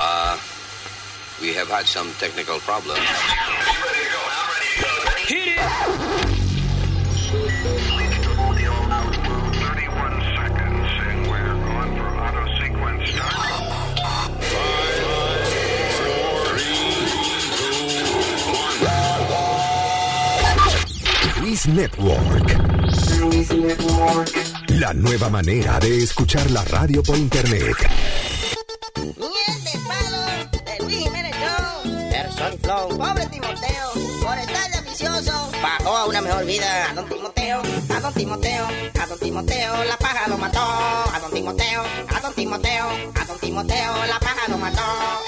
[0.00, 0.38] Uh,
[1.40, 3.00] we have had some technical problems.
[5.26, 5.58] Hit it!
[9.58, 13.48] 31 seconds, and we're going for auto sequence start.
[21.40, 22.46] Luis Network.
[24.68, 28.17] La nueva manera de escuchar la radio por internet.
[32.96, 33.92] Pobre Timoteo,
[34.22, 36.94] por estar de ambicioso, bajó a una mejor vida.
[37.50, 38.66] A don Timoteo,
[39.00, 40.60] a don Timoteo, la paja lo mató.
[40.60, 41.82] A don Timoteo,
[42.14, 44.82] a don Timoteo, a don Timoteo, la paja lo mató.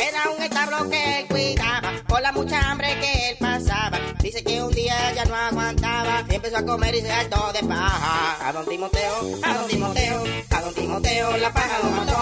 [0.07, 3.99] Era un establo que él cuidaba, por la mucha hambre que él pasaba.
[4.21, 7.67] Dice que un día ya no aguantaba, y empezó a comer y se hartó de
[7.67, 8.49] paja.
[8.49, 12.19] A don Timoteo, a don Timoteo, a don Timoteo, la paja lo mató.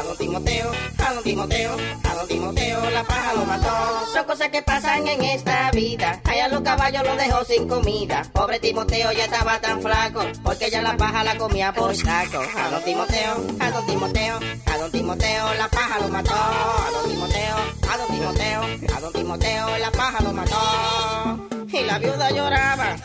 [0.00, 4.06] A don Timoteo, a don Timoteo, a don Timoteo, la paja lo mató.
[4.14, 6.20] Son cosas que pasan en esta vida.
[6.24, 8.22] Allá los caballos lo dejó sin comida.
[8.32, 12.40] Pobre Timoteo ya estaba tan flaco, porque ya la paja la comía por saco.
[12.56, 16.32] A don Timoteo, a don Timoteo, a don Timoteo, la paja lo mató.
[16.32, 17.56] A don Timoteo,
[17.90, 18.62] a don Timoteo,
[18.94, 21.48] a don Timoteo, la paja lo mató.
[21.72, 22.96] Y la viuda lloraba,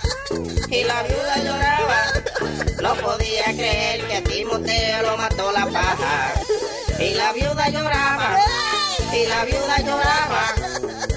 [0.70, 2.02] y la viuda lloraba.
[2.84, 6.34] No podía creer que a Timoteo lo mató la paja.
[7.00, 8.38] Y la viuda lloraba,
[9.12, 10.54] y la viuda lloraba.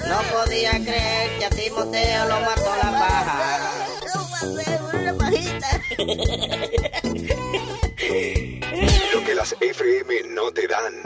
[0.07, 3.71] No podía creer que a Timoteo lo mató la paja.
[9.13, 11.01] Lo que las FM no te dan.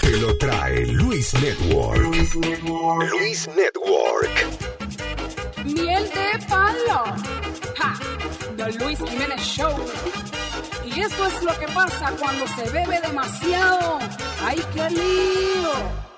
[0.00, 1.98] Te lo trae Luis Network.
[1.98, 4.30] Luis Network.
[5.64, 7.04] Miel de palo.
[7.76, 7.98] Ja,
[8.56, 9.74] The Luis Jiménez Show.
[10.84, 13.98] Y esto es lo que pasa cuando se bebe demasiado.
[14.44, 16.11] ¡Ay, qué lío!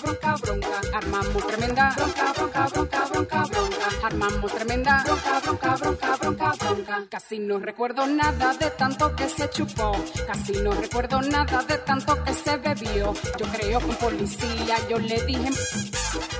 [0.00, 0.80] bronca, bronca.
[0.94, 4.06] Armamos tremenda bronca, bronca, bronca, bronca, bronca.
[4.06, 7.04] Armamos tremenda bronca, bronca, bronca, bronca, bronca.
[7.10, 9.92] Casi no recuerdo nada de tanto que se chupó.
[10.26, 13.14] Casi no recuerdo nada de tanto que se bebió.
[13.38, 15.50] Yo creo que un policía yo le dije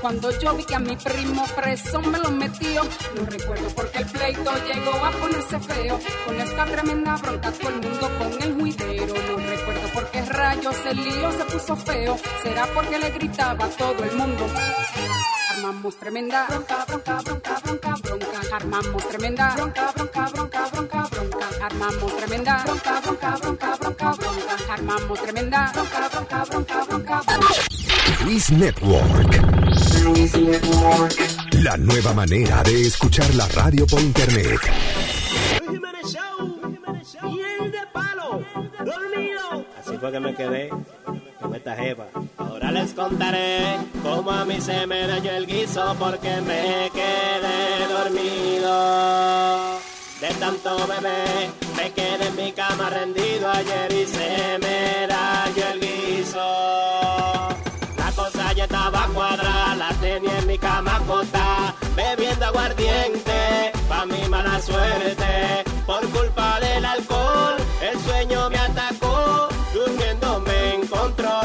[0.00, 2.82] cuando yo vi que a mi primo preso me lo metió.
[3.14, 5.98] No recuerdo porque el pleito llegó a ponerse feo.
[6.26, 9.14] Con esta tremenda bronca todo el mundo con el juidero.
[9.14, 12.16] No recuerdo por qué rayos el lío se puso feo.
[12.42, 14.46] Será porque le gritaba todo el mundo.
[15.56, 18.56] Armamos tremenda bronca, bronca, bronca, bronca, bronca.
[18.56, 21.66] Armamos tremenda bronca, bronca, bronca, bronca, bronca.
[21.66, 24.72] Armamos tremenda bronca, bronca, bronca, bronca, bronca.
[24.72, 28.24] Armamos tremenda bronca, bronca, bronca, bronca, bronca.
[28.24, 29.40] Luis Network.
[31.52, 34.60] La nueva manera de escuchar la radio por internet.
[37.22, 38.44] Miel de palo,
[38.84, 39.64] dormido.
[39.80, 40.68] Así fue que me quedé
[41.40, 42.06] con esta jeva.
[42.36, 49.78] Ahora les contaré cómo a mí se me dañó el guiso porque me quedé dormido.
[50.20, 55.80] De tanto bebé, me quedé en mi cama rendido ayer y se me dañó el
[55.80, 57.48] guiso.
[57.96, 64.28] La cosa ya estaba cuadrada, la tenía en mi cama acostada, bebiendo aguardiente, pa' mi
[64.28, 65.64] mala suerte,
[65.98, 71.40] por culpa del alcohol, el sueño me atacó, durmiendo me encontró.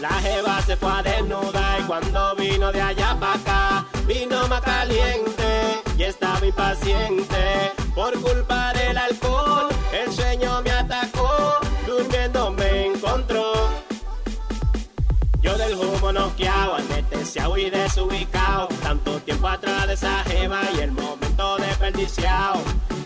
[0.00, 4.60] La jeva se fue a desnuda y cuando vino de allá para acá, vino más
[4.62, 11.30] caliente y estaba impaciente, por culpa del alcohol, el sueño me atacó,
[11.86, 13.52] durmiendo me encontró.
[15.40, 16.76] Yo del humo noqueado,
[17.34, 18.68] anestesiado y desubicado.
[18.82, 22.60] Tanto tiempo atrás de esa jeva y el momento desperdiciado.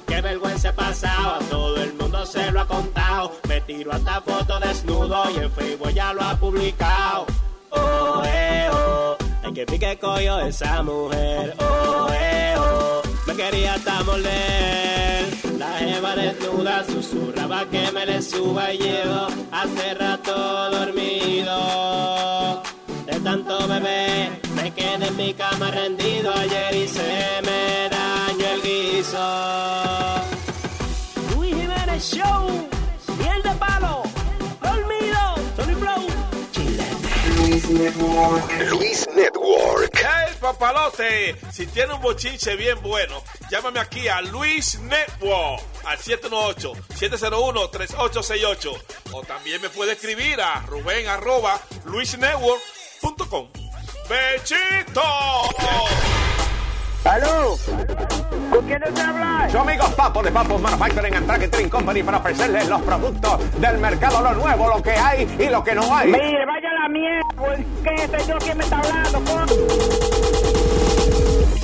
[0.06, 3.32] Qué vergüenza he pasado, a todo el mundo se lo ha contado.
[3.48, 7.26] Me tiro hasta foto desnudo y en Facebook ya lo ha publicado.
[7.70, 11.54] Oh, eh, oh, ay que pique coño esa mujer.
[11.58, 15.26] Oh, eh, oh, me quería hasta morder.
[15.58, 22.08] La jeva desnuda susurraba que me le suba y llevo hace rato dormido.
[23.28, 29.18] Tanto bebé, me quedé en mi cama rendido ayer y se me dañó el guiso.
[31.36, 32.48] Luis Jiménez Show,
[33.18, 34.02] miel de palo,
[34.62, 36.06] dormido, Tony Flow,
[36.52, 37.50] chilete.
[38.70, 39.92] Luis Network.
[39.92, 41.36] ¡Hey, papalote!
[41.52, 48.72] Si tiene un bochinche bien bueno, llámame aquí a Luis Network al 718-701-3868.
[49.12, 51.60] O también me puede escribir a Rubén arroba
[53.02, 53.46] luisnetwork.com.
[54.08, 55.02] ¡Bechito!
[57.04, 57.56] ¡Aló!
[58.50, 59.48] ¿Con quién te habla?
[59.52, 64.22] Yo amigos Papo de Papo Manufacturing and Packaging Company para ofrecerles los productos del mercado,
[64.22, 66.10] lo nuevo, lo que hay y lo que no hay.
[66.10, 69.24] Mire, vaya la mierda, ¿qué sé yo quién me está hablando?
[69.30, 69.46] con?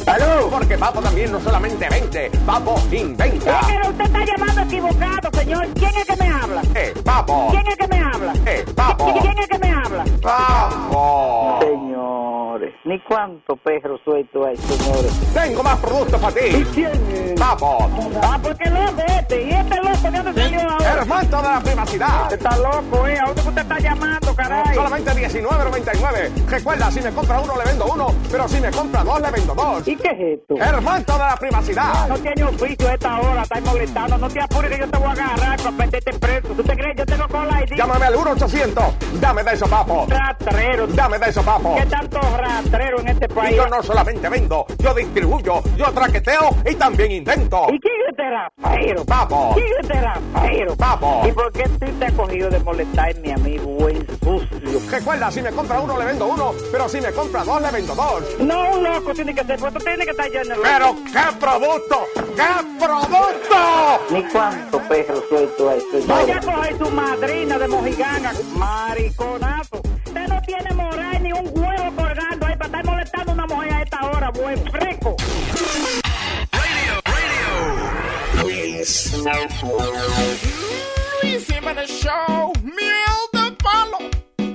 [0.07, 0.51] ¡Aló!
[0.51, 3.61] Porque Papo también no solamente vende, Papo inventa.
[3.67, 5.67] Pero usted está llamando equivocado, señor.
[5.75, 6.63] ¿Quién es que me habla?
[6.75, 7.49] ¡Eh, Papo!
[7.51, 8.04] ¿Quién es que me habla?
[8.47, 9.13] ¡Eh, Papo!
[9.21, 10.05] ¿Quién es que me habla?
[10.23, 11.59] ¡Papo!
[11.61, 15.33] Señores, ni cuánto perro suelto hay, señores.
[15.35, 16.65] Tengo más productos para ¿Y ti.
[16.75, 17.41] quién es?
[17.41, 17.89] Papo,
[18.23, 19.43] Ah, porque loco este.
[19.43, 20.93] ¿Y este loco de dónde salió ahora?
[20.93, 22.23] hermano de la privacidad.
[22.23, 23.19] Usted está loco, ¿eh?
[23.21, 24.75] ¿A dónde usted está llamando, caray?
[24.75, 26.47] Solamente 19.99.
[26.49, 29.55] Recuerda, si me compra uno le vendo uno, pero si me compra dos le vendo
[29.55, 29.87] dos.
[29.89, 30.57] ¿Y qué es esto?
[30.57, 32.09] Hermano de la privacidad.
[32.09, 34.19] No tiene oficio a esta hora, está molestando.
[34.19, 36.49] No te apures que yo te voy a agarrar para meterte preso.
[36.49, 36.97] ¿Tú te crees?
[36.97, 37.77] Yo tengo cola ID.
[37.77, 38.93] Llámame al 1-800.
[39.21, 40.07] Dame de eso, papo.
[40.09, 40.87] Rastrero.
[40.89, 41.75] Dame de eso, papo.
[41.77, 43.57] ¿Qué tanto rastrero en este Y país?
[43.57, 47.67] yo no solamente vendo, yo distribuyo, yo traqueteo y también invento.
[47.73, 49.05] ¿Y quién es este rastrero?
[49.05, 49.53] Papo.
[49.55, 50.54] ¿Quién es este rastrero?
[50.77, 51.23] Papo.
[51.27, 54.81] ¿Y por qué tú te has cogido de molestarme a mí, buen sucio?
[54.89, 57.95] Recuerda, si me compra uno le vendo uno, pero si me compra dos le vendo
[57.95, 58.23] dos.
[58.39, 60.55] No, un loco tiene que ser, tú tienes que estar lleno.
[60.63, 62.07] Pero qué producto,
[62.37, 64.01] qué producto.
[64.11, 66.07] Ni cuánto perro suelto hay, señor.
[66.07, 69.83] Vaya a coger su madrina de mojiganga, mariconazo.
[70.07, 73.73] Usted no tiene moral ni un huevo colgando ahí para estar molestando a una mujer
[73.73, 75.17] a esta hora, buen fresco.
[78.45, 79.11] Luis
[81.47, 83.99] Jiménez Show, miel de palo.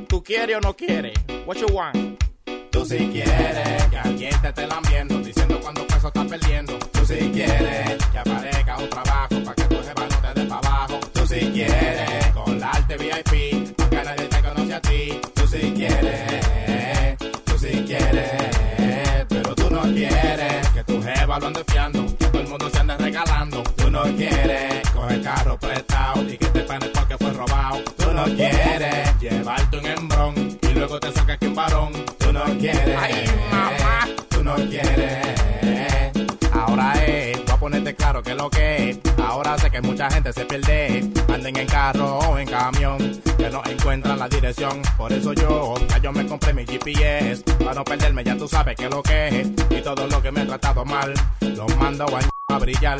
[0.08, 1.14] ¿Tú quieres o no quieres?
[1.48, 2.24] What you want?
[2.70, 6.78] Tú si quieres que alguien te esté lambiendo, diciendo cuando peso estás perdiendo.
[6.78, 10.68] Tú si quieres que aparezca un trabajo para que tu jefa no te dé para
[10.68, 11.00] abajo.
[11.12, 15.20] Tú si quieres colarte VIP, porque nadie te conoce a ti.
[15.34, 20.49] Tú si quieres, tú si quieres, pero tú no quieres
[21.38, 23.62] lo ande fiando, todo el mundo se ande regalando.
[23.76, 27.82] Tú no quieres coger carro prestado y que te paguen porque fue robado.
[27.98, 31.92] Tú no quieres llevarte un hembrón y luego te sacas que un varón.
[32.18, 34.08] Tú no quieres, Ay, mamá.
[34.30, 35.18] tú no quieres.
[36.70, 39.00] Ahora es, voy a ponerte claro que lo que es.
[39.18, 41.10] Ahora sé que mucha gente se pierde.
[41.28, 43.00] Anden en carro o en camión,
[43.38, 44.80] que no encuentran la dirección.
[44.96, 47.44] Por eso yo, ya yo me compré mi GPS.
[47.58, 49.48] Para no perderme, ya tú sabes que lo que es.
[49.72, 51.12] Y todo lo que me he tratado mal,
[51.42, 53.00] lo mando a, a brillar.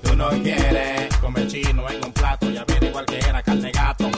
[0.39, 4.09] Quieres comer chino en un plato y averiguar que era carne gato.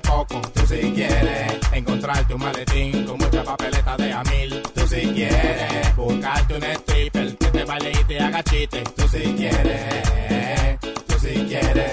[0.00, 0.40] Poco.
[0.54, 4.62] Tú si quieres encontrarte un maletín con mucha papeleta de a mil.
[4.74, 8.82] Tú si quieres buscarte un stripper que te baile y te haga chiste.
[8.96, 11.92] Tú si quieres, tú si quieres,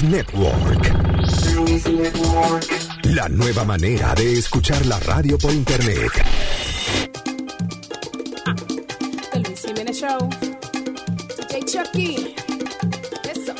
[0.00, 0.92] Luis Network.
[3.04, 6.10] La nueva manera de escuchar la radio por internet.
[9.32, 10.28] El Luis Jiménez Show.
[11.48, 12.33] DJ Chucky.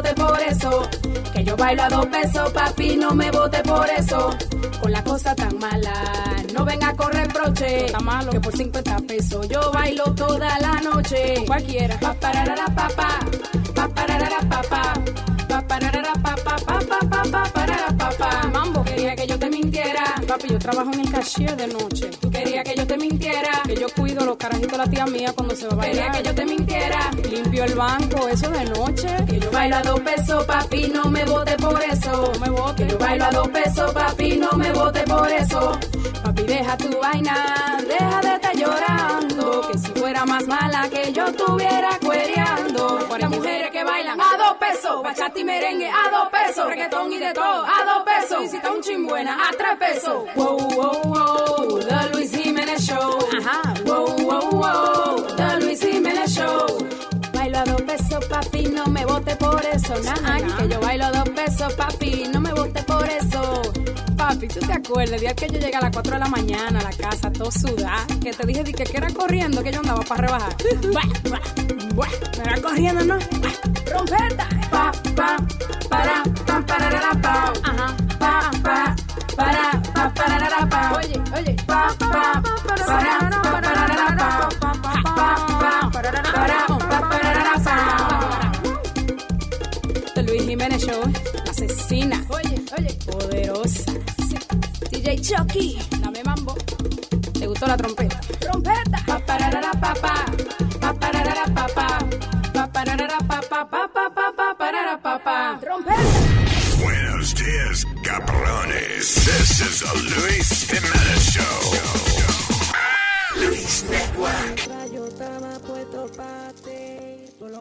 [0.00, 0.88] por eso.
[1.34, 4.30] Que yo bailo a dos pesos, papi, no me vote por eso.
[4.80, 5.92] Con la cosa tan mala,
[6.54, 7.86] no venga a correr broche.
[7.86, 8.32] Está malo.
[8.32, 11.44] Que por 50 pesos yo bailo toda la noche.
[11.46, 11.98] Cualquiera.
[12.00, 13.18] Pa pararara pa pa.
[13.74, 14.94] Pa pararara pa pa.
[15.48, 18.48] Pa pararara pa pa pa pa pa pa parara pa pa.
[18.48, 20.04] Mambo, quería que yo te mintiera.
[20.26, 22.10] Papi, yo trabajo en el cashier de noche.
[22.20, 23.62] Tú querías que yo te mintiera.
[23.64, 26.12] Que yo cuido los carajitos de la tía mía cuando se va a bailar.
[26.12, 27.10] Quería que yo te mintiera.
[27.30, 29.08] Limpio el banco, eso de noche.
[29.28, 32.32] Que yo bailo a dos pesos, papi, no me vote por eso.
[32.34, 32.82] No me vote.
[32.82, 35.78] Que yo bailo a dos pesos, papi, no me vote por eso.
[36.22, 39.68] Papi, deja tu vaina, deja de estar llorando.
[39.70, 43.02] Que si fuera más mala que yo estuviera cuereando.
[43.22, 47.18] Las mujeres que bailan a dos pesos, bachata y merengue a dos pesos, reggaetón y
[47.18, 48.44] de todo a dos pesos.
[48.44, 50.24] Y si está un chimbuena a tres pesos.
[50.34, 53.18] Wow, wow, wow, The Luis Jiménez Show.
[53.38, 53.74] Ajá.
[53.84, 56.66] Wow, wow, wow, The Luis Jiménez Show.
[57.32, 59.94] Bailo a dos pesos, papi, no me vote por eso.
[60.22, 63.62] Nah, que yo bailo a dos pesos, papi, no me vote por eso.
[64.22, 65.14] Papi, ¿tú te acuerdas?
[65.14, 67.50] El día que yo llegué a las 4 de la mañana a la casa, todo
[67.50, 70.56] sudada, que te dije di que, que era corriendo, que yo andaba para rebajar.
[70.92, 71.40] Buah, buah,
[71.96, 73.18] buah, me era corriendo, ¿no?
[73.84, 74.48] Trompeta.
[74.70, 75.36] Pa, pa,
[75.90, 77.52] para, pa, pararara, pa.
[77.64, 77.96] Ajá.
[78.20, 78.96] Pa, pa,
[79.34, 80.98] para, pa, pararara, pa.
[80.98, 81.56] Oye, oye.
[81.66, 82.84] Pa, pa, para,
[83.28, 84.48] pa, pararara, pa.
[84.60, 84.94] Pa, pa,
[85.58, 88.52] pa, para, pa, pararara, pa.
[90.14, 91.02] The Luis Jiménez Show,
[91.44, 92.21] la asesina.
[95.22, 96.54] Chucky, dame mambo.
[97.38, 98.20] ¿Te gustó la trompeta?
[98.40, 98.98] Trompeta.
[99.06, 100.26] Pa pararara pa pa.
[100.80, 101.98] Pa pararara pa pa.
[102.52, 105.58] Pa pararara pa pa pa pa pa pa parara pa pa.
[105.60, 106.02] Trompeta.
[106.82, 109.14] Buenos dias, cabrones.
[109.24, 111.56] This is a Luis Jimenez Show.
[113.36, 114.72] Luis Network.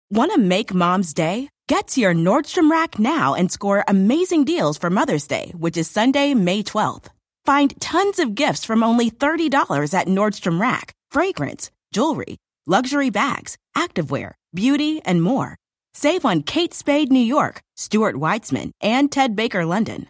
[0.09, 1.47] Want to make mom's day?
[1.67, 5.87] Get to your Nordstrom Rack now and score amazing deals for Mother's Day, which is
[5.87, 7.07] Sunday, May 12th.
[7.45, 14.33] Find tons of gifts from only $30 at Nordstrom Rack fragrance, jewelry, luxury bags, activewear,
[14.53, 15.55] beauty, and more.
[15.93, 20.07] Save on Kate Spade New York, Stuart Weitzman, and Ted Baker London.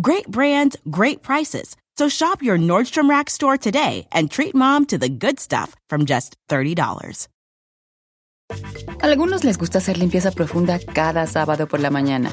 [0.00, 1.76] Great brands, great prices.
[1.96, 6.06] So shop your Nordstrom Rack store today and treat mom to the good stuff from
[6.06, 7.28] just $30.
[9.00, 12.32] Algunos les gusta hacer limpieza profunda cada sábado por la mañana.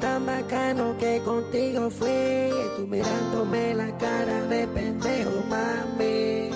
[0.00, 6.50] Tan bacano que contigo fui, tú mirándome la cara de pendejo, mami.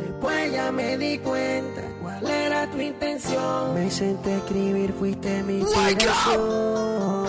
[0.00, 3.74] Después ya me di cuenta cuál era tu intención.
[3.74, 7.26] Me senté a escribir, fuiste mi inspiración.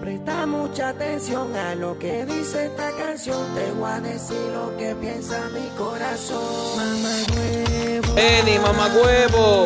[0.00, 3.46] Presta mucha atención a lo que dice esta canción.
[3.54, 6.76] Te voy a decir lo que piensa mi corazón.
[6.76, 8.18] Mamá huevo.
[8.18, 9.64] Eni, mamá huevo.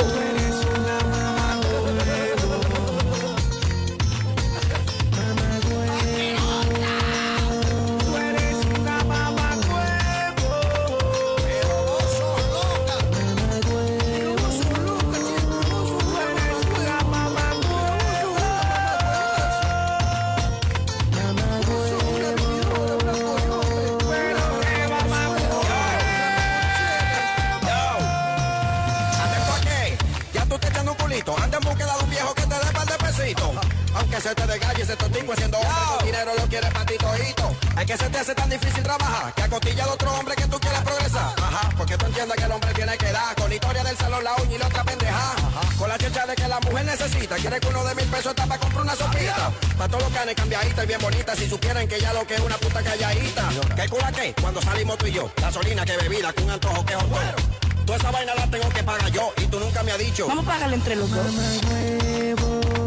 [34.24, 37.56] Aunque se te desgalle ese tipo haciendo hombre, tu dinero lo quieres para ti todito.
[37.76, 40.60] Es que se te hace tan difícil trabajar que acostilla al otro hombre que tú
[40.60, 41.34] quieres progresar.
[41.42, 44.22] Ajá, porque tú entiendes que el hombre tiene que dar con la historia del salón,
[44.22, 45.34] la uña y la otra pendeja.
[45.76, 47.34] Con la checha de que la mujer necesita.
[47.34, 49.50] Quiere que uno de mil pesos está para comprar una sopita.
[49.76, 51.34] Para todos los canes cambiadita y bien bonita.
[51.34, 53.48] Si supieran que ya lo que es una puta calladita.
[53.74, 54.34] ¿Qué cura qué?
[54.40, 55.32] Cuando salimos tú y yo.
[55.36, 57.36] Gasolina que bebida, con un antojo que hotero.
[57.84, 60.28] Toda esa vaina la tengo que pagar yo y tú nunca me has dicho.
[60.28, 62.81] Vamos a pagarle entre los dos.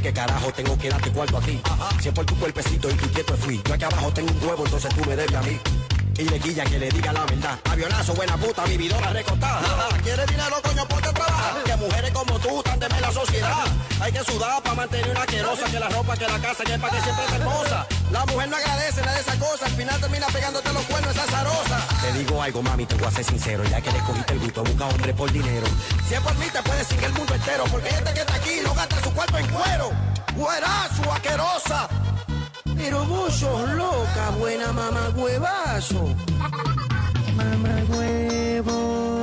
[0.00, 1.60] Dime por qué carajo tengo que darte cuarto a ti.
[2.00, 3.60] Si por tu cuerpecito y tu quieto fui.
[3.66, 5.60] Yo aquí abajo tengo un huevo, entonces tú me debes a mí.
[6.18, 7.58] Y le guilla que le diga la verdad.
[7.64, 9.88] Avionazo, buena puta, vividora recortada.
[10.02, 10.86] ¿Quieres dinero, coño?
[10.86, 11.62] Ponte a trabajar.
[11.64, 13.64] Que mujeres como tú están de la sociedad.
[14.00, 15.64] Hay que sudar para mantener una asquerosa.
[15.66, 17.86] Que la ropa, que la casa, que es para que siempre te hermosa.
[18.10, 19.66] La mujer no agradece nada de esa cosa.
[19.66, 21.86] Al final termina pegándote los cuernos esa zarosa.
[22.02, 23.62] Te digo algo, mami, te voy a ser sincero.
[23.64, 25.66] Ya que le cogiste el gusto, busca hombre por dinero.
[26.08, 27.64] Si es por mí, te puedes seguir el mundo entero.
[27.70, 29.90] Porque este que está aquí no gasta su cuerpo en cuero.
[30.34, 31.88] Güerazo, asquerosa.
[32.76, 36.14] Pero vos sos loca, buena mamá huevazo.
[37.36, 39.19] Mamá huevo.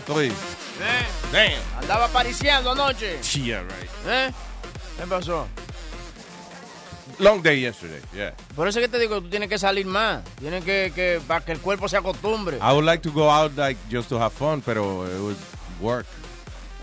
[0.00, 0.32] 3.
[0.32, 0.34] ¿Eh?
[1.32, 1.82] Damn.
[1.82, 3.18] Andaba apareciendo anoche.
[3.22, 3.90] Yeah, right.
[4.06, 4.32] ¿Eh?
[4.98, 5.46] ¿Qué pasó?
[7.18, 8.34] Long day yesterday, yeah.
[8.56, 10.24] Por eso que te digo, tú tienes que salir más.
[10.38, 12.56] Tienes que, que, para que el cuerpo se acostumbre.
[12.56, 15.36] I would like to go out like just to have fun, pero it was
[15.80, 16.06] work.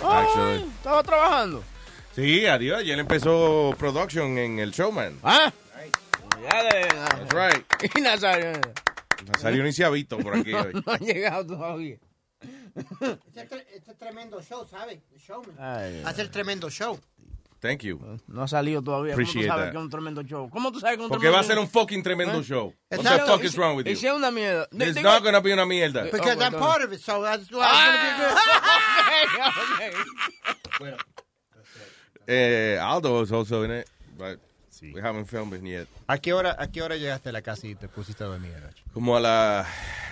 [0.04, 0.70] Ay, actually.
[0.78, 1.64] Estaba trabajando.
[2.16, 2.80] Sí, adiós.
[2.80, 5.18] Ayer empezó production en el showman.
[5.24, 5.52] Ah.
[6.50, 7.64] That's right.
[7.96, 8.54] Y Nazario.
[9.28, 10.54] Nazario ni se ha visto por aquí.
[10.54, 10.74] hoy.
[10.86, 11.98] no ha llegado todavía.
[12.78, 15.00] Este, es tre- este es tremendo show, ¿sabes?
[15.14, 15.56] El showman.
[15.60, 17.00] Ay, Hace el tremendo show.
[17.60, 18.00] Thank you.
[18.28, 19.14] No ha salido todavía.
[19.16, 19.72] ¿Cómo tú Appreciate sabes that.
[19.72, 20.50] que es un tremendo show?
[20.52, 22.44] ¿Cómo tú sabes que es un Porque va a ser un fucking tremendo ¿Eh?
[22.44, 22.72] show.
[22.92, 23.94] What the fuck is wrong with you?
[23.94, 24.68] es una mierda.
[24.72, 26.04] It's Digo- not gonna be una mierda.
[26.04, 29.90] Because Oh, I'm my part of it, so that's why it's gonna
[30.80, 30.98] be good.
[32.30, 33.88] Eh, Aldo was also in it,
[34.18, 34.38] but
[34.82, 35.88] we haven't filmed it yet.
[36.08, 38.54] ¿A qué hora, a qué hora llegaste a la casa y te pusiste a dormir
[38.56, 38.84] anoche?
[38.94, 39.68] Como a la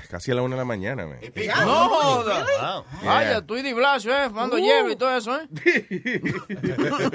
[0.09, 1.19] casi a la una de la mañana, man.
[1.65, 2.45] No joda.
[2.59, 2.85] Wow.
[3.03, 4.29] Vaya, tú y Di Blasio, ¿eh?
[4.29, 5.47] Fumando hierro y todo eso, ¿eh?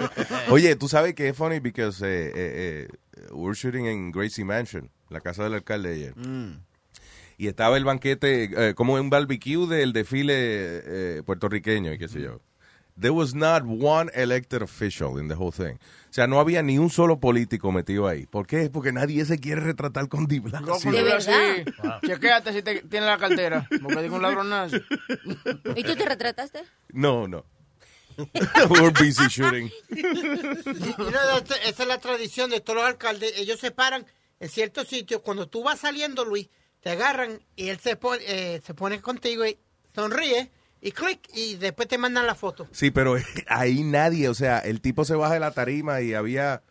[0.50, 2.88] Oye, tú sabes que es funny because eh, eh, eh,
[3.32, 6.16] we're shooting en Gracie Mansion, la casa del alcalde ayer.
[6.16, 6.62] Mm.
[7.38, 12.20] Y estaba el banquete, eh, como un barbecue del desfile eh, puertorriqueño y qué sé
[12.20, 12.40] yo.
[12.96, 15.79] There was not one elected official in the whole thing.
[16.11, 18.26] O sea, no había ni un solo político metido ahí.
[18.26, 18.68] ¿Por qué?
[18.68, 20.66] Porque nadie se quiere retratar con Di Blasio.
[20.66, 21.64] Con Di Blasio, sí.
[22.07, 23.66] Chequéate si te, tiene la cartera.
[23.83, 24.76] Porque digo un ladronazo.
[25.76, 26.64] ¿Y tú te retrataste?
[26.92, 27.44] No, no.
[28.68, 29.70] We were busy shooting.
[31.64, 33.33] Esa es la tradición de todos los alcaldes.
[33.38, 34.05] Ellos se paran
[34.40, 35.22] en ciertos sitios.
[35.22, 36.48] Cuando tú vas saliendo, Luis,
[36.81, 39.59] te agarran y él se pone, eh, se pone contigo y
[39.94, 40.50] sonríe
[40.81, 42.69] y clic y después te mandan la foto.
[42.73, 43.16] Sí, pero
[43.49, 46.62] ahí nadie, o sea, el tipo se baja de la tarima y había,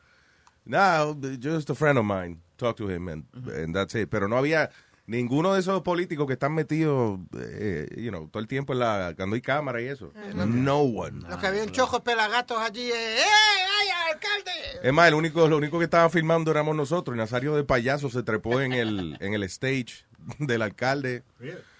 [0.65, 4.09] no, just a friend of mine, talk to him and, and that's it.
[4.09, 4.69] Pero no había
[5.05, 9.13] ninguno de esos políticos que están metidos, eh, you know, todo el tiempo en la,
[9.15, 10.11] cuando hay cámara y eso.
[10.33, 11.27] No one.
[11.27, 12.91] Lo que había un chojo pelagatos allí.
[12.91, 14.51] Eh, ¡Eh, ay, alcalde!
[14.83, 17.15] Es más, el único, lo único que estaba filmando éramos nosotros.
[17.15, 20.05] Y Nazario de payaso se trepó en el, en el stage
[20.39, 21.23] del alcalde.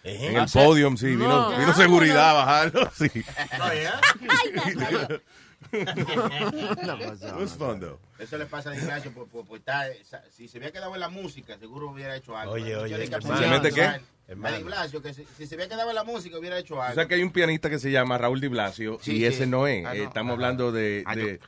[0.03, 1.07] En el podium, sí.
[1.07, 1.57] Vino, No.
[1.57, 2.91] vino seguridad a bajarlo.
[2.95, 3.09] Sí.
[5.71, 5.71] It
[7.37, 7.99] was fun, though.
[8.17, 9.91] Eso le pasa a Ignacio por, por, por estar-
[10.35, 12.53] si se había quedado en la música, seguro hubiera hecho algo.
[12.53, 13.83] Oye, Yo oye, pues, ¿Se mete qué?
[13.83, 14.57] A Hermano.
[14.57, 16.95] Di Blasio, que si, si se había quedado en la música, hubiera hecho O algo.
[16.95, 19.25] sea que hay un pianista que se llama Raúl Di Blasio Sí, y sí.
[19.25, 19.85] ese no es.
[19.85, 20.03] Ah, Eh, no.
[20.05, 20.33] Estamos Ajá.
[20.35, 21.39] hablando de, Ah, de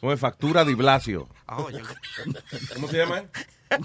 [0.00, 0.20] ¿cómo es?
[0.20, 1.28] Factura Di Blasio.
[1.46, 3.24] ¿Cómo se llama?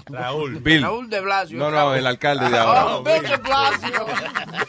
[0.06, 0.60] Raúl.
[0.60, 0.82] Bill.
[0.82, 1.58] Raúl de Blasio.
[1.58, 2.86] No, no, el alcalde de ahora.
[2.86, 4.06] Oh, Bill de Blasio.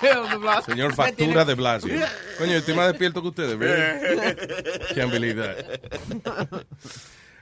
[0.02, 0.74] Bill de Blasio.
[0.74, 1.94] Señor Factura de Blasio.
[2.38, 3.58] Coño, yo estoy más despierto que ustedes?
[4.96, 6.66] Can't believe that.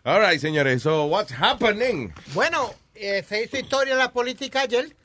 [0.05, 0.83] All right, señores.
[0.83, 2.13] So, what's happening?
[2.33, 4.95] Bueno, eh, se hizo historia en la política ayer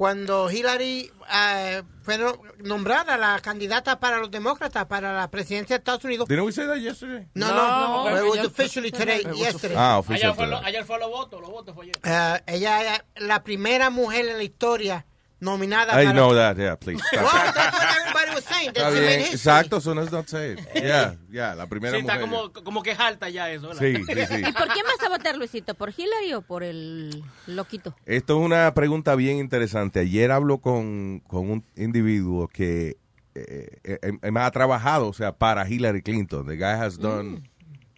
[0.00, 5.80] cuando Hillary eh, fue no- nombrada la candidata para los demócratas para la presidencia de
[5.80, 6.26] Estados Unidos.
[6.26, 7.28] Didn't we say that yesterday?
[7.34, 9.76] No, No, no, porque it was officially today, yesterday.
[9.78, 11.96] Ah, Ayer fue, los votos, los votos fue ayer.
[12.02, 15.04] Eh, ella es la primera mujer en la historia
[15.40, 16.12] nominada I para...
[16.12, 17.02] know that, yeah, please.
[17.12, 17.24] Well,
[17.54, 18.68] that's what everybody was saying.
[18.68, 20.60] Está bien, exacto, so let's not say it.
[20.74, 23.68] Yeah, yeah, la primera Sí, está como, como que es alta ya eso.
[23.68, 23.80] ¿verdad?
[23.80, 24.42] Sí, sí, sí.
[24.46, 25.74] ¿Y por quién vas a votar, Luisito?
[25.74, 27.94] ¿Por Hillary o por el loquito?
[28.06, 30.00] Esto es una pregunta bien interesante.
[30.00, 32.98] Ayer hablo con, con un individuo que
[33.34, 36.46] eh, eh, eh, ha trabajado, o sea, para Hillary Clinton.
[36.46, 37.48] The guy has done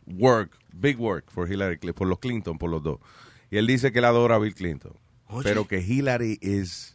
[0.06, 2.98] work, big work for Hillary Clinton, por los Clinton, por los dos.
[3.50, 4.92] Y él dice que él adora a Bill Clinton,
[5.42, 6.91] pero que Hillary is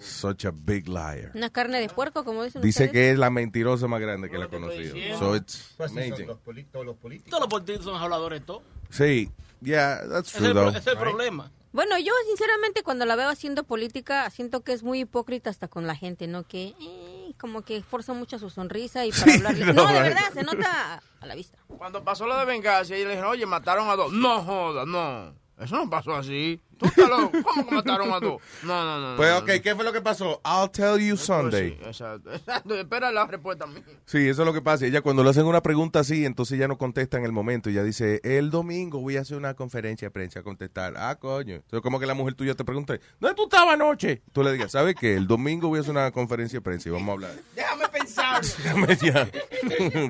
[0.00, 1.30] such a big liar.
[1.34, 2.92] Una carne de puerco, como dicen Dice ustedes.
[2.92, 4.94] que es la mentirosa más grande que él ha conocido.
[5.18, 6.26] So it's Pues amazing.
[6.26, 7.30] los políticos, los políticos.
[7.30, 8.62] Todos los políticos son habladores, todos.
[8.88, 10.76] Sí, yeah, that's Es true el, pro- though.
[10.78, 11.50] es el problema.
[11.72, 15.86] Bueno, yo sinceramente cuando la veo haciendo política, siento que es muy hipócrita hasta con
[15.86, 16.42] la gente, ¿no?
[16.42, 19.64] Que eh, como que forza mucho su sonrisa y para hablarle.
[19.72, 20.02] no, No, de right.
[20.14, 21.58] verdad, se nota a la vista.
[21.68, 24.12] Cuando pasó lo de venganza, y le dijeron, oye, mataron a dos.
[24.12, 25.32] No joda, no.
[25.60, 26.60] Eso no pasó así.
[26.78, 27.30] ¿Tú loco?
[27.44, 28.40] ¿Cómo que mataron a dos?
[28.62, 29.16] No, no, no.
[29.16, 29.62] Pues no, ok, no.
[29.62, 30.40] ¿qué fue lo que pasó?
[30.42, 31.72] I'll tell you Sunday.
[31.72, 32.74] Pues sí, exacto, exacto.
[32.74, 33.82] Espera la respuesta mía.
[34.06, 34.86] Sí, eso es lo que pasa.
[34.86, 37.68] Ella cuando le hacen una pregunta así, entonces ya no contesta en el momento.
[37.68, 40.94] Ella dice, el domingo voy a hacer una conferencia de prensa a contestar.
[40.96, 41.56] Ah, coño.
[41.56, 44.22] Entonces como que la mujer tuya te pregunta, ¿dónde tú estabas anoche?
[44.32, 45.14] Tú le digas, ¿sabes qué?
[45.16, 47.32] El domingo voy a hacer una conferencia de prensa y vamos a hablar.
[47.54, 48.42] Déjame pensar.
[48.42, 49.28] Déjame ya.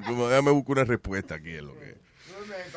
[0.07, 1.99] como déjame buscar una respuesta aquí es lo que.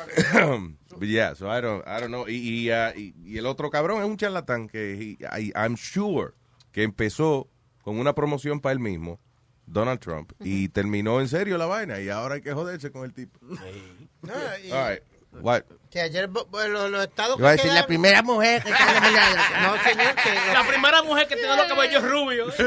[0.98, 2.26] But yeah, so I don't, I don't know.
[2.28, 5.76] Y, y, uh, y- y el otro cabrón es un charlatán que he- I- I'm
[5.76, 6.32] sure
[6.72, 7.48] que empezó
[7.82, 9.20] con una promoción para él mismo,
[9.66, 13.12] Donald Trump, y terminó en serio la vaina y ahora hay que joderse con el
[13.14, 13.38] tipo.
[13.42, 13.52] No,
[14.64, 15.02] y- All right.
[15.40, 15.62] What?
[15.90, 16.46] Que ayer los,
[16.90, 19.42] los estados Iba a que decir, quedaron- la primera mujer que nominada.
[19.62, 22.54] No, señor, que La primera mujer que tiene los cabellos rubios.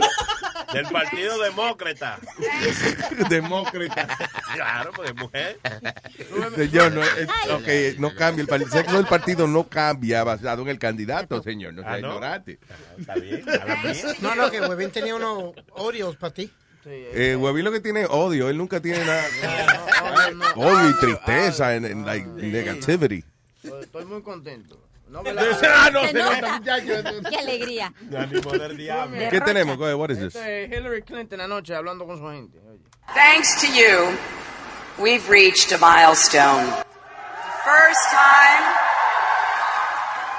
[0.72, 2.18] Del Partido Demócrata.
[3.30, 4.06] Demócrata.
[4.54, 5.58] Claro, porque es mujer.
[6.54, 8.44] Señor, no, es- ok, no cambia.
[8.50, 11.74] El, sexo del partido no cambia basado en el candidato, señor.
[11.74, 12.08] No sea Ah, ¿no?
[12.08, 12.58] ignorante.
[12.98, 13.44] Está bien.
[14.20, 16.50] No, no, que Huevín tenía unos Oreos para ti.
[16.86, 18.48] Eh, Huevín lo que tiene es odio.
[18.48, 19.24] Él nunca tiene nada.
[20.56, 23.24] odio y tristeza en, en, like, negativity.
[23.62, 24.82] Estoy muy contento.
[25.10, 27.30] No, Ah, no, Se se nota, nota.
[27.30, 27.92] Qué alegría.
[29.30, 29.76] ¿Qué tenemos?
[29.76, 30.36] What is this?
[30.36, 32.58] Este es Hillary Clinton anoche hablando con su gente.
[32.60, 32.78] Oye.
[33.12, 34.16] Thanks to you,
[34.98, 36.64] we've reached a milestone.
[36.66, 36.84] The
[37.64, 38.62] first time,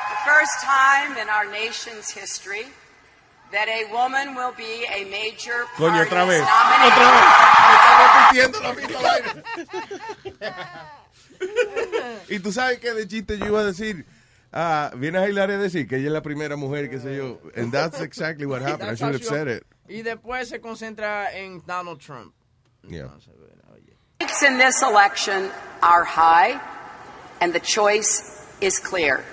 [0.10, 2.68] the first time in our nation's history
[3.52, 6.42] that a woman will be a major Coño, otra vez.
[6.42, 7.26] Otra vez.
[7.68, 9.44] Me está repitiendo la misma vaina.
[12.30, 14.06] y tú sabes que de chiste yo iba a decir.
[14.54, 17.40] Ah, viene a Hillary a decir que ella es la primera mujer, qué sé yo.
[17.56, 18.84] And that's exactly what happened.
[18.84, 19.66] I That's should have how she- said it.
[19.88, 22.34] Y después se concentra en Donald Trump.
[22.88, 23.08] Yeah.
[24.20, 25.50] Stakes in this election
[25.82, 26.60] are high,
[27.42, 29.24] and the choice is clear.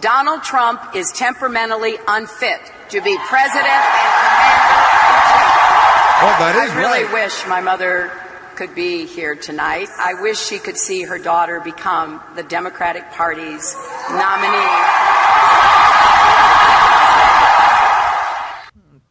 [0.00, 3.92] Donald Trump is temperamentally unfit to be president and
[4.22, 6.22] commander in chief.
[6.22, 7.12] Oh, that is I really right.
[7.24, 8.10] wish my mother
[8.56, 9.88] could be here tonight.
[9.98, 13.76] I wish she could see her daughter become the Democratic Party's
[14.10, 15.76] nominee.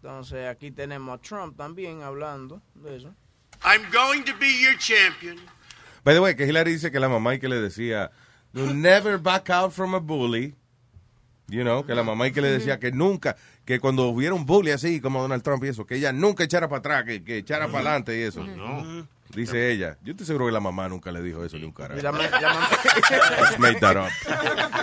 [0.01, 3.13] Entonces aquí tenemos a Trump también hablando de eso.
[3.63, 5.39] I'm going to be your champion.
[6.03, 8.11] By the way, que Hillary dice que la mamá y que le decía,
[8.53, 10.55] you never back out from a bully.
[11.47, 14.47] You know, que la mamá y que le decía que nunca, que cuando hubiera un
[14.47, 17.37] bully así como Donald Trump y eso, que ella nunca echara para atrás, que, que
[17.37, 18.43] echara para adelante y eso.
[19.33, 19.97] Dice ella.
[20.01, 21.99] Yo estoy seguro que la mamá nunca le dijo eso ni un carajo.
[21.99, 22.69] Y la, ma- la mamá,
[23.39, 24.09] Just made that up.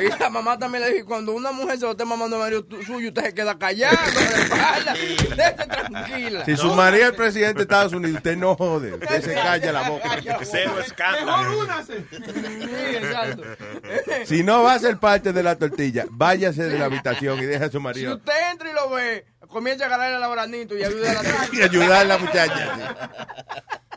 [0.03, 2.63] y la mamá también le dijo, cuando una mujer se lo esté mamando a marido
[2.65, 6.45] tu- suyo, usted se queda callado, de espalda, déjese tranquila.
[6.45, 8.95] Si su marido es el presidente de Estados Unidos, usted no jode.
[8.95, 10.11] Usted se calla la boca.
[10.43, 11.67] Cero escándalo.
[11.87, 13.43] Sí, exacto.
[14.27, 17.67] Si no va a ser parte de la tortilla, váyase de la habitación y deja
[17.67, 20.85] a su Si marido usted entra y lo ve, comienza a agarrarle la granito y
[20.85, 22.97] ayuda a la y ayudar a la muchacha.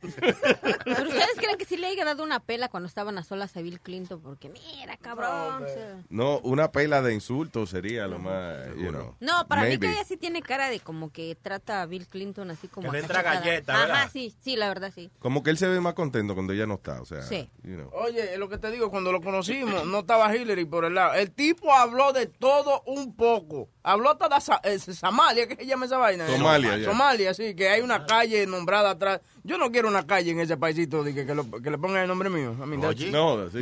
[0.00, 3.60] Pero ustedes creen que sí le haya dado una pela cuando estaban a solas a
[3.62, 5.64] Bill Clinton, porque mira, cabrón.
[5.64, 6.02] o sea.
[6.08, 9.16] No, una pela de insultos sería lo más, you know.
[9.20, 9.86] No, para mí Maybe.
[9.88, 12.98] que ella sí tiene cara de como que trata a Bill Clinton así como Que
[12.98, 14.10] le entra galleta, Ajá, ¿verdad?
[14.12, 15.10] sí, sí, la verdad sí.
[15.18, 17.50] Como que él se ve más contento cuando ella no está, o sea, Sí.
[17.62, 17.90] you know.
[17.94, 21.14] Oye, lo que te digo, cuando lo conocimos, no estaba Hillary por el lado.
[21.14, 23.68] El tipo habló de todo un poco.
[23.82, 26.26] Habló hasta de eh, Somalia, ¿qué se llama esa vaina?
[26.26, 26.84] Somalia, ya.
[26.84, 29.20] Somalia, sí, que hay una calle nombrada atrás.
[29.44, 32.02] Yo no quiero una calle en ese paisito de que, que, lo- que le pongan
[32.02, 32.54] el nombre mío.
[32.62, 33.10] I mean, No, sí.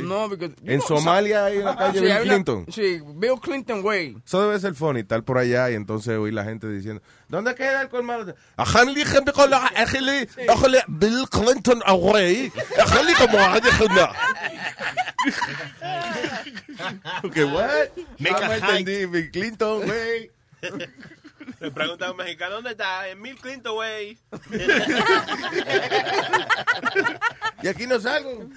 [0.01, 2.65] No, porque- En Somalia hay una calle Sí, Bill una- Clinton.
[2.71, 4.17] sí, Bill Clinton Way.
[4.25, 7.81] Eso debe ser funny, estar por allá y entonces oír la gente diciendo, ¿dónde queda
[7.81, 8.33] el colmado?
[8.57, 9.71] Ajali, gente, con la-
[10.87, 12.51] Bill Clinton away.
[12.79, 13.69] Ajali, como ajali.
[17.23, 17.89] Okay, what?
[18.19, 20.31] Make No a me entendí, Bill Clinton, güey.
[21.59, 23.07] Le pregunta a un mexicano, ¿dónde está?
[23.09, 24.17] En Bill Clinton, güey.
[27.63, 28.49] Y aquí no salgo.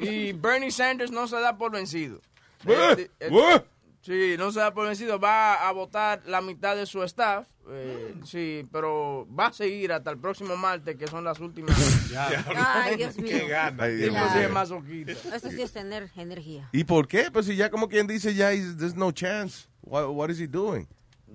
[0.00, 2.20] Y Bernie Sanders no se da por vencido.
[2.66, 2.94] ¿Eh?
[2.98, 3.62] Eh, eh, ¿Eh?
[4.00, 5.20] Sí, no se da por vencido.
[5.20, 7.46] Va a votar la mitad de su staff.
[7.70, 11.76] eh, sí, pero va a seguir hasta el próximo martes, que son las últimas.
[12.56, 13.38] Ay, Dios mío.
[13.38, 13.84] Qué gana.
[13.84, 14.48] Ay, Dios Tipo, mío.
[14.50, 15.12] masoquista.
[15.36, 16.68] Eso sí es tener energía.
[16.72, 17.30] ¿Y por qué?
[17.30, 19.68] Pues si ya como quien dice, ya there's no chance.
[19.82, 20.88] What, what is he doing?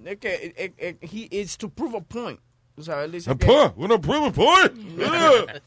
[0.05, 2.39] Es que eh, eh, eh, he is to prove a point.
[2.77, 4.71] O sea, él dice A que, point, wanna prove a point?
[4.97, 5.59] Yeah.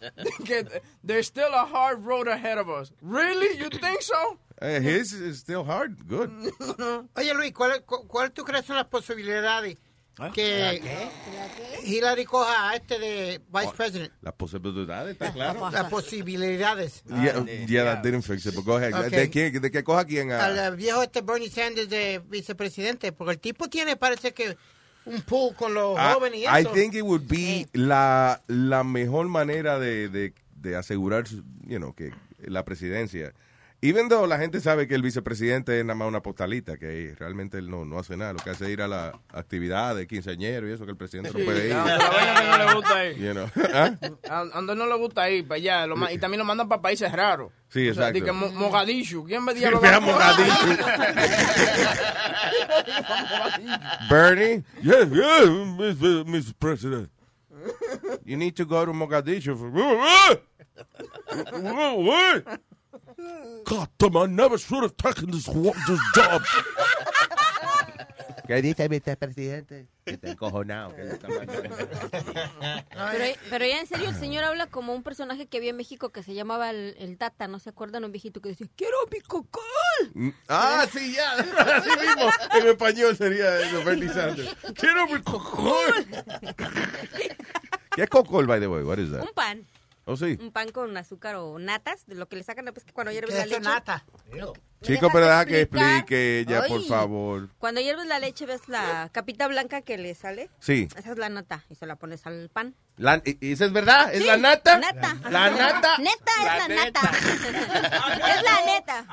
[0.44, 0.64] que
[1.04, 2.92] there's still a hard road ahead of us.
[3.02, 3.58] Really?
[3.58, 4.38] You think so?
[4.62, 6.06] Eh, his is still hard.
[6.06, 6.30] Good.
[7.16, 9.76] Oye, Luis, ¿cuál, cu- cuál tú crees son las posibilidades
[10.20, 10.82] ¿La que
[11.84, 14.12] Hillary coja a este de Vice President?
[14.20, 15.70] Las posibilidades, está claro.
[15.70, 17.02] Las posibilidades.
[17.06, 18.54] Yeah, yeah, that didn't fix it.
[18.54, 18.92] But go ahead.
[18.92, 19.10] Okay.
[19.18, 20.30] ¿De, quién, ¿De qué coja quién?
[20.32, 24.56] a- Al eh, viejo este Bernie Sanders de vicepresidente, porque el tipo tiene, parece que,
[25.06, 26.70] un pool con los I- jóvenes y I eso.
[26.72, 31.24] think it would be la, la mejor manera de, de, de asegurar,
[31.66, 33.32] you know, que la presidencia.
[33.82, 37.56] Even though la gente sabe que el vicepresidente es nada más una postalita, que realmente
[37.56, 40.68] él no, no hace nada, lo que hace es ir a la actividad de quinceañero
[40.68, 41.74] y eso que el presidente Sí, no puede ir.
[41.74, 43.16] que no le gusta ir.
[43.16, 43.48] You know.
[43.74, 43.94] ¿Ah?
[44.28, 45.86] A a no le gusta ir para allá.
[45.86, 47.52] lo y también lo mandan para países raros.
[47.70, 48.18] Sí, O sea, exacto.
[48.18, 49.24] di que Mo- Mogadishu.
[49.24, 50.76] ¿Quién me Sí, ve va a Mogadishu.
[54.10, 56.24] Bernie, yes, yes, Mr.
[56.26, 56.52] Mr.
[56.58, 57.08] President.
[58.26, 59.70] You need to go to Mogadishu for.
[63.64, 66.42] God damn, I never should have taken this, this job.
[68.46, 69.16] ¿Qué dice Mr.
[69.16, 69.86] Presidente?
[70.04, 70.92] Que está encojonado.
[70.96, 71.28] que está.
[71.28, 76.08] Pero, pero ya en serio, el señor habla como un personaje que había en México
[76.10, 78.02] que se llamaba el, el Tata, ¿no se acuerdan?
[78.04, 79.62] Un viejito que decía, quiero mi cocol.
[80.14, 81.30] Mm, Ah, sí, ya.
[81.76, 82.28] Así mismo.
[82.60, 84.56] En español sería eso, Bernie Sanders.
[84.74, 86.06] Quiero mi cocol.
[87.94, 88.82] ¿Qué es cocol, by the way?
[88.82, 89.22] What is that?
[89.22, 89.64] Un pan.
[90.12, 90.36] Oh, sí.
[90.40, 93.30] Un pan con azúcar o natas, de lo que le sacan pues, que cuando hierves
[93.30, 93.60] ¿Qué la es leche.
[93.62, 94.04] nata?
[94.82, 97.48] Chico, pero deja que explique ella, por favor.
[97.58, 100.50] Cuando hierves la leche, ves la capita blanca que le sale.
[100.58, 100.88] Sí.
[100.96, 102.74] Esa es la nata y se la pones al pan.
[102.96, 104.12] La, ¿y- y ¿Eso es verdad?
[104.12, 104.78] ¿Es Sí, la nata?
[104.78, 105.16] Nata.
[105.30, 105.96] La nata.
[105.98, 107.00] Neta es la, nata.
[108.28, 109.06] es la neta.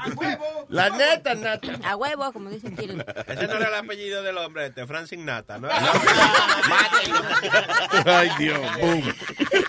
[0.69, 1.79] La neta, nata.
[1.89, 2.85] A huevo, como dice aquí.
[2.85, 5.69] el- Ese no era el apellido del hombre, este, Francis Nata, ¿no?
[8.05, 8.59] Ay, Dios.
[8.81, 9.13] Boom.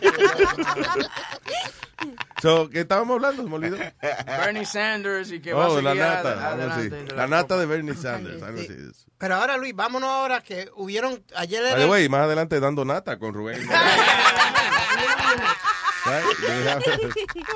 [2.41, 3.43] So, ¿Qué estábamos hablando?
[3.43, 3.77] Se me olvidó.
[4.27, 6.31] Bernie Sanders y que va a Oh, seguir la nata.
[6.31, 6.45] así.
[6.87, 7.15] adelante.
[7.17, 8.41] La nata de Bernie Sanders.
[8.41, 8.69] Algo así.
[8.73, 9.07] es.
[9.19, 13.19] Pero ahora, Luis, vámonos ahora que hubieron ayer era- the way, más adelante dando nata
[13.19, 13.69] con Rubén.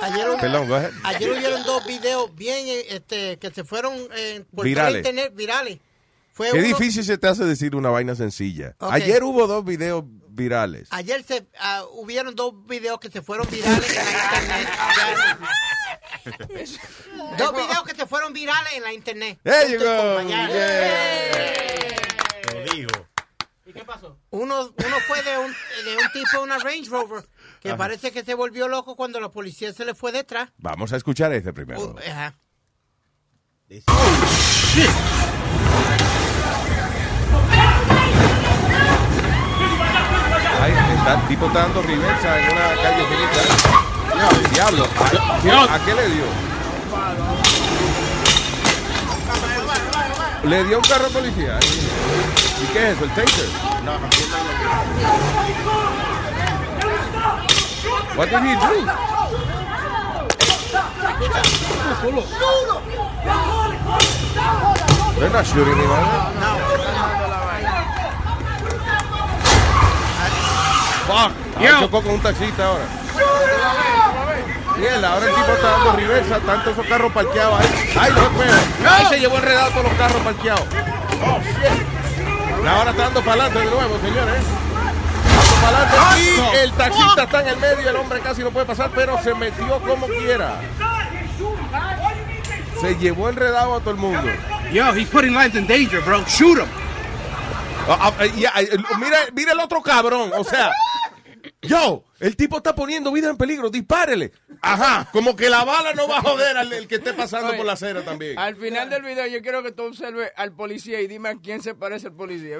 [0.02, 0.90] Ayer, Perdón, go ahead.
[1.04, 4.98] ayer hubieron dos videos bien este que se fueron eh, por Virales.
[4.98, 5.78] internet virales.
[6.32, 8.74] Fue Qué uno- difícil se te hace decir una vaina sencilla.
[8.78, 8.92] Ok.
[8.92, 10.88] Ayer hubo dos videos virales.
[10.90, 14.68] Ayer se ah, hubieron dos videos que se fueron virales en la internet.
[17.36, 19.40] Dos videos que se fueron virales en la internet.
[19.42, 19.84] There you y go.
[19.84, 20.48] coma, ya.
[22.52, 23.08] Lo dijo.
[24.30, 25.52] Uno, uno fue de un,
[25.84, 27.24] de un tipo de una Range Rover
[27.60, 27.78] que Ajá.
[27.78, 30.50] parece que se volvió loco cuando la policía se le fue detrás.
[30.58, 31.96] Vamos a escuchar este primero.
[32.06, 32.38] Ajá.
[33.70, 33.92] Ahí está
[40.66, 43.42] el tipo está dando reversa en una calle finita.
[44.52, 46.24] Diablo, ¿a, a qué le dio?
[50.44, 51.58] Le dio un carro a policía.
[52.62, 53.04] ¿Y qué es eso?
[53.04, 53.48] ¿El taser?
[53.84, 54.06] No, no,
[58.16, 58.86] What did he do?
[65.18, 67.21] They're not shooting anybody.
[71.06, 71.32] Fuck.
[71.58, 72.84] Ah, chocó con un taxista ahora.
[74.78, 77.94] Mierda, ahora el tipo está dando reversa, tanto esos carros parqueados ahí.
[78.00, 78.90] ¡Ay, no feo!
[78.90, 80.64] Ahí se llevó enredado todos los carros parqueados.
[81.24, 82.68] Oh, shit.
[82.68, 84.42] Ahora está dando para adelante de nuevo, señores.
[86.18, 89.34] Y el taxista está en el medio, el hombre casi no puede pasar, pero se
[89.34, 90.60] metió como quiera.
[92.80, 94.28] Se llevó enredado a todo el mundo.
[94.72, 96.24] Yo, he's putting lives in danger, bro.
[96.26, 96.81] Shoot him.
[97.88, 100.70] Ah, ah, ya, eh, mira, mira el otro cabrón, o sea,
[101.62, 104.32] yo, el tipo está poniendo vida en peligro, dispárele.
[104.60, 107.56] Ajá, como que la bala no va a joder al el que esté pasando Oye,
[107.56, 108.38] por la acera también.
[108.38, 111.60] Al final del video yo quiero que tú observes al policía y dime a quién
[111.62, 112.58] se parece el policía.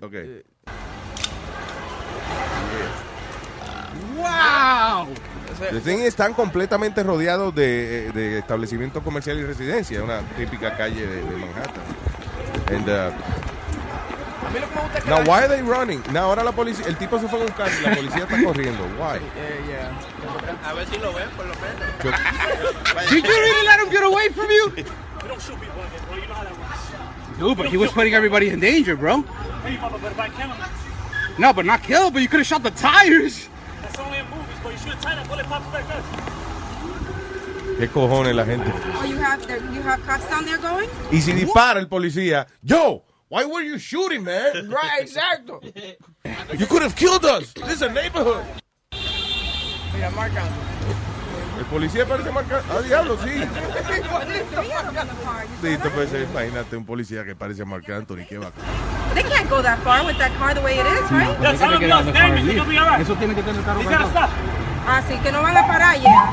[0.00, 0.14] Ok.
[4.16, 5.08] Wow.
[6.06, 11.36] Están completamente rodeados de, eh, de establecimientos comerciales y residencia, una típica calle de, de
[11.36, 11.84] Manhattan.
[12.68, 13.12] And, uh,
[14.44, 16.02] A mí lo que me gusta es que now, why are they running?
[16.12, 18.82] Now, ahora la policía, el tipo se fue un carro y la policía está corriendo.
[18.98, 19.18] Why?
[19.36, 19.88] Eh,
[20.64, 23.10] A ver si lo ven, por lo menos.
[23.10, 24.72] Did you really let him get away from you?
[27.38, 29.24] Dude, but he was putting everybody in danger, bro.
[31.38, 33.48] No, but not kill, but you could have shot the tires.
[37.78, 38.70] ¿Qué cojones la gente?
[39.00, 40.88] Oh, you have there, you have cops down there going?
[41.10, 43.02] Y si dispara el policía, yo,
[43.32, 44.68] why were you shooting, man?
[44.78, 45.56] Right, exacto.
[46.60, 47.54] You could have killed us.
[47.54, 48.44] This is a neighborhood.
[49.94, 50.44] Mira, marca.
[51.58, 52.62] El policía parece marcar.
[52.70, 53.30] Ah, diablo, sí.
[55.24, 55.54] Marca.
[55.62, 58.64] Sí, tú puedes imagínate un policía que parece Marc Anthony, qué bacán.
[59.14, 61.34] They can't go that far with that car the way it is, right?
[61.40, 63.00] The car and leave.
[63.00, 64.28] Eso tiene que tener el carro cargado.
[64.86, 66.28] Así que no van a parar ya.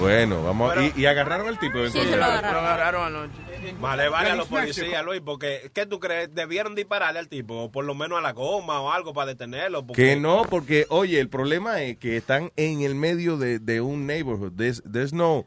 [0.00, 0.74] Bueno, vamos.
[0.96, 1.78] y, y agarraron al tipo.
[1.78, 2.16] entonces.
[2.16, 3.32] Lo agarraron anoche.
[3.80, 6.32] Vale, vale a los policías, Luis, porque ¿qué tú crees?
[6.34, 9.86] Debieron dispararle al tipo, o por lo menos a la goma o algo para detenerlo.
[9.86, 10.02] Porque...
[10.10, 14.06] Que no, porque, oye, el problema es que están en el medio de, de un
[14.06, 14.52] neighborhood.
[14.56, 15.46] There's, there's no.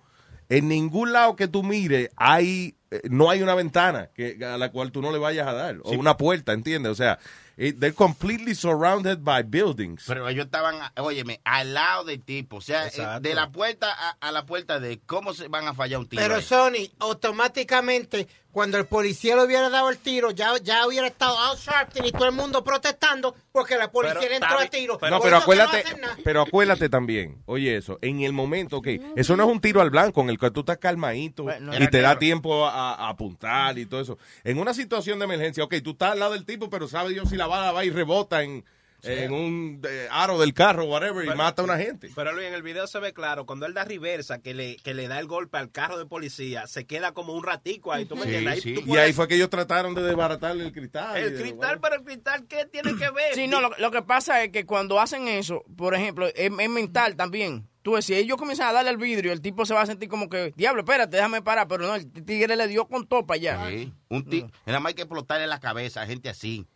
[0.50, 4.72] En ningún lado que tú mires, hay, eh, no hay una ventana que, a la
[4.72, 5.96] cual tú no le vayas a dar, o Sí.
[5.96, 6.92] una puerta, ¿entiendes?
[6.92, 7.20] O sea,
[7.62, 10.06] eh, they're completely surrounded by buildings.
[10.08, 12.58] Pero ellos estaban, óyeme, al lado del tipo.
[12.58, 13.28] O sea, eh, Exacto.
[13.28, 16.22] de la puerta a, a la puerta de cómo se van a fallar un tiro.
[16.24, 16.42] Pero ahí?
[16.42, 21.58] Sony, automáticamente, cuando el policía le hubiera dado el tiro, ya, ya hubiera estado Al
[21.58, 24.94] Sharpton y todo el mundo protestando porque la policía Pero le entró a tiro.
[24.94, 26.18] no, pero no acuérdate, hacen nada.
[26.24, 29.90] pero acuérdate también, oye eso, en el momento, ok, eso no es un tiro al
[29.92, 33.78] blanco en el que tú estás calmadito Bueno, y te da tiempo a, a apuntar
[33.78, 34.18] y todo eso.
[34.44, 37.30] En una situación de emergencia, ok, tú estás al lado del tipo, pero sabe Dios
[37.30, 38.66] si la bala va y rebota en,
[39.04, 42.10] en un eh, aro del carro, whatever, y mata a una gente.
[42.16, 44.94] Pero Luis, en el video se ve claro, cuando él da reversa, que le, que
[44.94, 48.16] le da el golpe al carro de policía, se queda como un ratico ahí, ¿tú
[48.16, 48.66] me Sí, entiendes?
[48.66, 51.18] Ahí Y ahí fue que ellos trataron de desbaratarle el cristal.
[51.18, 53.34] El de- cristal, pero el cristal, ¿qué tiene que ver?
[53.36, 56.70] Sí, no, lo, lo que pasa es que cuando hacen eso, por ejemplo, es, es
[56.70, 57.68] mental también.
[57.90, 60.08] Tú ves, si ellos comienzan a darle el vidrio, el tipo se va a sentir
[60.10, 61.68] como que, diablo, espérate, déjame parar.
[61.68, 63.68] Pero no, el tigre le dio con topa ya.
[63.68, 64.48] Sí, un tiro.
[64.68, 66.68] Nada más hay que explotarle la cabeza a gente así.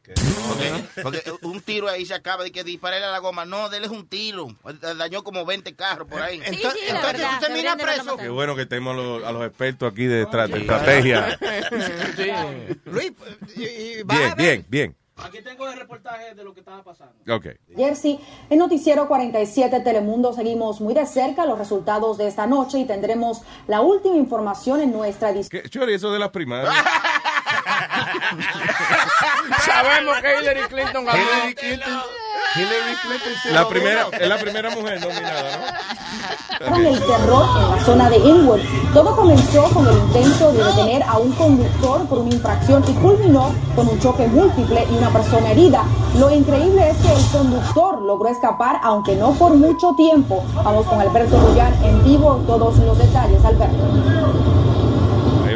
[0.48, 0.74] Porque,
[1.04, 3.46] porque un tiro ahí se acaba de que dispararle a la goma.
[3.46, 4.48] No, déle un tiro.
[4.98, 6.42] Dañó como 20 carros por ahí.
[6.44, 8.18] Entonces, entonces tú terminas preso.
[8.18, 11.38] Qué bueno que tenemos los- a los expertos aquí de, estra- de estrategia.
[12.86, 13.12] Luis,
[13.56, 14.46] y- y vas Bien, a ver.
[14.46, 14.96] bien, bien.
[15.18, 17.14] Aquí tengo el reportaje de lo que estaba pasando.
[17.30, 17.48] Ok.
[17.76, 22.86] Jersey, en Noticiero 47 Telemundo seguimos muy de cerca los resultados de esta noche y
[22.86, 25.62] tendremos la última información en nuestra edición.
[25.62, 26.74] ¿Qué, Chori, eso de las primarias?
[29.74, 31.18] Sabemos que Hillary Clinton ganó.
[31.18, 32.02] Hillary Clinton.
[32.56, 35.80] Hillary Clinton se La lo primera, es la primera mujer nominada,
[36.70, 38.60] Con el terror en la zona de Inwood.
[38.94, 43.54] Todo comenzó con el intento de detener a un conductor por una infracción y culminó
[43.76, 45.84] con un choque múltiple y una persona herida.
[46.20, 50.46] Lo increíble es que el conductor logró escapar, aunque no por mucho tiempo.
[50.64, 53.84] Vamos con Alberto Rullán en vivo, todos los detalles, Alberto.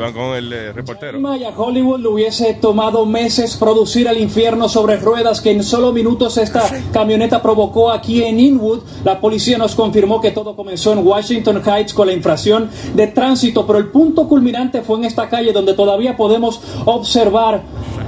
[0.07, 1.35] Hablan con el eh, reportero.
[1.35, 5.91] y a Hollywood le hubiese tomado meses producir el infierno sobre ruedas que en solo
[5.91, 8.79] minutos esta camioneta provocó aquí en Inwood.
[9.03, 13.65] La policía nos confirmó que todo comenzó en Washington Heights con la infracción de tránsito,
[13.65, 17.61] pero el punto culminante fue en esta calle donde todavía podemos observar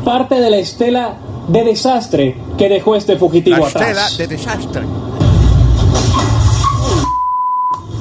[0.04, 4.18] parte de la estela de desastre que dejó este fugitivo atrás.
[4.18, 5.09] de desastre.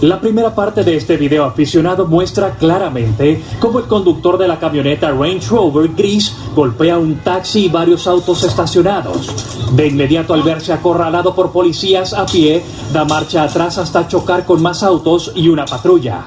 [0.01, 5.11] La primera parte de este video aficionado muestra claramente cómo el conductor de la camioneta
[5.11, 9.28] Range Rover gris golpea un taxi y varios autos estacionados.
[9.72, 14.62] De inmediato al verse acorralado por policías a pie, da marcha atrás hasta chocar con
[14.62, 16.26] más autos y una patrulla.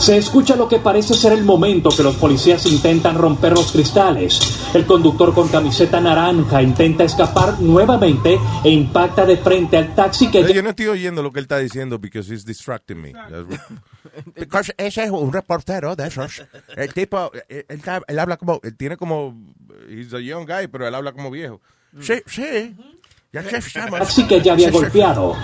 [0.00, 4.40] Se escucha lo que parece ser el momento que los policías intentan romper los cristales.
[4.74, 10.50] El conductor con camiseta naranja intenta escapar nuevamente e impacta de frente al taxi que...
[10.54, 13.12] Yo no estoy oyendo lo que él está diciendo because he's distracting me.
[14.34, 16.42] Because ese es un reportero de esos.
[16.76, 18.58] El tipo, él, él- él habla como...
[18.62, 19.36] Él tiene como,
[19.88, 21.60] he's a young guy, pero él habla como viejo.
[22.00, 22.74] Sí, sí.
[23.32, 23.98] Ya que estamos.
[24.00, 25.36] taxi que ya había golpeado.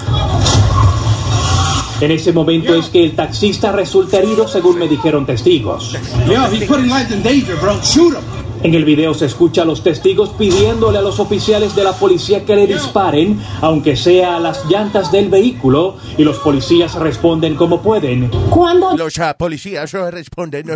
[2.01, 5.97] En ese momento es que el taxista resulta herido según me dijeron testigos.
[6.29, 7.81] Yo, he's putting lives in danger, bro.
[7.83, 8.46] Shoot him.
[8.67, 12.45] En el video se escucha a los testigos pidiéndole a los oficiales de la policía
[12.45, 17.81] que le disparen, aunque sea a las llantas del vehículo, y los policías responden como
[17.81, 18.29] pueden.
[18.51, 20.67] Cuando los ah, policías eh, responden,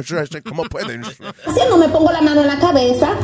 [0.48, 1.02] cómo pueden.
[1.44, 3.16] haciendo me pongo la mano en la cabeza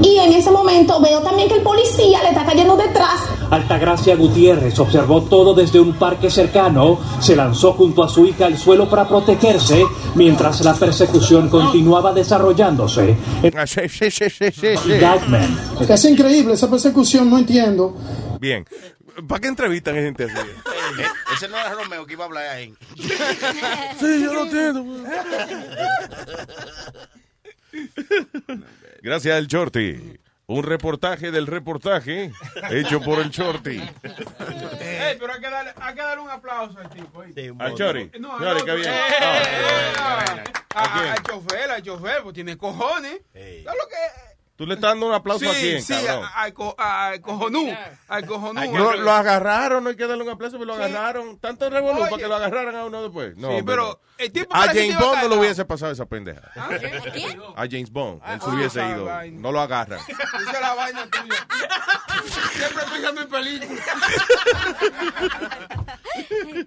[0.00, 3.20] y en ese momento veo también que el policía le está cayendo detrás.
[3.50, 8.56] Altagracia Gutiérrez observó todo desde un parque cercano, se lanzó junto a su hija al
[8.58, 9.84] suelo para protegerse,
[10.14, 13.16] mientras la persecución continuaba desarrollándose.
[13.56, 13.66] Ah,
[14.10, 15.92] sí, sí, sí, sí, sí.
[15.92, 17.96] Es increíble esa persecución, no entiendo.
[18.40, 18.64] Bien.
[19.28, 20.34] ¿Para qué entrevistan a gente así?
[20.36, 22.74] Eh, Ese no era Romeo que iba a hablar ahí.
[24.00, 24.84] Sí, yo lo entiendo.
[29.02, 30.18] Gracias al Shorty.
[30.46, 32.30] Un reportaje del reportaje
[32.70, 33.78] hecho por el Shorty.
[34.80, 37.20] Ey, pero hay que, darle, hay que darle un aplauso al tipo.
[37.20, 37.52] ¿oíste?
[37.58, 38.10] Al Chori.
[38.20, 38.88] No, Chori, no, qué bien.
[38.90, 39.00] eh,
[39.98, 41.14] Ah, eh, ah.
[41.16, 43.20] Al chofer, al chofer, pues tiene cojones.
[43.32, 46.24] ¿Sabes lo que Tú le estás dando un aplauso sí, a quién, sí, cabrón.
[46.32, 47.76] a- al, co- al cojonú.
[48.06, 48.60] Al cojonú.
[48.76, 51.38] Lo, lo agarraron, no hay que darle un aplauso, pero lo agarraron.
[51.40, 53.36] Tanto revolú para que lo agarraran a uno después.
[53.36, 56.52] No, Sí, pero el a James Bond no le hubiese pasado esa pendeja.
[56.54, 56.68] ¿A
[57.12, 57.40] quién?
[57.56, 58.22] A James Bond.
[58.24, 59.04] Él se Ah, hubiese ido.
[59.06, 59.40] vaina.
[59.40, 59.98] No lo agarran.
[60.06, 61.46] Esa es la vaina tuya.
[62.52, 63.84] Siempre pensando en películas.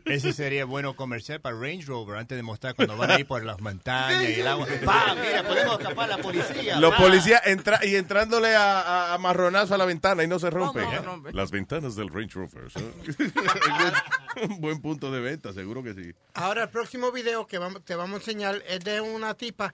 [0.06, 3.60] Ese sería bueno comercial para Range Rover antes de mostrar cuando van ahí por las
[3.62, 4.68] montañas y el agua.
[4.84, 5.18] ¡Pam!
[5.20, 6.80] Mira, podemos escapar a la policía.
[6.80, 7.42] Los policías
[7.78, 10.82] entra y entrándole a, a- a marronazo a la ventana y no se rompe.
[10.82, 11.34] No, no rompe.
[11.34, 12.68] Las ventanas del Range Rover.
[14.50, 16.14] Un buen punto de venta, seguro que sí.
[16.34, 19.74] Ahora el próximo video que vamos, te vamos a enseñar es de una tipa,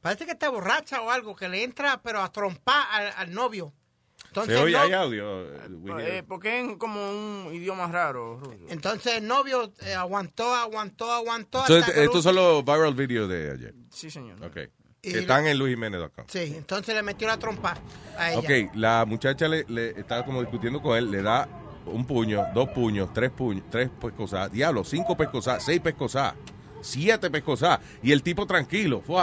[0.00, 3.72] parece que está borracha o algo, que le entra pero a trompar al, al novio.
[4.26, 5.42] Entonces, Se oye, el hay novio- audio.
[5.54, 6.24] eh, Eh, it.
[6.28, 8.40] porque es como un idioma raro.
[8.68, 11.66] Entonces el novio eh, aguantó, aguantó, aguantó.
[11.66, 13.74] So, hasta estos son los viral videos de ayer.
[13.90, 14.40] Sí, señor.
[14.44, 14.58] Ok.
[15.02, 16.24] Y Que están en luisjiménez.com.
[16.28, 17.76] Sí, entonces le metió la trompa
[18.18, 18.38] a ella.
[18.38, 21.48] Ok, la muchacha le, le estaba como discutiendo con él, le da
[21.86, 26.34] un puño, dos puños, tres puños, tres pescosas, diablo, cinco pescosas, seis pescosas,
[26.82, 29.22] siete pescosas, y el tipo tranquilo, fue.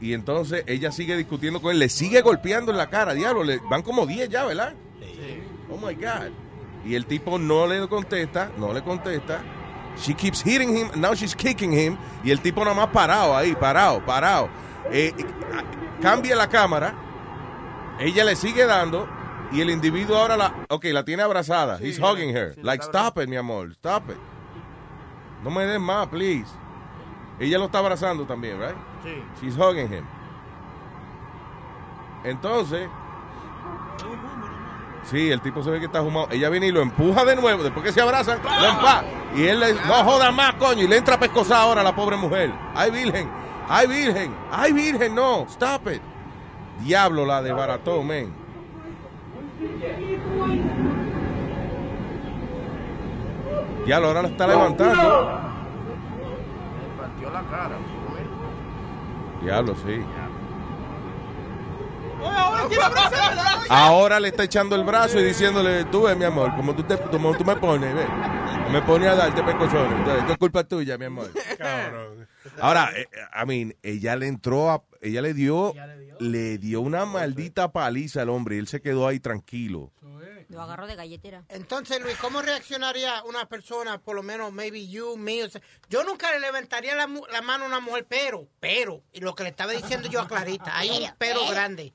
[0.00, 3.58] Y entonces ella sigue discutiendo con él, le sigue golpeando en la cara, diablo, le
[3.70, 4.74] van como diez ya, ¿verdad?
[5.70, 6.30] Oh my God.
[6.84, 9.42] Y el tipo no le contesta, no le contesta.
[9.96, 11.98] She keeps hitting him, now she's kicking him.
[12.24, 14.48] Y el tipo nada más parado ahí, parado, parado.
[14.90, 15.24] Eh, eh,
[16.00, 16.94] cambia la cámara.
[17.98, 19.08] Ella le sigue dando.
[19.52, 21.78] Y el individuo ahora la, ok, la tiene abrazada.
[21.78, 22.54] He's hugging her.
[22.62, 24.16] like, stop it, mi amor, stop it.
[25.42, 26.48] No me des más, please.
[27.40, 28.76] Ella lo está abrazando también, right?
[29.02, 29.22] Sí.
[29.40, 30.06] She's hugging him.
[32.22, 32.88] Entonces,
[35.04, 36.28] sí, el tipo se ve que está fumado.
[36.30, 37.62] Ella viene y lo empuja de nuevo.
[37.62, 39.04] Después que se abrazan, lo empuja.
[39.36, 40.82] Y él le no joda más, coño.
[40.82, 42.52] Y le entra a pescosar ahora a la pobre mujer.
[42.74, 43.28] Ay, virgen.
[43.68, 44.34] Ay, virgen.
[44.50, 45.46] Ay, virgen, no.
[45.48, 46.02] Stop it.
[46.80, 48.32] Diablo la desbarató, men.
[53.84, 55.40] Diablo, ahora la está levantando.
[56.98, 57.76] Partió la cara.
[59.42, 60.04] Diablo, sí.
[63.68, 66.96] Ahora le está echando el brazo y diciéndole, tú ves, mi amor, como tú, te,
[66.96, 68.06] como tú me pones, ve.
[68.72, 69.98] Me pone a darte pescozones.
[69.98, 71.30] Entonces, esto es culpa tuya, mi amor.
[72.60, 75.74] Ahora, eh, I mean, ella le entró a, ella le dio
[76.20, 79.90] le dio una maldita paliza al hombre y él se quedó ahí tranquilo.
[80.50, 81.44] Lo agarró de galletera.
[81.48, 85.44] Entonces, Luis, ¿cómo reaccionaría una persona, por lo menos, maybe you, me?
[85.44, 89.00] o sea, yo nunca le levantaría la, mu- la mano a una mujer, pero, pero,
[89.12, 91.92] y lo que le estaba diciendo yo a Clarita, hay un pero grande.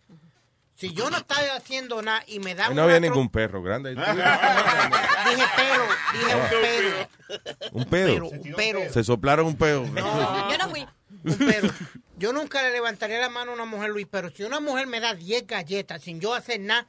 [0.78, 3.92] Si yo no estaba haciendo nada y me da no había ningún perro grande.
[3.96, 7.70] Dije pero, dije un pero.
[7.72, 8.08] Un pedo.
[8.14, 8.94] Pero, un pero.
[8.94, 9.86] Se soplaron un pedo.
[9.96, 10.86] Yo no fui.
[11.24, 11.70] Un pero.
[12.18, 15.00] Yo nunca le levantaría la mano a una mujer, Luis, pero si una mujer me
[15.00, 16.88] da 10 galletas sin yo hacer nada,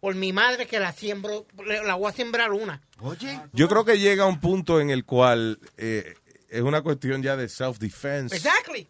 [0.00, 1.46] por mi madre que la siembro,
[1.84, 2.80] la voy a sembrar una.
[3.00, 3.40] Oye.
[3.52, 6.14] Yo creo que llega un punto en el cual eh,
[6.48, 8.34] es una cuestión ya de self-defense.
[8.36, 8.88] Exactly.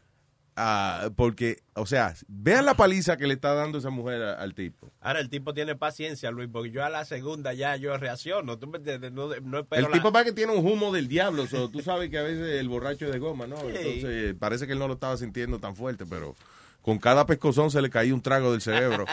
[0.61, 4.55] Ah, porque, o sea, vean la paliza que le está dando esa mujer a- al
[4.55, 4.91] tipo.
[5.01, 8.59] Ahora el tipo tiene paciencia, Luis, porque yo a la segunda ya yo reacciono.
[8.59, 9.13] ¿Tú me entiendes?
[9.13, 11.47] No, no espero el la- tipo para que tiene un humo del diablo.
[11.47, 13.57] so, tú sabes que a veces el borracho es de goma, ¿no?
[13.61, 16.35] Entonces parece que él no lo estaba sintiendo tan fuerte, pero
[16.89, 19.05] con cada pescozón se le caía un trago del cerebro.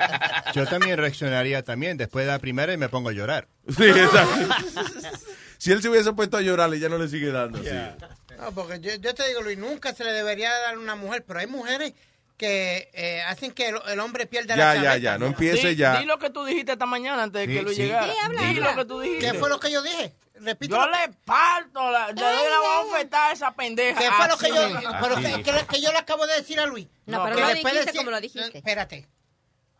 [0.54, 3.48] Yo también reaccionaría también después de la primera y me pongo a llorar.
[3.76, 4.54] Sí, exacto.
[5.58, 7.58] si él se hubiese puesto a llorar, ya no le sigue dando.
[7.58, 7.70] sí.
[8.38, 11.24] No, porque yo, yo te digo, Luis, nunca se le debería dar a una mujer,
[11.26, 11.94] pero hay mujeres
[12.36, 14.98] que eh, hacen que el, el hombre pierda Ya, la ya, cabeza.
[14.98, 15.98] ya, no empiece Di- ya.
[16.00, 17.82] Di lo que tú dijiste esta mañana antes de Sí, que Luis sí.
[17.82, 18.12] llegara.
[18.12, 18.70] Sí, habla, Di habla.
[18.70, 19.30] lo que tú dijiste.
[19.32, 20.14] ¿Qué fue lo que yo dije?
[20.34, 20.74] Repito.
[20.74, 24.00] Yo lo- le parto, la, le doy la bofetada a esa pendeja.
[24.00, 25.22] ¿Qué fue lo que yo, pero Así.
[25.24, 26.88] que, que- que yo le acabo de decir a Luis?
[27.06, 28.58] No, pero que no después dijiste de- como lo dijiste.
[28.58, 29.08] Espérate.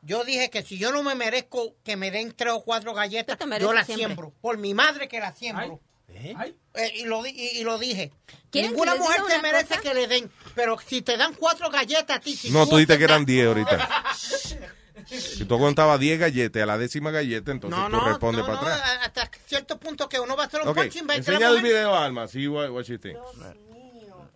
[0.03, 3.39] Yo dije que si yo no me merezco que me den tres o cuatro galletas,
[3.59, 4.33] yo las siembro.
[4.43, 5.81] Por mi madre que las siembro.
[6.09, 8.13] Eh, y, lo, di- y, y lo dije.
[8.51, 9.81] ¿Quieren Ninguna mujer se merece cosa?
[9.81, 10.31] que le den.
[10.55, 13.47] Pero si te dan cuatro galletas a ti, si No, tú dijiste que eran 10
[13.49, 13.89] ahorita.
[15.07, 18.47] Si tú contabas 10 galletas, a la décima galleta, entonces No, tú no, respondes no,
[18.47, 18.99] para no, atrás.
[19.03, 21.19] hasta cierto punto que uno va a hacer un Ok, punching bag.
[21.19, 23.19] enseña el video, Alma, see what, what you think.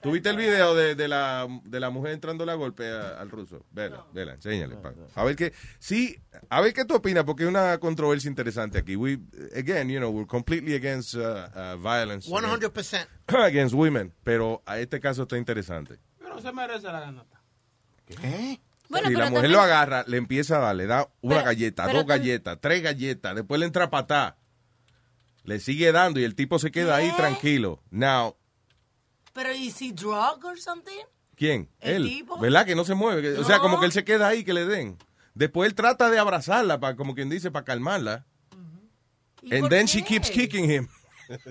[0.01, 3.64] ¿Tuviste el video de, de la, de la mujer entrando a golpe a- al ruso?
[3.72, 4.76] Vela, vela, enséñale.
[4.76, 6.16] pa- A ver qué, sí,
[6.49, 8.94] a ver qué tú opinas, porque hay una controversia interesante aquí.
[8.94, 9.18] We,
[9.57, 12.30] again, you know, we're completely against uh, uh, violence.
[12.30, 13.07] 100%.
[13.26, 15.99] Against women, pero a este caso está interesante.
[16.20, 17.42] Pero se merece la ganata.
[18.07, 18.61] ¿Qué?
[18.88, 21.34] Bueno, si pero la mujer también- lo agarra, le empieza a dar, le da una
[21.36, 24.36] Pero- galleta, pero dos galletas, tres galletas, después le entra a patá,
[25.44, 27.82] le sigue dando y el tipo se queda ahí tranquilo.
[27.90, 28.36] Now,
[29.39, 31.05] Pero, ¿is he drug or something?
[31.36, 31.68] ¿quién?
[31.78, 32.09] ¿El él.
[32.09, 32.39] tipo?
[32.41, 33.22] ¿Verdad que no se mueve?
[33.22, 33.62] Que- O sea, No.
[33.62, 34.99] como que él se queda ahí que le den.
[35.34, 38.26] Después él trata de abrazarla, para, como quien dice, para calmarla.
[39.49, 40.89] And por then she keeps kicking him.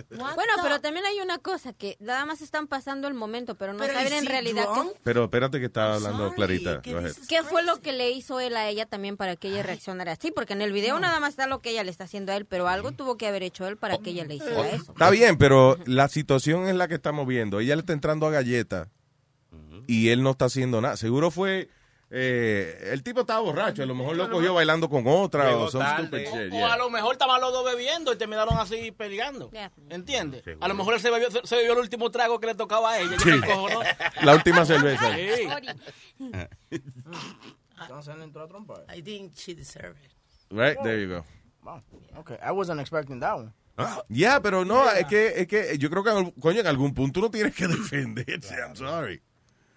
[0.10, 3.80] Bueno, pero también hay una cosa que nada más están pasando el momento, pero no
[3.80, 6.82] Pero saben ¿y en realidad qué, Pero espérate que está hablando Clarita.
[6.82, 10.32] ¿qué fue lo que le hizo él a ella también para que ella reaccionara así,
[10.32, 12.46] porque en el video nada más está lo que ella le está haciendo a él,
[12.46, 14.92] pero algo tuvo que haber hecho él para que ella le hiciera eso.
[14.92, 17.60] Está bien, pero la situación es la que estamos viendo.
[17.60, 18.90] Ella le está entrando a galleta
[19.88, 20.98] y él no está haciendo nada.
[20.98, 21.70] Seguro fue...
[22.10, 26.20] eh, el tipo estaba borracho, a lo mejor lo cogió bailando con otra o stupid
[26.20, 26.74] shit, O yeah.
[26.74, 29.52] a lo mejor estaban los dos bebiendo y terminaron así peleando.
[29.90, 30.44] ¿Entiendes?
[30.62, 33.00] A lo mejor él se bebió, se bebió el último trago que le tocaba a
[33.00, 33.18] ella.
[33.20, 33.32] Sí.
[34.24, 35.14] La última cerveza.
[35.16, 35.48] Sí.
[37.82, 38.86] Entonces él entró a trompar.
[38.96, 40.12] I think she deserved it.
[40.50, 41.26] Right, there you go.
[41.64, 41.82] Wow.
[42.20, 43.54] Okay, I wasn't expecting that one.
[44.10, 47.30] Ya, pero no, es que, es que yo creo que, coño, en algún punto uno
[47.30, 48.56] tiene que defenderse.
[48.56, 49.22] I'm sorry.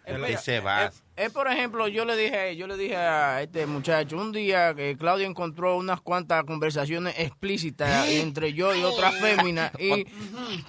[0.07, 0.87] Que se va.
[0.87, 4.74] Es, es, por ejemplo, yo le dije, yo le dije a este muchacho un día
[4.74, 10.06] que Claudio encontró unas cuantas conversaciones explícitas entre yo y otra fémina y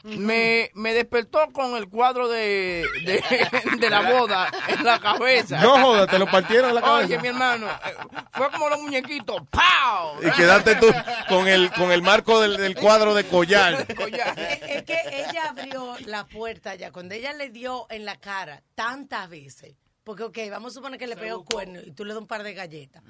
[0.04, 3.24] me, me despertó con el cuadro de, de,
[3.80, 5.62] de la boda en la cabeza.
[5.62, 7.06] No joda, te lo partieron en la cabeza.
[7.06, 7.96] Oye, mi hermano, eh,
[8.34, 10.22] fue como los muñequitos, ¡pow!
[10.22, 10.88] Y quedaste tú
[11.30, 13.86] con el, con el marco del, del cuadro de collar.
[13.88, 16.92] Es, es que ella abrió la puerta ya.
[16.92, 21.08] Cuando ella le dio en la cara tantas veces, porque, ok, vamos a suponer que
[21.08, 23.04] le pegó cuerno y tú le das un par de galletas.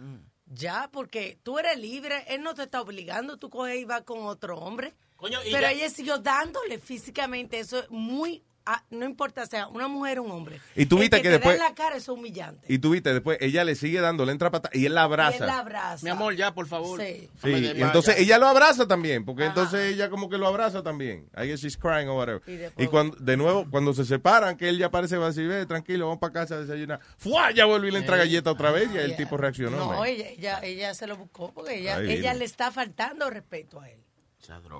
[0.45, 4.23] Ya, porque tú eres libre, él no te está obligando, tú coges y vas con
[4.25, 4.93] otro hombre.
[5.15, 9.68] Coño, y Pero ya- ella siguió dándole físicamente, eso es muy, ah, no importa sea
[9.68, 10.59] una mujer o un hombre.
[10.76, 12.66] Y tú viste que, que te después- da en la cara es humillante.
[12.72, 15.03] Y tú viste, después ella le sigue dando, le entra pata y él la Y
[15.05, 15.38] abraza.
[15.38, 16.03] él la abraza.
[16.03, 17.01] Mi amor, ya, por favor.
[17.01, 17.30] Sí.
[17.43, 21.28] Sí, y entonces ella lo abraza también, porque entonces ella como que lo abraza también.
[21.36, 22.41] I guess she's crying or whatever.
[22.47, 25.30] Y después- Y cuando, de nuevo, cuando se separan, que él ya parece va a
[25.30, 26.99] decir, ve, tranquilo, vamos para casa a desayunar.
[27.18, 27.51] ¡Fua!
[27.51, 29.78] Ya vuelve y le entra galleta otra vez y el tipo reaccionó.
[29.78, 33.80] No, ella, ella, ella se lo buscó porque ella, Ay, ella le está faltando respeto
[33.82, 33.99] a él.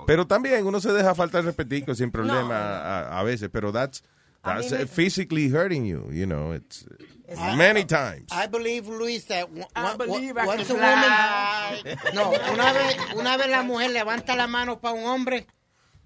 [0.06, 4.02] Pero también uno se deja faltar respetico sin problema a, a veces, pero that's,
[4.42, 6.94] that's me- uh, physically hurting you, you know, it's uh,
[7.28, 7.56] Exacto.
[7.56, 8.26] many times.
[8.32, 11.98] I believe, Luis, that one- believe once a woman...
[12.14, 15.46] No, una vez, una vez la mujer levanta la mano para un hombre,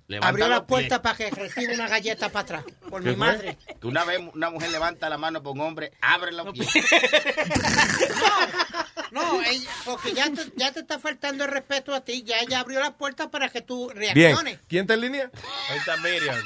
[0.09, 2.65] Levanta abrió la puerta para que reciba una galleta para atrás.
[2.89, 3.27] Por ¿Qué mi fue?
[3.27, 3.59] madre.
[3.81, 6.69] Que una vez una mujer levanta la mano por un hombre, abre los pies.
[9.13, 12.23] No, ella, porque ya te, ya te está faltando el respeto a ti.
[12.25, 14.15] Ya ella abrió la puerta para que tú Bien.
[14.15, 14.59] reacciones.
[14.69, 15.31] ¿Quién está en línea?
[15.71, 16.37] Ahí está Miriam.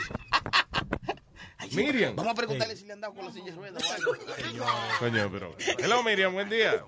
[1.72, 2.16] Miriam.
[2.16, 4.12] Vamos a preguntarle si le han dado con la silla de ruedas o algo.
[4.98, 5.56] Coño, pero.
[5.78, 6.84] Hello, Miriam, buen día.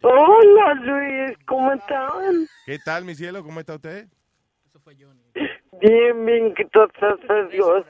[0.00, 2.48] Hola Luis, ¿cómo están?
[2.66, 3.44] ¿Qué tal, mi cielo?
[3.44, 4.08] ¿Cómo está usted?
[5.80, 7.84] Bien, bien, gracias a Dios.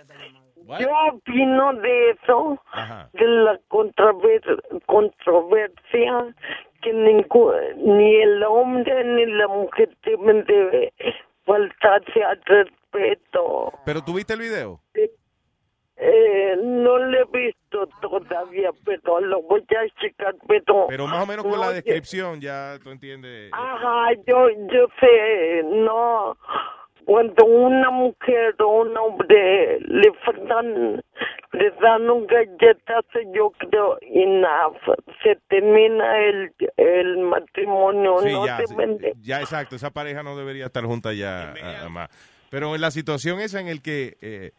[0.80, 3.10] Yo opino de eso, Ajá.
[3.12, 6.34] de la controver- controversia,
[6.80, 10.92] que ningú- ni el hombre ni la mujer deben de
[11.44, 13.72] faltarse al respeto.
[13.84, 14.80] ¿Pero tuviste el video?
[15.96, 20.86] Eh, no lo he visto todavía, pero lo voy a checar, pero...
[20.88, 23.50] Pero más o menos con no, la descripción ya tú entiendes.
[23.52, 26.36] Ajá, yo, yo sé, no,
[27.04, 31.02] cuando una mujer o un hombre le faltan,
[31.52, 34.76] le dan un galletazo, yo creo, enough,
[35.22, 39.12] se termina el, el matrimonio, Sí, no ya, se sí, vende.
[39.20, 39.76] ya, exacto.
[39.76, 42.08] Esa pareja no debería estar junta ya a- a más.
[42.50, 44.52] Pero en la situación esa en el que eh,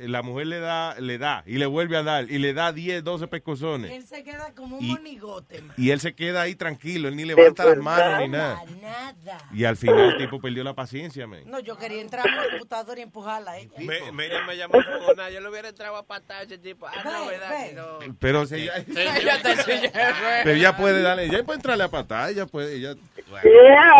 [0.00, 3.02] la mujer le da, le da y le vuelve a dar y le da 10,
[3.04, 5.74] 12 pescozones Él se queda como un Y- monigote, man.
[5.76, 8.62] y él se queda ahí tranquilo, él ni levanta las manos ni nada.
[8.80, 9.38] Nada.
[9.52, 11.40] Y al final el tipo perdió la paciencia, man.
[11.46, 13.70] No, yo quería entrar a la computadora y empujarla a ella.
[13.78, 15.30] Me- me llamó fogona.
[15.30, 16.86] Yo le hubiera entrado a patar a ese tipo.
[16.86, 17.98] Ah, no, verdad que no.
[18.18, 19.42] Pero si ella, Ya
[20.44, 22.96] pero ella puede darle, ella puede entrarle a patada, ella puede.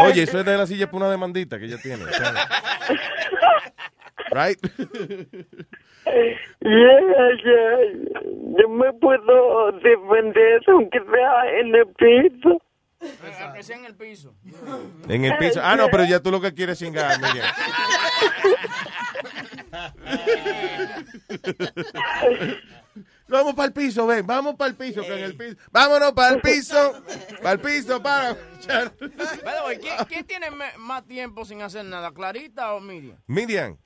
[0.04, 2.04] Oye, eso es de la silla por una demandita que ella tiene.
[4.32, 4.58] right?
[6.60, 7.76] Yeah, yeah.
[8.58, 12.62] Yo me puedo defender aunque sea en el piso.
[13.42, 14.34] Aunque sea en el piso.
[15.08, 15.60] En el piso.
[15.62, 17.46] Ah, no, pero ya tú lo que quieres es cingar, Miriam.
[23.28, 25.56] Vamos para el piso, ven, vamos para el piso, que en el piso.
[25.70, 27.02] Vámonos para el piso,
[27.42, 28.34] para el piso, para.
[29.78, 30.46] ¿quién, quién tiene
[30.78, 33.18] más tiempo sin hacer nada, Clarita o Miriam?
[33.26, 33.76] Miriam,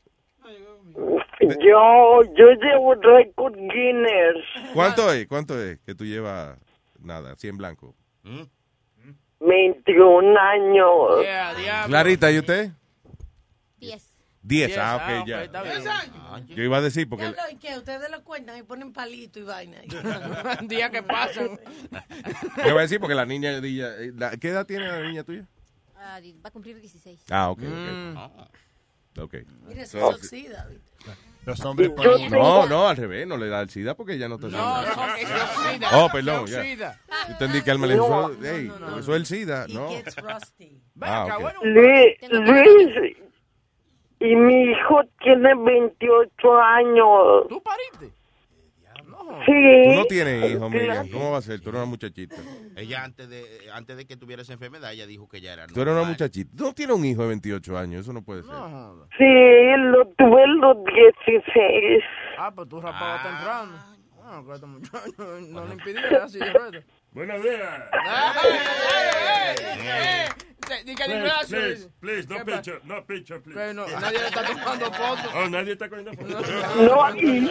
[1.40, 4.44] Yo, yo llevo récord Guinness.
[4.74, 5.26] ¿cuánto es?
[5.26, 6.58] ¿Cuánto es que tú llevas?
[7.00, 7.94] Nada, 100 blanco.
[9.40, 11.26] 21 años.
[11.86, 12.70] Clarita, ¿y usted?
[13.78, 14.08] Diez.
[14.44, 15.38] 10, ah, ah, ok, ya.
[15.62, 16.46] bien.
[16.56, 17.26] Yo iba a decir porque...
[17.26, 17.78] Diablo, ¿y qué?
[17.78, 19.78] Ustedes lo cuentan y ponen palito y vaina.
[20.62, 21.60] Días que pasan.
[22.56, 23.52] Yo iba a decir porque la niña...
[23.58, 25.46] ella- la- ¿Qué edad tiene la niña tuya?
[25.96, 27.20] Ah, di- va a cumplir 16.
[27.30, 28.16] Ah, ok, Mm.
[29.18, 29.34] Ok.
[29.66, 30.68] Mire, se So- oxida.
[31.44, 32.30] Los hombres pueden...
[32.30, 35.14] No, no, al revés, no le da el SIDA porque ya no está No, no,
[35.16, 35.88] que se oxida.
[35.94, 37.00] Oh, perdón, Se ya.
[37.26, 38.04] Yo entendí que Alma le No.
[38.04, 39.88] dijo, hey, eso es el SIDA, ¿no?
[41.00, 41.42] Ah, acá, ok.
[41.42, 41.60] bueno.
[41.64, 43.16] Luis, Luis,
[44.20, 47.48] y mi hijo tiene 28 años.
[47.48, 48.16] ¿Tú pariste?
[49.46, 49.82] Sí.
[49.84, 51.08] Tú no tienes hijos, Miriam.
[51.08, 51.60] ¿Cómo va a ser?
[51.60, 52.36] Tú eres una muchachita.
[52.76, 55.74] Ella antes de antes de que tuviera esa enfermedad, ella dijo que ya era Tú
[55.80, 56.10] eres una normal.
[56.12, 56.50] muchachita.
[56.56, 58.02] Tú no tienes un hijo de 28 años.
[58.02, 58.52] Eso no puede ser.
[59.18, 59.24] Sí,
[59.78, 62.04] lo tuve a los 16.
[62.38, 63.72] Ah, pues tú rapabas temprano.
[64.24, 64.66] Ah, que este
[65.52, 66.84] no le impidiera así de.
[67.12, 67.58] Buenos días.
[67.58, 70.36] Diga de gracias.
[71.48, 72.56] Please, please, no ¿Qué pasa?
[72.62, 73.58] picture, no picture, please.
[73.58, 75.30] Que no, nadie le está tomando fotos.
[75.34, 76.76] Oh, nadie está cogiendo fotos.
[76.76, 77.50] No, y-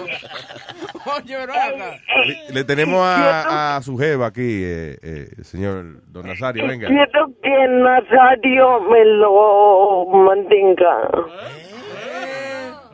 [1.05, 1.47] Oye.
[2.25, 6.67] Le, le tenemos a, a su jeva aquí, eh, eh, señor Don Nazario.
[6.67, 6.87] Venga.
[6.87, 11.09] Quiero que Nazario me lo mantenga.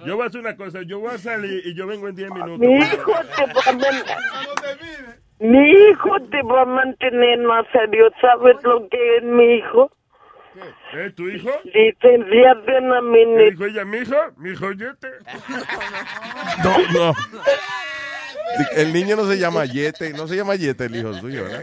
[0.06, 2.32] Yo voy a hacer una cosa, yo voy a salir y yo vengo en 10
[2.32, 2.60] minutos.
[2.60, 4.06] Mi hijo te va a mantener.
[5.40, 8.10] Mi hijo te va a mantener, Nazario.
[8.22, 9.92] ¿Sabes lo que es mi hijo?
[10.94, 11.50] ¿Eh, tu hijo?
[11.66, 13.50] Licenciado en ¿Qué administración.
[13.52, 13.86] dijo ella?
[13.86, 14.16] ¿Mi hijo?
[14.38, 15.10] ¿Mi hijo yete?
[16.64, 17.14] No, no.
[18.76, 20.14] El niño no se llama Yete.
[20.14, 21.62] No se llama Yete el hijo suyo, ¿verdad?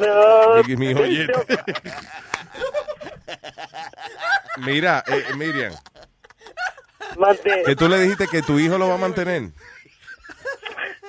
[0.00, 1.32] No, Mi, mi hijo Yete.
[4.58, 5.72] Mira, eh, Miriam.
[7.18, 7.62] Mate.
[7.66, 9.42] Que tú le dijiste que tu hijo lo va a mantener.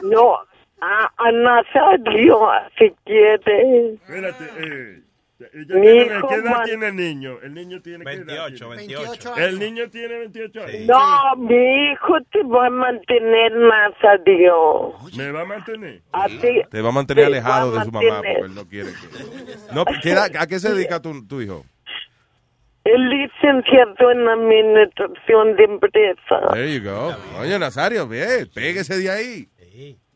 [0.03, 0.35] No,
[0.81, 2.47] a, a Nazario,
[2.77, 3.93] si quiere.
[3.95, 5.01] Espérate, eh.
[5.39, 7.37] Ella Mi tiene- hijo ¿Qué edad tiene el niño?
[7.43, 8.75] El niño tiene ¿qué edad 28, tiene?
[8.75, 9.35] 28.
[9.37, 10.81] El niño tiene 28 años.
[10.87, 14.93] No, mi hijo te va a mantener, Nazario.
[15.17, 16.01] ¿Me va a mantener?
[16.13, 16.61] Así.
[16.71, 18.37] Te va a mantener Te alejado a de su mamá mantener.
[18.39, 19.73] porque él no quiere que...
[19.75, 21.65] No, ¿qué edad- ¿A qué se dedica tu, tu hijo?
[22.85, 26.53] El licenciado en administración de empresa.
[26.53, 27.15] There you go.
[27.39, 29.49] Oye, Nazario, bien, péguese de ahí.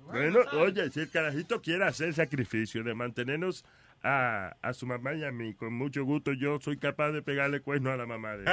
[0.05, 3.65] Bueno, oye, si el carajito quiere hacer el sacrificio de mantenernos
[4.03, 7.61] a, a su mamá y a mí, con mucho gusto yo soy capaz de pegarle
[7.61, 8.51] cuerno a la mamá de él.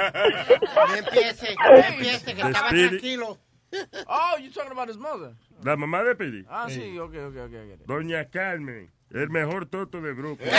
[0.75, 3.37] No empiece, no empiece, que estaba tranquilo.
[4.07, 5.33] Oh, you talking about his mother.
[5.63, 6.45] La mamá de Pidi.
[6.49, 7.53] Ah, sí, ok, ok, ok.
[7.73, 7.85] ok.
[7.85, 10.49] Doña Carmen, el mejor toto de Brooklyn.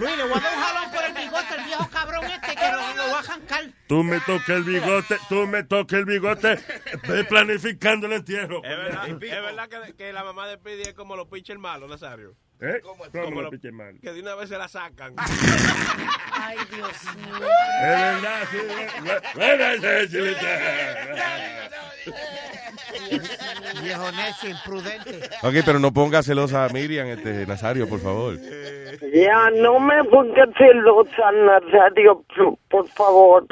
[0.00, 2.72] Luis, le voy a dar un jalón por el bigote al viejo cabrón este que
[2.72, 3.64] lo, lo va a jancar.
[3.86, 6.58] Tú me toques el bigote, tú me toques el bigote,
[7.06, 8.64] ve planificando el entierro.
[8.64, 11.90] Es verdad, es verdad que, que la mamá de Pidi es como los pitchers malos,
[11.90, 12.34] Nazario.
[12.62, 12.80] ¿Eh?
[12.82, 13.98] Como, ¿Cómo lo los- piché mal?
[14.02, 15.14] Que de una vez se la sacan.
[16.32, 17.36] Ay, Dios mío.
[17.82, 18.58] Es verdad, sí.
[19.00, 20.58] bu- Buena esa chilita.
[23.82, 25.20] Viejo necio, imprudente.
[25.42, 28.36] Ok, pero no ponga celosa a Miriam, este, Nazario, por favor.
[29.14, 32.24] Ya, no me pongas celosa, Nazario,
[32.68, 33.46] por- favor.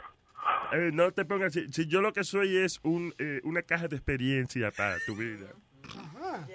[0.72, 1.66] Eh, no te pongas así.
[1.72, 5.46] Si yo lo que soy es un, eh, una caja de experiencia para tu vida.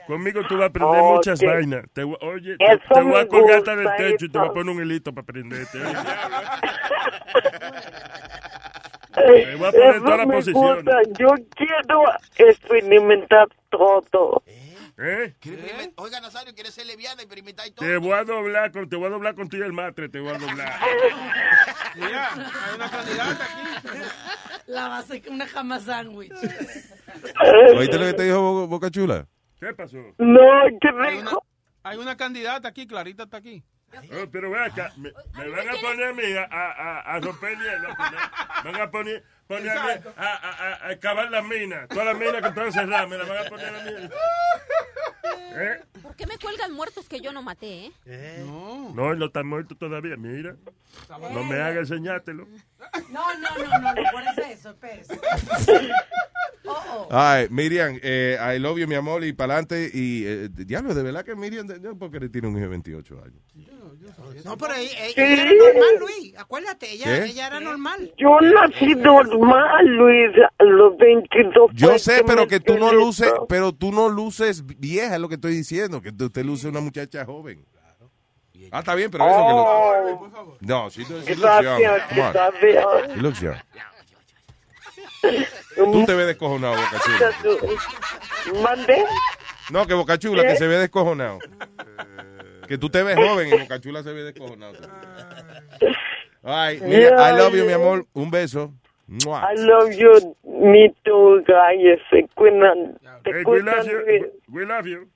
[0.08, 1.86] Conmigo tú vas a aprender muchas vainas.
[1.94, 4.76] Te voy- oye, te, voy a colgar hasta del techo y te voy a poner
[4.76, 5.78] un hilito para aprenderte.
[5.82, 5.94] oye.
[9.46, 10.96] Te voy a poner Eso todas las posiciones.
[11.20, 12.04] Yo quiero
[12.38, 14.44] experimentar todo.
[14.96, 15.34] ¿Eh?
[15.96, 17.88] Oiga, Nazario, ¿quieres ser leviana y experimentar y todo?
[17.88, 20.38] Te voy a doblar con, te voy a doblar contigo el matre, te voy a
[20.38, 20.74] doblar.
[21.96, 24.00] Mira, hay una candidata aquí.
[24.68, 26.32] La a hacer una jama sándwich.
[27.76, 29.26] ¿Oíste lo que te dijo Bo- Boca Chula?
[29.64, 29.98] ¿Qué pasó?
[30.18, 30.42] No,
[30.82, 31.32] qué Hay una,
[31.84, 33.64] hay una candidata aquí, Clarita está aquí.
[34.12, 37.20] Oh, pero ve acá, me, me van a poner a mí a, a, a, a
[37.20, 37.88] romper hielo,
[38.64, 42.42] me van a poner, poner a, a, a, a, excavar las minas, todas las minas
[42.42, 44.10] que están cerradas, me las van a poner a mí.
[45.56, 45.80] ¿Eh?
[46.02, 48.44] ¿Por qué me cuelgan muertos que yo no maté, eh?
[48.46, 50.56] No, él no está muerto todavía, mira.
[51.32, 52.48] No me haga enseñártelo.
[53.10, 55.20] No, no, no, no, recuérdese eso, espérese.
[56.66, 57.08] Oh, oh.
[57.12, 59.92] Ay, Miriam, eh, I love you, mi amor, y para adelante.
[59.94, 61.68] Y, eh, diablo, de verdad que Miriam,
[62.00, 63.44] porque tiene un hijo de 28 años.
[64.46, 65.34] No, pero ella, ella Sí.
[65.34, 66.38] era normal, Luis.
[66.38, 68.14] Acuérdate, ella, ella era normal.
[68.18, 68.96] Yo nací
[69.38, 70.30] normal, Luis,
[70.60, 75.22] los 22 Yo sé, pero que tú no luces, pero tú no luces vieja, es
[75.22, 77.66] lo que estoy diciendo, que usted luce una muchacha joven.
[78.72, 80.84] Ah, está bien, pero eso que no.
[80.84, 81.80] No, she, does- she looks young.
[81.80, 82.34] Gracias, Come on.
[82.34, 83.16] gracias.
[83.16, 83.56] She looks young.
[85.76, 88.62] Tú te ves descojonado, Boca Chula.
[88.62, 89.04] ¿Mande?
[89.70, 90.50] No, que Boca Chula, ¿Qué?
[90.50, 91.40] que se ve descojonado.
[92.68, 94.74] Que tú te ves joven y Boca Chula se ve descojonado.
[96.44, 98.06] Ay, mira, I love you, mi amor.
[98.14, 98.74] Un beso.
[99.14, 99.42] Mua.
[99.52, 102.00] I love you, me too, guys.
[102.10, 102.98] Se cuidan.
[103.24, 104.32] Te Hey, we cuidan love you.
[104.50, 105.08] We love you.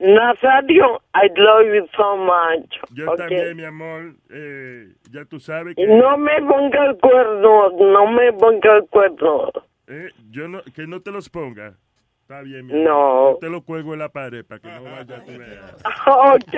[0.00, 2.70] Nazario, I love you so much.
[2.94, 3.16] Yo okay?
[3.26, 4.14] también, mi amor.
[4.30, 5.86] Eh, ya tú sabes que...
[5.86, 9.50] No me ponga el cuerno, no me ponga el cuerno.
[9.88, 11.74] Eh, yo no, que no te los ponga.
[12.22, 12.90] Está bien, mi No.
[12.90, 13.32] amor.
[13.34, 15.82] Yo te lo cuelgo en la pared para que no vaya a tu veas.
[16.06, 16.54] Ok,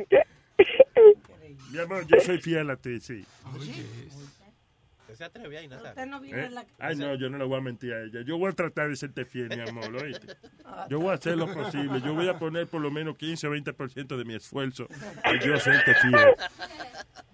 [0.00, 0.14] ok.
[1.72, 3.24] Mi amor, yo soy fiel a ti, sí.
[5.16, 5.90] Se atreve ahí, Nazario.
[5.90, 6.44] Usted no vive ¿Eh?
[6.46, 6.66] en la...
[6.78, 8.20] Ay, no, yo no le voy a mentir a ella.
[8.26, 10.36] Yo voy a tratar de serte fiel, mi amor, ¿oíste?
[10.90, 12.00] Yo voy a hacer lo posible.
[12.02, 14.86] Yo voy a poner por lo menos 15 o 20% de mi esfuerzo
[15.24, 16.34] en yo serte fiel.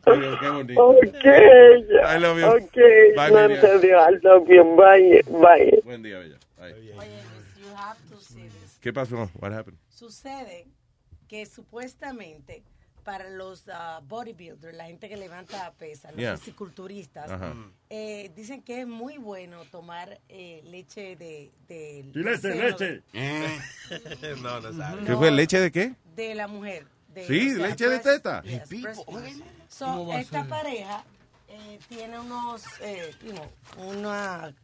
[0.05, 0.85] Qué bonito.
[0.85, 1.25] Ok.
[1.25, 2.47] I love you.
[2.47, 2.77] Ok,
[3.17, 3.51] Bye, Miriam.
[3.51, 4.77] Nazario, I love you.
[4.77, 5.81] Bye, bye.
[5.85, 6.39] Buen día, bella.
[6.59, 6.73] Bye.
[6.73, 6.93] Oye,
[7.59, 8.79] you have to see this.
[8.81, 9.31] ¿Qué pasó?
[9.41, 9.79] What happened?
[9.89, 10.67] Sucede
[11.29, 12.63] que supuestamente
[13.05, 16.37] para los ah, bodybuilders, la gente que levanta pesas, los Yeah.
[16.37, 17.55] fisiculturistas, Ajá.
[17.91, 23.03] eh, dicen que es muy bueno tomar eh, leche de, de, Y leche, seno leche.
[24.43, 25.05] no, Nazario.
[25.07, 25.31] ¿Qué fue?
[25.31, 25.95] ¿Leche de qué?
[26.15, 26.87] de la mujer.
[27.09, 28.43] De, Sí, leche de teta.
[28.43, 28.63] yes.
[29.69, 31.05] So, ¿Cómo va a esta pareja
[31.49, 33.47] eh, tiene unos, eh, you know,
[33.89, 34.55] una,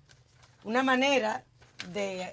[0.65, 1.45] una manera
[1.93, 2.33] de...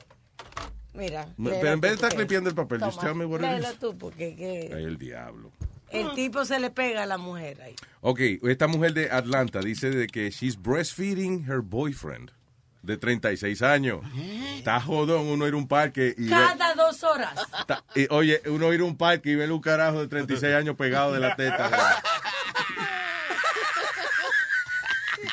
[0.94, 1.28] Mira.
[1.44, 3.80] Pero en vez de estar clipeando el papel, just Toma, tell me what it is.
[3.80, 5.52] tú, porque que Ay, el diablo.
[5.92, 7.76] El tipo se le pega a la mujer ahí.
[8.02, 12.32] Ok, esta mujer de Atlanta dice de que she's breastfeeding her boyfriend
[12.84, 14.02] de 36 años.
[14.58, 17.34] Está jodón uno ir a un parque y Cada dos horas.
[17.66, 20.76] ta- y, oye, uno ir a un parque y ver un carajo de 36 años
[20.76, 21.72] pegado de la teta.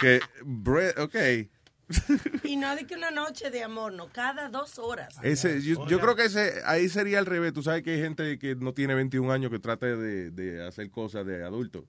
[0.01, 1.49] que, bre- ok.
[2.45, 5.17] Y no de que una noche de amor, no, cada dos horas.
[5.23, 7.53] Ese, yo, yo creo que ese, ahí sería al revés.
[7.53, 10.91] Tú sabes que hay gente que no tiene 21 años que trata de, de hacer
[10.91, 11.85] cosas de adulto.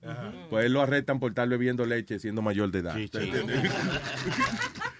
[0.50, 2.94] Pues él lo arrestan por estar bebiendo leche siendo mayor de edad.
[2.94, 3.70] ¿Te entiendes?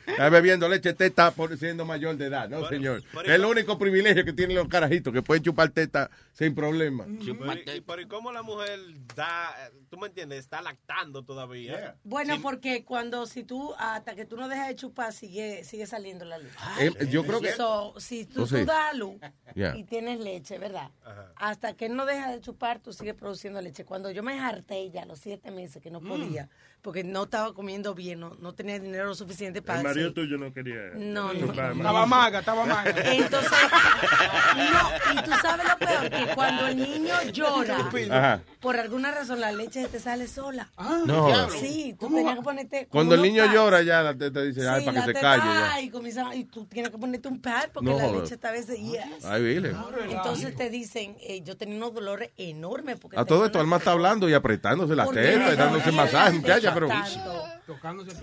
[0.06, 3.02] Está bebiendo leche teta por siendo mayor de edad, no, señor.
[3.24, 7.04] Es el único privilegio que tienen los carajitos, que pueden chupar teta sin problema.
[7.06, 8.78] Pero, y- pero ¿y cómo la mujer
[9.16, 9.52] da,
[9.90, 11.96] tú me entiendes, está lactando todavía?
[12.04, 16.24] Bueno, porque cuando si tú hasta que tú no dejas de chupar sigue sigue saliendo
[16.24, 16.52] la luz.
[16.80, 18.56] Eh, yo creo que- So, si tú, Oh, sí.
[18.60, 19.14] tú das a luz
[19.54, 19.76] Yeah.
[19.76, 20.90] y tienes leche, ¿verdad?
[21.36, 23.84] Hasta que no dejas de chupar, tú sigues produciendo leche.
[23.84, 26.08] Cuando yo me harté ya a los siete meses que no Mm.
[26.84, 30.14] Porque no estaba comiendo bien, no, no tenía dinero suficiente para El marido sí.
[30.16, 30.90] tuyo no quería.
[30.96, 31.72] No, no, no.
[31.72, 32.90] Estaba maga, estaba maga.
[33.10, 33.50] Entonces,
[34.54, 37.78] no, y tú sabes lo peor, que cuando el niño llora,
[38.10, 38.42] Ajá.
[38.60, 40.68] por alguna razón la leche te sale sola.
[41.06, 41.52] No jodas.
[41.52, 42.86] Sí, tú tenías que ponerte...
[42.90, 43.54] Cuando el niño pads.
[43.54, 45.42] llora ya la teta dice, ay, Sí, para la que se calle.
[45.42, 45.72] ya.
[45.72, 48.52] ay, comienza- y tú tienes que ponerte un pad porque No la leche está a
[48.52, 48.78] veces...
[48.78, 49.24] yes.
[49.24, 49.72] Ay, vile.
[50.10, 53.92] Entonces te dicen, eh, yo tenía unos dolores enormes porque A todo esto, Alma está
[53.92, 56.88] hablando y apretándose las tetas y dándose dolía masajes, muchacha, pero...
[56.88, 57.44] tanto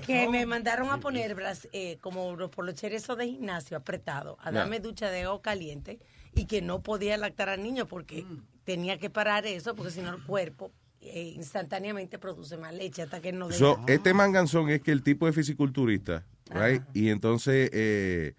[0.06, 4.52] que me mandaron a poner bras- eh, como los polocheres esos de gimnasio apretado, a
[4.52, 6.00] darme ducha de agua caliente
[6.36, 8.26] y que no podía lactar al niño porque
[8.64, 10.72] tenía que parar eso porque si no el cuerpo
[11.02, 13.58] eh, instantáneamente produce más leche hasta que no deja.
[13.60, 16.84] So, este manganzón es que el tipo es fisiculturista, right?
[16.94, 18.36] Y entonces eh,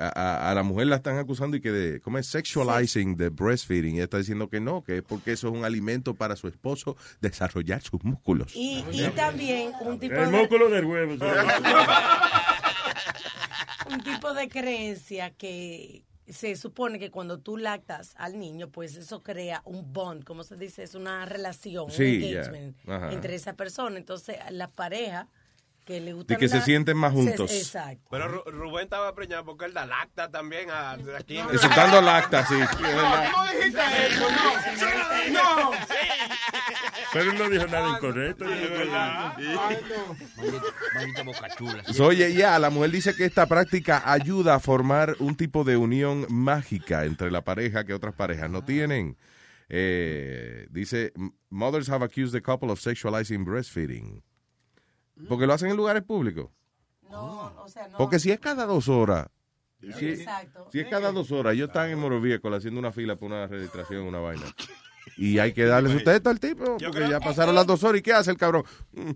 [0.00, 0.08] a,
[0.46, 2.26] a- a la mujer la están acusando y que de, ¿cómo es?
[2.26, 3.94] Sexualizing the breastfeeding.
[3.94, 6.48] Y ella está diciendo que no, que es porque eso es un alimento para su
[6.48, 8.52] esposo desarrollar sus músculos.
[8.56, 11.14] y, y también un tipo El de músculo del huevo.
[13.90, 19.20] un tipo de creencia que se supone que cuando tú lactas al niño, pues eso
[19.22, 22.76] crea un bond, como se dice, es una relación, Sí, un engagement
[23.12, 23.96] entre esa persona.
[23.98, 25.26] Entonces, la pareja
[25.90, 26.34] que le gusta...
[26.34, 27.50] Y que se sienten más juntos.
[27.52, 28.06] exacto.
[28.10, 31.38] Pero Ru- Rubén estaba preñado porque él da lacta también a, aquí.
[31.76, 32.54] dando lacta, sí.
[32.54, 33.30] verdad.
[33.32, 35.70] No dijiste eso, no.
[35.70, 35.70] No.
[37.12, 38.44] Pero él no dijo nada incorrecto.
[42.00, 46.26] Oye, ya, la mujer dice que esta práctica ayuda a formar un tipo de unión
[46.28, 49.16] mágica entre la pareja que otras parejas no tienen.
[49.68, 51.12] Eh, dice,
[51.48, 54.22] mothers have accused the couple of sexualizing breastfeeding.
[55.28, 56.50] Porque lo hacen en lugares públicos.
[57.10, 57.98] No, o sea, no.
[57.98, 59.28] Porque si es cada dos horas,
[59.80, 60.68] si, Exacto.
[60.70, 64.02] si es cada dos horas, ellos están en Morovieco haciendo una fila por una registración,
[64.02, 64.44] una vaina.
[65.16, 68.00] Y hay que darle su teta al tipo, porque ya pasaron las dos horas.
[68.00, 68.64] ¿Y qué hace el cabrón?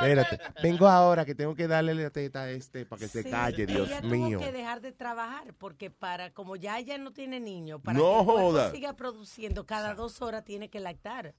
[0.00, 3.30] Espérate, vengo ahora que tengo que darle la teta a este para que se Sí,
[3.30, 4.38] calle, Dios ella mío.
[4.38, 8.18] tuvo que dejar de trabajar porque para, como ya ella no tiene niño, para No
[8.20, 8.70] que joda.
[8.70, 11.34] siga produciendo cada dos horas tiene que lactar.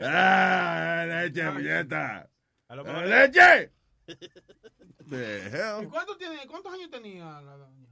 [0.00, 2.28] ¡Ah, leche, puñeta!
[3.04, 3.72] ¡Leche!
[5.82, 7.88] ¿Y cuánto tiene, cuántos años tenía la doña?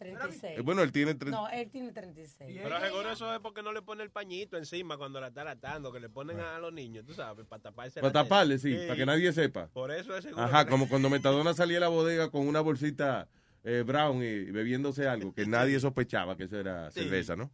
[0.00, 0.58] 36.
[0.58, 2.58] Eh, bueno, él tiene tre- No, él tiene 36.
[2.62, 5.92] Pero seguro eso es porque no le pone el pañito encima cuando la está latando,
[5.92, 8.00] que le ponen a los niños, tú sabes, para taparse.
[8.00, 9.68] Para taparle, sí, para que nadie sepa.
[9.68, 10.42] Por eso es seguro.
[10.42, 13.28] Ajá, como cuando Metadona salía a la bodega con una bolsita
[13.62, 17.50] eh, brown y bebiéndose algo que nadie sospechaba que eso era cerveza, ¿no?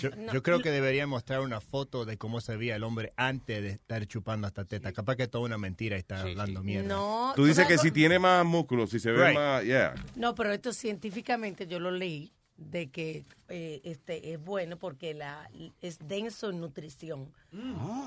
[0.00, 3.62] Yo, yo creo que debería mostrar una foto de cómo se veía el hombre antes
[3.62, 4.92] de estar chupando hasta teta.
[4.92, 6.88] Capaz que es toda una mentira y está hablando mierda.
[6.88, 9.34] No, Tú dices ¿sabes que si tiene más músculos, si se ve Right.
[9.36, 9.94] más, yeah.
[10.14, 15.50] No, pero esto científicamente yo lo leí de que eh, este es bueno porque la
[15.82, 17.32] es denso en nutrición.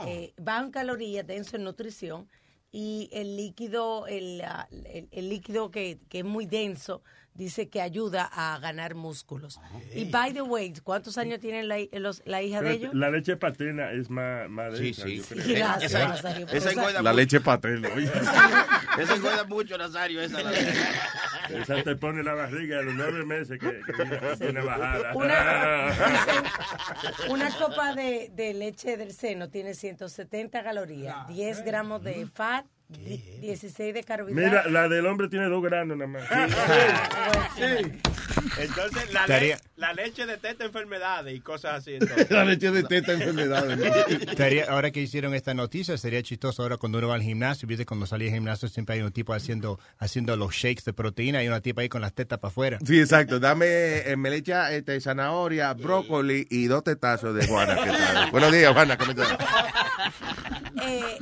[0.08, 2.28] Eh, bajo en calorías, denso en nutrición
[2.72, 7.04] y el líquido, el, ah, el- el líquido que, que es muy denso,
[7.40, 9.60] dice que ayuda a ganar músculos.
[9.96, 12.94] Y by the way, ¿cuántos años tiene la, los- la hija de ellos?
[12.94, 15.18] La leche paterna es más, más Sí, densa, sí.
[15.18, 15.56] yo creo.
[15.58, 17.14] Gracias, Esa- Nazario, esa pero esa- engorda La mucho.
[17.22, 17.90] leche paterna.
[17.96, 18.12] oye.
[19.00, 20.44] Esa engorda mucho, Nazario, esa.
[20.44, 20.52] la-
[21.50, 25.16] Esa te pone la barriga a los nueve meses que, que viene, bajada.
[25.16, 25.96] Una,
[27.30, 33.94] una copa de, de leche del seno tiene 170 calorías, 10 gramos de fat, 16
[33.94, 34.66] de carbohidratos.
[34.66, 36.24] Mira, la del hombre tiene dos granos nada más.
[38.58, 41.94] Entonces, la, Estaría- le- la leche detecta enfermedades y cosas así.
[42.00, 42.30] entonces.
[42.32, 43.78] la leche de teta enfermedades.
[43.78, 44.74] ¿no?
[44.74, 48.06] Ahora que hicieron esta noticia, sería chistoso ahora cuando uno va al gimnasio, viste, cuando
[48.06, 51.62] salí al gimnasio siempre hay un tipo haciendo, haciendo los shakes de proteína y una
[51.62, 52.80] tipa ahí con las tetas para afuera.
[52.86, 53.40] Sí, exacto.
[53.40, 57.76] Dame, eh, me le echa este, zanahoria, brócoli y dos tetazos de Juana.
[57.84, 58.32] ¿qué tal?
[58.32, 58.98] Buenos días, Juana.
[58.98, 59.38] ¿Cómo estás?
[60.82, 61.18] Eh,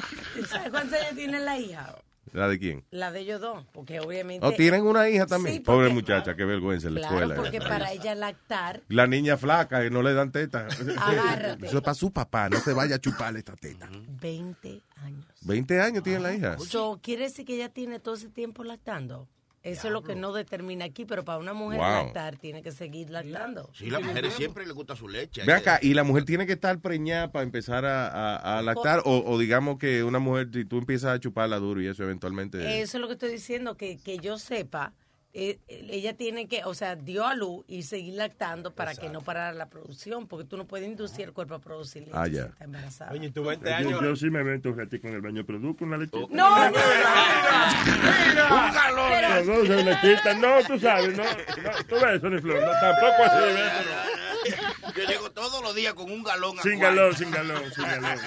[0.50, 1.96] ¿Sabes cuántos años tiene la hija?
[2.38, 2.84] ¿La de quién?
[2.92, 4.46] La de ellos dos, porque obviamente...
[4.46, 5.56] ¿O tienen una hija también?
[5.56, 7.36] Sí, porque- Pobre muchacha, qué vergüenza en la Claro, escuela.
[7.36, 10.68] porque para ella lactar, La niña flaca que no le dan teta.
[11.00, 11.66] Agárrate.
[11.68, 13.90] Eso es para su papá, no se vaya a chuparle esta teta.
[13.92, 15.26] 20 años.
[15.42, 16.58] 20 años tiene la hija.
[16.60, 19.28] So, ¿Quiere decir que ella tiene todo ese tiempo lactando?
[19.64, 21.90] Eso es lo que no determina aquí, pero para una mujer Wow.
[22.06, 23.70] lactar tiene que seguir lactando.
[23.74, 25.44] Sí, las mujeres siempre les gusta su leche.
[25.46, 29.02] Ve acá, y la mujer tiene que estar preñada para empezar a, a- a lactar,
[29.04, 32.82] o, o digamos que una mujer, si tú empiezas a chuparla duro y eso eventualmente...
[32.82, 34.94] Eso es lo que estoy diciendo, que, que yo sepa,
[35.40, 39.22] eh, ella tiene que, o sea, dio a luz y seguir lactando para que no
[39.22, 42.32] parara la producción, porque tú no puedes inducir el cuerpo a producir leche Ah, si
[42.32, 42.46] ya.
[42.46, 43.12] está embarazada.
[43.12, 44.02] Oye, tú 20 Yo, años.
[44.02, 46.18] yo sí me vento un ratico en el baño, produzco una lechita.
[46.32, 46.78] No, no,
[48.66, 49.46] Un galón.
[49.48, 50.34] No, no, se le quita.
[50.34, 51.24] No, tú sabes, no.
[51.24, 53.72] no tú ves, Sony Flow, no, tampoco así, ¿ves?
[54.96, 56.58] Yo llego todos los días con un galón.
[56.64, 58.18] Sin galón, sin galón, sin galón.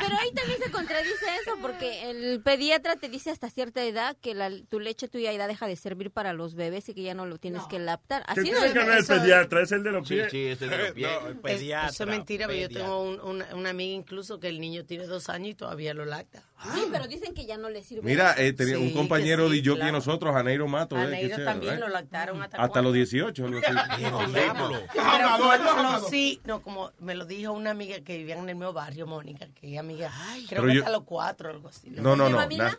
[0.00, 4.34] Pero ahí también se contradice eso porque el pediatra te dice hasta cierta edad que
[4.34, 7.26] la, tu leche tuya ya deja de servir para los bebés y que ya no
[7.26, 8.24] lo tienes que laptar.
[8.24, 9.60] ¿Qué Así tiene que ver el pediatra?
[9.62, 10.28] Es el de los Sí, pies.
[10.30, 11.10] sí, ese de los pies.
[11.20, 11.88] No, el Es- pediatra.
[11.90, 15.04] eso es mentira, pero yo tengo un- una, una amiga incluso que el niño tiene
[15.06, 16.42] dos años y todavía lo lacta.
[16.74, 18.02] Sí, pero dicen que ya no le sirve.
[18.02, 20.96] Mira, eh, tenía Sí, un que compañero sí, de yo que nosotros, Janeiro Mato.
[20.96, 23.44] A eh, que sea, también lo lactaron hasta, Hasta los 18.
[23.44, 23.72] algo así.
[25.04, 28.72] Pero como sí, no, como me lo dijo una amiga que vivía en el mismo
[28.72, 30.10] barrio, Mónica, que es amiga,
[30.48, 31.90] creo Pero que yo- hasta los cuatro, algo así.
[31.90, 32.38] No, no, no.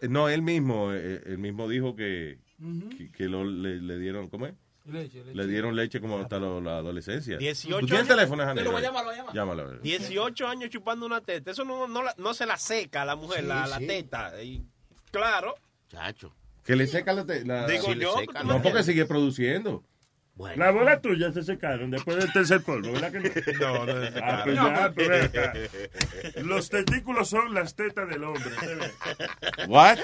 [0.09, 2.37] No, él mismo, eh, él mismo dijo que,
[2.97, 4.53] que, que lo, le, le dieron, ¿cómo es?
[4.85, 5.35] Leche, leche.
[5.35, 7.37] Le dieron leche como hasta lo- la adolescencia.
[7.37, 8.15] 18 ¿Tú tienes años.
[8.15, 8.71] teléfono, Janeiro?
[8.79, 9.33] Llámalo, llámalo, llámalo.
[9.33, 9.81] Llámalo, a ver.
[9.81, 11.51] 18 años chupando una teta.
[11.51, 14.41] Eso no, no, la- no se la seca a la mujer, Sí, la, la teta.
[14.41, 14.63] Y,
[15.11, 15.55] claro.
[15.89, 16.33] Chacho.
[16.63, 17.25] Que le seca la...
[17.25, 18.15] te- la- Digo Sí, yo.
[18.17, 19.83] seca, no, porque sigue produciendo.
[20.55, 23.29] La bola tuya se secaron después del tercer polvo, ¿verdad que no?
[23.59, 24.75] No, no se Ah, pues secaron.
[24.75, 25.53] ya, pues acá.
[26.43, 28.51] Los testículos son las tetas del hombre.
[29.67, 29.97] What?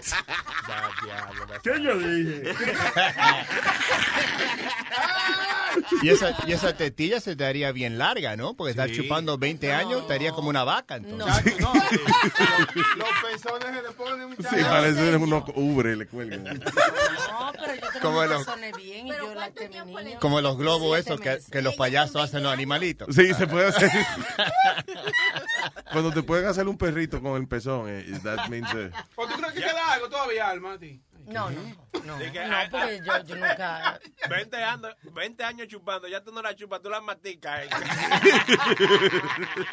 [1.63, 2.53] ¿Qué yo dije?
[6.01, 8.53] Y esa, y esa tetilla se te haría bien larga, ¿no?
[8.55, 8.95] Porque estás Sí.
[8.97, 10.95] chupando 20 años, te haría como una vaca.
[10.95, 11.59] Entonces.
[11.59, 11.97] No, sí.
[11.97, 14.51] Los- Los pezones se le ponen muchachos.
[14.57, 16.43] Sí, parece unos ubre, le cuelgan.
[16.45, 20.19] No, pero yo tengo los- razones bien y yo mi niño.
[20.25, 23.15] Como los globos esos que, los payasos hacen los animalitos.
[23.15, 23.91] Sí, se puede hacer.
[25.91, 29.35] Cuando te pueden hacer un perrito con el pezón, eh, that means, eh, ¿O tú
[29.35, 30.99] crees que queda algo todavía, Alma, a ti?
[31.27, 31.61] No, no,
[32.05, 33.99] no, que- no, porque yo, yo nunca...
[34.27, 37.67] 20 años, 20 años chupando, ya tú no la chupas, tú la masticas.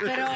[0.00, 0.28] Pero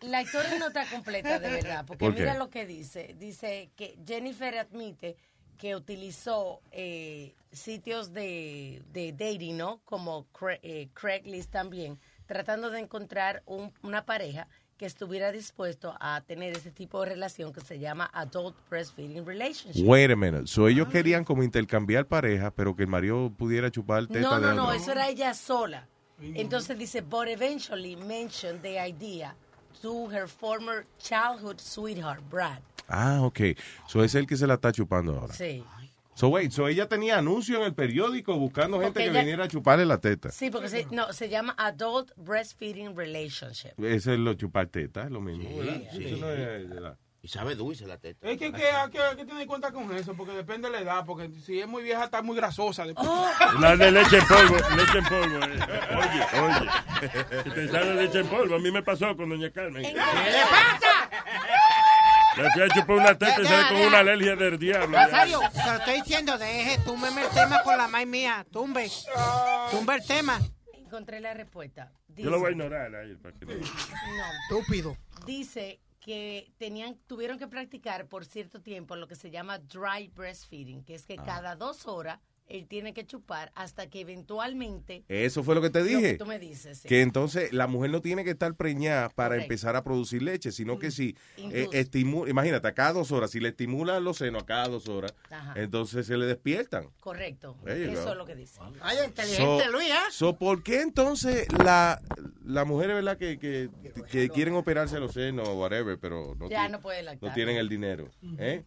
[0.00, 2.20] la historia no está completa de verdad, porque ¿Por qué?
[2.20, 3.14] mira lo que dice.
[3.18, 5.16] Dice que Jennifer admite
[5.58, 9.80] que utilizó eh, sitios de, de dating, ¿no?
[9.84, 16.20] Como Cra- eh, Craigslist también, tratando de encontrar un- una pareja que estuviera dispuesto a
[16.26, 19.84] tener ese tipo de relación que se llama Adult Breastfeeding Relationship.
[19.86, 20.46] Wait a minute.
[20.48, 24.46] So ellos querían como intercambiar pareja, pero que el marido pudiera chupar teta No, de
[24.48, 25.86] no, no, eso era ella sola.
[26.20, 29.36] Entonces dice, but eventually mentioned the idea
[29.82, 32.60] to her former childhood sweetheart, Brad.
[32.88, 33.40] Ah, ok.
[33.86, 35.34] So es el que se la está chupando ahora.
[35.34, 35.62] Sí.
[36.14, 39.44] So wait, so ella tenía anuncio en el periódico buscando gente Porque que ella- viniera
[39.44, 40.30] a chuparle la teta.
[40.30, 43.72] Sí, porque se, no, se llama Adult Breastfeeding Relationship.
[43.82, 45.48] Ese es lo chupar teta, es lo mismo.
[45.50, 45.80] Sí, ¿verdad?
[45.92, 46.04] sí.
[46.04, 48.28] Eso no es de la- Y sabe dulce la teta.
[48.28, 50.74] Es que, que hay que, hay que tener en cuenta con eso, porque depende de
[50.76, 52.84] la edad, porque si es muy vieja está muy grasosa.
[52.84, 53.08] Después.
[53.60, 55.38] La de leche en polvo, leche en polvo.
[55.46, 55.58] eh.
[55.96, 57.42] Oye, oye.
[57.44, 59.82] Si te sale leche en polvo, a mí me pasó con doña Carmen.
[59.82, 61.10] ¿Qué le pasa?
[62.36, 64.88] Le fui a chupar una teta y sale ya, con una alergia del diablo.
[64.98, 68.44] Nazario, te lo estoy diciendo, deje, túmbeme el tema con la maíz mía.
[68.50, 68.90] Tumbe.
[69.70, 70.40] Tumbe el tema.
[70.74, 71.92] Encontré la respuesta.
[72.08, 73.14] Yo lo voy a ignorar ahí.
[73.16, 73.60] Para que no- No.
[74.50, 74.96] Estúpido.
[75.26, 80.84] Dice que tenían, tuvieron que practicar por cierto tiempo lo que se llama dry breastfeeding,
[80.84, 81.22] que es que Ah.
[81.24, 82.18] cada dos horas
[82.58, 86.12] él tiene que chupar hasta que eventualmente Eso fue lo que te Lo dije.
[86.12, 86.88] que tú me dices, sí.
[86.88, 89.44] Que entonces la mujer no tiene que estar preñada para Correcto.
[89.44, 91.62] empezar a producir leche, sino que si Induce.
[91.62, 94.88] eh, estimula, imagínate, a cada dos horas, si le estimulan los senos a cada dos
[94.88, 95.54] horas, Ajá.
[95.56, 96.88] entonces se le despiertan.
[97.00, 97.56] Correcto.
[97.66, 98.10] Eso go.
[98.12, 98.60] es lo que dice.
[98.80, 102.00] Ay, inteligente, So- Luis, so, ¿Por qué entonces la,
[102.44, 103.70] las mujeres, verdad, que, que,
[104.10, 107.28] que quieren operarse los senos o whatever, pero no, Ya ti- no puede lactar.
[107.28, 108.08] no tienen el dinero?
[108.38, 108.64] ¿eh?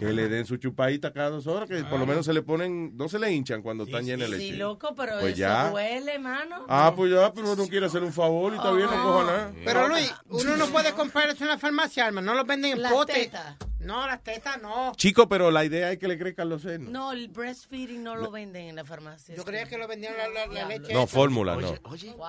[0.00, 2.96] Que le den su chupadita cada dos horas, que por lo menos se le ponen,
[2.96, 4.50] no se le hinchan cuando están llenas de leche.
[4.52, 5.70] Sí, loco, pero Pues eso ya.
[5.70, 6.64] duele, mano.
[6.68, 9.52] Ah, pues ya, pero no quiere hacer un favor y está bien, no coja nada.
[9.64, 12.20] Pero Luis, uno no puede comprar eso en la farmacia, Alma.
[12.20, 13.12] No los venden en Las pote.
[13.12, 13.56] tetas.
[13.80, 14.92] No, las tetas no.
[14.96, 16.90] Chico, pero la idea es que le crezcan los senos.
[16.90, 19.34] No, el breastfeeding no lo venden en la farmacia.
[19.34, 20.92] Yo creía que lo vendían la, la- la leche.
[20.92, 21.06] No, esa.
[21.14, 21.68] fórmula, no.
[21.82, 22.28] Wow.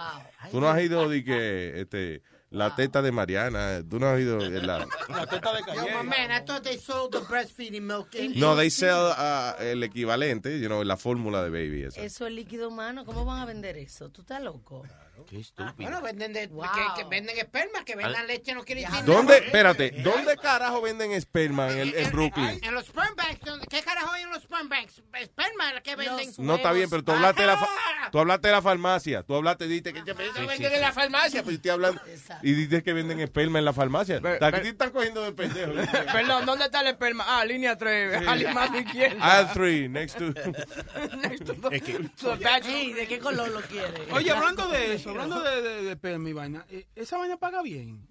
[0.50, 4.38] Tú no has ido de que este, la teta de Mariana, tú no has ido
[4.38, 4.80] de la...
[5.10, 8.14] La teta de Yo, my man, I thought they sold the breastfeeding milk.
[8.16, 11.84] in- No, they sell uh, el equivalente, you know, la fórmula de baby.
[11.84, 12.02] Esa.
[12.02, 13.06] Eso es líquido humano.
[13.06, 14.10] ¿Cómo van a vender eso?
[14.10, 14.84] ¿Tú estás loco?
[15.30, 15.74] Qué estúpido.
[15.78, 19.46] Bueno, venden, de, que, que venden esperma, que vendan leche no quiere decir ¿Dónde, nada.
[19.46, 22.60] espérate, ¿dónde carajo venden esperma en, el- en Brooklyn?
[22.64, 25.04] En los sperm banks, ¿dónde- ¿qué carajo hay en los sperm banks?
[25.20, 26.32] Esperma la que venden.
[26.40, 27.70] No está bien, pero tú hablaste de la, fa-
[28.12, 29.22] tú hablaste de la farmacia.
[29.22, 30.80] Tú hablaste, dijiste que Eso sí, venden sí, en sí.
[30.80, 31.44] la farmacia.
[31.44, 32.02] Pues estoy hablando
[32.44, 34.18] y dices que venden esperma en la farmacia.
[34.18, 35.74] Aquí te están cogiendo de pendejo.
[36.12, 37.26] Perdón, ¿dónde está el esperma?
[37.28, 39.40] Ah, línea 3, al mano izquierda.
[39.40, 40.26] Aisle 3, next to...
[42.64, 44.12] Sí, ¿de qué color lo quiere?
[44.12, 47.62] Oye, hablando de eso, hablando de, de, de esperma y vaina, eh, ¿esa vaina paga
[47.62, 48.08] bien?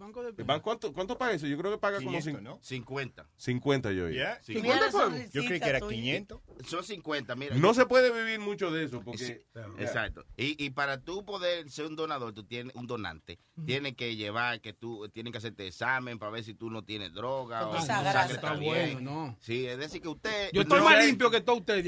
[0.00, 1.46] Banco de ¿Van cuánto, ¿Cuánto paga eso?
[1.46, 2.58] Yo creo que paga como 500, cin- ¿no?
[2.62, 3.28] 50.
[3.36, 4.14] 50 yo oí.
[4.14, 4.42] Yeah.
[4.42, 5.28] 50 fue?
[5.32, 6.40] Yo creí que era 500.
[6.66, 7.54] Son 50, mira.
[7.56, 9.24] No yo- se puede vivir mucho de eso porque...
[9.24, 9.36] Sí,
[9.78, 10.24] Exacto.
[10.36, 14.60] Y, y para tú poder ser un donador, tú tienes un donante, tienes que llevar
[14.60, 18.34] que tú tienen que hacerte examen para ver si tú no tienes droga o sangre
[18.34, 19.36] está bueno, no.
[19.40, 21.86] Sí, es decir que usted Yo estoy más limpio que todos ustedes.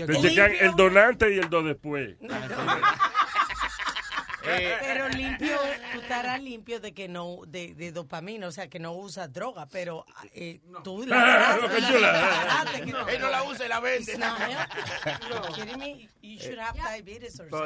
[0.61, 2.17] el donante y el do después.
[4.45, 5.57] Eh, Pero limpio,
[5.93, 9.67] tú estarás limpio de que no, de, de dopamina, o sea, que no usas droga,
[9.67, 11.59] pero eh, tú la
[13.09, 14.13] Él no la usa y la vende.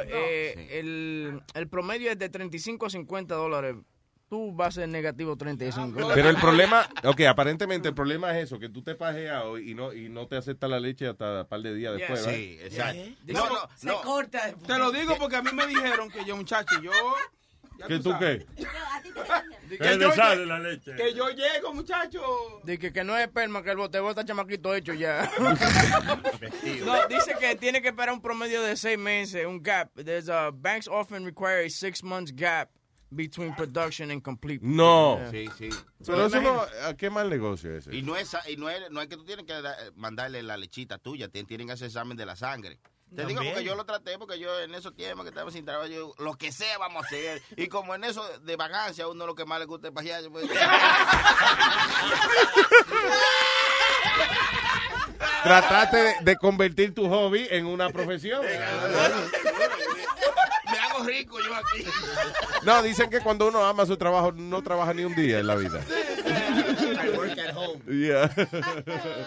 [0.09, 3.77] Eh, el, el promedio es de 35 a 50 dólares.
[4.29, 6.09] Tú vas a ser negativo 35.
[6.13, 9.75] Pero el problema, ok, aparentemente el problema es eso, que tú te pajeas hoy y
[9.75, 13.03] no, y no te acepta la leche hasta un par de días después, Sí, exacto.
[13.27, 14.53] No, no, Se corta.
[14.67, 16.91] Te lo digo porque a mí me dijeron que yo, muchacho, yo...
[17.87, 18.45] ¿Que tú sabes.
[18.57, 18.67] qué?
[19.79, 20.95] Que le sale la leche.
[20.95, 22.23] Que yo llego, muchacho.
[22.63, 25.29] De que, que no es esperma, que el bote está chamaquito hecho ya.
[25.39, 29.91] no, dice que tiene que esperar un promedio de seis meses, un gap.
[29.95, 32.71] There's a, banks often require a six months gap
[33.11, 34.61] between production and complete.
[34.63, 35.19] No.
[35.19, 35.31] Yeah.
[35.31, 35.69] Sí, sí.
[36.05, 37.97] Pero eso no, ¿a qué mal negocio es ese?
[37.97, 40.57] Y no es, y no es, no es que tú tienes que da- mandarle la
[40.57, 42.79] lechita tuya, tienen que hacer examen de la sangre.
[43.15, 45.87] Te digo porque yo lo traté, porque yo en esos tiempos que estaba sin trabajo,
[45.87, 47.41] yo, lo que sea vamos a hacer.
[47.57, 50.25] Y como en eso de vagancia, a uno lo que más le gusta es pajear.
[50.31, 50.49] pues-
[55.45, 58.45] Trataste de, de convertir tu hobby en una profesión.
[60.97, 61.85] Hago rico yo aquí.
[62.65, 65.57] No, dicen que cuando uno ama su trabajo no trabaja ni un día en la
[65.57, 65.81] vida.
[65.87, 67.81] I work at home.
[67.87, 68.29] Yeah.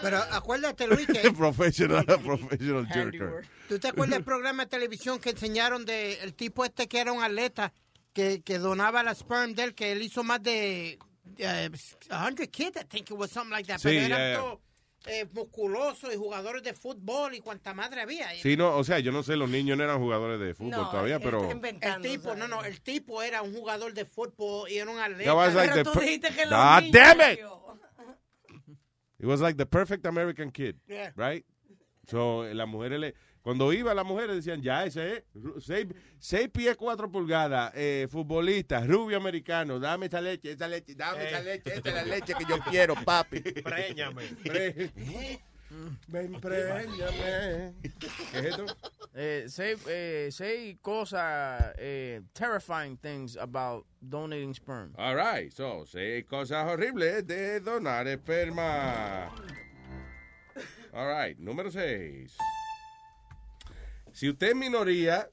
[0.01, 3.47] Pero acuérdate, Luis, que professional, professional jerker.
[3.67, 7.11] ¿Tú te acuerdas del programa de televisión que enseñaron de el tipo este que era
[7.11, 7.72] un atleta
[8.13, 10.97] que, que donaba la sperm de él, que él hizo más de
[11.38, 11.70] eh,
[12.09, 13.80] 100 kids, I think it was something like that.
[13.80, 14.59] Sí, pero eran yeah, yeah.
[15.06, 18.30] Eh, musculosos y jugadores de fútbol y cuanta madre había.
[18.36, 20.89] Sí, no, o sea, yo no sé, los niños no eran jugadores de fútbol No,
[20.89, 21.50] todavía, pero...
[21.50, 25.34] el tipo, no, no, el tipo era un jugador de fútbol y era un atleta.
[25.34, 27.39] Like Pero the tú dijiste que los God niños, damn it!
[29.20, 31.12] It was like the perfect American kid, Yeah.
[31.16, 31.45] right?
[32.08, 33.16] So, las mujeres le...
[33.50, 35.24] Cuando iba las mujeres decían, ya, ese es,
[35.66, 35.88] seis,
[36.20, 41.41] seis pies, cuatro pulgadas, eh, futbolista, rubio americano, dame esa leche, esa leche, dame esa
[41.41, 43.39] leche, esta es la leche que yo quiero, papi.
[43.41, 44.22] Préñame.
[44.43, 44.91] Pre-
[46.10, 47.74] Ven, préñame.
[48.32, 48.66] ¿Qué es esto?
[49.16, 54.93] Eh, say, eh, say cosas, eh, terrifying things about donating sperm.
[54.95, 59.32] All right, so, seis cosas horribles de donar esperma.
[60.93, 62.38] All right, número seis.
[64.14, 65.30] Si usted es minoría,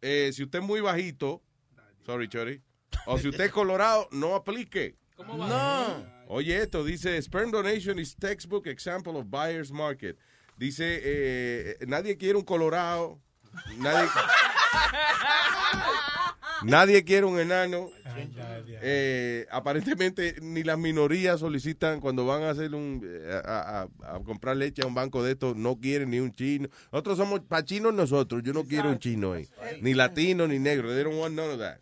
[0.00, 1.42] eh, si usted es muy bajito,
[2.04, 2.62] sorry, Chori,
[3.06, 4.96] o si usted es colorado, no aplique.
[5.18, 6.06] No.
[6.28, 10.18] Oye, esto dice, sperm donation is textbook example of buyer's market.
[10.56, 13.20] Dice, eh, nadie quiere un colorado,
[13.78, 14.08] nadie,
[16.64, 17.90] nadie quiere un enano.
[18.82, 24.20] Eh, aparentemente ni las minorías solicitan cuando van a hacer un eh, a, a- a
[24.20, 26.68] comprar leche a un banco de estos no quieren ni un chino.
[26.92, 29.48] Nosotros somos para chinos nosotros yo no quiero un chino ahí.
[29.80, 31.78] Ni latino ni negro they don't want none of that.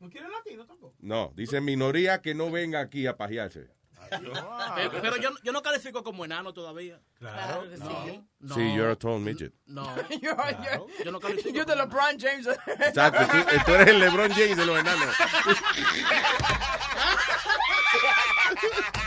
[0.00, 0.94] ¿No quiere latino tampoco?
[1.00, 3.68] no dice minoría que no venga aquí a pajearse
[4.10, 7.00] Pero, pero yo, yo no califico como enano todavía.
[7.18, 8.24] Claro que sí.
[8.40, 8.54] No.
[8.54, 9.84] sí you're a tall midget No.
[10.10, 11.50] You're, you're, Yo no califico.
[11.54, 12.46] you're the LeBron James.
[12.46, 15.14] exacto tú, tú eres el LeBron James de los enanos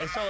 [0.00, 0.20] Eso,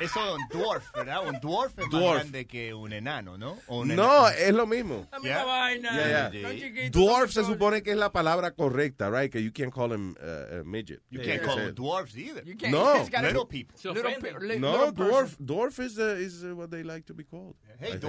[0.00, 1.26] eso es un dwarf, ¿verdad?
[1.28, 2.18] Un dwarf es más Dwarf.
[2.22, 3.56] grande que un enano, ¿no?
[3.68, 4.28] O un no enano.
[4.28, 5.90] es lo mismo La misma vaina.
[5.92, 6.42] Yeah, yeah.
[6.42, 9.30] No chiquito, Dwarf se supone que es la palabra correcta, right?
[9.30, 11.00] Que you can't call him uh, a midget.
[11.10, 12.42] You can't call them dwarfs either.
[12.44, 12.94] You can't- No.
[13.22, 13.76] Little people.
[13.94, 17.14] Little pe- li- No, little dwarf, dwarf is, uh, is uh, what they like to
[17.14, 17.54] be called.
[17.68, 18.02] I Hey, think.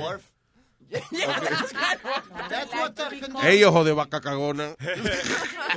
[0.92, 2.50] Dwarf.
[2.50, 3.00] That's what
[3.44, 4.76] Ey, ojo de vaca cagona.
[4.76, 4.86] ¿Tú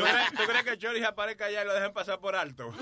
[0.03, 2.73] crees, tú crees que Chori aparezca allá y lo dejen pasar por alto?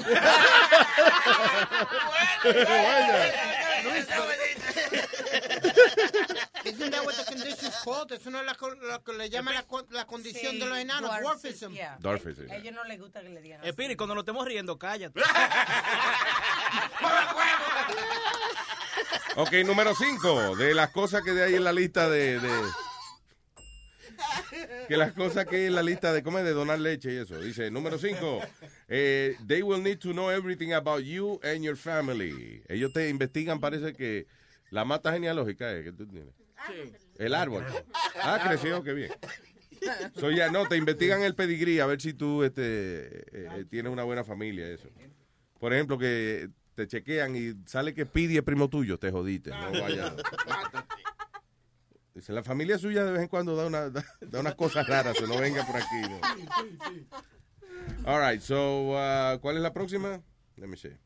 [6.64, 8.12] isn't that what the condition's called?
[8.12, 10.78] Eso no es la, co- lo que le llaman la, la condición Sí, de los
[10.78, 11.72] enanos, dwarfism, dwarfism.
[11.74, 11.96] yeah.
[12.00, 12.50] Dwarfism.
[12.50, 13.64] A ellos no les gusta que le digan.
[13.64, 15.20] Espiri, cuando nos estemos riendo, cállate.
[19.36, 20.56] Ok, número 5.
[20.56, 22.68] De las cosas que de ahí en la lista de, de-
[24.88, 26.44] Que las cosas que hay en la lista de, ¿cómo es?
[26.44, 27.38] De donar leche y eso.
[27.40, 28.40] Dice, número 5.
[28.88, 32.62] they will need to know everything about you and your family.
[32.68, 34.26] Ellos te investigan, parece que
[34.72, 36.34] la mata genealógica es que tú tienes.
[37.18, 37.64] El árbol.
[38.22, 39.12] Ah, creció, qué bien.
[40.14, 43.92] So, ya, no, te investigan el pedigrí a ver si tú este, eh, eh, tienes
[43.92, 44.88] una buena familia, eso.
[45.58, 49.50] Por ejemplo, que te chequean y sale que Pidi es primo tuyo, te jodiste.
[49.50, 50.16] No vaya.
[52.14, 55.20] Dice, la familia suya de vez en cuando da, una, da, da unas cosas raras,
[55.20, 56.00] o no venga por aquí.
[56.08, 56.20] ¿no?
[58.10, 60.22] All right, so, uh, ¿cuál es la próxima?
[60.56, 60.96] Let me see.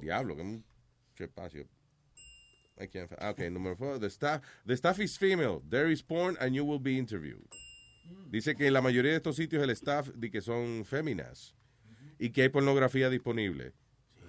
[0.00, 0.64] Diablo, que mucho
[1.16, 1.66] espacio.
[2.78, 3.98] I can't fi- Okay, number four.
[3.98, 5.62] The staff, the staff is female.
[5.68, 7.46] There is porn and you will be interviewed.
[8.30, 11.54] Dice que en la mayoría de estos sitios el staff de que son féminas
[12.18, 13.72] y que hay pornografía disponible.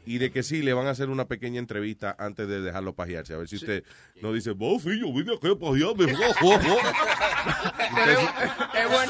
[0.05, 3.33] Y de que sí, le van a hacer una pequeña entrevista antes de dejarlo pajearse.
[3.33, 3.83] A ver si usted
[4.21, 6.05] no dice, vos, yo vine aquí a pajearme.
[8.07, 8.19] Es,
[8.81, 9.09] es buen-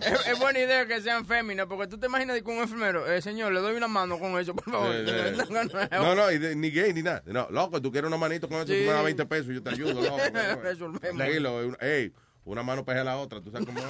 [0.00, 3.20] es- es buena idea que sean féminas, porque tú te imaginas que un enfermero, eh,
[3.22, 4.94] señor, le doy una mano con eso, por favor.
[4.94, 5.04] Eh,
[5.38, 5.88] eh.
[5.92, 7.22] No, no, y de- ni gay ni nada.
[7.26, 8.80] No, loco, tú quieres una manito con eso, Sí.
[8.80, 10.18] tú me das 20 pesos y yo te ayudo, loco.
[10.62, 11.76] Resolvemos.
[11.80, 12.12] Ey,
[12.44, 13.86] una mano pega a la otra, tú sabes cómo es.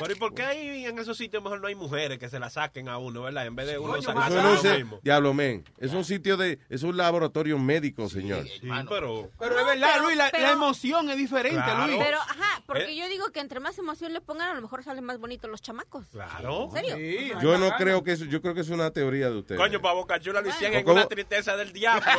[0.00, 2.50] Pero ¿y por qué ahí en esos sitios mejor no hay mujeres que se la
[2.50, 3.46] saquen a uno, verdad?
[3.46, 5.00] En vez de uno Eso sacarse no a sé, uno mismo.
[5.02, 5.64] diablo, men.
[5.78, 8.44] Es un sitio de, es un laboratorio médico, señor.
[8.46, 9.30] Sí, pero...
[9.38, 11.86] Pero es verdad, Luis, la, pero- la emoción es diferente, Claro.
[11.86, 11.98] Luis.
[12.04, 12.96] Pero, ajá, porque Eh.
[12.96, 15.62] yo digo que entre más emoción le pongan, a lo mejor salen más bonitos los
[15.62, 16.06] chamacos.
[16.10, 16.64] Claro.
[16.64, 17.40] ¿En serio?
[17.40, 19.60] Yo no creo que eso, yo creo que es una teoría de ustedes.
[19.60, 22.02] Coño, para Boca Chula lo hicieron en una tristeza del diablo.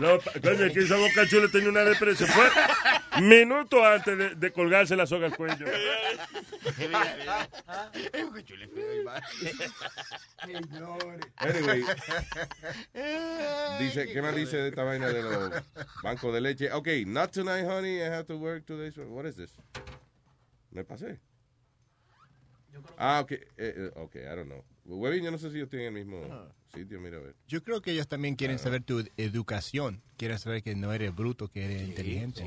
[0.00, 2.28] No, coño, es que esa boca chula tenía una depresión.
[2.30, 2.48] Fue
[3.20, 5.66] minuto antes de, de colgarse la soga al cuello.
[11.36, 11.84] Anyway,
[13.78, 15.52] dice, ¿qué más dice de esta vaina de los
[16.02, 16.72] bancos de leche?
[16.72, 18.90] Ok, not tonight, honey, I have to work today.
[18.90, 19.52] So what is this?
[20.70, 21.20] Me pasé.
[22.96, 24.64] Ah, ok, eh, eh, ok, I don't know.
[24.96, 26.20] Webin, yo no sé si ellos tienen el mismo
[26.74, 27.34] sitio, mira a ver.
[27.48, 30.02] Yo creo que ellos también quieren saber tu educación.
[30.16, 32.44] Quieren saber que no eres bruto, que eres inteligente.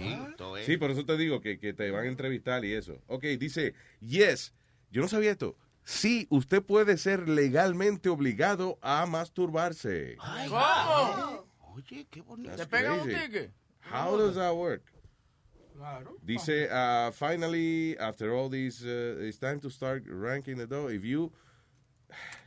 [0.65, 3.01] Sí, por eso te digo que, que te van a entrevistar y eso.
[3.07, 4.53] Ok, dice, yes,
[4.91, 5.55] yo no sabía esto.
[5.83, 10.17] Sí, usted puede ser legalmente obligado a masturbarse.
[10.49, 11.45] ¿Cómo?
[11.73, 12.55] Oye, qué bonito.
[12.55, 13.51] ¿Te pegan un ticket?
[13.91, 14.81] How does that work?
[16.23, 20.87] Dice, uh, finally, after all this, uh, it's time to start ranking the dough.
[20.87, 21.31] If you...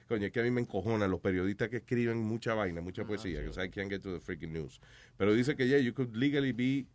[0.09, 3.41] Coño, es que a mí me encojonan los periodistas que escriben mucha vaina, mucha poesía,
[3.41, 4.81] because I can't get to the freaking news.
[5.19, 6.87] Pero dice que, yeah, you could legally be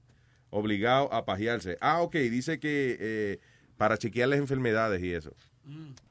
[0.50, 1.78] obligado a pajearse.
[1.80, 3.40] Ah, ok, dice que eh,
[3.78, 5.36] para chequear las enfermedades y eso.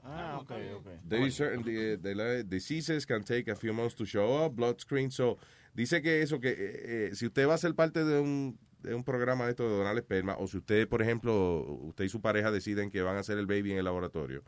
[0.04, 0.86] Ah, ok, ok.
[1.08, 4.54] There is certain the, the, the diseases can take a few months to show up,
[4.54, 5.10] blood screen.
[5.10, 5.38] So,
[5.74, 8.94] dice que eso, que eh, eh, si usted va a ser parte de un, de
[8.94, 12.20] un programa de esto de donar esperma, o si usted, por ejemplo, usted y su
[12.20, 14.42] pareja deciden que van a hacer el baby en el laboratorio,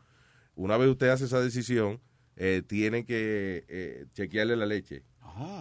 [0.55, 1.99] una vez usted hace esa decisión,
[2.37, 5.03] eh, tiene que eh, chequearle la leche.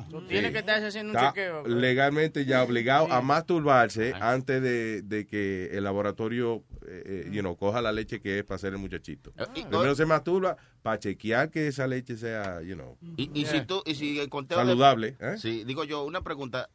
[0.09, 1.67] Tú tienes que estar haciendo un Está chequeo.
[1.67, 7.57] legalmente ya obligado a masturbarse antes de, de que el laboratorio eh, eh, you know,
[7.57, 9.33] coja la leche que es para hacer el muchachito.
[9.53, 13.83] Primero se masturba para chequear que esa leche sea, you know, Y, y si tú,
[13.85, 15.17] y si el conteo de- saludable.
[15.19, 15.35] ¿eh?
[15.39, 16.71] Sí, digo yo, una pregunta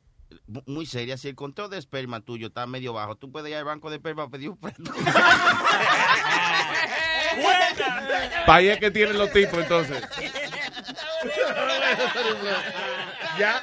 [0.47, 1.15] mu- muy seria.
[1.15, 3.95] Si el conteo de esperma tuyo está medio bajo, tú puedes ir al banco de
[3.95, 4.91] esperma a pedir un préstamo.
[8.45, 10.01] Para ahí es que tienen los tipos entonces.
[13.37, 13.61] ya.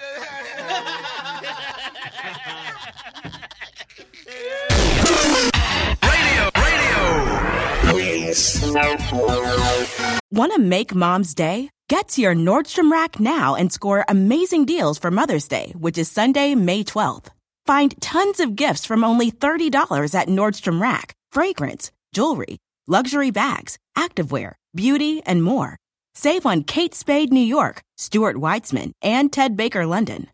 [10.33, 11.71] Want to make mom's day?
[11.89, 16.11] Get to your Nordstrom Rack now and score amazing deals for Mother's Day, which is
[16.11, 17.29] Sunday, May 12th.
[17.65, 24.54] Find tons of gifts from only $30 at Nordstrom Rack fragrance, jewelry, luxury bags, activewear,
[24.76, 25.78] beauty, and more.
[26.14, 30.28] Save on Kate Spade New York, Stuart Weitzman, and Ted Baker London.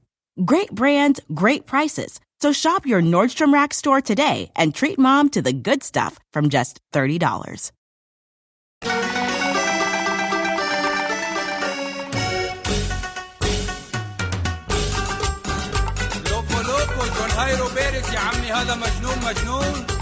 [0.43, 2.19] Great brands, great prices.
[2.39, 6.49] So shop your Nordstrom Rack store today and treat mom to the good stuff from
[6.49, 7.71] just $30.
[16.31, 20.00] لوكو لوكو جون هايرو بيرس يا عمي هذا مجنون مجنون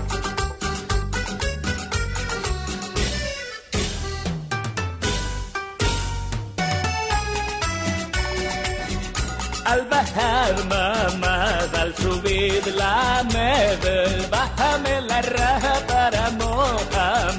[9.71, 11.61] Al bajar mamá
[11.95, 13.83] subir la med,
[14.29, 17.30] bájame la raja para Mohamed.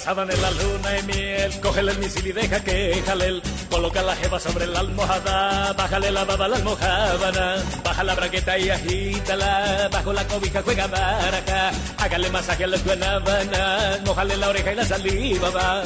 [0.00, 3.42] Sábana en la luna y miel, cógele el misil y deja que jalel.
[3.70, 8.58] Coloca la jeva sobre la almohada, bájale la baba a la almohábana, baja la braqueta
[8.58, 14.72] y agítala, bajo la cobija juega baraja, hágale masaje a las guanábanas, mojale la oreja
[14.72, 15.82] y la saliva va.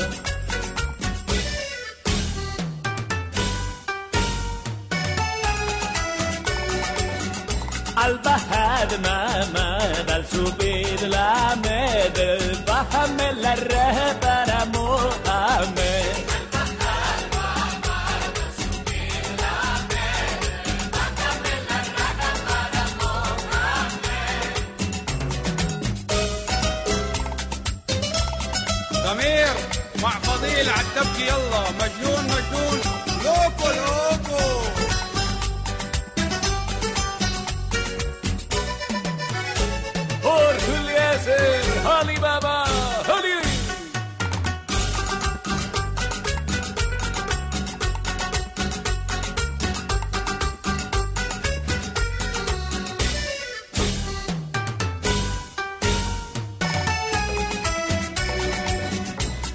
[8.05, 9.79] عالبحر ما ما
[10.09, 12.19] بل دلسو بيد العماد
[12.69, 14.99] بحمل الرهب أنا مو
[29.05, 29.55] ضمير
[30.03, 32.81] مع فضيل عالتبكي يلا مجنون مجنون.
[33.25, 34.24] لوكو لوكو.
[41.25, 42.65] Julieser, Ali Baba,
[43.09, 43.33] Ali.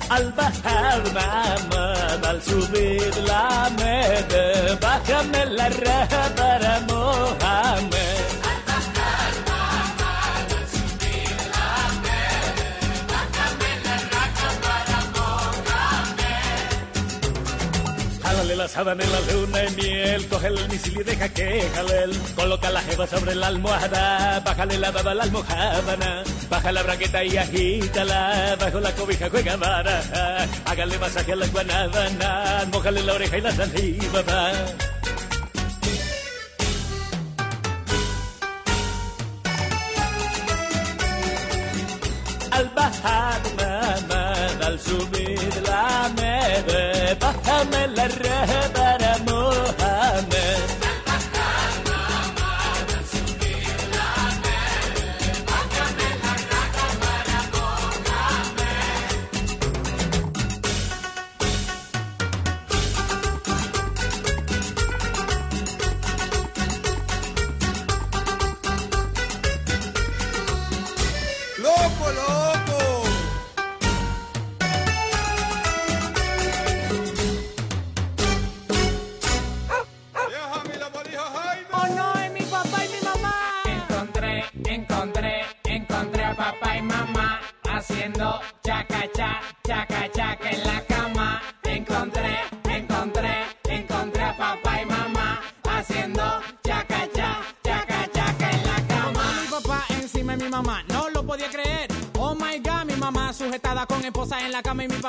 [0.09, 1.93] Al bajar mamá,
[2.27, 8.38] al subir la med, bájame la raja para Mohamed.
[18.69, 22.15] La sábana en la luna de miel, cógele el misil y deja que jalel.
[22.35, 27.35] Coloca la jeva sobre la almohada, bájale la baba la almohábana, baja la braqueta y
[27.35, 33.41] agítala, bajo la cobija juega baraja, hágale masaje a las guanábanas, mójale la oreja y
[33.41, 34.51] la saliva va.
[42.51, 44.33] Al bajar mamá,
[44.63, 48.98] al subir la med, bájame la reja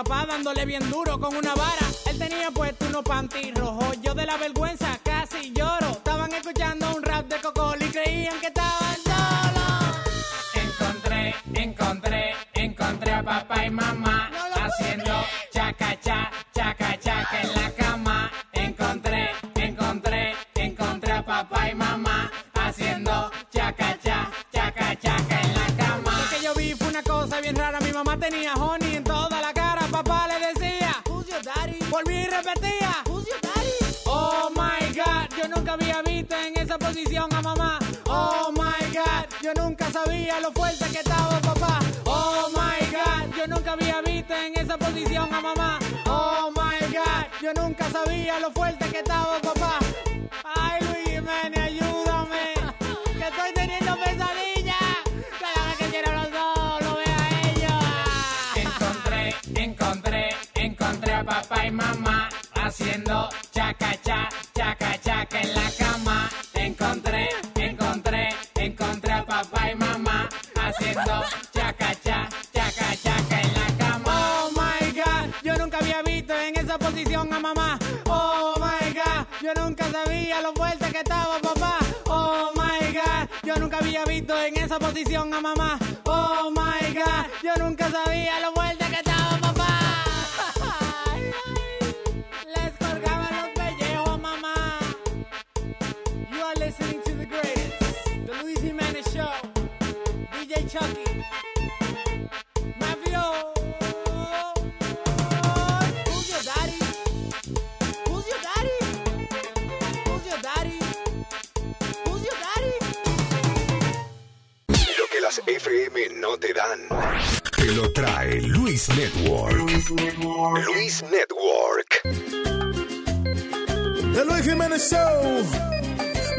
[0.04, 1.69] papá dándole bien duro con una vara.
[44.96, 45.78] A mamá.
[46.06, 49.38] Oh my god, yo nunca sabía lo fuerte que estaba
[84.80, 85.78] posición a mamá.
[86.04, 88.49] Oh my god, yo nunca sabía lo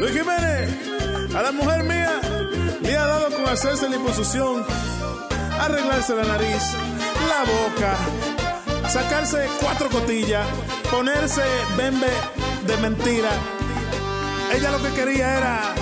[0.02, 2.20] Luis Jiménez, a la mujer mía
[2.82, 4.64] le ha dado con hacerse la imposición,
[5.60, 6.72] arreglarse la nariz,
[7.28, 7.94] la boca,
[8.88, 10.44] sacarse cuatro cotillas,
[10.90, 11.44] ponerse
[11.76, 12.08] bembe
[12.66, 13.30] de mentira.
[14.52, 15.72] Ella lo que quería era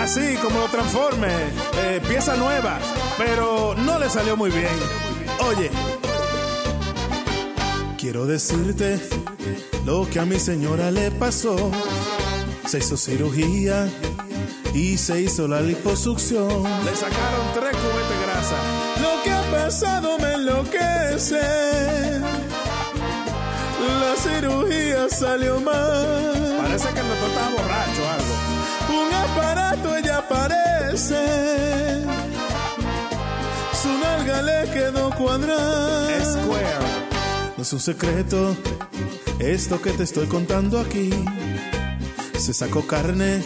[0.00, 2.78] así como lo transforme, eh, pieza nueva,
[3.18, 4.78] pero no le salió muy bien.
[5.46, 5.70] Oye,
[7.98, 8.98] quiero decirte
[9.84, 11.70] lo que a mi señora le pasó.
[12.72, 13.86] Se hizo cirugía
[14.72, 16.48] y se hizo la liposucción.
[16.48, 18.56] Le sacaron tres cubetes de grasa.
[19.02, 21.38] Lo que ha pasado me enloquece.
[24.00, 26.60] La cirugía salió mal.
[26.62, 29.04] Parece que el doctor estaba borracho o algo.
[29.04, 32.04] Un aparato ella parece.
[33.82, 36.24] Su nalga le quedó cuadrada.
[36.24, 36.86] Square.
[37.54, 38.56] No es un secreto
[39.38, 41.10] esto que te estoy contando aquí.
[42.42, 43.40] Se sacó carne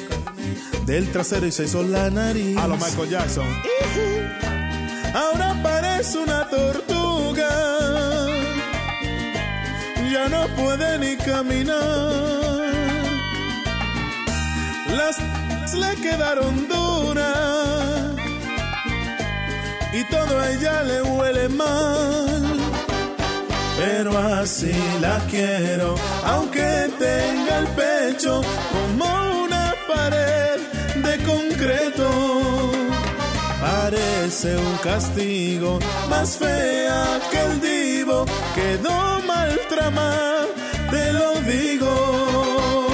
[0.86, 2.56] del trasero y se hizo la nariz.
[2.56, 3.46] A lo Michael Jackson.
[5.14, 7.46] Ahora parece una tortuga.
[10.10, 11.76] Ya no puede ni caminar.
[14.96, 18.14] Las le quedaron duras.
[19.92, 22.56] Y todo a ella le huele mal.
[23.76, 27.66] Pero así la quiero, aunque tenga el
[28.26, 28.42] pecho
[28.72, 30.58] como una pared
[30.96, 32.72] de concreto.
[33.60, 35.78] Parece un castigo,
[36.10, 40.46] más fea que el divo, quedó mal tramada,
[40.90, 42.86] te lo digo.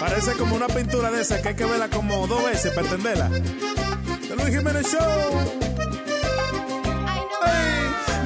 [0.00, 3.28] Parece como una pintura de esa que hay que verla como dos veces para entenderla.
[3.28, 5.58] De Luis Jiménez Show.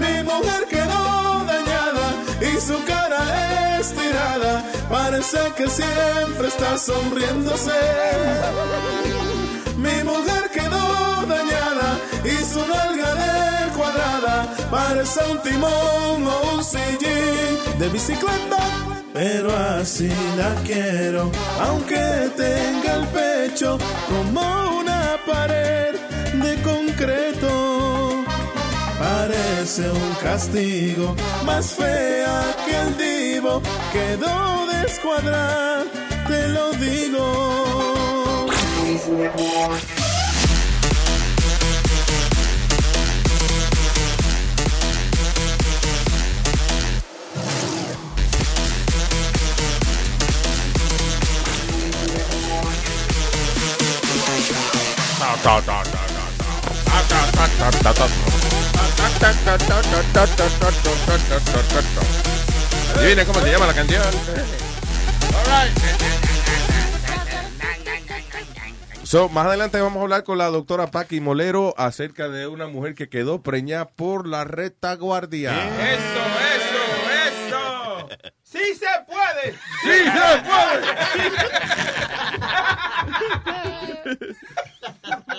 [0.01, 0.82] Mi mujer y
[2.67, 4.63] su cara estirada.
[4.89, 7.81] Parece que siempre está sonriéndose.
[9.77, 10.85] Mi mujer quedó
[11.27, 11.89] dañada
[12.25, 14.37] y su nalga de cuadrada.
[14.71, 18.63] Parece un timón o un sillín de bicicleta.
[19.13, 21.31] Pero así la quiero,
[21.61, 23.77] aunque tenga el pecho
[24.09, 25.95] como una pared
[29.63, 31.15] parece un castigo,
[31.47, 33.63] más fea que el divo,
[33.93, 35.85] quedó descuadrada,
[36.27, 37.53] te lo digo.
[62.97, 64.03] Adivina cómo se llama la canción.
[69.03, 72.95] So, más adelante vamos a hablar con la doctora Paqui Molero acerca de una mujer
[72.95, 75.53] que quedó preñada por la retaguardia.
[75.93, 76.23] Eso,
[76.57, 76.85] eso,
[77.29, 78.09] eso.
[78.43, 79.53] Sí se puede.
[79.83, 80.87] Sí se puede.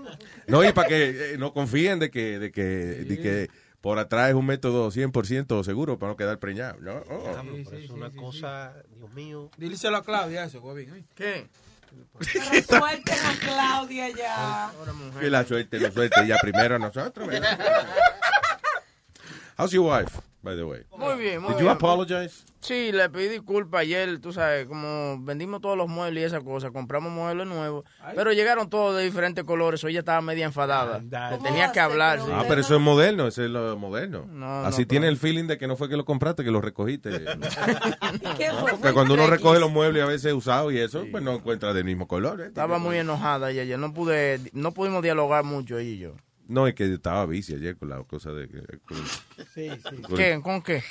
[0.47, 3.49] No, y para que eh, no confíen de que, de que, de que
[3.81, 6.77] por atrás es un método 100% seguro para no quedar preñado.
[6.79, 7.03] ¿no?
[7.09, 7.73] Oh.
[7.73, 9.51] es una cosa, Dios mío.
[9.57, 11.05] Díselo a Claudia eso, Guavín.
[11.15, 11.47] ¿Qué?
[12.67, 14.71] Suelten a Claudia ya.
[15.19, 16.27] Que la suerte, la suerte.
[16.27, 17.27] Ya primero a nosotros.
[17.27, 17.59] ¿verdad?
[19.57, 20.81] How's your wife, by the way?
[20.97, 21.65] Muy bien, muy Did bien.
[21.65, 22.45] you apologize?
[22.59, 26.71] Sí, le pedí disculpas ayer, tú sabes, como vendimos todos los muebles y esa cosa,
[26.71, 30.99] compramos muebles nuevos, pero llegaron todos de diferentes colores, o ella estaba media enfadada.
[30.99, 32.19] Le tenía que hablar.
[32.19, 32.25] sí.
[32.33, 34.25] Ah, pero eso es moderno, eso es lo moderno.
[34.31, 36.51] No, Así no, tiene pero- el feeling de que no fue que lo compraste, que
[36.51, 37.09] lo recogiste.
[38.37, 38.71] ¿Qué fue?
[38.71, 41.85] Porque cuando uno recoge los muebles a veces usados y eso, pues no encuentra del
[41.85, 42.41] mismo color.
[42.41, 42.45] ¿eh?
[42.47, 46.11] Estaba muy enojada ella ayer, no pude, no pudimos dialogar mucho ella y yo.
[46.47, 48.61] No, es que estaba bici ayer con la cosa de que...
[48.79, 48.97] Con,
[49.53, 50.01] Sí, sí.
[50.01, 50.39] con- ¿Qué?
[50.41, 50.81] ¿Con qué?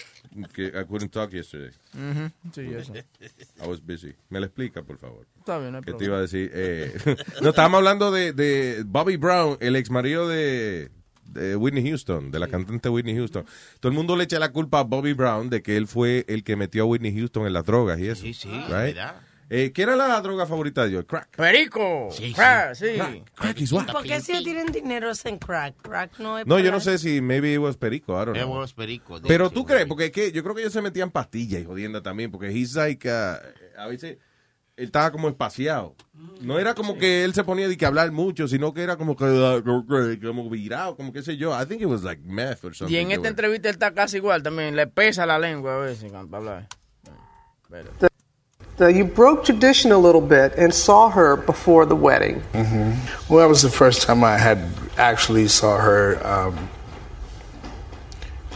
[0.53, 1.71] Que I couldn't talk yesterday.
[1.95, 2.93] Ujú, sí, eso.
[2.95, 4.15] I was busy.
[4.29, 5.27] ¿Me lo explica, por favor?
[5.39, 6.07] Está bien, no hay te problema.
[6.11, 6.51] iba a decir?
[6.53, 6.95] Eh,
[7.43, 10.91] no, estábamos hablando de, de Bobby Brown, el ex marido de,
[11.25, 13.47] de Whitney Houston, de la cantante Whitney Houston.
[13.81, 16.45] Todo el mundo le echa la culpa a Bobby Brown de que él fue el
[16.45, 18.23] que metió a Whitney Houston en las drogas y eso.
[18.23, 18.69] Sí, sí, right?
[18.95, 19.21] ¿verdad?
[19.49, 21.05] Eh, ¿Qué era la droga favorita de ellos?
[21.07, 21.37] Crack.
[21.37, 22.09] Perico.
[22.11, 22.87] Sí, Crack, sí.
[22.97, 23.33] Crack.
[23.35, 23.87] Crack is what?
[23.87, 25.77] ¿Por qué si ellos tienen dinero es en crack?
[25.83, 28.37] Crack no es No, yo para- no sé si maybe it was perico, I don't
[28.37, 28.59] It know.
[28.59, 31.63] was perico, Pero tú crees, porque es que yo creo que ellos se metían pastillas
[31.63, 33.37] y jodiendo también, porque he's like, uh,
[33.79, 34.19] a veces
[34.77, 35.95] él estaba como espaciado.
[36.41, 39.15] No era como que él se ponía de que hablar mucho, sino que era como
[39.17, 39.63] que uh,
[40.21, 41.53] como virado, como qué sé yo.
[41.59, 42.93] I think it was like meth or something.
[42.95, 44.75] Y en esta entrevista él está casi igual también.
[44.75, 46.67] Le pesa la lengua a veces habla.
[47.71, 47.91] Pero-
[48.79, 52.41] Now, you broke tradition a little bit and saw her before the wedding.
[52.53, 52.93] hmm
[53.29, 54.59] Well, that was the first time I had
[54.99, 56.69] actually saw her um,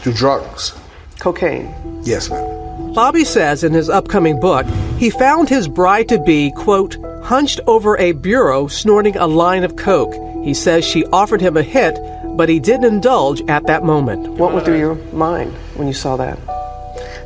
[0.03, 0.73] do drugs.
[1.19, 1.73] Cocaine.
[2.03, 2.93] Yes, ma'am.
[2.93, 4.65] Bobby says in his upcoming book,
[4.97, 9.75] he found his bride to be, quote, hunched over a bureau snorting a line of
[9.75, 10.13] coke.
[10.43, 11.97] He says she offered him a hit,
[12.35, 14.27] but he didn't indulge at that moment.
[14.33, 16.37] What went through your mind when you saw that?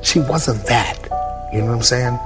[0.03, 0.97] She wasn't that.
[1.51, 2.19] You know what I'm saying?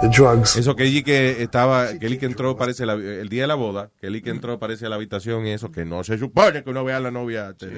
[0.00, 0.56] The drugs.
[0.56, 3.90] Eso que que estaba, que él que entró parece la- el día de la boda,
[4.00, 6.70] que él que entró parece a la habitación y eso que no se supone que
[6.70, 7.48] uno vea a la novia.
[7.48, 7.70] antes.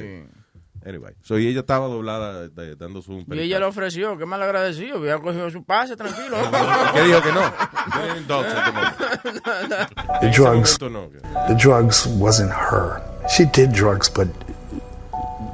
[0.85, 4.41] Anyway, so y ella estaba doblada de- dando su Y ella le ofreció, qué mal
[4.41, 6.37] agradecido, había cogido su pase, tranquilo.
[6.95, 7.41] ¿Qué dijo que no?
[10.21, 10.79] The drugs.
[10.81, 11.11] no.
[11.49, 13.03] The drugs wasn't her.
[13.29, 14.29] She did drugs, but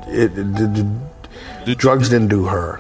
[0.09, 0.85] it, the,
[1.65, 2.79] the drugs didn't do her.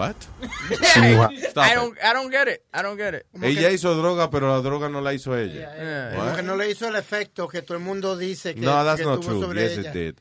[0.00, 1.18] Yeah.
[1.18, 1.32] What?
[1.56, 3.26] I don't, I don't get it, I don't get it.
[3.42, 6.12] Ella hizo droga, pero la droga no la hizo ella.
[6.14, 6.36] Como What?
[6.36, 9.06] que no le hizo el efecto que todo el mundo dice que, No, that's que
[9.06, 9.40] not tuvo true.
[9.40, 9.90] sobre Yes, ella.
[9.90, 10.14] it did.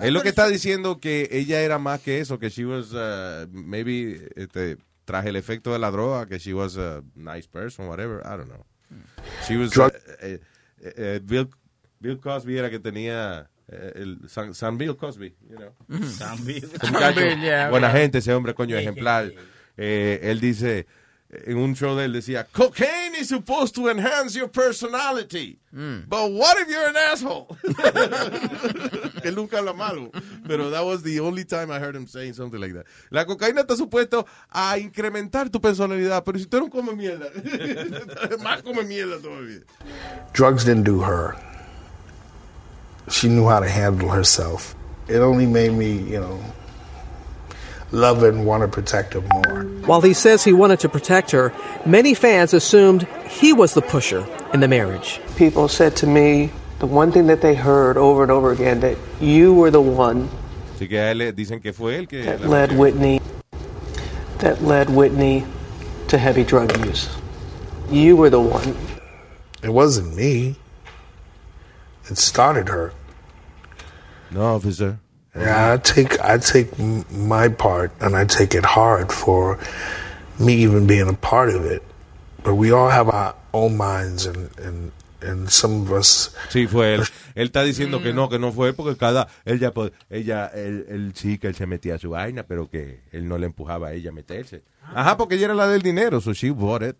[0.00, 3.46] Es lo que está diciendo que ella era más que eso, que she was, uh,
[3.52, 8.22] maybe, este, tras el efecto de la droga, que she was a nice person, whatever,
[8.24, 8.64] I don't know.
[9.46, 9.92] She was, Drug-
[10.22, 10.38] uh,
[10.80, 11.50] eh, Bill,
[12.00, 15.72] Bill Cosby era que tenía, el San, San Bill Cosby, you know.
[16.08, 16.60] San Bill.
[17.14, 18.02] Bill, yeah, buena okay.
[18.02, 19.32] gente, ese hombre, coño, ejemplar.
[19.76, 20.86] Eh, él dice,
[21.28, 25.58] en un show de él decía, cocaine is supposed to enhance your personality.
[25.72, 27.48] But what if you're an asshole?
[29.20, 30.10] que él nunca habla malo.
[30.46, 32.86] Pero that was the only time I heard him saying something like that.
[33.10, 37.28] La cocaína está supuesto a incrementar tu personalidad, pero si tú no comes mierda,
[38.42, 39.62] más come mierda todavía.
[40.32, 41.36] drugs didn't do her.
[43.10, 44.74] She knew how to handle herself.
[45.08, 46.40] It only made me, you know,
[47.92, 49.62] love her and want to protect her more.
[49.86, 51.52] While he says he wanted to protect her,
[51.84, 55.20] many fans assumed he was the pusher in the marriage.
[55.36, 56.50] People said to me
[56.80, 60.28] the one thing that they heard over and over again that you were the one
[60.76, 62.22] Así que él dicen que fue él que...
[62.22, 63.20] that la- led Whitney
[64.38, 65.46] that led Whitney
[66.08, 67.08] to heavy drug use.
[67.90, 68.76] You were the one.
[69.62, 70.56] It wasn't me.
[72.10, 72.92] It started her.
[74.30, 74.98] No, officer.
[75.34, 79.58] Yeah, I take I take my part, and I take it hard for
[80.38, 81.82] me even being a part of it.
[82.42, 86.34] But we all have our own minds, and and and some of us.
[86.48, 87.02] Sí, fue él.
[87.34, 88.30] Él está diciendo que no, mm.
[88.30, 91.96] que no fue porque cada ella pues, ella él, él sí que él se metía
[91.96, 94.62] a su vaina, pero que él no le empujaba a ella a meterse.
[94.82, 95.02] Ah.
[95.02, 96.96] Ajá, porque ella era la del dinero, so she bought it.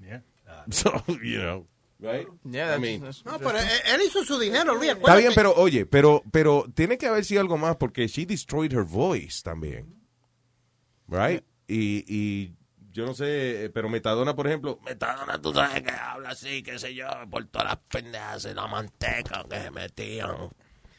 [0.00, 0.22] Yeah.
[0.70, 1.66] So, you know,
[2.04, 2.28] right?
[2.44, 4.90] Yeah, I mean, No, pero él, él hizo su dinero, Luis.
[4.92, 8.72] Está bien, pero oye, pero pero tiene que haber sido algo más porque she destroyed
[8.72, 9.94] her voice también.
[11.08, 11.42] Right?
[11.66, 12.52] Y, y
[12.92, 16.94] yo no sé, pero Metadona, por ejemplo, Metadona, tú sabes que habla así, qué sé
[16.94, 20.30] yo, por todas las pendejas de la manteca que se metían.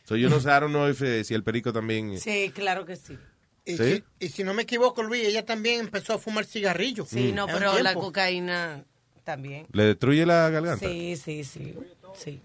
[0.04, 2.20] So, yo no sé, I don't know if, eh, si el perico también...
[2.20, 3.18] Sí, claro que sí.
[3.66, 3.84] Y, ¿Sí?
[4.20, 7.10] si, y si no me equivoco, Luis, ella también empezó a fumar cigarrillos.
[7.10, 7.36] Sí, Mm.
[7.36, 8.86] no, pero la cocaína
[9.26, 9.68] también.
[9.74, 10.88] ¿Le destruye la garganta?
[10.88, 11.76] Sí, sí, sí.
[12.16, 12.42] Sí.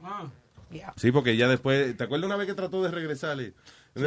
[0.72, 0.92] Yeah.
[0.96, 3.40] Sí, porque ya después, ¿te acuerdas una vez que trató de regresar?
[3.40, 3.54] Y,
[3.94, 4.02] Sí.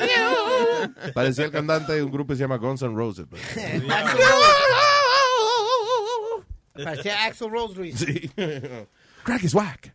[0.00, 1.12] You.
[1.14, 3.26] Parecía el cantante de un grupo que se llama Guns N' Roses.
[3.30, 3.40] pues.
[6.84, 7.92] Parecía Axel Rose.
[7.92, 8.30] Sí.
[9.24, 9.94] Crack is whack.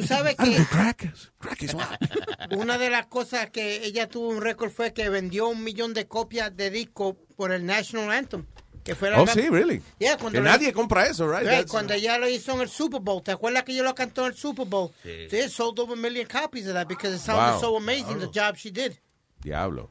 [0.00, 1.12] Tú sabes que crack.
[1.38, 1.74] Crack is
[2.56, 6.06] una de las cosas que ella tuvo un récord fue que vendió un millón de
[6.06, 8.46] copias de disco por el National Anthem.
[8.84, 9.82] Que fue la Oh, sí, really.
[9.98, 11.46] Yeah, cuando que le- nadie compra eso, right?
[11.46, 14.22] Right, cuando ella lo hizo en el Super Bowl, ¿te acuerdas que ella lo cantó
[14.22, 14.92] en el Super Bowl?
[15.02, 15.26] Sí.
[15.28, 17.60] They sold over a million copies of that because it sounded Wow.
[17.60, 18.98] so amazing, the job she did.
[19.42, 19.90] Diablo.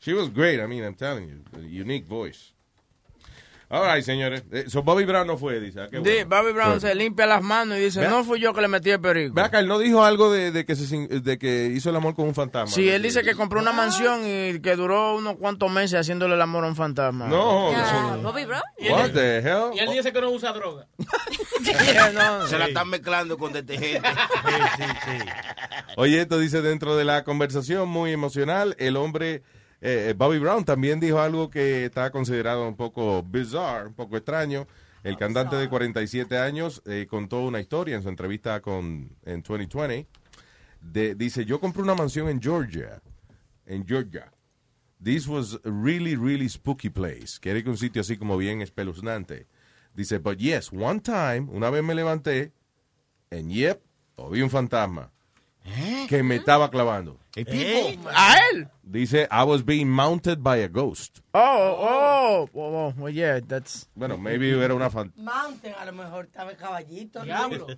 [0.00, 0.60] She was great.
[0.60, 1.44] I mean, I'm telling you.
[1.56, 2.52] A unique voice.
[3.72, 4.42] All right, señores.
[4.50, 5.80] Eh, So Bobby Brown no fue, dice.
[5.82, 6.24] Ah, qué.
[6.24, 8.90] Bobby Brown se limpia las manos y dice, Vea- no fui yo que le metí
[8.90, 9.32] el perico.
[9.34, 12.16] Ve acá, él no dijo algo de, de que se, de que hizo el amor
[12.16, 12.66] con un fantasma.
[12.74, 16.42] Sí, él dice que compró una mansión y que duró unos cuantos meses haciéndole el
[16.42, 17.28] amor a un fantasma.
[17.28, 18.62] No, Ah, Bobby Brown.
[18.90, 19.70] What the hell?
[19.74, 20.88] Y él dice que no usa droga.
[22.48, 24.08] Se la están mezclando con detergente.
[25.96, 29.42] Oye, esto dice dentro de la conversación muy emocional, el hombre
[29.80, 34.66] eh, Bobby Brown también dijo algo que está considerado un poco bizarre, un poco extraño.
[35.02, 40.06] El cantante de 47 años eh, contó una historia en su entrevista con en 2020.
[40.82, 43.00] De, dice, yo compré una mansión en Georgia,
[43.66, 44.30] en Georgia,
[45.02, 47.38] This was a really, really spooky place.
[47.40, 49.46] Quiere que un sitio así como bien espeluznante.
[49.94, 52.52] Dice, but yes, one time, una vez me levanté,
[53.30, 53.80] and yep,
[54.30, 55.10] vi un fantasma
[56.06, 57.18] que me estaba clavando.
[57.36, 58.68] ¿A él?
[58.82, 61.22] Dice, I was being mounted by a ghost.
[61.32, 63.88] Oh, oh, oh, oh, well, yeah, that's...
[63.94, 65.22] Bueno, maybe era una fantasma.
[65.22, 67.22] Mountain, a lo mejor estaba el caballito.
[67.22, 67.68] Diablo.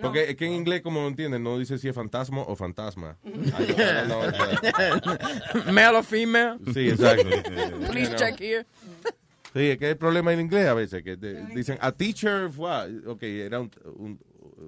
[0.00, 3.16] Porque es que en inglés, como no entienden, no dice si es fantasma o fantasma.
[5.72, 6.58] Male or female?
[6.74, 7.28] Sí, exacto.
[7.90, 8.66] Please check here.
[9.52, 13.22] Sí, es que hay problema en inglés a veces, que dicen, a teacher, fue, ok,
[13.22, 14.18] era un,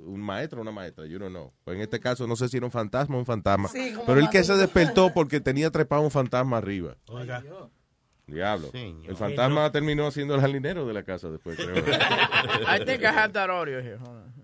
[0.07, 1.53] un, maestro o una maestra, yo no know.
[1.65, 3.69] Pues en este caso no sé si era un fantasma o un fantasma.
[3.69, 6.97] Sí, pero el que se despertó porque tenía trepado un fantasma arriba.
[7.09, 7.43] Oiga.
[8.27, 8.71] Diablo.
[8.73, 11.75] El fantasma terminó siendo el jardinero de la casa después, creo.
[11.77, 13.99] I think I have that audio here.
[13.99, 14.35] Hold on.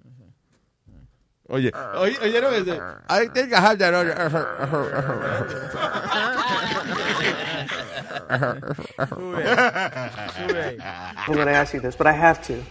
[1.52, 3.92] Oye, oye, oye, no, ese, I think I have that
[11.26, 12.62] I'm going to ask you this, but I have to.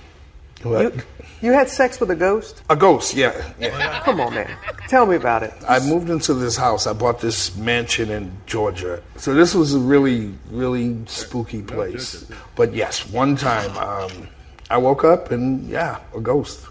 [0.64, 0.94] What?
[0.96, 1.02] You,
[1.42, 2.62] you had sex with a ghost?
[2.70, 3.54] A ghost, yeah.
[3.60, 4.02] yeah.
[4.04, 4.58] Come on, man.
[4.88, 5.54] Tell me about it.
[5.68, 6.86] I moved into this house.
[6.86, 9.02] I bought this mansion in Georgia.
[9.16, 12.26] So this was a really, really spooky place.
[12.56, 14.28] But yes, one time um,
[14.70, 16.68] I woke up and yeah, a ghost.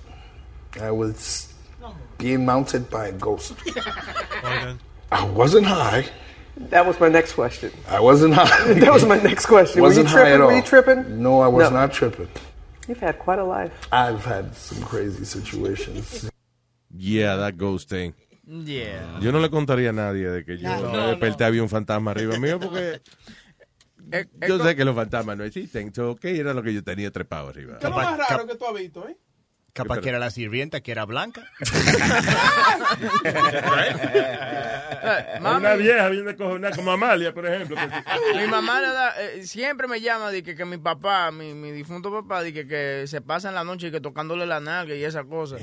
[0.81, 1.53] I was
[2.19, 3.55] being mounted by a ghost.
[5.11, 6.07] I wasn't high.
[6.57, 7.71] That was my next question.
[7.89, 8.73] I wasn't high.
[8.75, 9.81] that was my next question.
[9.81, 10.43] Wasn't Were you high at tripping?
[10.43, 10.49] all.
[10.49, 11.23] Were you tripping?
[11.23, 11.77] No, I was No.
[11.77, 12.29] not tripping.
[12.89, 13.71] You've had quite a life.
[13.93, 16.31] I've had some crazy situations.
[16.91, 18.15] Yeah, that ghost thing.
[18.47, 19.21] Yeah.
[19.21, 21.69] Yo no le contaría a nadie de que yo No, me no, desperté había un
[21.69, 23.03] fantasma arriba mío porque
[24.49, 25.93] yo sé que los fantasmas no existen.
[25.95, 27.77] So, ok, era lo que yo tenía trepado arriba.
[27.79, 29.17] ¿Qué es lo más raro que tú has visto, eh?
[29.83, 31.43] Capaz que era la sirvienta, que era blanca.
[35.41, 37.77] Una vieja viene cojonada como Amalia, por ejemplo.
[38.37, 41.71] Mi mamá le da, eh, siempre me llama de que, que mi papá, mi, mi
[41.71, 44.95] difunto papá, de que, que se pasa en la noche y que tocándole la nalga
[44.95, 45.57] y esa cosa.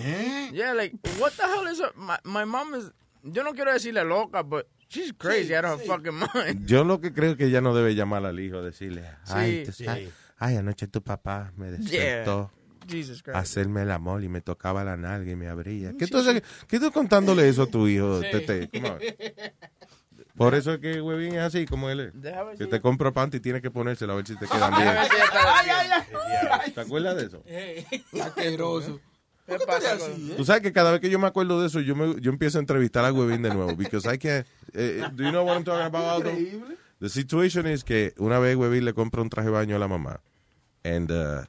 [0.54, 1.82] Yeah, like, what the hell is?
[1.96, 2.92] My, my mom is,
[3.24, 6.66] yo no quiero decirle loca, but she's crazy out of her fucking mind.
[6.68, 9.66] Yo lo que creo es que ya no debe llamar al hijo, decirle, ay, Sí.
[9.66, 9.86] tú Sí.
[9.86, 12.52] sabes, ay, anoche tu papá me despertó.
[12.88, 13.38] Jesus Christ.
[13.38, 15.94] hacerme el amor y me tocaba la nalga y me abría.
[15.98, 16.20] ¿Qué tú,
[16.68, 18.28] qué tú contándole eso a tu hijo, Sí.
[18.32, 18.70] Tete?
[18.70, 19.00] Come on.
[20.38, 22.22] Por eso es que Huevín es así como él es.
[22.22, 24.46] Deja ver Que si- te compra panty y tienes que ponérselo a ver si te
[24.48, 24.88] quedan bien.
[24.90, 25.08] Ay,
[25.70, 25.90] ay,
[26.52, 26.72] ay.
[26.74, 27.44] ¿Te acuerdas de eso?
[28.22, 29.00] Asqueroso.
[29.48, 29.96] ¿Qué pasa
[30.36, 32.58] Tú sabes que cada vez que yo me acuerdo de eso, yo, me, yo empiezo
[32.58, 33.76] a entrevistar a Huevín de nuevo.
[33.76, 36.26] Because I can't, eh, do you know what I'm talking about?
[37.00, 39.88] The situation is que una vez Huevín le compra un traje de baño a la
[39.88, 40.20] mamá.
[40.84, 41.44] And, uh,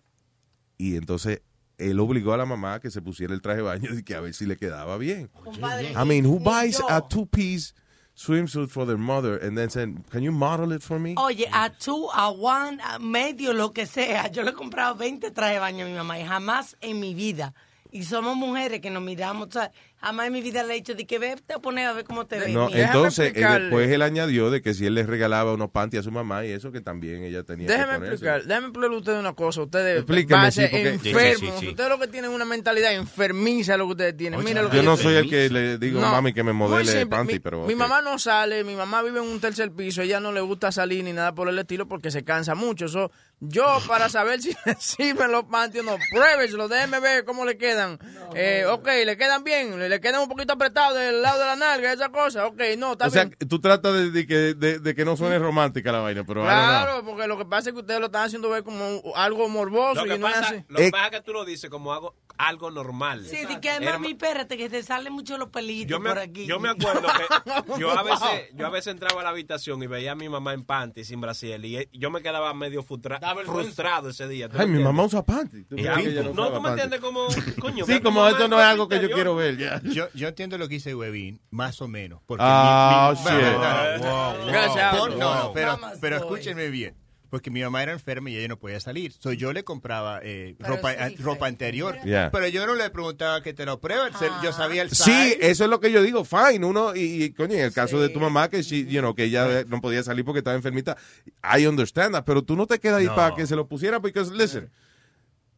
[0.78, 1.42] y entonces
[1.78, 4.14] él obligó a la mamá a que se pusiera el traje de baño y que
[4.14, 5.28] a ver si le quedaba bien.
[5.44, 6.86] Compadre, I mean, who buys yo.
[6.88, 7.74] a two-piece
[8.14, 11.14] swimsuit for their mother and then said, can you model it for me?
[11.18, 14.30] Oye, a two, a one, a medio, lo que sea.
[14.32, 17.14] Yo le he comprado 20 trajes de baño a mi mamá y jamás en mi
[17.14, 17.52] vida.
[17.96, 19.70] Y somos mujeres que nos miramos, ¿sabes?
[19.98, 22.26] jamás en mi vida le he dicho de que ve, te pones a ver cómo
[22.26, 22.50] te ves.
[22.50, 26.04] No, entonces eh, después él añadió de que si él le regalaba unos panties a
[26.04, 29.18] su mamá y eso que también ella tenía Déjeme que explicar, déjeme explicarle a ustedes
[29.18, 29.62] una cosa.
[29.62, 31.22] Ustedes Explíqueme, base sí, porque- enfermos.
[31.40, 31.68] Sí, sí, sí, sí.
[31.68, 34.44] Ustedes lo que tienen una mentalidad enfermiza lo que ustedes tienen.
[34.44, 36.84] Mira lo que Yo no soy el que le digo No, mami que me modele
[36.92, 37.06] simple.
[37.06, 40.20] panty, mi, pero mi mamá no sale, mi mamá vive en un tercer piso, ella
[40.20, 42.86] no le gusta salir ni nada por el estilo porque se cansa mucho.
[42.86, 43.10] So,
[43.40, 47.56] yo para saber si me sirven los panties o no, pruébeselo, déjeme ver cómo le
[47.58, 47.98] quedan.
[48.34, 51.56] Eh, ok, le quedan bien, le, le quedan un poquito apretados del lado de la
[51.56, 52.46] nalga, esa cosa.
[52.46, 53.36] Ok, no, está O sea, bien.
[53.48, 56.42] tú tratas de, de que, de, de que no suene romántica la vaina, pero.
[56.42, 60.04] Claro, porque lo que pasa es que ustedes lo están haciendo ver como algo morboso
[60.04, 60.64] Lo que y no pasa, así.
[60.68, 63.24] lo que pasa es que tú lo dices como algo, algo normal.
[63.26, 66.46] Sí, de que mami, espérate, que te salen mucho los pelitos yo me, por aquí.
[66.46, 69.86] yo me acuerdo que yo a veces yo a veces entraba a la habitación y
[69.86, 73.18] veía a mi mamá en panty sin Brasil y eh, yo me quedaba medio frustra-
[73.44, 74.48] frustrado ese día.
[74.48, 75.64] ¿tú Ay, mi mamá usa panty.
[75.64, 77.26] ¿Tú Y crees a- que ella no tú me entiendes como,
[77.60, 77.84] coño.
[77.86, 79.80] Sí, como mamá no es algo que yo quiero ver, ya.
[79.82, 82.20] Yo, yo entiendo lo que dice Webin, más o menos.
[82.26, 84.46] Porque Ah, mi- mi- shit.
[84.48, 84.94] Gracias.
[85.16, 86.94] No, pero, pero escúchenme bien.
[87.30, 89.12] Porque mi mamá era enferma y ella no podía salir.
[89.18, 91.96] So yo le compraba eh, ropa, sí, ropa interior.
[92.04, 92.30] Yeah.
[92.30, 94.12] Pero yo no le preguntaba que te lo prueben.
[94.42, 95.38] Yo sabía el Sí, size.
[95.40, 98.08] eso es lo que yo digo, fine, uno, y, y, coño, en el caso de
[98.08, 100.96] tu mamá, que she, you know, que ella no podía salir porque estaba enfermita,
[101.42, 103.14] I understand that, pero tú no te quedas ahí No.
[103.16, 104.70] para que se lo pusiera, porque, listen,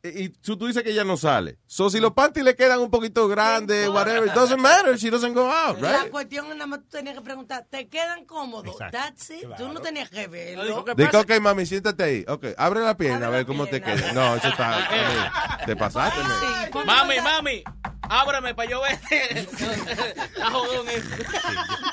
[0.03, 2.81] y, y tú, tú dices que ella no sale, so si los panties le quedan
[2.81, 6.11] un poquito grandes, whatever, it doesn't matter, she doesn't go out, La right?
[6.11, 8.77] cuestión es nada más tú tenías que preguntar, ¿te quedan cómodos?
[8.79, 9.47] That's it.
[9.57, 10.85] Tú no tenías que verlo.
[10.97, 14.13] Dice, ok, mami, siéntate ahí, ok, abre la pierna, a ver cómo te queda.
[14.13, 14.89] No, eso está,
[15.67, 16.87] te pasaste, man.
[16.87, 17.65] Mami, mami,
[18.09, 18.99] Ábreme para yo ver.
[19.11, 21.09] Está jodón eso.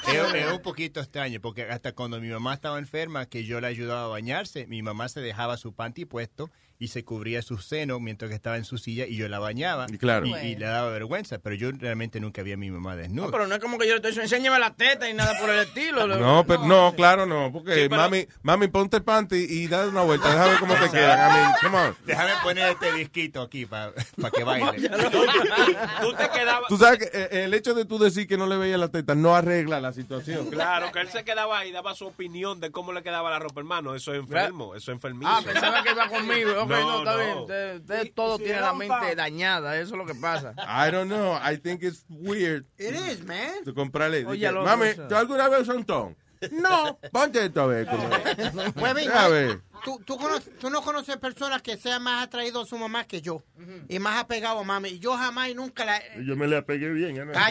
[0.08, 3.68] Es, es un poquito extraño, porque hasta cuando mi mamá estaba enferma, que yo la
[3.68, 8.02] ayudaba a bañarse, mi mamá se dejaba su panty puesto y se cubría sus senos
[8.02, 9.88] mientras que estaba en su silla y yo la bañaba.
[9.90, 10.26] Y claro.
[10.26, 13.26] Y, y le daba vergüenza, pero yo realmente nunca vi a mi mamá desnuda.
[13.28, 15.40] No, pero no es como que yo le estoy diciendo, enséñame la teta y nada
[15.40, 16.06] por el estilo.
[16.08, 19.90] No, pero no, claro, no, porque Sí, pero- mami, mami, ponte el panty y dale
[19.90, 21.20] una vuelta, déjame ver cómo te quedan.
[21.32, 21.96] I mean, come on.
[22.06, 23.94] Déjame poner este disquito aquí para
[24.36, 24.90] que baile.
[26.02, 26.68] Tú te quedabas.
[26.68, 29.16] Tú sabes que eh, el hecho de tú decir que no le veía la teta
[29.16, 30.48] no arregla la situación.
[30.50, 33.60] Claro, que él se quedaba ahí, daba su opinión de cómo le quedaba la ropa,
[33.62, 33.96] hermano.
[33.96, 35.32] Eso es enfermo, eso es enfermizo.
[35.32, 36.65] Ah, pensaba que iba conmigo.
[36.66, 37.30] Ok, no, está bien.
[37.36, 37.42] no.
[37.44, 40.54] Usted, usted todo tiene la mente dañada, eso es lo que pasa.
[40.58, 42.66] I don't know, I think it's weird.
[42.78, 43.64] It is, man.
[43.64, 44.26] De comprarle.
[44.26, 44.88] Oye, dije, lo- Mami.
[45.08, 46.16] ¿tú alguna vez un ton?
[46.52, 47.88] No, ponte esto a ver.
[47.88, 48.74] cómo es.
[48.74, 49.62] Pues bien, A ver.
[49.84, 53.22] tú, tú, conoces- tú no conoces personas que sean más atraídos a su mamá que
[53.22, 53.42] yo.
[53.88, 54.90] Y más apegado a mami.
[54.90, 56.02] Y yo jamás y nunca la...
[56.24, 57.18] Yo me le apegué bien.
[57.18, 57.26] ¿eh?
[57.26, 57.50] La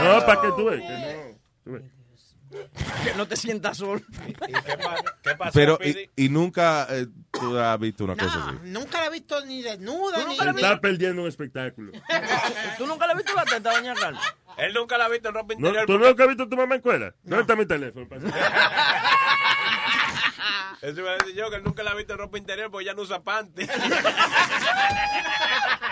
[0.04, 0.80] No, para que tú veas.
[0.80, 1.38] que no.
[1.64, 1.82] Tú ves.
[3.04, 4.00] Que no te sientas solo.
[5.22, 8.58] qué, pasó, Pero, y, y nunca eh, tú has visto una cosa así.
[8.64, 10.34] Nunca la he visto ni desnuda, ni...
[10.34, 11.92] Está perdiendo un espectáculo.
[12.78, 14.20] ¿Tú nunca le has visto la teta, doña Carla?
[14.58, 15.86] Él nunca la ha visto en ropa No, interior.
[15.86, 17.14] ¿Tú nunca has visto a tu mamá en escuela?
[17.22, 18.06] ¿Dónde está mi teléfono?
[20.82, 22.84] Eso iba a decir yo, que él nunca la ha visto en ropa interior porque
[22.84, 23.62] ella no usa panty.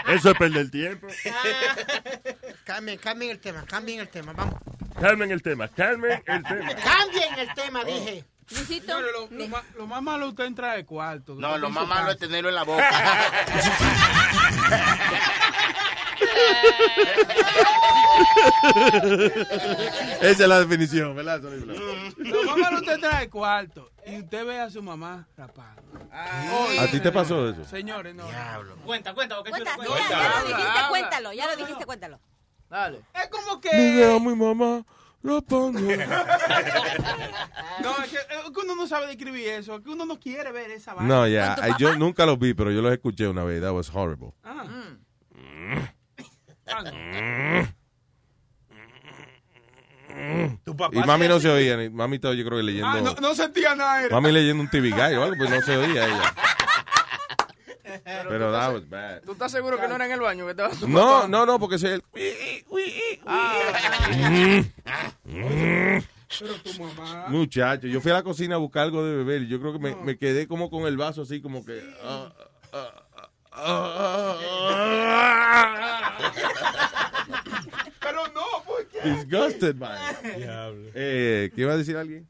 [0.09, 1.07] Eso es perder tiempo.
[2.65, 4.59] Cambien, cambien el tema, cambien el tema, vamos.
[5.01, 6.75] Calmen el tema, calmen el tema.
[6.75, 8.25] Cambien el tema, dije.
[8.47, 11.35] Señores, lo, lo más, lo más malo usted entra de cuarto.
[11.35, 12.13] No, lo más malo casa.
[12.13, 12.91] es tenerlo en la boca.
[20.21, 21.41] Esa es la definición, ¿verdad?
[21.43, 25.77] Lo más malo usted entra de cuarto y usted ve a su mamá rapada.
[26.13, 27.65] ¿A ti te pasó eso?
[27.65, 28.25] Señores, no.
[28.85, 30.11] Cuenta, cuenta, porque Cuenta, chulo, ya, cuenta.
[30.11, 32.21] ya lo dijiste, cuéntalo, ya lo dijiste, cuéntalo.
[32.71, 33.01] Dale.
[33.15, 33.71] Es como que...
[33.71, 34.85] a mi mamá
[35.23, 35.81] rapando.
[37.83, 40.51] No, es que, es que uno no sabe describir eso, es que uno no quiere
[40.51, 41.15] ver esa vaina.
[41.15, 43.61] No, ya, ay, yo nunca los vi, pero yo los escuché una vez.
[43.63, 44.33] That was horrible.
[44.43, 44.65] Ah.
[50.65, 52.89] Tu papá Y mami no se oía, ni- mami estaba yo creo que leyendo.
[52.89, 54.03] Ah, no, no sentía nada.
[54.05, 54.15] era.
[54.17, 56.35] Mami leyendo un TV Guide o algo, pues no se oía ella.
[58.05, 59.23] Pero that was bad.
[59.23, 61.29] ¿Tú estás seguro que no era en el baño que estaba tu No, papá?
[61.29, 62.01] no, no, porque se.
[66.39, 67.27] Pero tu mamá...
[67.29, 69.79] Muchacho, yo fui a la cocina a buscar algo de beber y yo creo que
[69.79, 71.83] me, me quedé como con el vaso así, como que.
[72.05, 72.31] ah,
[72.73, 72.93] ah,
[73.53, 74.39] ah,
[75.51, 76.19] ah,
[78.01, 79.01] Pero no, porque...
[79.11, 80.93] disgusted by it.
[80.95, 82.29] Eh, ¿Qué iba a decir alguien?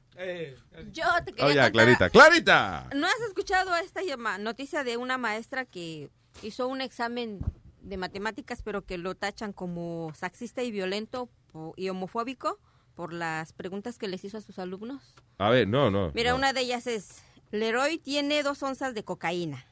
[0.93, 2.11] Yo te quería Oh, ya, contar- Clarita.
[2.11, 2.91] ¡Clarita!
[2.95, 4.01] ¿No has escuchado esta
[4.39, 6.11] noticia de una maestra que
[6.43, 7.41] hizo un examen
[7.81, 11.29] de matemáticas, pero que lo tachan como sexista y violento
[11.77, 12.59] y homofóbico
[12.95, 15.15] por las preguntas que les hizo a sus alumnos?
[15.39, 16.11] A ver, no, no.
[16.15, 16.37] Mira, no.
[16.39, 17.23] una de ellas es,
[17.53, 19.65] Leroy tiene dos onzas de cocaína.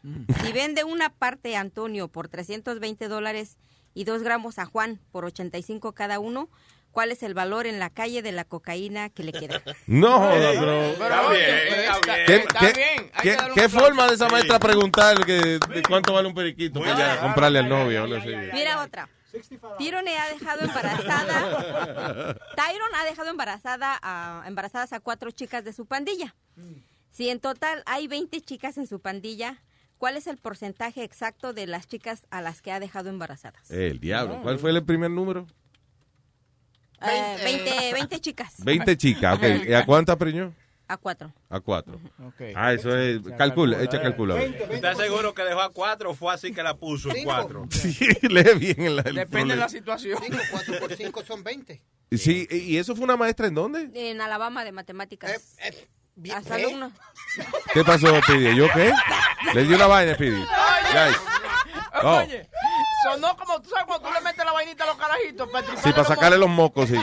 [0.43, 3.59] Si vende una parte a Antonio por 320 dólares
[3.95, 6.49] y dos gramos a Juan por 85 cada uno,
[6.97, 9.61] ¿cuál es el valor en la calle de la cocaína que le queda?
[9.87, 10.83] No jodas, bro.
[10.83, 11.43] Está bien,
[11.93, 12.27] está bien.
[12.27, 13.79] ¿Qué, Está qué- bien, hay qué- que darle un qué aplauso.
[13.87, 17.69] forma de esa maestra preguntar que, de cuánto vale un periquito para ya comprarle al
[17.69, 18.07] novio?
[18.55, 19.11] Mira otra.
[19.79, 22.35] Tyrone ha dejado embarazada.
[22.57, 26.35] Tyron ha dejado embarazada a, embarazadas a cuatro chicas de su pandilla.
[27.11, 29.63] Si en total hay 20 chicas en su pandilla,
[29.99, 33.71] ¿cuál es el porcentaje exacto de las chicas a las que ha dejado embarazadas?
[33.71, 34.41] El diablo.
[34.43, 35.47] ¿Cuál fue el primer número?
[37.03, 38.55] Eh, 20, 20 chicas.
[38.65, 39.45] 20 chicas, ok.
[39.69, 40.53] ¿Y a cuántas preñó?
[40.89, 41.33] A cuatro.
[41.51, 42.01] A cuatro.
[42.55, 43.21] Ah, eso es.
[43.37, 44.41] Calcula, echa calcula.
[44.41, 47.67] ¿Estás seguro que dejó a cuatro o fue así que la puso en cuatro?
[47.71, 49.57] Sí, lee bien el, el Depende de problema.
[49.57, 50.19] la situación.
[50.23, 51.83] 5, 4 por 5 son 20.
[52.13, 53.91] Sí, ¿y eso fue una maestra en dónde?
[53.95, 55.59] En Alabama de matemáticas.
[55.59, 55.89] Eh,
[56.25, 56.33] ¿eh?
[56.51, 56.93] alumno.
[57.75, 58.55] ¿Qué pasó, Pidi?
[58.55, 58.93] ¿Yo qué?
[59.55, 60.41] Le dio una vaina, Pidi.
[62.03, 62.19] Oh.
[62.19, 62.49] Oye,
[63.13, 65.91] sonó como, tú sabes, cuando tú le metes la vainita a los carajitos para Sí,
[65.93, 66.97] para sacarle los mocos, sí.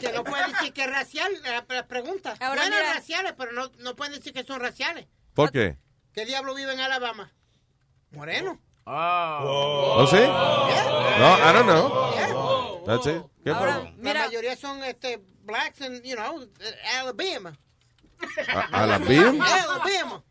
[0.00, 2.34] Que no pueden decir que es racial, la, la pregunta.
[2.40, 2.94] Ahora Bueno, mira.
[2.94, 5.06] raciales, pero no, no pueden decir que son raciales.
[5.34, 5.76] ¿Por qué?
[6.12, 7.32] ¿Qué diablo vive en Alabama?
[8.10, 8.58] Moreno.
[8.84, 10.16] ¿Oh, sí?
[10.16, 12.84] No, I don't know.
[12.86, 13.22] That's it.
[13.44, 13.88] ¿Qué pasó?
[14.02, 16.48] La mayoría son este, blacks and, you know,
[16.98, 17.56] Alabama.
[18.48, 19.46] ¿A- ¿Alabama?
[19.46, 20.24] Alabama.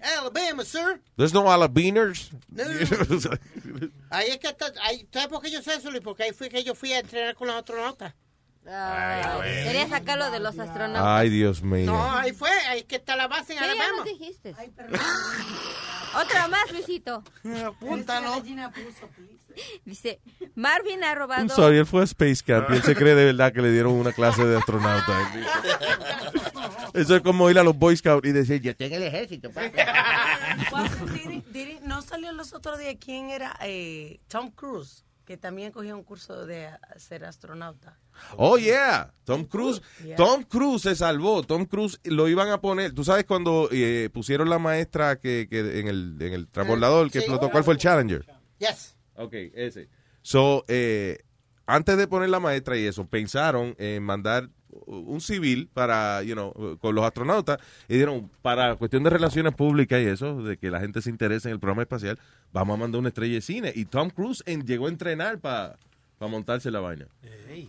[0.00, 1.00] Alabama, sir.
[1.16, 2.30] There's no Alabiners.
[2.48, 2.64] No.
[4.10, 6.02] Ahí es que está, ahí, ¿sabes por qué yo sé eso, Luis?
[6.02, 8.14] Porque ahí fui que yo fui a entrenar con los astronautas.
[8.68, 11.02] Ah, Quería sacarlo de los astronautas.
[11.06, 11.86] Ay, Dios mío.
[11.86, 13.96] No, ahí fue, ahí es que está la base en Sí, ya Alabama.
[13.98, 14.54] nos dijiste.
[16.14, 17.22] Otra más, Luisito.
[17.64, 18.42] Apúntalo.
[19.84, 20.20] Dice,
[20.54, 21.40] Marvin ha robado...
[21.42, 23.70] I'm sorry, él fue a Space Camp y él se cree de verdad que le
[23.70, 25.32] dieron una clase de astronauta.
[26.94, 29.50] Eso es como ir a los Boy Scouts y decir, yo tengo el ejército.
[29.50, 29.62] pa".
[31.14, 35.96] Diri- Diri, no salió los otros días quién era eh, Tom Cruise, que también cogió
[35.96, 37.98] un curso de ser astronauta.
[38.36, 39.12] Oh, yeah.
[39.24, 39.82] Tom Cruise.
[40.02, 40.16] Yeah.
[40.16, 41.42] Tom Cruise se salvó.
[41.42, 42.92] Tom Cruise lo iban a poner.
[42.92, 47.18] ¿Tú sabes cuando eh, pusieron la maestra que, que en el, en el transbordador que
[47.18, 47.24] Sí.
[47.24, 47.50] explotó?
[47.50, 48.24] ¿Cuál fue el Challenger?
[48.58, 48.96] Yes.
[49.16, 49.88] Ok, ese.
[50.22, 51.18] So, eh,
[51.66, 54.48] antes de poner la maestra y eso, pensaron en mandar
[54.86, 57.58] un civil para, you know, con los astronautas
[57.88, 61.48] y dijeron, para cuestión de relaciones públicas y eso, de que la gente se interese
[61.48, 62.18] en el programa espacial,
[62.52, 63.72] vamos a mandar una estrella de cine.
[63.74, 65.76] Y Tom Cruise en- llegó a entrenar para
[66.20, 67.06] montarse la vaina.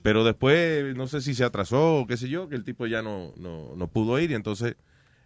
[0.03, 3.01] Pero después, no sé si se atrasó o qué sé yo, que el tipo ya
[3.01, 4.75] no, no, no pudo ir y entonces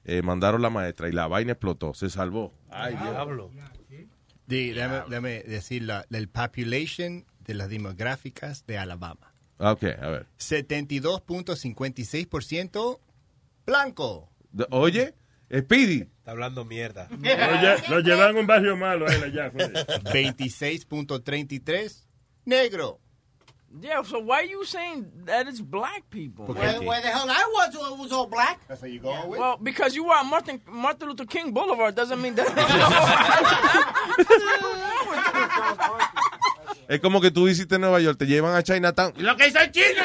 [0.06, 2.52] eh, mandaron la maestra y la vaina explotó, se salvó.
[2.70, 3.16] Ay, Dios.
[4.48, 9.31] Di- déjame, decir la, el population de las demográficas de Alabama.
[9.64, 10.26] Ah, Ok, a ver.
[10.40, 13.00] 72.56%
[13.66, 14.28] blanco.
[14.72, 15.14] Oye,
[15.54, 16.08] Speedy.
[16.18, 17.08] Está hablando mierda.
[17.12, 19.52] Lo, lle- lo llevan a un barrio malo a él allá.
[19.52, 19.68] fue.
[19.68, 22.06] 26.33
[22.46, 22.98] negro.
[23.82, 26.46] Yeah, so why are you saying that it's black people?
[26.46, 28.60] Where, where the hell I was, it was all black.
[28.68, 29.40] That's how you go with?
[29.40, 32.52] Well, because you were on Martin, Martin Luther King Boulevard doesn't mean that.
[36.92, 39.14] Es como que tú visites Nueva York, te llevan a Chinatown.
[39.18, 40.04] Lo que hizo el chino.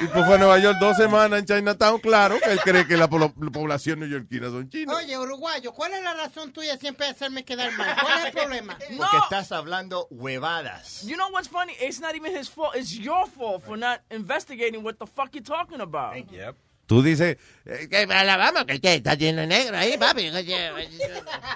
[0.00, 2.96] Y pues fue a Nueva York dos semanas en Chinatown, claro, que él cree que
[2.96, 4.96] la, po- la población neoyorquina son chinos.
[4.96, 7.96] Oye, uruguayo, ¿cuál es la razón tuya siempre de hacerme quedar mal?
[8.00, 8.76] ¿Cuál es el problema?
[8.96, 11.02] Porque estás hablando huevadas.
[11.06, 11.74] You know what's funny?
[11.80, 12.74] It's not even his fault.
[12.76, 16.16] It's your fault for not investigating what the fuck you're talking about.
[16.30, 16.56] Yep.
[16.86, 20.30] Tú dices, eh, Que Alabama, que que está lleno de negro ahí, papi.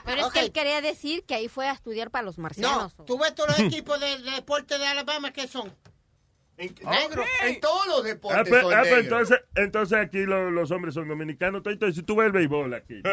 [0.05, 2.93] Pero es que él quería decir que ahí fue a estudiar para los No, marcianos.
[3.07, 5.73] tú ves todos los equipos de, de deporte de Alabama que son
[6.59, 7.27] negros.
[7.43, 9.05] En todos los Ah, deportes pues, son ah, pues, negros.
[9.31, 11.63] entonces, entonces aquí lo- los hombres son dominicanos.
[11.95, 13.01] Si tú ves el béisbol aquí.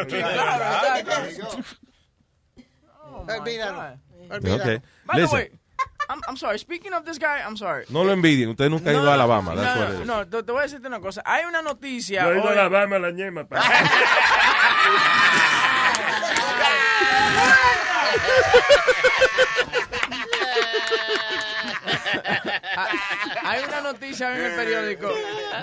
[3.28, 3.98] Olvídalo.
[4.28, 4.32] Ok.
[4.32, 4.82] Olvídalo.
[5.06, 5.50] By the Listen, way,
[6.08, 6.58] I'm, I'm sorry.
[6.58, 7.84] Speaking of this guy, I'm sorry.
[7.90, 9.54] no lo envidien, usted nunca ha ido a Alabama.
[9.54, 10.06] No, no, is.
[10.06, 11.22] no, te, voy a decirte una cosa.
[11.24, 12.22] Hay una noticia.
[12.24, 13.46] Yo he ido a Alabama la ñema.
[13.46, 13.60] pa.
[23.44, 25.12] Hay una noticia en el periódico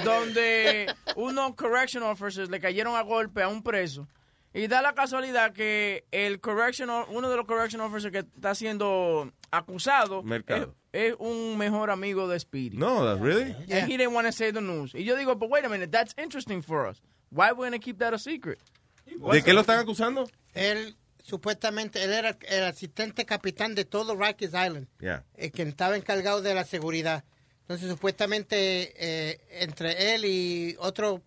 [0.04, 4.08] donde unos correction officers le cayeron a golpe a un preso.
[4.56, 8.56] Y da la casualidad que el correction, o- uno de los correction officers que está
[8.56, 10.73] siendo acusado es, Mercado.
[10.94, 12.77] es un mejor amigo de Speedy.
[12.77, 13.52] No, that's really?
[13.69, 14.94] And he didn't want to say the news.
[14.95, 17.02] Y yo digo, but wait a minute, that's interesting for us.
[17.32, 18.60] Why we gonna keep that a secret?
[19.06, 20.30] ¿De qué lo están acusando?
[20.53, 24.88] Él, supuestamente, él era el asistente capitán de todo Rikers Island.
[25.02, 25.23] Yeah.
[25.36, 27.26] eh, quien estaba encargado de la seguridad.
[27.61, 31.22] Entonces, supuestamente, eh, entre él y otro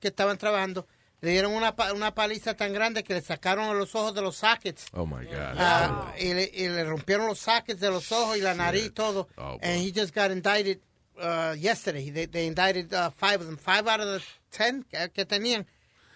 [0.00, 0.86] que estaban trabajando,
[1.22, 4.86] le dieron una, una paliza tan grande que le sacaron los ojos de los sockets.
[4.92, 5.56] Oh my God.
[5.56, 8.90] Ah, y, le, y le rompieron los sockets de los ojos y la nariz y
[8.90, 9.28] todo.
[9.38, 10.80] Oh, and he just got indicted
[11.20, 12.10] uh, yesterday.
[12.10, 13.56] They, they indicted uh, five of them.
[13.56, 15.64] Five out of the ten que, que tenían.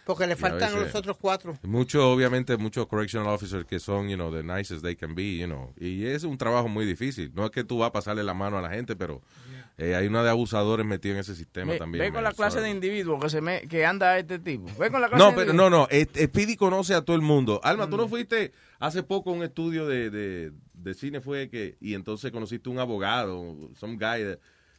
[0.06, 1.58] Porque le a faltan veces- los otros cuatro.
[1.64, 5.46] Mucho, obviamente, muchos correctional officers que son, you know, the nicest they can be, you
[5.46, 5.74] know.
[5.78, 7.32] Y es un trabajo muy difícil.
[7.34, 9.20] No es que tú vas a pasarle la mano a la gente, pero
[9.78, 12.00] eh, hay una de abusadores metidos en ese sistema Ve, también.
[12.04, 12.66] ve con man, la clase sorry.
[12.70, 14.70] de individuo que se me, que anda este tipo.
[14.78, 15.70] Ve con la clase No, de pero individuo.
[15.70, 16.24] no, no.
[16.24, 17.60] Speedy conoce a todo el mundo.
[17.64, 17.90] Alma, Mm.
[17.90, 21.94] tú no fuiste hace poco a un estudio de, de, de cine, fue que, y
[21.94, 24.38] entonces conociste un abogado, some guy that-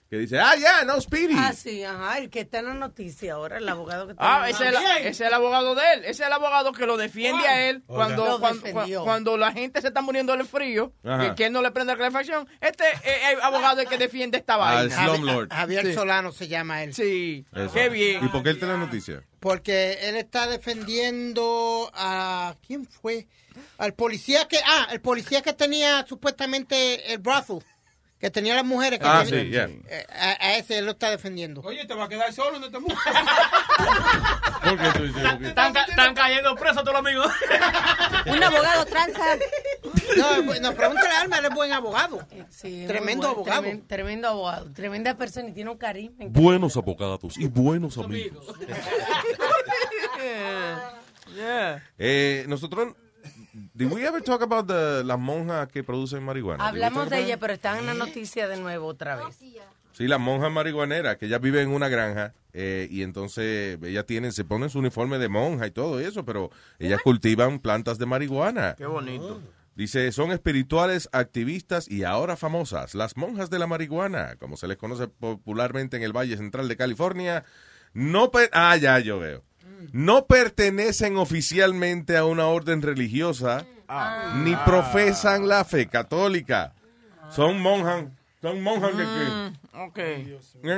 [0.09, 1.35] que dice, ah, yeah, no, Speedy.
[1.37, 4.49] Ah, sí, ajá, el que está en la noticia ahora, el abogado que está Ah,
[4.49, 5.99] en ese es, el, ese es el abogado de él.
[6.05, 9.87] Ese es el abogado que lo defiende a él cuando, cuando, cuando la gente se
[9.87, 12.47] está muriendo del frío y que él no le prende la calefacción.
[12.61, 15.05] Este es el abogado el que defiende esta Ah, el vaina.
[15.13, 15.49] slumlord.
[15.51, 15.93] Javier Sí.
[15.93, 16.93] Solano se llama él.
[16.93, 17.73] Sí, Eso.
[17.73, 18.23] qué bien.
[18.25, 19.23] ¿Y por qué él tiene la noticia?
[19.39, 22.55] Porque él está defendiendo a...
[22.65, 23.27] ¿Quién fue?
[23.77, 24.57] Al policía que...
[24.65, 27.59] Ah, el policía que tenía supuestamente el brothel.
[28.19, 28.99] Que tenía las mujeres.
[28.99, 29.65] Que Ah, tenía- sí, yeah.
[29.95, 31.61] Eh, a, a ese él lo está defendiendo.
[31.61, 32.95] Oye, te va a quedar solo en este mundo.
[34.63, 37.31] ¿Por qué tú dices que- Están, ca- están cayendo presos todos los amigos.
[38.25, 39.23] Un abogado tranza.
[40.17, 42.27] No, no pregúntale a Alma, él es buen abogado.
[42.49, 43.61] Sí, muy Tremendo bueno, abogado.
[43.63, 44.71] tremen- Tremendo abogado.
[44.73, 46.25] Tremenda persona y tiene un carisma.
[46.29, 48.45] Buenos abogados y buenos amigos.
[51.35, 51.83] Yeah.
[51.99, 52.93] Eh, nosotros,
[53.73, 56.67] did we ever talk about the, las monjas que producen marihuana?
[56.67, 59.37] Hablamos de ella, pero están en la noticia de nuevo otra vez.
[59.93, 64.31] Sí, las monjas marihuaneras, que ellas viven en una granja eh, y entonces ella tiene,
[64.31, 68.75] se pone su uniforme de monja y todo eso, pero ellas cultivan plantas de marihuana.
[68.77, 69.41] Qué bonito.
[69.75, 74.77] Dice, son espirituales, activistas y ahora famosas, las monjas de la marihuana, como se les
[74.77, 77.43] conoce popularmente en el Valle Central de California,
[77.93, 79.43] no, ah, ya yo veo,
[79.91, 83.65] no pertenecen oficialmente a una orden religiosa,
[84.43, 86.73] ni profesan la fe católica.
[87.29, 88.05] Son monjas,
[88.41, 89.57] son monjas de qué?
[89.77, 89.99] Ok.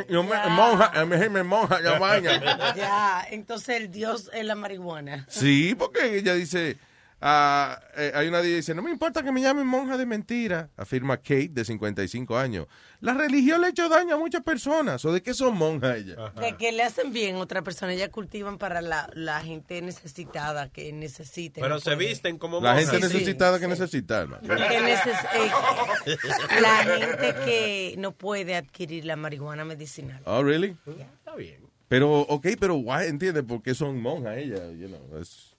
[0.09, 2.73] Yo me, monja, eh, me, monja, ya vaina.
[2.75, 5.25] Ya, entonces el Dios es la marihuana.
[5.29, 6.77] Sí, porque ella dice,
[7.21, 10.69] ah, eh, hay una que dice, no me importa que me llamen monja de mentira,
[10.77, 12.67] afirma Kate, de 55 años.
[13.01, 16.17] La religión le ha hecho daño a muchas personas, ¿o de qué son monjas ellas?
[16.35, 20.69] De que le hacen bien a otra persona, ellas cultivan para la, la gente necesitada
[20.69, 21.61] que necesite.
[21.61, 22.09] Pero no se puede.
[22.09, 22.91] visten como La monjas.
[22.91, 23.61] gente Sí, necesitada sí.
[23.61, 24.41] que necesita, hermano.
[24.41, 26.17] Que neces- eh,
[26.61, 30.21] la gente que no puede adquirir la marihuana medicinal.
[30.25, 30.75] Oh, really?
[30.87, 31.61] Está bien.
[31.87, 35.55] Pero, ok, pero why, entiende por qué son monjas ellas, you know, es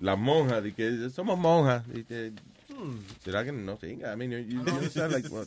[0.00, 2.32] las monjas, de que somos monjas, y que,
[2.68, 3.78] hmm, ¿será que no?
[3.80, 4.62] Sí, I mean, you, you
[5.08, 5.46] like, what,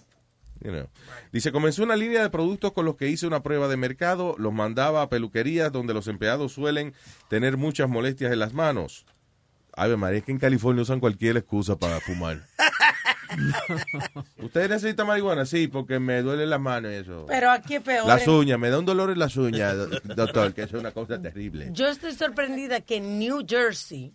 [0.62, 0.88] you know.
[1.32, 4.54] Dice, comenzó una línea de productos con los que hice una prueba de mercado, los
[4.54, 6.94] mandaba a peluquerías donde los empleados suelen
[7.30, 9.06] tener muchas molestias en las manos.
[9.74, 12.42] Ave María, es que en California usan cualquier excusa para fumar.
[14.42, 15.46] ¿Usted necesita marihuana?
[15.46, 17.26] Sí, porque me duele las manos y eso.
[17.28, 18.08] Pero aquí es peor.
[18.08, 20.92] Las uñas, me da un dolor en las uñas, do- doctor, que eso es una
[20.92, 21.70] cosa terrible.
[21.72, 24.14] Yo estoy sorprendida que en New Jersey,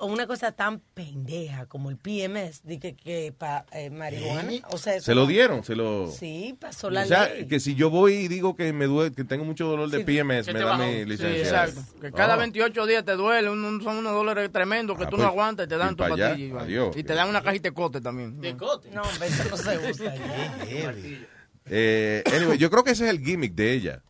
[0.00, 5.14] una cosa tan pendeja como el PMS, de que, que para marihuana, o sea, Se
[5.14, 6.10] lo dieron, se lo...
[6.10, 7.46] Sí, pasó la o sea, ley.
[7.46, 10.04] que si yo voy y digo que me duele, que tengo mucho dolor de Sí,
[10.04, 10.82] PMS, me da bajó.
[10.84, 11.64] mi Sí, Sí, licencia.
[11.64, 12.00] exacto.
[12.00, 12.38] Que cada Oh.
[12.38, 15.28] 28 días te duele, un- un- son unos dólares tremendos que Ah, tú pues, no
[15.28, 16.28] aguantas y te dan tu pa' allá.
[16.28, 16.46] pastilla.
[16.46, 16.64] y vaina.
[16.64, 16.96] Adiós.
[16.96, 18.40] Y te dan una cajita de cote también.
[18.40, 18.90] De cote.
[18.90, 20.14] No, eso no se usa.
[21.68, 24.02] Eh, anyway, yo creo que ese es el gimmick de ella.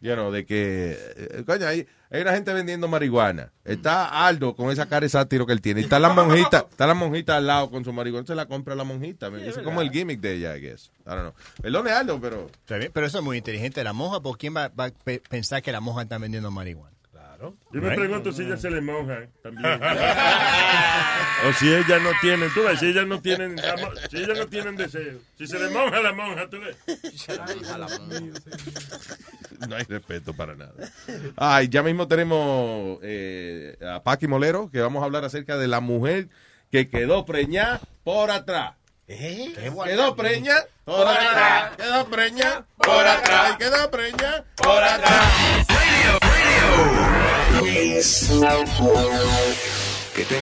[0.00, 3.50] You know, de que, eh, coño, hay, hay una gente vendiendo marihuana.
[3.64, 5.80] Está Aldo con esa cara de sátiro que él tiene.
[5.80, 8.24] Y está la monjita, está la monjita al lado con su marihuana.
[8.24, 9.26] Se la compra la monjita.
[9.26, 10.92] Ese es como el gimmick de ella, I guess.
[11.04, 11.32] I don't know.
[11.60, 12.48] Perdone, Aldo, pero...
[12.92, 13.82] Pero eso es muy inteligente.
[13.82, 16.96] La monja, ¿por quién va, va a pe- pensar que la monja está vendiendo marihuana?
[17.40, 19.80] Yo me pregunto si ella se le monja eh, también.
[21.48, 23.56] o si ellas no tienen, tú ves, si ellas no tienen,
[24.10, 25.20] si ellas no tienen deseo.
[25.36, 26.76] Si se le monja la monja, tú ves.
[29.68, 30.74] No hay respeto para nada.
[31.36, 35.78] Ay, ya mismo tenemos eh, a Paqui Molero, que vamos a hablar acerca de la
[35.80, 36.28] mujer
[36.72, 38.74] que quedó preñada por atrás.
[39.06, 45.68] Quedó preña por atrás, quedó preña por atrás, y quedó preña por atrás.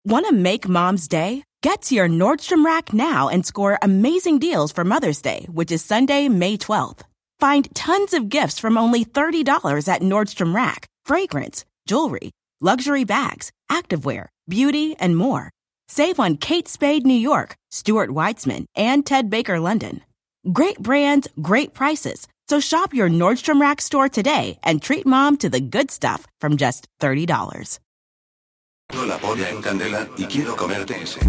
[0.05, 1.43] Want to make mom's day?
[1.61, 5.83] Get to your Nordstrom Rack now and score amazing deals for Mother's Day, which is
[5.83, 7.01] Sunday, May 12th.
[7.37, 12.31] Find tons of gifts from only $30 at Nordstrom Rack fragrance, jewelry,
[12.61, 15.49] luxury bags, activewear, beauty, and more.
[15.89, 19.99] Save on Kate Spade New York, Stuart Weitzman, and Ted Baker London.
[20.53, 22.25] Great brands, great prices.
[22.51, 26.57] So shop your Nordstrom Rack store today and treat mom to the good stuff from
[26.57, 27.79] just $30.
[28.93, 29.17] La
[29.47, 31.21] en candela y quiero comerte ese.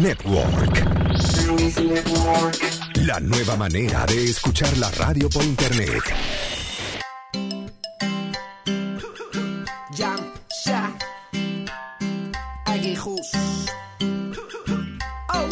[0.00, 0.84] Network.
[3.06, 6.02] La nueva manera de escuchar la radio por internet.
[15.34, 15.48] Oh.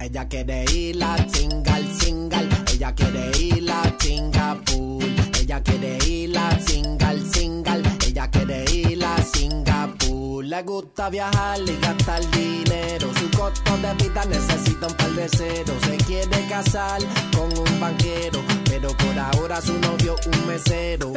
[0.00, 2.48] Ella quiere ir a single, single.
[2.72, 5.04] Ella quiere ir a Singapur.
[5.40, 7.82] Ella quiere ir a single, single.
[8.06, 10.44] Ella quiere ir a Singapur.
[10.44, 11.58] Le gusta viajar
[20.26, 21.07] un mesero.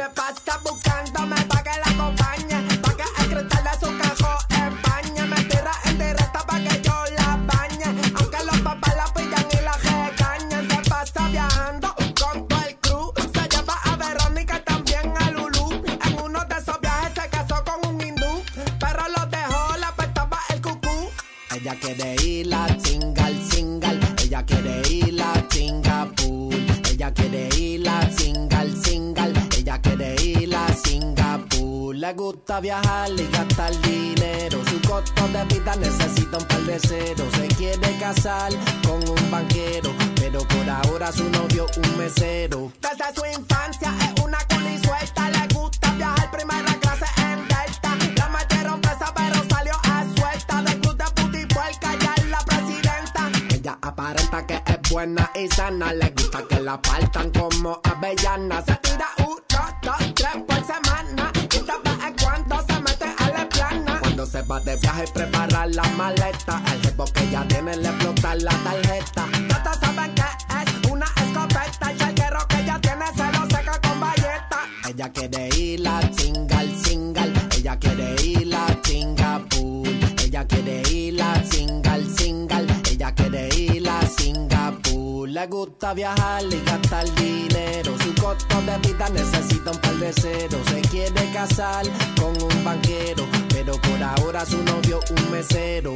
[85.52, 87.94] Gusta viajar y gastar dinero.
[88.02, 90.12] Su costo de vida necesita un par de.
[90.14, 91.84] Se quiere casar
[92.18, 93.26] con un banquero.
[93.50, 95.92] Pero por ahora su novio un mesero.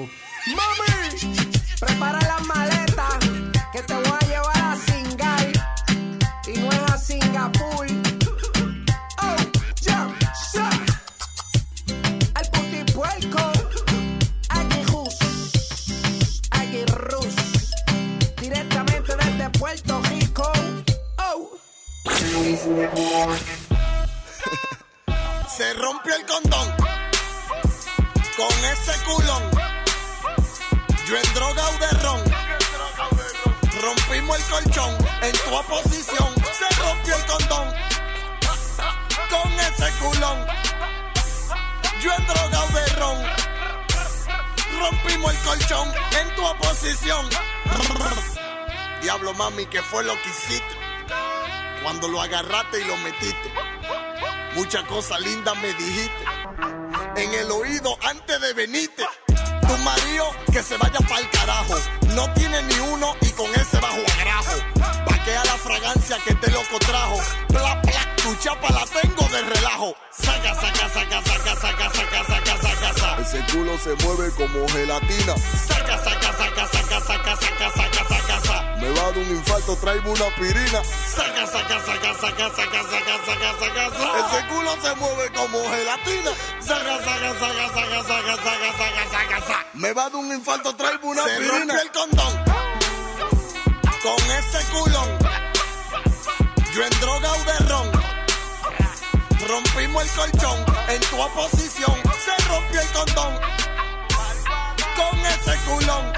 [0.59, 1.47] ¡Mami!
[1.81, 3.19] Prepara las maletas.
[3.73, 5.53] Que te voy a llevar a Singai.
[6.47, 7.96] Y no es a Singapur.
[25.49, 26.77] Se rompió el condón
[28.37, 29.43] con ese culón.
[31.09, 32.23] Yo en droga o de ron.
[33.83, 36.35] Rompimos el colchón en tu oposición.
[36.57, 37.75] Se rompió el condón
[39.29, 40.47] con ese culón.
[42.01, 43.19] Yo en droga o de ron.
[44.79, 47.29] Rompimos el colchón en tu oposición.
[49.03, 50.86] Diablo mami, ¿qué fue lo que hiciste?
[51.87, 53.53] Cuando lo agarraste y lo metiste.
[54.57, 56.25] Muchas cosas lindas me dijiste.
[57.15, 59.05] En el oído antes de venirte.
[59.29, 61.77] Tu marido que se vaya pa'l carajo.
[62.17, 64.55] No tiene ni uno y con ese bajo agrajo.
[65.07, 67.21] Paquea la fragancia que este loco trajo.
[67.51, 69.95] Pla, pla, tu chapa la tengo de relajo.
[70.11, 73.23] Saca, saca, saca, saca, saca, saca, saca, saca, saca.
[73.23, 75.37] Ese culo se mueve como gelatina.
[75.69, 78.16] Saca, saca, saca, saca, saca, saca, saca, saca.
[78.87, 80.81] Me va a dar un infarto, traigo una aspirina.
[80.85, 84.39] Saca, saca, saca, saca, saca, saca, saca, saca, saca.
[84.39, 86.31] Ese culo se mueve como gelatina.
[86.61, 89.67] Saca, saca, saca, saca, saca, saca, saca, saca, saca.
[89.75, 91.59] Me va a dar un infarto, traigo una Se aspirina.
[91.59, 92.45] rompió el condón
[94.05, 95.19] con ese culón.
[96.73, 97.93] Yo en droga o de ron.
[99.49, 101.95] Rompimos el colchón en tu oposición.
[102.25, 103.35] Se rompió el condón
[104.95, 106.13] con ese culón.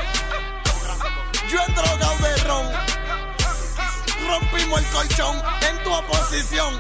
[1.51, 2.66] Yo en droga o de ron.
[4.27, 6.79] Rompimos el colchón en tu oposición.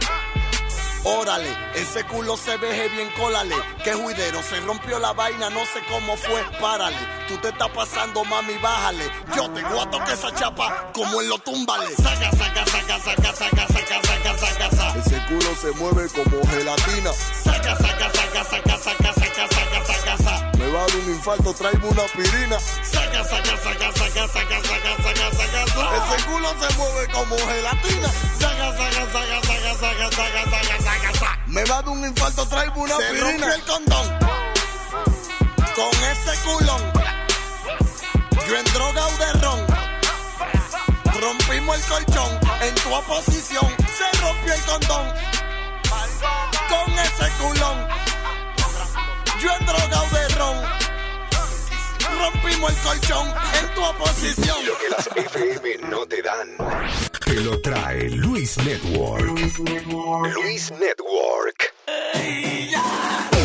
[1.04, 3.54] Órale, ese culo se veje bien, cólale.
[3.82, 6.98] Que juidero, se rompió la vaina, no sé cómo fue, párale.
[7.28, 9.10] Tú te estás pasando, mami, bájale.
[9.34, 11.94] Yo te guato que esa chapa, como en lo túmbale.
[11.96, 14.98] Saca, saca, saca, saca, saca, saca, saca, saca, saca.
[14.98, 17.12] Ese culo se mueve como gelatina.
[17.12, 20.27] Saca, saca, saca, saca, saca, saca, saca, saca, saca.
[20.68, 22.60] Me va a dar un infarto, traigo una aspirina.
[22.60, 25.96] Saca, saca, saca, saca, saca, saca, saca, saca, saca.
[25.96, 28.08] Ese culo se mueve como gelatina.
[28.38, 31.38] Saca, saca, saca, saca, saca, saca, saca, saca, saca.
[31.46, 33.30] Me va a dar un infarto, traigo una Se aspirina.
[33.30, 34.18] rompió el condón
[35.74, 36.92] con ese culón.
[38.46, 39.66] Yo en droga o de ron.
[41.18, 43.74] Rompimos el colchón en tu oposición.
[43.96, 45.14] Se rompió el condón
[46.68, 47.88] con ese culón.
[49.40, 50.56] Yo en droga o de ron.
[52.18, 53.28] Rompimos el colchón
[53.60, 54.56] en tu oposición.
[54.66, 56.48] Lo que las FM no te dan.
[57.24, 59.22] Te lo trae Luis Network.
[59.24, 60.34] Luis Network.
[62.74, 63.37] Gamba vuelta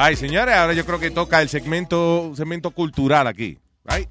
[0.00, 3.58] Ay, señores, ahora yo creo que toca el segmento, segmento cultural aquí.
[3.84, 4.08] Right?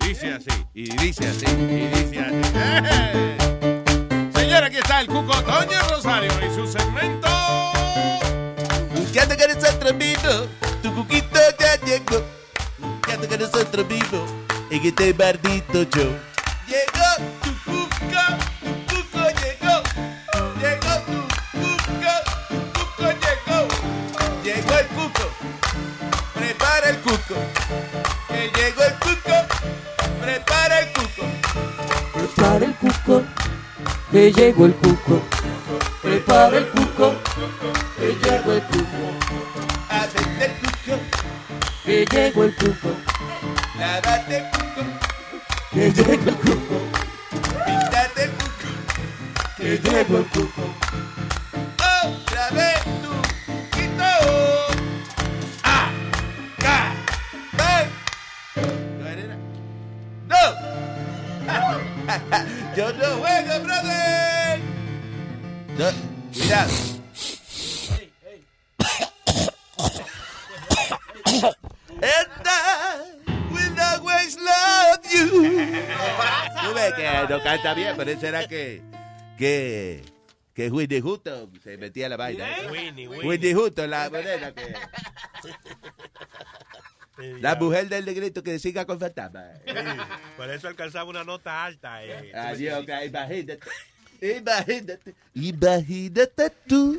[0.00, 2.40] Dice así, y dice así, y dice así.
[4.34, 7.28] Señora, aquí está el Cuco Toño Rosario y su segmento.
[8.94, 10.48] Buscando con nosotros mismos,
[10.82, 12.24] tu cuquito ya llegó.
[12.78, 14.30] Buscando con nosotros mismos,
[14.70, 16.16] en este maldito show.
[16.66, 17.10] Llegó
[17.42, 18.24] tu cuco
[26.82, 27.34] prepara el cuco.
[28.28, 29.32] Que llegó el cuco,
[30.20, 31.26] prepara el cuco.
[32.14, 33.22] Prepara el cuco,
[34.10, 35.22] que llegó el cuco.
[36.02, 37.14] Prepara el cuco,
[37.98, 39.02] que llegó el cuco.
[39.88, 40.98] Hacete el cuco,
[41.84, 42.88] Que llegó el cuco,
[43.78, 44.82] lávate el cuco.
[45.72, 46.80] que llegó el cuco.
[47.64, 48.68] Píntate el cuco,
[49.56, 50.62] Que llegó el cuco.
[62.76, 64.60] Yo no juego, brother.
[65.78, 65.90] No,
[66.34, 66.66] mira.
[72.02, 73.04] And I
[73.52, 75.30] will always love you.
[76.62, 78.82] Tú ves que no canta bien, pero eso era que,
[79.38, 80.02] que,
[80.54, 82.44] que Whitney Houston se metía la vaina.
[82.70, 83.26] Winnie, Winnie.
[83.26, 84.74] Whitney Houston, la morena que...
[87.16, 89.44] La mujer del negrito que siga con fantasma.
[90.36, 92.04] Por eso alcanzaba una nota alta.
[92.04, 92.32] Eh.
[92.34, 93.58] Adiós, ok, imagínate.
[94.20, 95.14] Imagínate.
[95.34, 96.98] Imagínate tú.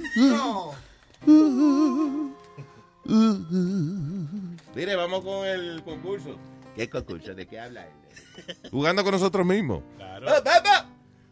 [4.76, 6.38] Mire, vamos con el concurso.
[6.76, 7.34] ¿Qué concurso?
[7.34, 7.94] ¿De qué habla él?
[8.72, 9.84] Jugando con nosotros mismos.
[9.99, 10.85] ¡Oh, vamos!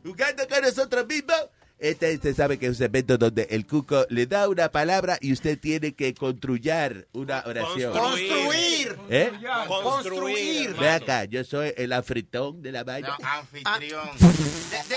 [0.04, 1.50] Jugando con nosotros mismos.
[1.82, 5.34] Este, usted sabe que es un segmento donde el cuco le da una palabra y
[5.34, 7.92] usted tiene que construir una oración.
[7.92, 8.96] Construir.
[9.10, 9.32] ¿Eh?
[9.68, 10.76] Construir.
[10.76, 13.18] Ve acá, yo soy el afritón de la vaina.
[13.24, 14.10] Anfitrión.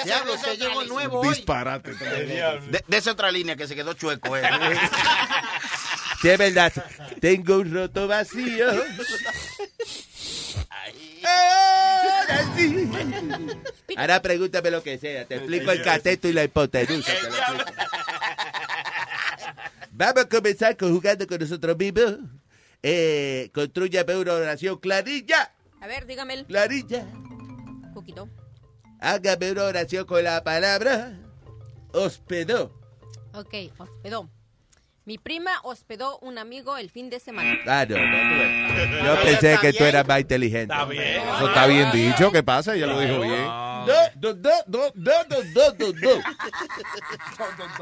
[0.05, 1.28] Diablo, usted llegó nuevo hoy.
[1.31, 1.94] Disparate.
[1.94, 4.36] De, de esa otra línea que se quedó chueco.
[4.36, 4.43] eh.
[6.20, 6.73] Sí, es verdad.
[7.20, 8.66] Tengo un roto vacío.
[11.24, 12.90] Ahora sí.
[13.97, 15.24] Ahora pregúntame lo que sea.
[15.24, 17.12] Te explico el cateto y la hipotenusa.
[19.93, 22.19] Vamos a comenzar con jugando con nosotros mismos.
[22.82, 25.52] Eh, construyame una oración clarilla.
[25.81, 27.06] A ver, dígame el Clarilla.
[27.93, 28.28] Cuquito.
[29.01, 31.19] Hágame una oración con la palabra
[31.94, 32.73] hospedó.
[33.32, 34.28] Ok, hospedó.
[35.06, 37.59] Mi prima hospedó un amigo el fin de semana.
[37.66, 40.72] Ah, no, no, Yo pensé que tú eras más inteligente.
[40.72, 41.22] Está bien.
[41.22, 42.32] Eso está bien dicho.
[42.32, 42.74] ¿Qué pasa?
[42.74, 43.44] Ella lo dijo bien.
[43.85, 46.20] Do, do, do, do, do, do, do, do.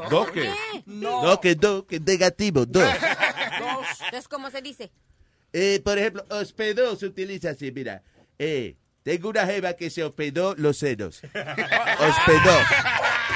[0.09, 0.51] ¿Dos qué?
[0.85, 2.81] No, que do, que negativo, do.
[2.85, 4.91] Entonces, ¿cómo se dice?
[5.53, 8.03] Eh, por ejemplo, hospedó se utiliza así, mira.
[8.37, 11.21] Eh, tengo una jeva que se hospedó los senos.
[11.23, 12.59] Hospedó.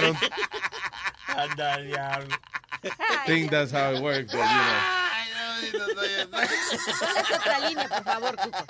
[0.00, 0.63] Don't
[1.36, 2.36] Anda, diablo.
[3.26, 5.04] think that's how it works, but, you know.
[5.64, 8.66] Es otra línea, por favor, Cuco.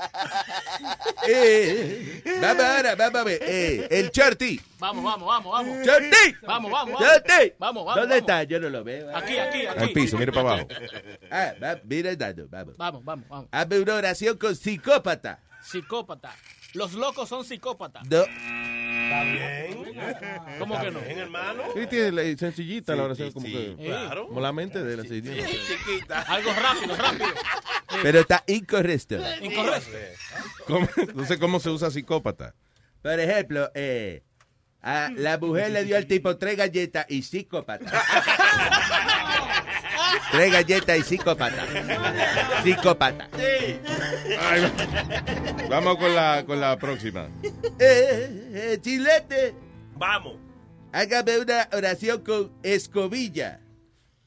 [1.27, 3.39] Eh, vamos ahora, vamos a ver.
[3.43, 4.61] Eh, el Shorty.
[4.79, 5.87] Vamos, vamos, vamos, vamos.
[5.87, 6.37] ¡Shorty!
[6.43, 7.01] Vamos, vamos, vamos.
[7.01, 7.53] ¡Shorty!
[7.59, 7.97] Vamos, vamos.
[7.97, 8.31] ¿Dónde vamos.
[8.31, 8.43] está?
[8.45, 9.17] Yo no lo veo.
[9.17, 9.83] Aquí, aquí, aquí.
[9.83, 10.69] Al piso, mire para abajo.
[11.31, 12.77] Ah, va, mira el dado, vamos.
[12.77, 13.49] Vamos, vamos, vamos.
[13.51, 15.41] Hazme una oración con psicópata.
[15.63, 16.33] Psicópata.
[16.75, 18.05] Los locos son psicópatas.
[18.09, 18.25] No.
[19.23, 19.95] Bien.
[20.59, 21.01] ¿Cómo que no?
[21.01, 21.63] Bien, hermano.
[21.75, 23.77] Sí, tiene la- sencillita la oración, como que.
[23.79, 24.29] Claro.
[24.29, 25.43] Como la mente de la señora.
[25.47, 26.23] Chiquita.
[26.23, 27.27] Algo rápido, rápido.
[28.03, 29.17] Pero está incorrecto.
[29.43, 29.91] Incorrecto.
[30.67, 30.89] ¿Cómo?
[31.15, 32.55] No sé cómo se usa psicópata.
[33.03, 34.23] Por ejemplo, eh,
[34.81, 37.85] a la mujer le dio al tipo tres galletas y psicópata.
[40.33, 41.65] tres galletas y psicópata.
[42.63, 43.29] Psicópata.
[44.41, 47.29] Ay, va- Vamos con la, con la próxima.
[47.79, 49.55] Eh, eh, chilete,
[49.97, 50.37] Vamos.
[50.93, 53.61] hágame una oración con escobilla.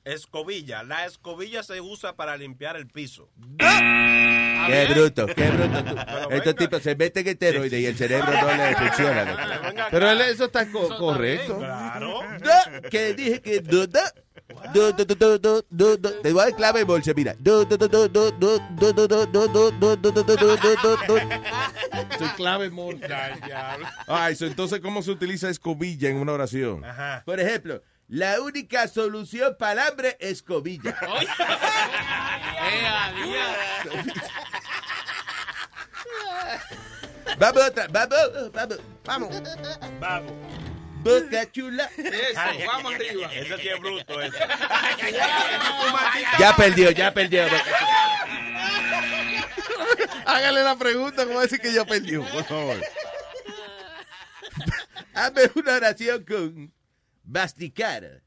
[0.03, 0.83] Escobilla.
[0.83, 3.29] La escobilla se usa para limpiar el piso.
[3.59, 5.83] Qué bruto, qué bruto.
[5.83, 6.29] tú.
[6.31, 9.87] Estos tipos se meten esteroides y el cerebro no les funciona.
[9.91, 11.57] Pero eso está co- correcto.
[11.57, 12.21] Claro.
[12.39, 13.99] No, que dije que no, no.
[14.73, 16.21] Do, do, do, do, do, do.
[16.21, 17.35] Te voy a dar clave en bolsa, mira.
[17.39, 20.97] Do, do, do, do, do, do, do, do, do, do, do, do, do, do, do,
[21.07, 21.19] do.
[22.17, 22.71] Su clave.
[24.07, 26.85] Ay, so, entonces, ¿cómo se utiliza escobilla en una oración?
[26.85, 27.23] Ajá.
[27.25, 30.95] Por ejemplo, la única solución para el hambre es escobilla.
[32.59, 32.83] Eh,
[37.37, 38.81] vamos, vamos.
[39.05, 39.29] Vamos.
[39.99, 40.56] Vamos.
[41.07, 41.89] Boca chula.
[41.97, 43.33] Eso, vamos arriba.
[43.33, 44.37] Eso sí es bruto, eso.
[46.39, 47.45] Ya perdió, ya perdió.
[50.25, 52.23] Hágale la pregunta, ¿cómo decir que ya perdió?
[52.25, 52.81] Por favor.
[55.13, 56.73] Hazme una oración con
[57.25, 58.21] masticar.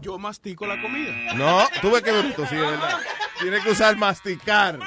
[0.00, 1.34] Yo mastico la comida.
[1.34, 2.98] No, tuve que ver sí, de verdad.
[3.40, 4.78] Tiene que usar masticar.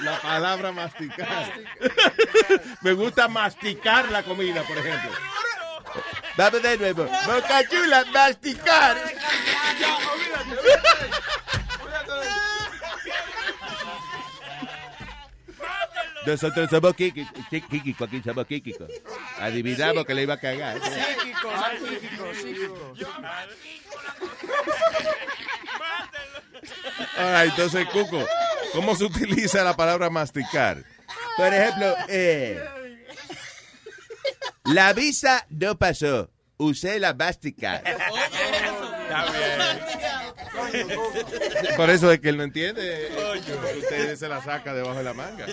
[0.00, 1.52] La palabra masticar.
[2.82, 5.10] Me gusta masticar la comida, por ejemplo.
[6.36, 7.04] Vamos de nuevo.
[7.04, 8.96] Boca chula, masticar.
[16.26, 18.74] Nosotros somos Kiki, Kiki, aquí somos Kiki.
[19.40, 20.78] Adivinamos que le iba a cagar.
[20.78, 21.50] Psíquico,
[21.80, 22.94] psíquico, psíquico.
[27.16, 28.26] Ah, entonces, Cuco,
[28.72, 30.84] ¿cómo se utiliza la palabra masticar?
[31.36, 32.62] Por ejemplo, eh,
[34.64, 36.30] la visa no pasó.
[36.60, 37.84] Usé la masticar.
[41.76, 43.10] Por eso es que él no entiende.
[43.78, 45.46] Usted se la saca debajo de la manga.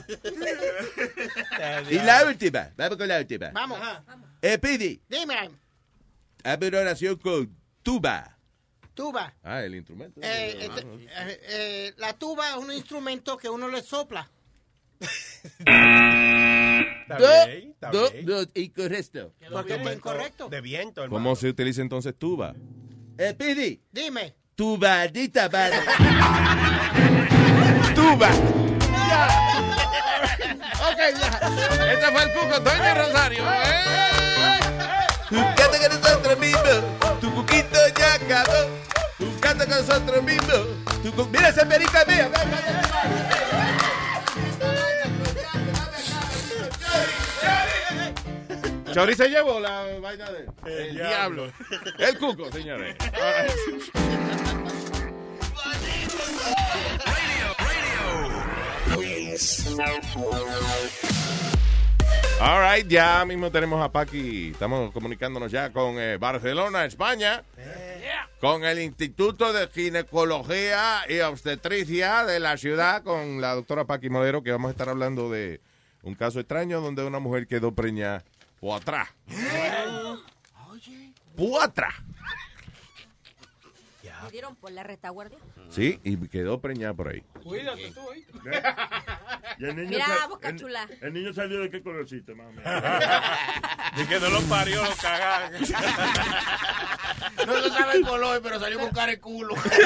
[1.89, 3.51] Y la última, vamos con la última.
[3.51, 3.79] Vamos.
[4.41, 5.51] Eh, Pidi, Dime,
[6.43, 8.35] hazme una oración con tuba.
[8.95, 9.33] tuba.
[9.43, 10.19] Ah, el instrumento.
[10.23, 14.29] Eh, este, eh, eh, la tuba es un instrumento que uno le sopla.
[17.07, 19.31] Do, do, do, incorrecto.
[19.39, 20.49] Está incorrecto.
[20.49, 21.23] De viento, hermano.
[21.23, 22.55] ¿Cómo se utiliza entonces tuba?
[23.17, 24.35] Eh, Pidi, Dime.
[24.55, 25.77] tu maldita madre.
[27.95, 28.29] Tuba.
[30.87, 31.27] Ok, ya.
[31.93, 33.43] Este fue el Cuco, Doña Rosario.
[35.29, 36.83] Tu canta con nosotros mismos.
[37.21, 38.67] Tu cuquito ya acabó.
[39.17, 40.61] Tu canta con nosotros mismos.
[41.03, 42.29] Tu cu- Mira esa perica mía.
[48.95, 51.51] Chori se llevó la vaina de el diablo.
[51.99, 52.95] El Cuco, señores.
[62.39, 64.51] All right, ya mismo tenemos a Paqui.
[64.51, 67.43] Estamos comunicándonos ya con eh, Barcelona, España.
[68.39, 74.41] Con el Instituto de Ginecología y Obstetricia de la ciudad, con la doctora Paqui Modero,
[74.41, 75.59] que vamos a estar hablando de
[76.01, 78.23] un caso extraño donde una mujer quedó preñada
[81.35, 81.93] por atrás.
[84.35, 84.35] Por atrás.
[84.35, 85.37] ¿Me dieron por la retaguardia?
[85.69, 87.23] Sí, y quedó preñada por ahí.
[87.43, 88.25] Cuídate tú, ¿eh?
[89.57, 90.87] Y el niño Mira, boca el- chula.
[91.01, 92.53] El, niño salió de qué colorcito, menos.
[93.97, 95.51] Y que no lo parió, lo cagaron.
[97.47, 99.53] No se sabe el color, pero salió con cara de culo.
[99.55, 99.83] Perdón,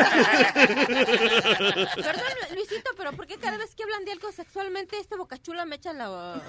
[2.56, 5.94] Luisito, pero ¿por qué cada vez que hablan de algo sexualmente este bocachula me echa
[5.94, 6.42] la?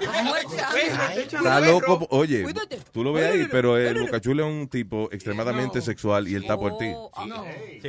[1.22, 2.06] Está loco.
[2.10, 2.78] Oye, Cuídate.
[2.92, 6.56] tú lo ves ahí, pero el Bocachula es un tipo extremadamente sexual y él está
[6.56, 6.90] por ti.
[6.94, 7.10] Oh,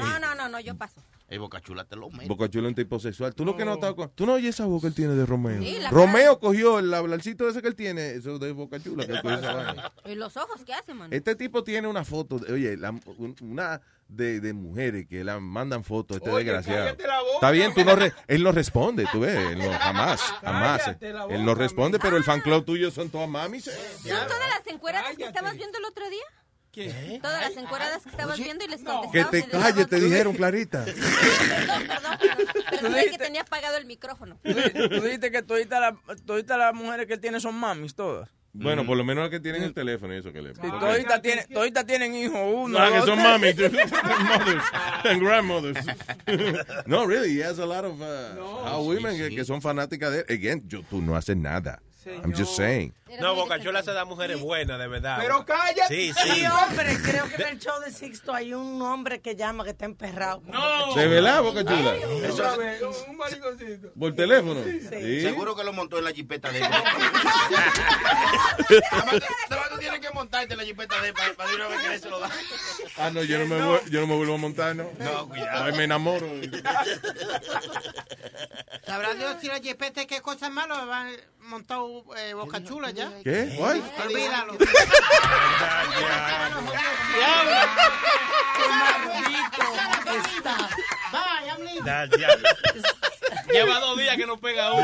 [0.01, 0.19] no.
[0.19, 1.01] no, no, no, no, yo paso.
[1.27, 2.27] El Bocachula te lo meto.
[2.27, 3.33] Bocachula es un tipo sexual.
[3.33, 5.25] ¿Tú lo que no estás con- ¿Tú no oyes esa voz que él tiene de
[5.25, 5.61] Romeo?
[5.61, 9.05] Sí, la Romeo cogió el hablarcito ese que él tiene, eso de Bocachula.
[9.05, 9.91] Que él cogió esa vaina.
[10.05, 11.15] ¿Y los ojos qué hacen, mano?
[11.15, 13.79] Este tipo tiene una foto, de- oye, la- un- una
[14.09, 16.83] de, de mujeres que le mandan fotos, este Oye, desgraciado.
[17.07, 20.19] la boca, Está bien, tú no re- él no responde, tú ves, él no, jamás,
[20.41, 20.81] jamás.
[20.99, 23.63] La Él no responde, pero el fan club tuyo son todas mamis.
[23.63, 23.73] ¿Son
[24.27, 26.23] todas las encueradas que estabas viendo el otro día?
[26.71, 27.19] ¿Qué?
[27.21, 29.31] Todas las encueradas que estabas viendo y les Que contestabas.
[29.31, 30.85] te calles, te dijeron, Clarita.
[30.85, 32.47] Perdón, perdón, perdón.
[32.69, 34.39] Pero que tenía apagado el micrófono.
[34.43, 38.29] Tú dijiste que toditas las toditas las mujeres que él tiene son mamis, todas.
[38.53, 40.51] Bueno, por lo menos las que tienen el teléfono y eso que le.
[40.51, 43.71] Y toditas tienen, toditas tienen hijos, uno, No, que dos, son tres.
[43.71, 44.63] mami, mothers
[45.05, 45.85] and grandmothers.
[46.85, 50.19] no, really, he has a lot of uh, how women que, que son fanáticas de
[50.19, 50.25] él.
[50.29, 51.81] Again, yo, tú no haces nada.
[52.05, 52.93] I'm just saying.
[53.19, 55.17] No, Bocachula se da mujeres buenas, de verdad.
[55.19, 55.87] Pero cállate.
[55.87, 56.45] Sí, Sí, sí.
[56.45, 59.85] hombre, creo que en el show de Sixto hay un hombre que llama que está
[59.85, 60.41] emperrado.
[60.45, 60.95] No.
[60.95, 61.93] ¿De verdad, Boca Chula?
[62.31, 63.91] Otra vez, un mariconcito.
[63.99, 64.61] ¿Por teléfono?
[64.63, 65.21] Sí.
[65.21, 66.65] Seguro que lo montó en la jipeta de él.
[68.91, 71.81] Además, tú tienes que montarte en la jipeta de él para, para de una vez
[71.81, 72.29] que él se lo da.
[72.97, 74.89] Ah, no, yo no, me, vu- yo no me vuelvo a montar, ¿no?
[74.99, 75.63] No, cuidado.
[75.65, 76.27] Ay, me enamoro.
[78.85, 81.05] ¿Sabrá Dios si la jipeta qué cosas malas va
[81.39, 81.85] montado
[82.17, 83.11] eh, Boca Chula ya?
[83.23, 83.57] ¿Qué?
[84.03, 84.53] Olvídalo.
[90.11, 90.57] Está.
[91.11, 91.83] Bye, I'm leaving.
[93.53, 94.83] Lleva dos días que no pega uno.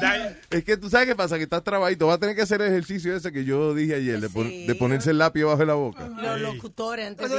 [0.00, 2.06] Da- Es que tú sabes qué pasa, que estás trabajito.
[2.06, 4.74] Vas a tener que hacer el ejercicio ese que yo dije ayer, de, pon- de
[4.74, 6.06] ponerse el lápiz bajo la boca.
[6.08, 7.30] Los locutores antes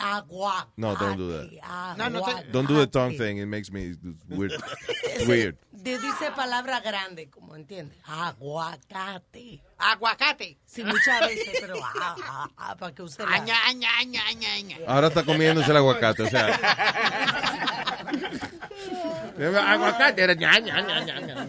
[0.00, 0.68] agua.
[0.76, 1.96] No, don't do that.
[1.96, 3.38] No, no te- Don't do the tongue thing.
[3.38, 3.94] It makes me
[4.28, 4.52] weird.
[5.28, 5.56] Weird.
[5.72, 7.96] de- dice palabra grande, como entiendes.
[8.04, 9.62] Aguacate.
[9.82, 10.58] Aguacate.
[10.64, 13.34] Sí, muchas veces, pero ah, ah, ah, para que usted la...
[13.34, 14.76] Aña, aña, aña, aña, aña.
[14.86, 16.46] Ahora está comiéndose el aguacate, o sea.
[19.72, 21.46] aguacate era ña, ña, ña.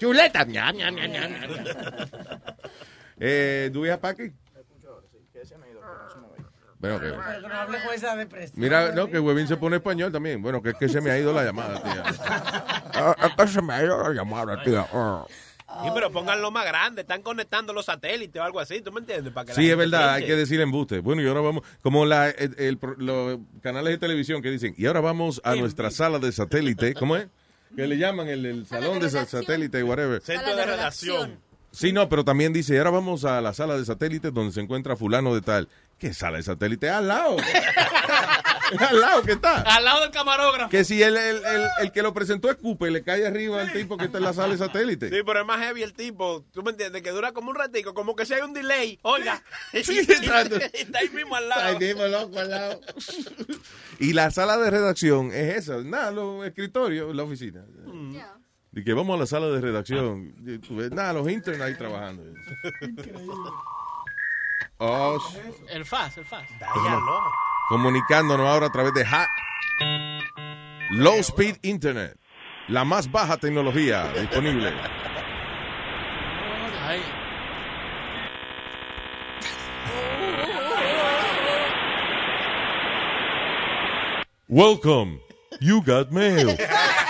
[0.00, 0.44] Chuleta.
[0.44, 1.46] ña, ña, ña, ña, ña.
[3.20, 4.32] Eh, ¿Do we have Paki?
[6.78, 7.06] Bueno, que...
[7.06, 8.60] Pero que no hable con esa depresión.
[8.60, 10.40] Mira, no, que Huevín se pone español también.
[10.40, 12.04] Bueno, que es que se me ha ido la llamada, tía.
[13.26, 14.86] Es que se me ha ido la llamada, tía.
[15.82, 17.02] Sí, pero pónganlo más grande.
[17.02, 18.80] Están conectando los satélites o algo así.
[18.80, 19.32] ¿Tú me entiendes?
[19.32, 21.00] Para que la Sí, es verdad, hay que decir embuste.
[21.00, 25.00] Bueno, y ahora vamos, como la, el- los canales de televisión que dicen, y ahora
[25.00, 27.26] vamos a nuestra sala de satélite, ¿cómo es?
[27.76, 30.22] Que le llaman el, el salón de sa- satélite, whatever.
[30.22, 31.38] Centro de redacción.
[31.70, 34.60] Sí, no, pero también dice, y ahora vamos a la sala de satélite donde se
[34.62, 35.68] encuentra fulano de tal.
[35.98, 36.88] ¿Qué sala de satélite?
[36.88, 37.36] Al lado.
[38.78, 39.62] Al lado que está.
[39.62, 40.68] Al lado del camarógrafo.
[40.70, 43.72] Que si el, el, el, el que lo presentó es Cooper, le cae arriba al
[43.72, 45.08] tipo que está en la sala de satélite.
[45.08, 46.44] Sí, pero es más heavy el tipo.
[46.52, 47.02] ¿Tú me entiendes?
[47.02, 47.94] Que dura como un ratico.
[47.94, 48.98] Como que si hay un delay.
[49.02, 49.42] Oiga.
[49.72, 50.56] Sí, exacto.
[50.72, 51.62] está ahí mismo al lado.
[51.62, 52.80] Ahí mismo, loco, al lado.
[54.00, 57.64] Y la sala de redacción es esa, nada, los escritorios, la oficina.
[58.72, 60.34] Y que vamos a la sala de redacción.
[60.92, 62.22] Nada, los internos ahí trabajando.
[64.76, 65.38] Oh, sh-
[65.70, 66.46] El FAS, el FAS.
[67.68, 69.28] Comunicándonos ahora a través de ha-
[70.90, 72.16] Low Speed Internet,
[72.68, 74.72] la más baja tecnología disponible.
[84.48, 85.20] Welcome,
[85.60, 86.56] you got mail.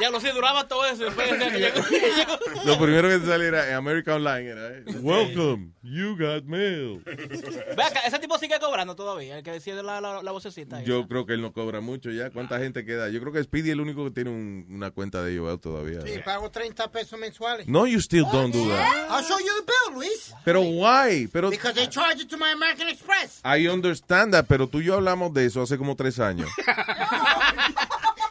[0.00, 1.04] Ya lo sé, duraba todo eso.
[1.04, 2.38] Después decía que llegó.
[2.64, 7.02] Lo primero que te saliera en America Online era, eh, Welcome, you got mail.
[7.04, 10.78] Ve acá, ese tipo sigue cobrando todavía, el que decía la, la, la vocecita.
[10.78, 10.86] esa.
[10.86, 12.30] Yo creo que él no cobra mucho ya.
[12.30, 13.08] ¿Cuánta gente queda?
[13.10, 16.00] Yo creo que Speedy es el único que tiene un- una cuenta de ellos todavía.
[16.02, 17.66] Sí, pago 30 pesos mensuales.
[17.68, 19.10] No, you still don't do that.
[19.10, 20.32] I'll show you the bill, Luis.
[20.44, 21.28] Pero why?
[21.32, 23.40] Pero Because they charge it to my American Express.
[23.44, 26.48] I understand that, pero tú y yo hablamos de eso hace como tres años.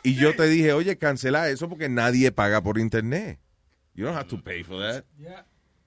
[0.04, 3.40] y yo te dije, oye, cancela eso porque nadie paga por internet.
[3.96, 5.04] You don't have to pay for that.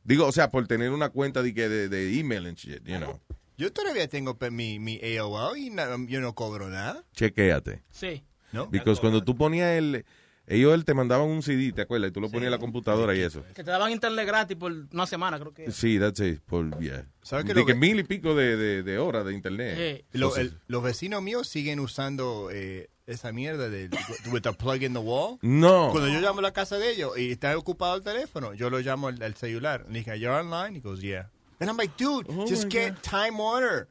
[0.04, 2.96] Digo, o sea, por tener una cuenta de, que de, de email and shit, you
[2.98, 3.20] know.
[3.56, 5.70] Yo todavía tengo mi, mi AOL y
[6.08, 7.04] yo no cobro nada.
[7.14, 7.82] Chequéate.
[7.90, 8.24] Sí.
[8.50, 8.66] ¿No?
[8.66, 10.04] Because cuando tú ponías el...
[10.48, 12.10] Ellos te mandaban un CD, ¿te acuerdas?
[12.10, 13.44] Y tú lo ponías en la computadora y eso.
[13.54, 15.70] Que te daban internet gratis por una semana, creo que.
[15.70, 16.40] Sí, that's it.
[16.40, 17.06] Por, yeah.
[17.22, 20.04] ¿Sabes qué De que que- mil y pico de, de, de horas de internet.
[20.12, 23.88] Lo- el- los vecinos míos siguen usando eh, esa mierda de
[24.30, 25.38] with a plug in the wall.
[25.42, 25.90] No.
[25.90, 28.78] Cuando yo llamo a la casa de ellos y está ocupado el teléfono, yo lo
[28.80, 29.84] llamo al, al celular.
[29.88, 30.76] Le dije, ¿you're online?
[30.76, 31.26] He goes, yeah.
[31.60, 33.88] And I'm like, dude, Oh just get Time Warner.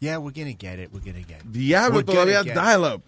[0.00, 0.90] Yeah, we're gonna get it.
[0.92, 1.52] We're gonna get it.
[1.52, 2.54] Diablo, We're gonna todavía get it.
[2.54, 3.02] dial-up.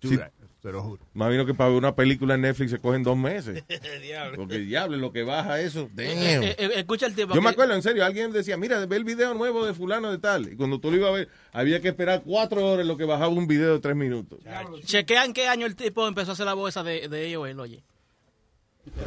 [0.00, 0.24] Dude, Sí.
[0.62, 1.02] Te lo juro.
[1.12, 3.64] Imagino que para ver una película en Netflix se cogen dos meses.
[4.02, 4.36] Diablo.
[4.36, 5.90] Porque diablo, lo que baja eso.
[5.92, 6.08] Damn.
[6.44, 7.34] Eh, eh, escucha el tipo.
[7.34, 10.18] Yo me acuerdo, en serio, alguien decía, mira, ve el video nuevo de fulano de
[10.18, 10.52] tal.
[10.52, 13.04] Y cuando tú lo ibas a ver, había que esperar cuatro horas en lo que
[13.04, 14.38] bajaba un video de tres minutos.
[14.84, 17.58] Chequea en qué año el tipo empezó a hacer la voz de, de ellos, él,
[17.58, 17.82] oye.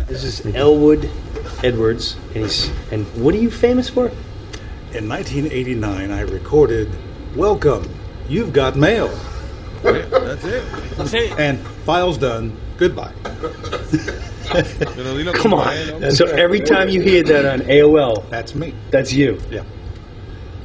[0.07, 1.06] This is Elwood
[1.61, 4.10] Edwards, and he's and what are you famous for?
[4.94, 6.90] In 1989, I recorded
[7.36, 7.90] Welcome,
[8.30, 9.10] You've Got Mail.
[9.84, 10.64] That's it.
[11.07, 11.35] Sí.
[11.38, 12.56] And file's done.
[12.77, 13.14] Goodbye.
[15.34, 16.11] Come on.
[16.11, 18.73] So every time you hear that on AOL, That's me.
[18.91, 19.39] that's you.
[19.49, 19.64] Yeah.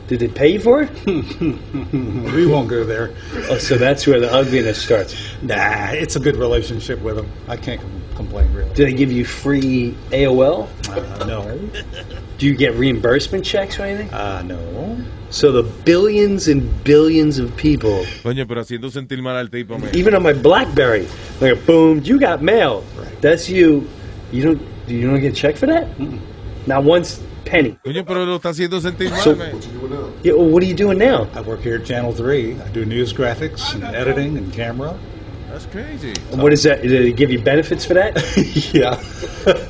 [0.09, 0.91] Did they pay you for it?
[2.35, 3.13] We won't go there.
[3.49, 5.15] Oh, so that's where the ugliness starts.
[5.43, 7.31] Nah, it's a good relationship with them.
[7.49, 8.73] I can't com- complain, really.
[8.75, 10.69] Do they give you free AOL?
[10.89, 11.71] Uh, no.
[12.39, 14.09] Do you get reimbursement checks or anything?
[14.13, 14.97] Uh, no.
[15.31, 19.95] So the billions and billions of people, Coño, pero haciendo sentir mal al tipo, man.
[19.95, 21.07] even on my BlackBerry,
[21.41, 22.83] like boom, you got mail.
[23.21, 23.89] That's you.
[24.33, 24.61] You don't.
[24.89, 25.87] You don't get a check for that?
[26.67, 27.79] Not once penny.
[27.85, 29.53] Coño, pero lo está haciendo sentir mal, So- man.
[30.23, 31.29] Yeah, well, what are you doing now?
[31.35, 32.61] I work here at Channel 3.
[32.61, 34.95] I do news graphics and editing and camera.
[35.51, 36.15] That's crazy.
[36.31, 36.83] What is that?
[36.83, 38.15] Do they give you benefits for that?
[38.73, 38.95] yeah.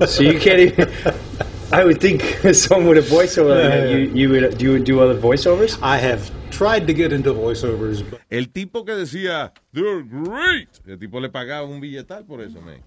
[0.06, 0.92] so you can't even.
[1.72, 2.22] I would think
[2.54, 5.78] someone with a voiceover, like that, you you would do you would do other voiceovers.
[5.80, 10.68] I have tried to get into voiceovers, but El tipo que decía, they're great.
[10.86, 12.82] El tipo le pagaba un billetal por eso, man.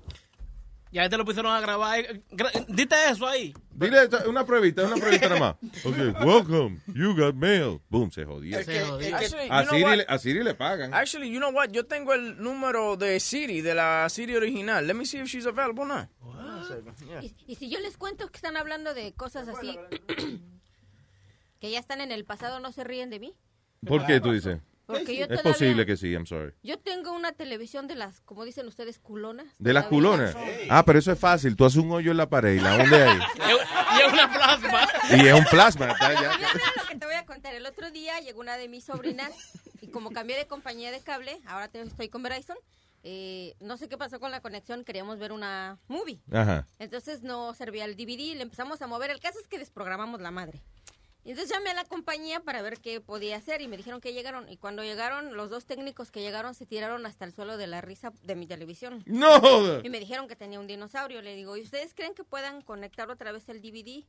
[0.93, 1.99] Ya te lo pusieron a grabar.
[2.29, 3.51] gra- Dite eso ahí.
[3.71, 5.55] Dile una pruebita, una pruebita nada más.
[5.85, 7.81] Ok, welcome, you got mail.
[7.89, 8.57] Boom, se jodió.
[8.59, 9.95] Actually, you A know Siri, what?
[9.97, 10.93] le- a Siri le pagan.
[10.93, 11.71] Actually, you know what?
[11.71, 14.85] Yo tengo el número de Siri, de la Siri original.
[14.85, 16.07] Let me see if she's available now.
[17.21, 19.77] Y, y si yo les cuento que están hablando de cosas así
[21.59, 23.35] que ya están en el pasado, ¿no se ríen de mí?
[23.85, 24.59] ¿Por qué tú dices?
[24.85, 26.53] Porque yo Es todavía- posible que sí, I'm sorry.
[26.61, 29.47] Yo tengo una televisión de las, como dicen ustedes, culonas.
[29.57, 30.35] De las culonas.
[30.69, 31.55] Ah, pero eso es fácil.
[31.55, 33.19] Tú haces un hoyo en la pared y la hundes ahí.
[33.95, 34.87] Y es una plasma.
[35.11, 35.91] Y es un plasma.
[35.91, 36.31] está ya.
[36.31, 37.53] Lo que te voy a contar.
[37.53, 39.31] El otro día llegó una de mis sobrinas
[39.81, 42.57] y como cambié de compañía de cable, ahora estoy con Verizon,
[43.03, 46.19] eh, no sé qué pasó con la conexión, queríamos ver una movie.
[46.31, 46.65] Ajá.
[46.79, 49.11] Entonces no servía el DVD, le empezamos a mover.
[49.11, 50.61] El caso es que desprogramamos la madre.
[51.25, 54.11] Y entonces llamé a la compañía para ver qué podía hacer y me dijeron que
[54.11, 54.49] llegaron.
[54.49, 57.79] Y cuando llegaron, los dos técnicos que llegaron se tiraron hasta el suelo de la
[57.79, 59.03] risa de mi televisión.
[59.05, 59.79] ¡No!
[59.83, 61.21] Y me dijeron que tenía un dinosaurio.
[61.21, 64.03] Le digo, ¿y ustedes creen que puedan conectar otra vez el DVD?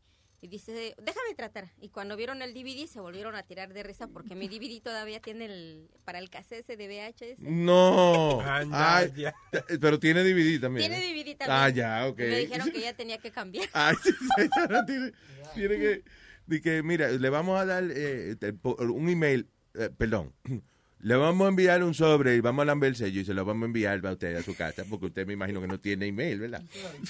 [0.45, 1.71] Y dice, déjame tratar.
[1.81, 5.19] Y cuando vieron el DVD se volvieron a tirar de risa porque mi DVD todavía
[5.19, 7.39] tiene el para el cassette de VHS.
[7.39, 8.43] No.
[8.73, 9.35] Ay, ya.
[9.81, 10.91] pero tiene DVD también.
[10.91, 11.15] Tiene ¿eh?
[11.15, 11.49] DVD también.
[11.49, 12.19] Ah, ya, ok.
[12.19, 13.71] Y me dijeron que ya tenía que cambiar.
[13.73, 15.13] Ay, sí, señora, tiene,
[15.55, 16.05] tiene que,
[16.47, 18.37] di que, mira, le vamos a dar eh,
[18.79, 20.33] un email, eh, perdón,
[21.05, 23.45] le vamos a enviar un sobre y vamos a lamber el sello y se lo
[23.45, 26.07] vamos a enviar a usted a su casa, porque usted me imagino que no tiene
[26.07, 26.63] email, ¿verdad?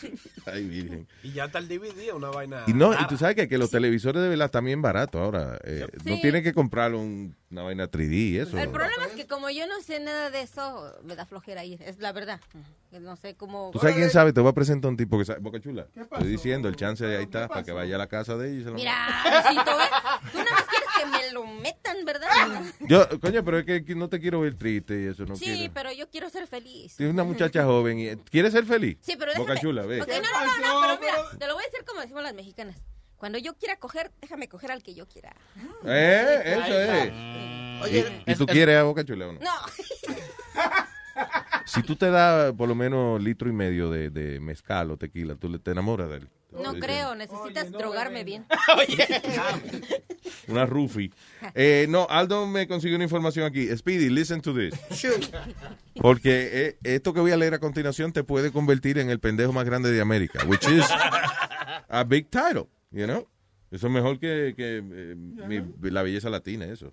[0.46, 1.06] Ay, virgen.
[1.22, 2.64] Y ya está el DVD, una vaina.
[2.66, 5.58] Y no, y tú sabes que, que los televisores de verdad están bien baratos ahora.
[5.64, 6.20] eh, No Sí.
[6.22, 8.58] tiene que comprar un- una vaina 3D y eso.
[8.58, 11.80] El problema es que como yo no sé nada de eso, me da flojera ir,
[11.82, 12.40] es la verdad.
[12.90, 13.70] Que No sé cómo...
[13.72, 14.32] ¿Tú sabes quién sabe?
[14.32, 15.38] Te voy a presentar un tipo que sabe.
[15.40, 15.86] Boca Chula.
[15.94, 18.60] Estoy diciendo, el chance de ahí está, para que vaya a la casa de ella
[18.60, 18.94] y se lo Mira,
[19.24, 20.30] Luisito, ¿eh?
[20.32, 20.63] tú más quieres
[20.98, 22.28] que me lo metan, ¿verdad?
[22.80, 25.44] Yo, coño, pero es que que no te quiero ver triste y eso, no sí,
[25.46, 25.72] quiero.
[25.74, 26.96] pero yo quiero ser feliz.
[26.96, 28.98] Tienes una muchacha joven y ¿quieres ser feliz?
[29.00, 29.60] Sí, pero Boca déjame...
[29.60, 29.98] Chula, ve.
[29.98, 32.76] No, no, no, no, pero mira, te lo voy a decir como decimos las mexicanas.
[33.16, 35.34] Cuando yo quiera coger, déjame coger al que yo quiera.
[35.86, 37.12] Eh, eso es.
[37.82, 39.40] Oye, ¿Y, y tú es- quieres a Boca Chula o no?
[39.40, 39.50] No.
[41.66, 45.34] Si tú te das por lo menos litro y medio de, de mezcal o tequila,
[45.34, 46.28] tú le- te enamoras de él.
[46.62, 48.46] No creo, necesitas drogarme bien.
[50.48, 51.12] Una Rufi.
[51.54, 53.68] Eh, no, Aldo me consiguió una información aquí.
[53.76, 54.74] Speedy, listen to this.
[56.00, 59.52] Porque eh, esto que voy a leer a continuación te puede convertir en el pendejo
[59.52, 60.84] más grande de América, which is
[61.88, 63.28] a big title, you know?
[63.70, 66.92] Eso es mejor que, que, eh, mi- la belleza latina, eso.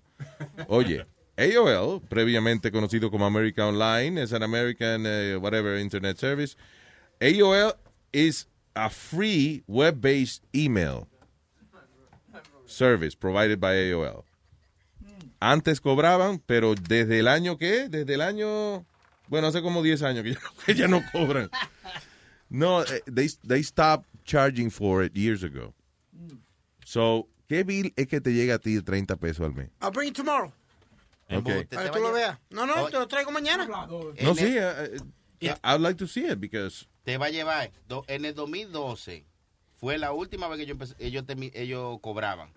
[0.66, 1.06] Oye,
[1.36, 6.56] AOL, previamente conocido como America Online, es an American eh, whatever internet service.
[7.20, 7.74] AOL
[8.12, 11.08] is a free web-based email
[12.66, 14.24] service provided by AOL.
[15.40, 18.86] Antes cobraban, pero desde el año que, desde el año,
[19.28, 21.50] bueno, hace como 10 años que ya, que ya no cobran.
[22.48, 25.74] No, eh, they, they stopped charging for it years ago.
[26.84, 29.70] So, ¿qué bill es que te llega a ti de 30 pesos al mes?
[29.80, 30.52] I'll bring it tomorrow.
[31.30, 31.64] Okay.
[31.64, 32.38] Para que tú lo veas.
[32.50, 33.66] No, no, te lo traigo mañana.
[33.66, 34.96] No, sí, eh,
[35.48, 37.70] eh, I'd like to see it because Te va a llevar.
[37.88, 39.24] do- en el 2012
[39.74, 41.24] fue la última vez que yo empecé- ellos,
[41.54, 42.52] ellos cobraban.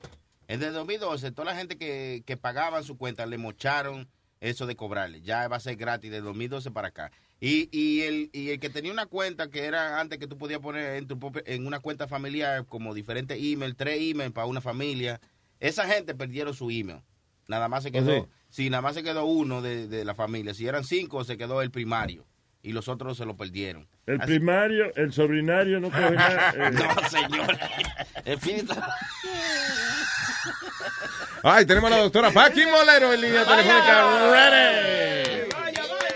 [0.48, 4.08] En el 2012, toda la gente que, que pagaban su cuenta le mocharon
[4.42, 5.22] eso de cobrarle.
[5.22, 7.12] Ya va a ser gratis de 2012 para acá.
[7.40, 10.60] Y, y, el, y el que tenía una cuenta que era antes que tú podías
[10.60, 14.62] poner en, tu propia- en una cuenta familiar como diferentes email, tres email para una
[14.62, 15.20] familia,
[15.60, 17.02] esa gente perdieron su email.
[17.48, 18.30] Nada más se quedó, sí?
[18.50, 20.54] sí, nada más se quedó uno de, de la familia.
[20.54, 22.26] Si eran cinco, se quedó el primario.
[22.66, 23.88] Y los otros se lo perdieron.
[24.08, 26.52] El Así- primario, el sobrinario no coge nada.
[26.58, 26.72] eh.
[26.72, 27.58] no, señor.
[28.26, 28.74] Espíritu.
[31.44, 34.32] Ay, tenemos a la doctora Paqui Molero en línea telefónica.
[34.32, 35.50] Ready.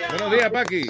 [0.10, 0.86] Buenos días, Paqui.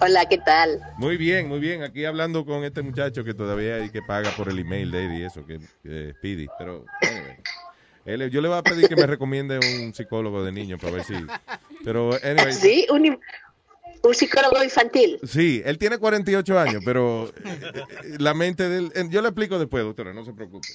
[0.00, 0.80] Hola, ¿qué tal?
[0.96, 1.82] Muy bien, muy bien.
[1.82, 5.18] Aquí hablando con este muchacho que todavía hay que paga por el email de él
[5.18, 6.46] y eso, que que es Speedy.
[6.58, 7.36] Pero, anyway.
[8.06, 11.04] Él- yo le voy a pedir que me recomiende un psicólogo de niños para ver
[11.04, 11.14] si.
[11.84, 12.52] Pero, anyway.
[12.52, 13.18] Sí, un,
[14.02, 15.18] un psicólogo infantil.
[15.26, 17.82] Sí, él tiene 48 años, pero eh, eh,
[18.18, 18.92] la mente del...
[18.94, 20.68] eh, Yo le explico después, doctora, no se preocupe.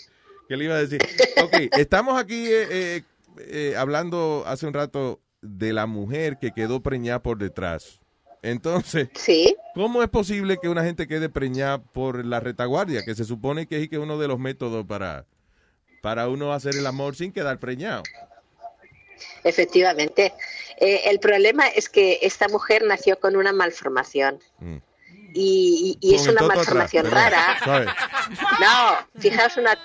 [0.47, 0.99] ¿Qué le iba a decir?
[1.43, 3.03] Ok, estamos aquí eh,
[3.39, 7.99] eh, hablando hace un rato de la mujer que quedó preñada por detrás.
[8.43, 9.09] Entonces,
[9.75, 13.03] ¿cómo es posible que una gente quede preñada por la retaguardia?
[13.05, 15.25] Que se supone que es que uno de los métodos para,
[16.01, 18.03] para uno hacer el amor sin quedar preñado.
[19.43, 20.33] Efectivamente.
[20.81, 24.39] Eh, el problema es que esta mujer nació con una malformación.
[24.59, 24.77] Mm.
[25.33, 27.95] Y, y- y es una malformación atrás, rara.
[28.59, 29.77] No, fijaos una,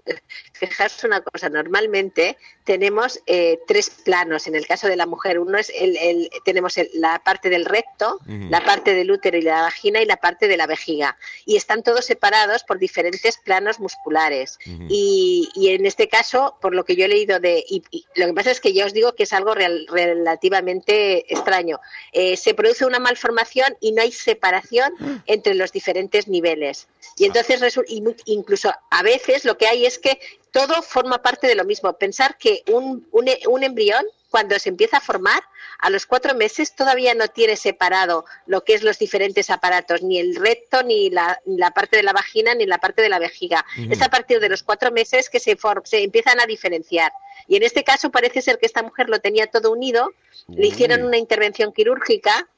[0.58, 1.48] fijaos una cosa.
[1.48, 4.46] Normalmente tenemos eh, tres planos.
[4.46, 7.64] En el caso de la mujer, uno es el, el- tenemos el- la parte del
[7.64, 8.18] recto,
[8.50, 11.16] la parte del útero y la vagina y la parte de la vejiga.
[11.44, 14.58] Y están todos separados por diferentes planos musculares.
[14.88, 18.26] Y, y en este caso, por lo que yo he leído de, y, y lo
[18.26, 21.80] que pasa es que ya os digo que es algo real- relativamente extraño.
[22.12, 24.92] Eh, se produce una malformación y no hay separación
[25.26, 26.88] entre los diferentes niveles.
[27.16, 30.18] Y entonces, y mu- incluso a veces lo que hay es que
[30.56, 31.92] todo forma parte de lo mismo.
[31.98, 35.42] Pensar que un, un, un embrión, cuando se empieza a formar,
[35.78, 40.18] a los cuatro meses todavía no tiene separado lo que es los diferentes aparatos, ni
[40.18, 43.18] el recto, ni la, ni la parte de la vagina, ni la parte de la
[43.18, 43.66] vejiga.
[43.90, 47.12] Es a partir de los cuatro meses que se, for- se empiezan a diferenciar.
[47.46, 50.12] Y en este caso parece ser que esta mujer lo tenía todo unido,
[50.48, 52.48] le hicieron una intervención quirúrgica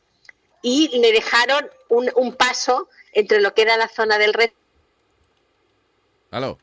[0.62, 4.56] y le dejaron un, un paso entre lo que era la zona del recto
[6.30, 6.58] ¿Aló?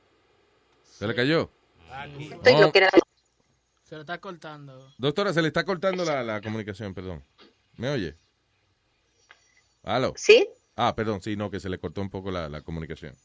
[0.98, 1.52] ¿Se le cayó?
[1.90, 2.72] Oh,
[3.84, 4.94] Se lo está cortando.
[4.98, 7.24] Doctora, se le está cortando la, la comunicación, perdón.
[7.76, 8.16] ¿Me oye?
[9.84, 10.14] ¿Aló?
[10.16, 10.48] ¿Sí?
[10.76, 13.16] Ah, perdón, sí, no, que se le cortó un poco la, la comunicación.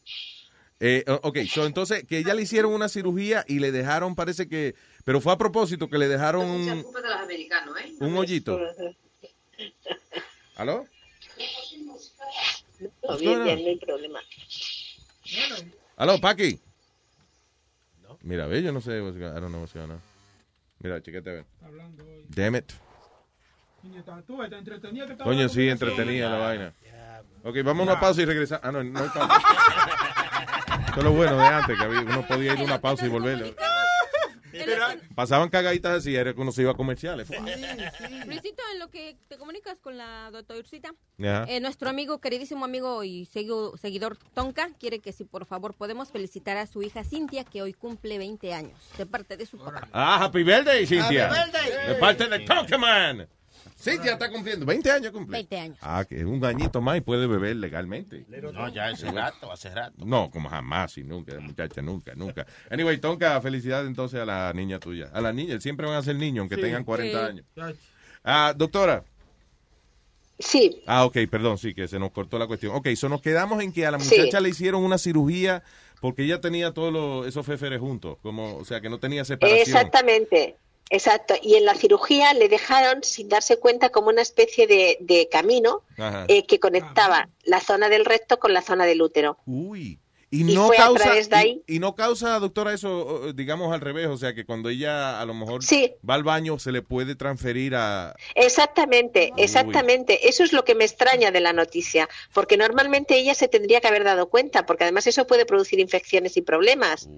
[0.80, 4.74] Eh, ok, so, entonces, que ya le hicieron una cirugía y le dejaron, parece que,
[5.05, 7.97] pero fue a propósito que le dejaron un, de los americanos, ¿eh?
[8.01, 8.59] un hoyito.
[10.56, 10.86] ¿Aló?
[13.06, 14.20] No, bien, bien, no hay problema.
[15.97, 16.59] ¿Aló, Paqui?
[18.22, 20.01] Mira, ve, yo no sé, what's go- I don't know what's going on.
[20.80, 21.44] Mira, chequete, a ver.
[22.28, 22.72] Damn it.
[25.24, 25.97] Coño, sí, nosotros.
[26.30, 26.72] la vaina.
[27.44, 28.60] Ok, vamos a una pausa y regresar.
[28.62, 29.38] Ah, no, no hay pausa.
[30.90, 33.09] Eso es lo bueno de antes, que había- uno podía ir a una pausa y
[33.09, 33.55] volver.
[35.14, 37.28] Pasaban cagaditas así, era que uno se iba a comerciales.
[38.27, 40.90] Luisito, en lo que te comunicas con la doctorcita,
[41.48, 46.10] eh, nuestro amigo, queridísimo amigo y segui- seguidor Tonka, quiere que si por favor podemos
[46.10, 49.89] felicitar a su hija Cintia, que hoy cumple 20 años, de parte de su papá.
[49.93, 51.28] Ah, happy birthday, Cintia.
[51.28, 51.89] Happy birthday.
[51.89, 52.44] De parte de
[53.81, 53.97] Pokémon.
[53.98, 55.32] Cintia está cumpliendo 20 años cumple.
[55.39, 55.78] 20 años.
[55.81, 58.24] Ah, que un añito más y puede beber legalmente.
[58.52, 60.05] No, ya hace rato, hace rato.
[60.05, 62.47] No, como jamás y nunca, muchacha, nunca, nunca.
[62.70, 65.11] Anyway, Tonka, felicidades entonces a la niña tuya.
[65.12, 66.62] A la niña, siempre van a ser niños, aunque Sí.
[66.62, 67.24] tengan 40 Sí.
[67.27, 67.77] años.
[68.23, 69.05] Ah, doctora.
[70.39, 70.82] Sí.
[70.86, 72.74] Ah, ok, perdón, sí, que se nos cortó la cuestión.
[72.74, 74.16] Ok, so nos quedamos en que a la Sí.
[74.19, 75.62] muchacha le hicieron una cirugía
[76.01, 79.61] porque ella tenía todos los- esos feferes juntos, como, o sea, que no tenía separación.
[79.61, 80.57] Exactamente,
[80.90, 81.34] exacto.
[81.42, 85.82] Y en la cirugía le dejaron, sin darse cuenta, como una especie de, de camino
[86.28, 89.38] eh, que conectaba la zona del recto con la zona del útero.
[89.46, 89.98] Uy.
[90.32, 91.62] Y Y no causa, través de ahí.
[91.66, 94.06] y, y no causa, doctora, eso, digamos, al revés.
[94.06, 95.92] O sea, que cuando ella a lo mejor Sí.
[96.08, 98.14] va al baño, se le puede transferir a...
[98.36, 100.28] Exactamente, exactamente.
[100.28, 103.88] Eso es lo que me extraña de la noticia, porque normalmente ella se tendría que
[103.88, 107.08] haber dado cuenta, porque además eso puede producir infecciones y problemas.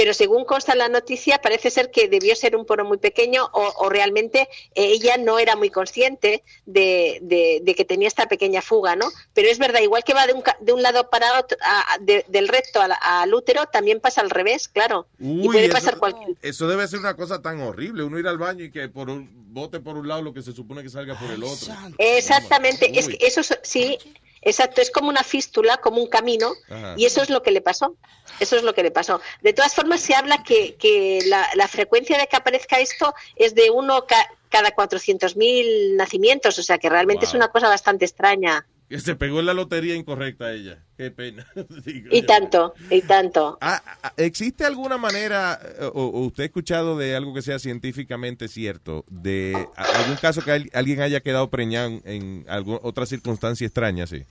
[0.00, 3.44] Pero según consta en la noticia, parece ser que debió ser un poro muy pequeño
[3.52, 8.26] o, o realmente eh, ella no era muy consciente de, de- de que tenía esta
[8.26, 9.10] pequeña fuga, ¿no?
[9.34, 11.92] Pero es verdad, igual que va de un, ca- de un lado para otro, a-
[11.92, 15.06] a- de- del recto al, al útero, también pasa al revés, claro.
[15.18, 16.30] y puede eso- pasar cualquier...
[16.40, 19.28] Eso debe ser una cosa tan horrible, uno ir al baño y que por un
[19.52, 21.74] bote por un lado lo que se supone que salga por el otro.
[21.98, 23.98] Exactamente, es que eso es- sí,
[24.42, 26.94] exacto, es como una fístula, como un camino, Ajá.
[26.96, 27.96] y eso es lo que le pasó.
[28.38, 29.20] Eso es lo que le pasó.
[29.42, 33.54] De todas formas, se habla que, que la, la frecuencia de que aparezca esto es
[33.54, 38.66] de uno ca- cada 400.000 nacimientos, o sea que realmente es una cosa bastante extraña.
[38.90, 40.84] Que se pegó en la lotería incorrecta ella.
[40.98, 41.46] Qué pena.
[41.84, 42.26] Digo Y yo.
[42.26, 43.56] tanto, y tanto.
[43.60, 47.60] Ah, ah, ¿Existe alguna manera, eh, o, o usted ha escuchado de algo que sea
[47.60, 53.64] científicamente cierto, de algún caso que al- alguien haya quedado preñado en, alguna otra circunstancia
[53.64, 54.24] extraña, sí?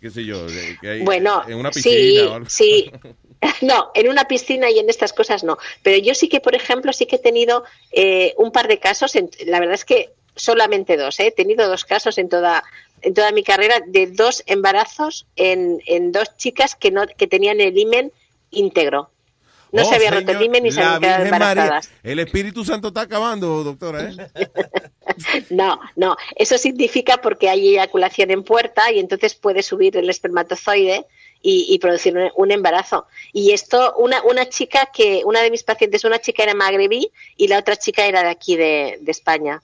[0.00, 0.46] ¿Qué sé yo?
[0.46, 2.48] de- que hay- Bueno, en una sí, piscina o algo.
[2.48, 2.90] sí.
[3.62, 5.58] No, en una piscina y en estas cosas no.
[5.84, 9.14] Pero yo sí que, por ejemplo, sí que he tenido eh, un par de casos.
[9.14, 11.20] en- la verdad es que solamente dos.
[11.20, 11.26] ¿eh?
[11.26, 12.64] He tenido dos casos en toda
[13.02, 17.60] en toda mi carrera de dos embarazos en, en dos chicas que no que tenían
[17.60, 18.12] el himen
[18.50, 19.10] íntegro.
[19.70, 21.34] No Oh, se había roto el himen ni se habían quedado María.
[21.36, 21.90] embarazadas.
[22.02, 24.16] El Espíritu Santo está acabando, doctora, ¿eh?
[25.50, 31.04] No, no, eso significa porque hay eyaculación en puerta y entonces puede subir el espermatozoide
[31.42, 33.06] y, y producir un, un embarazo.
[33.32, 37.48] Y esto, una, una chica que, una de mis pacientes, una chica era magrebí y
[37.48, 39.62] la otra chica era de aquí de, de España.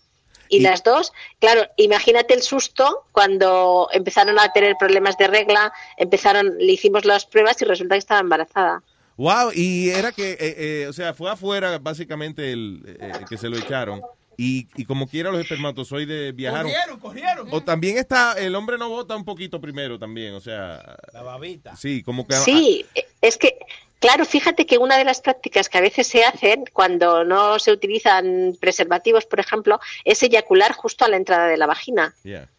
[0.48, 6.56] Y, las dos, claro, imagínate el susto cuando empezaron a tener problemas de regla, empezaron,
[6.58, 8.82] le hicimos las pruebas y resulta que estaba embarazada.
[9.16, 13.48] Wow, y era que, eh, eh, o sea, fue afuera básicamente el eh, que se
[13.48, 14.02] lo echaron.
[14.36, 16.66] Y, y como quiera los espermatozoides viajaron.
[16.72, 17.48] Corrieron, corrieron.
[17.52, 20.96] O también está, el hombre no vota un poquito primero también, o sea.
[21.12, 21.76] La babita.
[21.76, 22.34] Sí, como que.
[22.34, 22.84] Sí,
[23.20, 23.58] es que,
[24.04, 27.72] claro, fíjate que una de las prácticas que a veces se hacen cuando no se
[27.72, 32.14] utilizan preservativos, por ejemplo, es eyacular justo a la entrada de la vagina.
[32.22, 32.50] Yeah.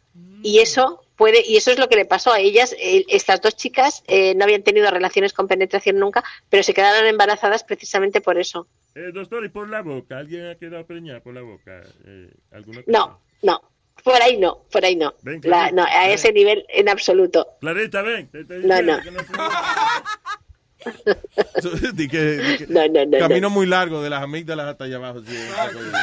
[0.41, 2.75] Y eso puede, y eso es lo que le pasó a ellas.
[2.79, 7.05] Eh, Estas dos chicas eh, no habían tenido relaciones con penetración nunca, pero se quedaron
[7.07, 8.67] embarazadas precisamente por eso.
[8.95, 11.81] Eh, doctor, y por la boca, ¿alguien ha quedado preñada por la boca?
[12.05, 13.61] Eh, ¿alguna No, no,
[14.03, 15.13] por ahí no, por ahí no.
[15.21, 16.11] Ven, La- Clarita, no, a ven.
[16.11, 17.47] ese nivel en absoluto.
[17.61, 18.29] Clarita, ven.
[18.31, 18.97] te No, no.
[20.91, 21.17] que
[21.63, 23.49] no se- Di que- di que- No, no, no, camino no.
[23.49, 25.21] muy largo de las amígdalas hasta allá abajo.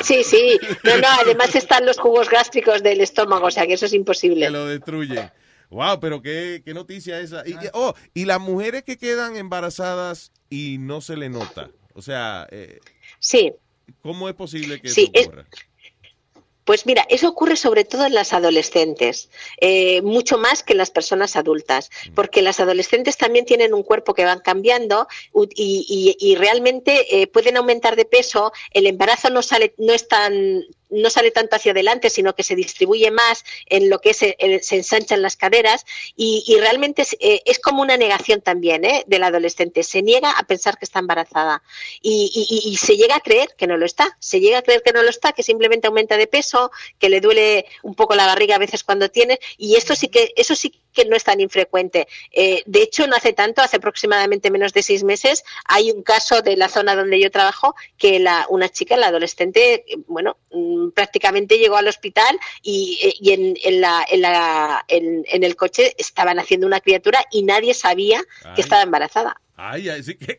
[0.04, 0.22] sí.
[0.24, 0.58] Sí.
[0.84, 4.46] No, no, además están los jugos gástricos del estómago, o sea que eso es imposible.
[4.46, 5.30] que lo destruyen.
[5.70, 7.48] Wow, pero qué, qué noticia esa.
[7.48, 11.70] Y, oh, y las mujeres que quedan embarazadas y no se le nota.
[11.94, 12.78] O sea, eh,
[13.18, 13.52] Sí.
[14.02, 15.46] ¿cómo es posible que Sí, eso es- ocurra?
[16.64, 19.28] Pues mira, eso ocurre sobre todo en las adolescentes,
[19.60, 24.14] eh, mucho más que en las personas adultas, porque las adolescentes también tienen un cuerpo
[24.14, 28.52] que van cambiando u- y, y- y realmente eh, pueden aumentar de peso.
[28.70, 32.54] El embarazo no sale, no es tan no sale tanto hacia adelante, sino que se
[32.54, 35.84] distribuye más en lo que es el- el- se ensanchan las caderas
[36.16, 39.04] y, y realmente es, eh, es como una negación también ¿eh?
[39.06, 39.82] del adolescente.
[39.82, 41.62] Se niega a pensar que está embarazada
[42.00, 42.30] y-
[42.64, 44.16] y se llega a creer que no lo está.
[44.20, 47.20] Se llega a creer que no lo está, que simplemente aumenta de peso, que le
[47.20, 50.70] duele un poco la barriga a veces cuando tiene y esto sí que eso sí
[50.70, 52.06] que no es tan infrecuente.
[52.30, 56.42] Eh, de hecho, no hace tanto, hace aproximadamente menos de seis meses, hay un caso
[56.42, 60.90] de la zona donde yo trabajo que la, una chica, la adolescente, eh, bueno, mm,
[60.90, 65.56] prácticamente llegó al hospital y, eh, y en, en la, en, la- en- en el
[65.56, 68.54] coche estaban haciendo una criatura y nadie sabía Ay.
[68.54, 69.40] que estaba embarazada.
[69.56, 70.38] Ay, ay, sí, qué,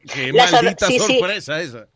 [0.87, 1.19] sí, sí.
[1.19, 1.87] sorpresa esa.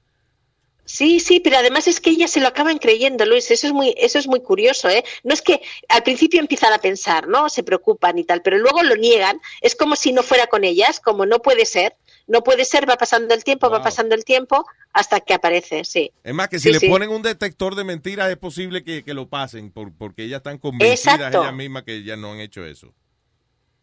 [0.87, 3.51] Sí, sí, pero además es que ellas se lo acaban creyendo, Luis.
[3.51, 5.03] Eso es muy, eso es muy curioso, ¿eh?
[5.23, 7.49] No es que al principio empiezan a pensar, ¿no?
[7.49, 9.39] Se preocupan y tal, pero luego lo niegan.
[9.61, 12.89] Es como si no fuera con ellas, como no puede ser, no puede ser.
[12.89, 16.09] Va pasando el tiempo, va pasando el tiempo hasta que aparece, sí.
[16.23, 16.87] Es más, que si Sí, le sí.
[16.87, 20.57] ponen un detector de mentiras es posible que, que lo pasen, por- porque ellas están
[20.57, 21.41] convencidas Exacto.
[21.43, 22.93] ellas mismas que ya no han hecho eso.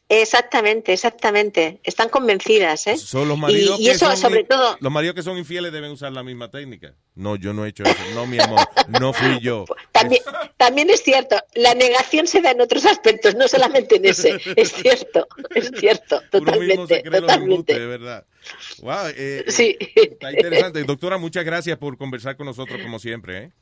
[0.08, 1.80] Exactamente, exactamente.
[1.82, 2.96] Están convencidas, ¿eh?
[2.98, 5.72] Son los maridos y, y que eso, son sobre todo, Los maridos que son infieles
[5.72, 6.94] deben usar la misma técnica.
[7.14, 7.96] No, yo no he hecho eso.
[8.14, 9.64] No, mi amor, no fui yo.
[9.92, 10.22] también,
[10.58, 11.36] también es cierto.
[11.54, 14.38] La negación se da en otros aspectos, no solamente en ese.
[14.56, 17.78] Es cierto, es cierto, Uno mismo se totalmente, cree los embustes, totalmente.
[17.78, 18.26] de verdad.
[18.82, 19.76] Wow, eh, Sí.
[19.94, 20.84] está interesante.
[20.84, 23.38] Doctora, muchas gracias por conversar con nosotros como siempre.
[23.38, 23.52] ¿eh?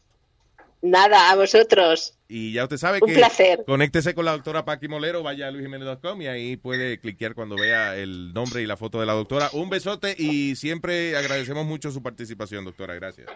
[0.83, 2.15] Nada, a vosotros.
[2.29, 3.63] Y ya usted sabe Un que placer.
[3.67, 7.97] conéctese con la doctora Paqui Molero, vaya a luisjiménez.com y ahí puede cliquear cuando vea
[7.97, 9.49] el nombre y la foto de la doctora.
[9.53, 12.95] Un besote y siempre agradecemos mucho su participación, doctora.
[12.95, 13.29] Gracias.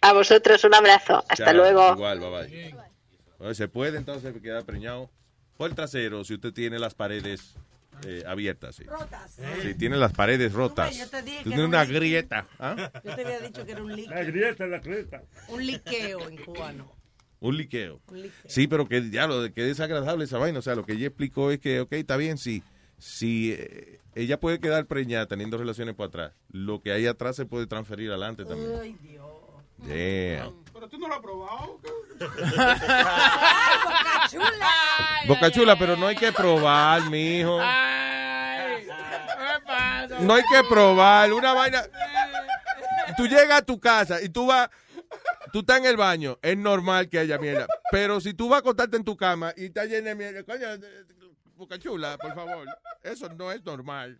[0.00, 1.22] A vosotros un abrazo.
[1.28, 1.54] Hasta Chao.
[1.54, 1.92] luego.
[1.94, 2.74] Igual, bye bye.
[3.38, 5.10] Bueno, se puede entonces quedar preñado
[5.58, 7.56] por el trasero si usted tiene las paredes
[8.06, 8.76] eh, abiertas.
[8.76, 8.84] Sí.
[9.62, 10.96] Si tiene las paredes rotas.
[10.96, 12.46] yo te dije Tiene una un- grieta.
[12.58, 12.90] ¿ah?
[13.04, 14.14] Yo te había dicho que era un liqueo.
[14.14, 15.22] La grieta, la grieta.
[15.48, 16.92] Un liqueo en cubano.
[17.40, 18.00] Un liqueo.
[18.08, 18.50] Un liqueo.
[18.50, 20.58] Sí, pero que ya lo de que desagradable esa vaina.
[20.58, 22.62] O sea, lo que ella explicó es que, ok, está bien, si,
[22.98, 27.46] si eh, ella puede quedar preñada teniendo relaciones por atrás, lo que hay atrás se
[27.46, 28.72] puede transferir adelante también.
[28.80, 29.26] Ay, Dios.
[29.78, 30.54] Damn.
[30.78, 31.80] Pero tú no lo has probado.
[35.26, 37.58] Boca chula, pero no hay que probar, mijo.
[40.20, 41.32] No hay que probar.
[41.32, 41.82] Una vaina.
[43.16, 44.70] Tú llegas a tu casa y tú vas.
[45.52, 46.38] Tú estás en el baño.
[46.42, 47.66] Es normal que haya mierda.
[47.90, 50.74] Pero si tú vas a acostarte en tu cama y está llena de mierda, coño,
[50.74, 51.04] eh,
[51.56, 52.68] boca chula, por favor.
[53.02, 54.16] Eso no es normal.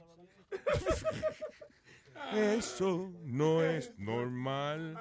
[2.33, 4.99] Eso no es normal.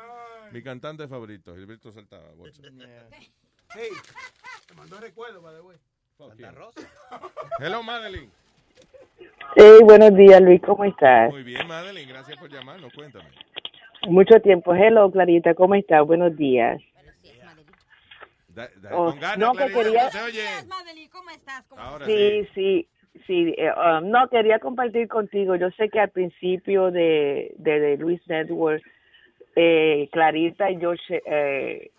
[0.51, 2.31] Mi cantante favorito, Gilberto Saltaba.
[2.35, 2.61] Bolsa.
[3.75, 3.89] Hey,
[4.65, 5.77] te mandó recuerdo, by the way.
[7.59, 8.31] Hello, Madeline.
[9.57, 11.29] Hey, buenos días, Luis, ¿cómo estás?
[11.31, 12.93] Muy bien, Madeline, gracias por llamarnos.
[12.93, 13.25] Cuéntame.
[14.07, 14.73] Mucho tiempo.
[14.73, 16.07] Hello, Clarita, ¿cómo estás?
[16.07, 16.81] Buenos días.
[18.47, 20.45] Da- da- Oh, con ganas, no, que quería- no se oye.
[21.11, 21.65] ¿cómo estás?
[21.75, 22.87] Ahora Sí, sí,
[23.27, 23.53] sí.
[23.57, 25.55] eh, um, no, quería compartir contigo.
[25.57, 28.81] Yo sé que al principio de, de, de Luis Network,
[29.59, 31.89] eh, Clarita y yo eh,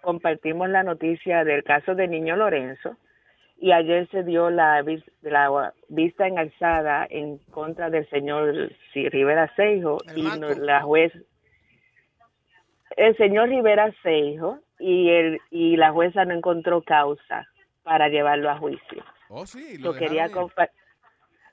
[0.00, 2.96] compartimos la noticia del caso del niño Lorenzo
[3.58, 9.52] y ayer se dio la, vis- la vista en alzada en contra del señor Rivera
[9.56, 10.22] Seijo y
[10.60, 11.12] la juez
[12.96, 17.46] el señor Rivera Seijo y el y la jueza no encontró causa
[17.82, 19.04] para llevarlo a juicio.
[19.28, 20.52] Oh, sí, lo quería dejaron ir.
[20.54, 20.70] compa-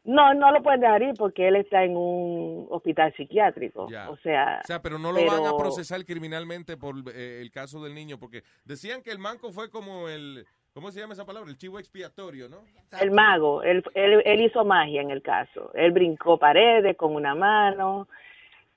[0.03, 3.87] no, no lo pueden dejar ir porque él está en un hospital psiquiátrico.
[3.89, 4.09] Ya.
[4.09, 7.83] O sea, O sea, pero no lo van a procesar criminalmente por eh, el caso
[7.83, 11.49] del niño, porque decían que el manco fue como el, ¿cómo se llama esa palabra?
[11.49, 12.59] El chivo expiatorio, ¿no?
[12.99, 15.71] El mago, él, él, él hizo magia en el caso.
[15.73, 18.07] Él brincó paredes con una mano,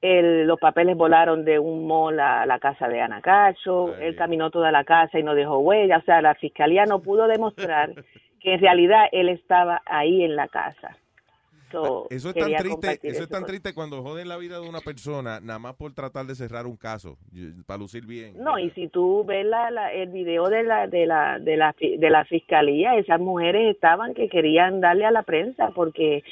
[0.02, 4.72] los papeles volaron de un mall a la casa de Ana Cacho, él caminó toda
[4.72, 5.98] la casa y no dejó huella.
[5.98, 7.92] O sea, la fiscalía no pudo demostrar
[8.40, 10.96] que en realidad él estaba ahí en la casa.
[11.72, 14.80] So, Eso es tan triste, eso es tan triste cuando joden la vida de una
[14.80, 17.16] persona, nada más por tratar de cerrar un caso,
[17.66, 18.34] para lucir bien.
[18.42, 21.74] No, y si tú ves la, la- el video de la, de, la, de, la,
[21.80, 26.22] de la fiscalía, esas mujeres estaban que querían darle a la prensa porque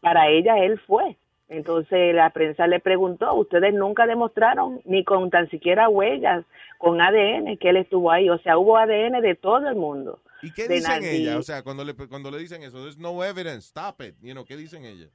[0.00, 1.16] para ella él fue.
[1.48, 6.44] Entonces la prensa le preguntó, ustedes nunca demostraron ni con tan siquiera huellas,
[6.78, 10.18] con ADN que él estuvo ahí, o sea, hubo ADN de todo el mundo.
[10.42, 11.08] ¿Y qué de dicen Nardí.
[11.08, 11.38] ella?
[11.38, 14.14] O sea, cuando le, cuando le dicen eso, there's no evidence, stop it.
[14.22, 15.06] You know, ¿Qué dicen ella?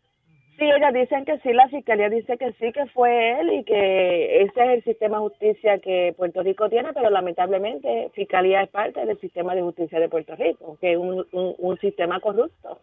[0.57, 4.41] Sí, ellas dicen que sí, la fiscalía dice que sí, que fue él y que
[4.41, 9.05] ese es el sistema de justicia que Puerto Rico tiene, pero lamentablemente fiscalía es parte
[9.05, 12.81] del sistema de justicia de Puerto Rico, que es un, un, un sistema corrupto,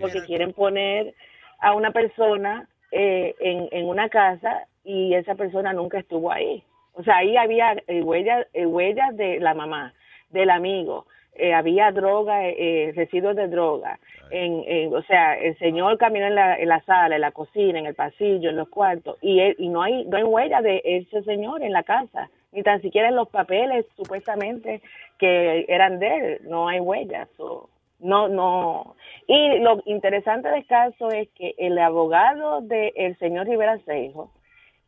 [0.00, 1.14] porque quieren poner
[1.60, 6.62] a una persona eh, en, en una casa y esa persona nunca estuvo ahí.
[6.92, 9.94] O sea, ahí había eh, huellas, eh, huellas de la mamá,
[10.28, 11.06] del amigo,
[11.36, 13.98] eh, había droga, eh, residuos de droga.
[14.30, 17.78] En, en- o sea, el señor caminó en la, en la sala, en la cocina,
[17.78, 20.80] en el pasillo, en los cuartos, y, él, y no hay no hay huella de
[20.84, 24.80] ese señor en la casa, ni tan siquiera en los papeles supuestamente
[25.18, 27.28] que eran de él, no hay huellas.
[27.36, 27.68] so,
[28.00, 28.96] no, no.
[29.26, 34.30] Y lo interesante del caso es que el abogado del señor Rivera Seijo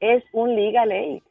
[0.00, 1.22] es un legal aid.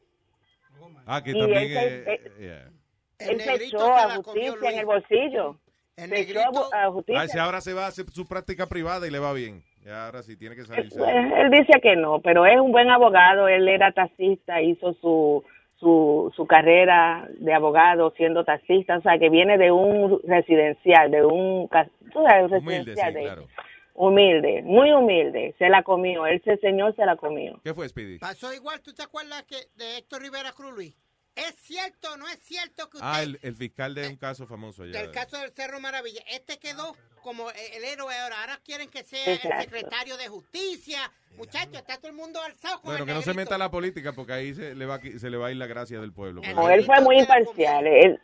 [1.06, 1.72] Ah, que Y también es...
[1.76, 2.70] eh, yeah.
[3.18, 5.56] Él se echó a justicia en el bolsillo.
[5.96, 6.40] Se echó
[6.74, 7.20] a justicia.
[7.22, 9.62] Ah, si ahora se va a hacer su práctica privada y le va bien.
[9.84, 10.98] Y ahora sí tiene que salirse.
[10.98, 13.48] Pues, él dice que no, pero es un buen abogado.
[13.48, 15.42] Él era taxista, hizo su,
[15.78, 21.24] su, su carrera de abogado siendo taxista, o sea, que viene de un residencial, de
[21.24, 21.68] un,
[22.12, 23.46] tú sabes, un Humilde, residencial sí, de- claro.
[23.94, 25.54] humilde, muy humilde.
[25.58, 27.58] Se la comió, ese señor se la comió.
[27.64, 28.18] ¿Qué fue, Speedy?
[28.18, 30.94] Pasó igual, ¿tú te acuerdas que de Héctor Rivera Cruz, Luis?
[31.36, 34.46] ¿Es cierto o no es cierto que usted, Ah, el, el fiscal de un caso
[34.46, 35.00] famoso allá.
[35.00, 38.40] del caso del Cerro Maravilla, este quedó como el héroe ahora?
[38.40, 39.56] Ahora quieren que sea Exacto.
[39.58, 40.98] el secretario de justicia.
[41.36, 43.70] Muchachos, está todo el mundo alzado con Bueno, el que no se meta a la
[43.70, 46.40] política porque ahí se le va, se le va a ir la gracia del pueblo.
[46.54, 47.86] No, él fue muy imparcial.
[47.86, 48.18] Él,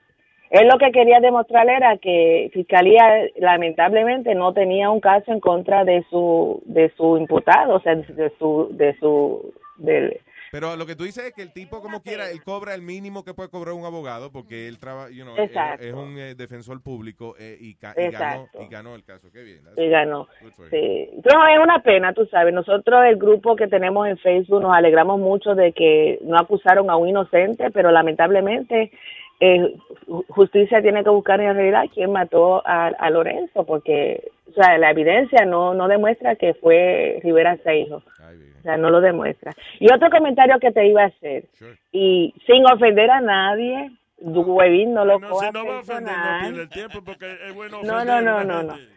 [0.50, 3.02] él lo que quería demostrar era que Fiscalía
[3.36, 8.32] lamentablemente no tenía un caso en contra de su de su imputado, o sea, de
[8.39, 10.18] su de su del
[10.53, 13.25] Pero lo que tú dices es que el tipo, como quiera, él cobra el mínimo
[13.25, 17.35] que puede cobrar un abogado porque él trabaja, you know, es un eh, defensor público
[17.39, 19.31] eh, y, ganó, y ganó el caso.
[19.33, 19.65] Qué bien.
[19.65, 20.29] that's y ganó.
[20.71, 21.09] Sí.
[21.25, 22.53] No, es una pena, tú sabes.
[22.53, 26.97] Nosotros, el grupo que tenemos en Facebook, nos alegramos mucho de que no acusaron a
[26.97, 28.93] un inocente, pero lamentablemente
[29.45, 29.75] eh,
[30.07, 34.77] ju- justicia tiene que buscar en realidad quién mató a, a Lorenzo, porque o sea,
[34.79, 37.97] la evidencia no, no demuestra que fue Rivera Seijo.
[37.97, 39.51] O sea, no lo demuestra.
[39.81, 41.45] Y otro comentario que te iba a hacer,
[41.91, 43.91] y sin ofender a nadie,
[44.21, 46.59] Huevín no lo No, coja si no no personal.
[46.61, 48.75] el tiempo porque es bueno No, no, no, no, no.
[48.75, 48.93] gente.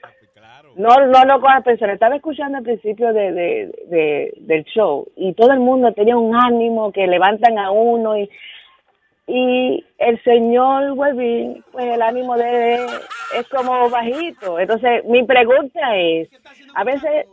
[0.75, 1.95] No, no lo cojas personal.
[1.95, 6.35] Estaba escuchando al principio de, de, de- del show y todo el mundo tenía un
[6.35, 8.30] ánimo que levantan a uno y,
[9.27, 12.85] y el señor Webin, pues el ánimo de él
[13.35, 14.59] es como bajito.
[14.59, 16.29] Entonces, mi pregunta es,
[16.75, 17.25] a veces...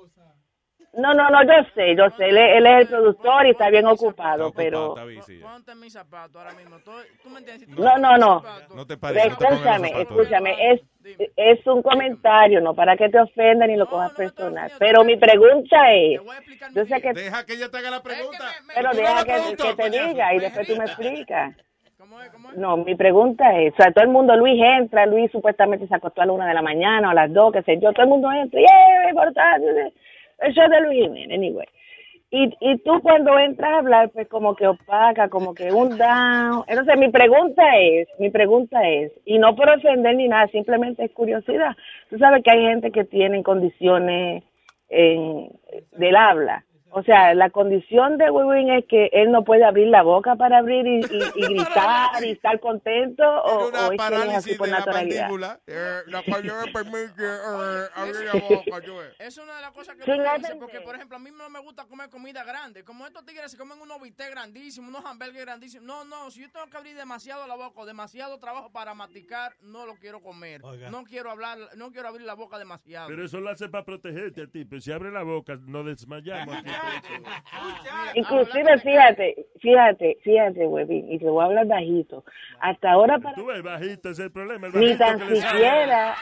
[0.94, 3.70] No, no, no, yo sé, yo sé, él, es- él es el productor y está
[3.70, 4.94] bien ocupado, pero...
[4.94, 6.76] Ponte mis zapatos ahora mismo.
[6.80, 6.90] Tú,
[7.22, 7.66] tú me entiendes.
[7.70, 8.42] No, no, no.
[8.74, 10.80] No te pares, no te pongas los Escúchame, escúchame, es,
[11.36, 14.70] es un comentario, no para que te ofendan ni lo cojas personal.
[14.78, 16.20] Pero mi pregunta es,
[16.74, 17.14] yo sé que...
[17.14, 18.44] Deja que ella te haga la pregunta.
[18.74, 21.56] Pero deja que, que te diga y después tú me explicas.
[22.56, 26.22] No, mi pregunta es, o sea, todo el mundo, Luis entra, Luis supuestamente se acostó
[26.22, 28.10] a la una de la mañana o a las dos, qué sé yo, todo el
[28.10, 29.92] mundo entra, y ¡eh, importante!
[30.38, 31.66] El show de Luis Jiménez, anyway.
[32.30, 36.64] Y, y tú cuando entras a hablar, pues como que opaca, como que un down.
[36.66, 41.12] Entonces mi pregunta es, mi pregunta es, y no por ofender ni nada, simplemente es
[41.12, 41.76] curiosidad.
[42.08, 44.42] Tú sabes que hay gente que tiene condiciones
[44.88, 45.50] en,
[45.92, 46.64] del habla.
[46.94, 50.58] O sea, la condición de Wiwin es que él no puede abrir la boca para
[50.58, 51.00] abrir y, y-
[51.36, 54.66] y gritar y estar contento o, Una o es que él es así parálisis por
[54.66, 55.60] de la naturalidad.
[55.66, 58.86] eh, la cual no me permite eh, abrir la boca.
[58.86, 59.08] yo, eh.
[59.20, 61.20] Es una de las cosas que Sí, tú no dices, te- porque por ejemplo a
[61.20, 62.84] mí no me gusta comer comida grande.
[62.84, 65.86] Como estos tigres se comen unos bistecs grandísimos, unos hamburgues grandísimos.
[65.86, 69.54] No, no, si yo tengo que abrir demasiado la boca, o demasiado trabajo para masticar,
[69.62, 70.60] no lo quiero comer.
[70.90, 73.08] No quiero hablar, no quiero abrir la boca demasiado.
[73.08, 74.66] Pero eso lo hace para protegerte a ti.
[74.66, 76.54] Pero si abre la boca, no desmayamos.
[76.56, 76.68] aquí.
[78.14, 82.24] Inclusive, fíjate, fíjate, fíjate, Webin, y te voy a hablar bajito.
[82.60, 84.66] Hasta ahora para Tú ves, bajito, ese es el problema.
[84.66, 86.14] el ni tan siquiera.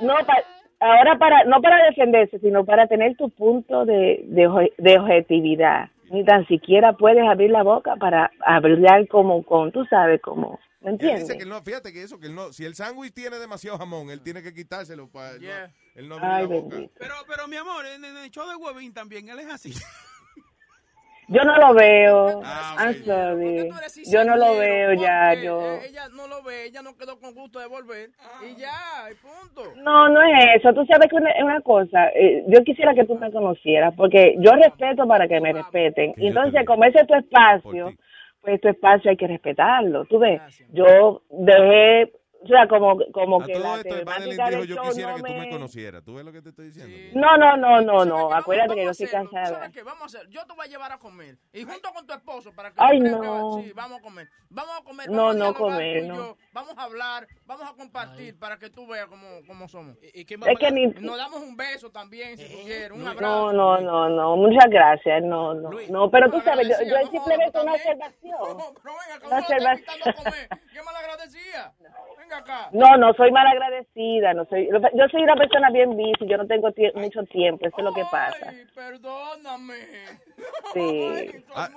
[0.00, 0.42] No pa-
[0.80, 4.24] ahora para no para defenderse sino para tener tu punto de,
[4.78, 5.88] de objetividad.
[6.10, 10.90] Ni tan siquiera puedes abrir la boca para hablar como con tú sabes como ¿me
[10.92, 11.22] Él entiendes?
[11.28, 13.76] dice que él no, fíjate que eso, que él no, si el sándwich tiene demasiado
[13.78, 16.68] jamón, él tiene que quitárselo para él no, él no abrir Ay, la boca.
[16.76, 16.94] bendito.
[16.98, 19.72] Pero, pero mi amor, en el show de Huevín también, él es así.
[21.28, 22.40] Yo no lo veo.
[22.44, 23.68] Ah, I'm sorry.
[24.12, 25.34] Yo no lo veo ya.
[25.34, 25.80] Yo.
[25.82, 28.10] Ella no lo ve, ella no quedó con gusto de volver.
[28.48, 29.72] Y ya, y punto.
[29.82, 30.72] No, no es eso.
[30.72, 34.52] Tú sabes que una, una cosa, eh, yo quisiera que tú me conocieras, porque yo
[34.52, 36.14] respeto para que me respeten.
[36.16, 37.92] Entonces, como ese es tu espacio,
[38.46, 40.04] pues tu espacio hay que respetarlo.
[40.04, 40.40] Tú ves,
[40.72, 42.12] yo dejé,
[42.46, 44.04] o sea, como, como A que todo la esto, Madeline
[44.36, 45.50] temática dijo, del yo show quisiera no que tú me me...
[45.50, 46.04] conocieras.
[46.04, 46.96] ¿Tú ves lo que te estoy diciendo?
[47.20, 48.32] No, no, no, no, no.
[48.32, 49.46] Acuérdate que yo soy casada.
[49.46, 49.82] ¿Sabes qué?
[49.82, 51.38] Vamos a hacer, yo te voy a llevar a comer.
[51.52, 53.60] Y junto con tu esposo, para que Ay, tú creas que- no.
[53.62, 54.28] sí, vamos a comer.
[54.48, 55.10] Vamos a comer.
[55.10, 56.14] No, no comer, y no.
[56.14, 59.96] yo, Vamos a hablar, vamos a compartir para que tú veas cómo, cómo somos.
[60.00, 63.52] Es que ni- Nos damos un beso también, si tú quieres, un No, abrazo.
[63.52, 64.36] no, no, no.
[64.36, 65.22] Muchas gracias.
[65.22, 65.70] No, no.
[65.88, 68.36] No, pero tú sabes, yo, yo es simplemente una observación.
[70.72, 71.74] ¿Qué malagradecida?
[72.26, 72.68] Venga acá.
[72.72, 76.46] No, no soy mal agradecida, no soy, yo soy una persona bien busy, yo no
[76.46, 78.52] tengo tie- mucho tiempo, eso es lo que pasa.
[78.74, 79.74] Perdóname.
[80.74, 81.70] Sí, Ah,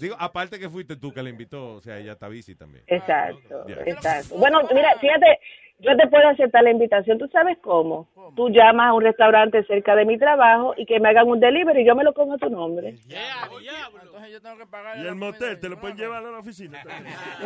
[0.00, 2.82] digo, aparte que fuiste tú que la invitó, o sea, ella está bici también.
[2.86, 4.36] exacto, exacto.
[4.38, 5.38] Bueno, mira, fíjate,
[5.80, 8.08] yo te puedo aceptar la invitación, ¿tú sabes cómo?
[8.34, 11.82] Tú llamas a un restaurante cerca de mi trabajo y que me hagan un delivery
[11.82, 12.88] y yo me lo pongo a tu nombre.
[12.88, 16.82] Entonces yo tengo que pagar Y el motel, ¿te lo pueden llevar a la oficina?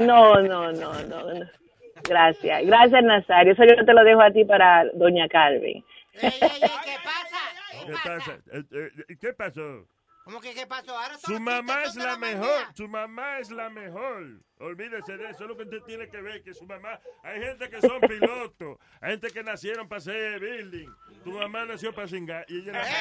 [0.00, 1.64] No, no, no, no, no.
[2.02, 5.84] Gracias, gracias Nazario, eso yo te lo dejo a ti para doña Carmen.
[6.12, 8.39] ¿Qué pasa?
[8.52, 9.86] Eh, eh, ¿Qué pasó?
[10.24, 10.97] ¿Cómo que qué pasó?
[10.97, 14.40] Ahora Su mamá es la mejor, su mamá es la mejor.
[14.58, 17.68] Olvídese de eso, es lo que usted tiene que ver, que su mamá, hay gente
[17.68, 20.89] que son pilotos, hay gente que nacieron para ser building.
[21.24, 22.94] Tu mamá nació para cingar y ella nació-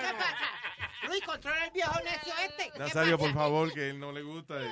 [0.00, 0.46] ¿Qué pasa?
[1.08, 2.70] Luis, controla el viejo necio este.
[2.72, 4.68] ¿Qué Nazario, por favor, que él no le gusta eso.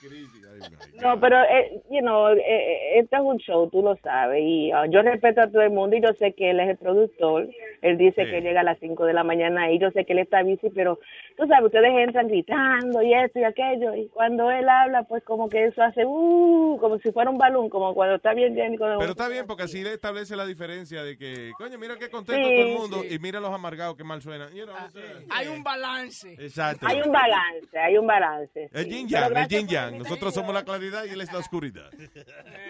[0.00, 0.06] sí.
[0.50, 1.00] Ay.
[1.00, 4.86] No, pero, eh, you know, eh, este es un show, tú lo sabes, y ah,
[4.88, 7.48] yo respeto a todo el mundo y yo sé que él es el productor,
[7.82, 8.30] él dice Sí.
[8.30, 10.70] que llega a las 5 de la mañana y yo sé que él está bici,
[10.70, 10.98] pero
[11.36, 15.48] tú sabes, ustedes entran gritando y esto y aquello, y cuando él habla, pues como
[15.48, 18.76] que eso hace, uh, como si fuera un balón, como cuando está bien lleno.
[18.78, 22.46] Pero está bien, porque así le establece la diferencia de que, coño, mira qué contento
[22.48, 23.14] Sí, todo el mundo sí.
[23.14, 24.52] y mira los amargados que mal suenan.
[24.54, 25.02] You know, o sea,
[25.40, 26.32] Hay un balance.
[26.38, 26.86] Exacto.
[26.86, 28.68] Hay un balance, hay un balance.
[28.72, 28.90] El sí.
[28.90, 29.98] yin yang, el yin yang.
[29.98, 31.90] Nosotros somos la claridad y él es la oscuridad.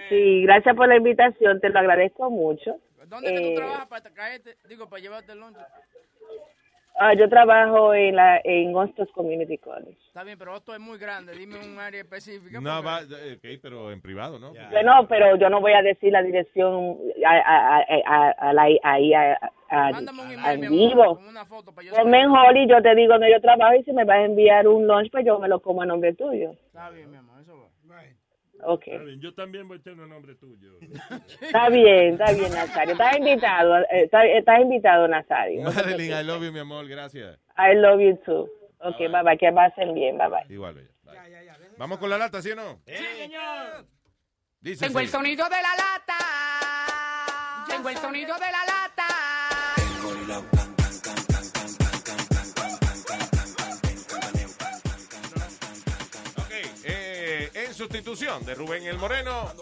[0.09, 2.77] Sí, gracias por la invitación, te lo agradezco mucho.
[3.07, 4.57] ¿Dónde que Eh, tú trabajas para caerte?
[4.69, 5.57] Digo, para llevarte el lunch.
[7.01, 9.97] Ah, yo trabajo en la en Hostos Community College.
[10.07, 11.33] Está bien, pero esto es muy grande.
[11.35, 12.61] Dime un área específica.
[12.61, 14.53] No, va, eh, ok, pero en privado, ¿no?
[14.71, 16.97] Bueno, pero yo no voy a decir la dirección
[17.27, 19.13] a, a, a, a- a la- ahí
[20.53, 21.17] en vivo.
[21.17, 23.85] con una foto para yo Ponme en Holly, yo te digo donde yo trabajo y
[23.85, 26.53] si me vas a enviar un lunch, pues yo me lo como a nombre tuyo.
[26.67, 27.30] Está bien, mi amor.
[28.65, 28.83] Ok.
[28.87, 30.79] Está bien, Yo también voy a tener un nombre tuyo.
[31.41, 32.93] Está bien, está bien, Nazario.
[32.93, 35.63] Estás invitado, eh, estás, estás invitado, Nazario.
[35.63, 37.39] Madeline, I love you, mi amor, gracias.
[37.57, 38.49] I love you too.
[38.83, 40.45] Ok, bye bye, que pasen bien, bye bye.
[40.49, 40.75] Igual.
[40.75, 40.91] Bye.
[41.77, 42.81] Vamos con la lata, ¿sí o no?
[42.87, 43.87] Sí, señor.
[44.61, 45.13] Dice Tengo el así.
[45.13, 46.17] sonido de la lata.
[47.69, 49.07] Tengo el sonido de la lata.
[58.11, 59.53] Sustitución de Rubén el Moreno,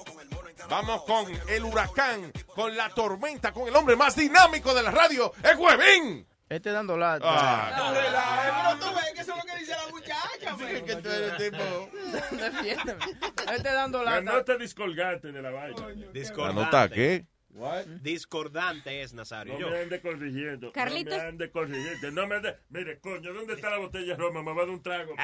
[0.69, 5.33] vamos con el huracán, con la tormenta, con el hombre más dinámico de la radio,
[5.43, 6.27] el Huevín.
[6.49, 7.27] Este dando lata.
[7.29, 7.93] Ah.
[7.93, 11.91] Pero tú ves que eso es lo que dice la muchacha, que tú eres tipo...
[12.37, 13.05] Defiéndeme.
[13.55, 14.23] Este dando La lata.
[14.23, 15.87] nota discolgante de la vaina.
[16.37, 17.27] ¿La nota qué?
[18.03, 19.55] Discordante es, Nazario.
[19.55, 19.71] No Yo.
[19.71, 20.73] me ande corrigiendo.
[20.73, 21.17] Carlitos.
[21.17, 22.11] No me ande corrigiendo.
[22.11, 22.57] No me ande...
[22.69, 24.43] Mire, coño, ¿dónde está la botella de Roma?
[24.43, 25.15] Me va a dar un trago.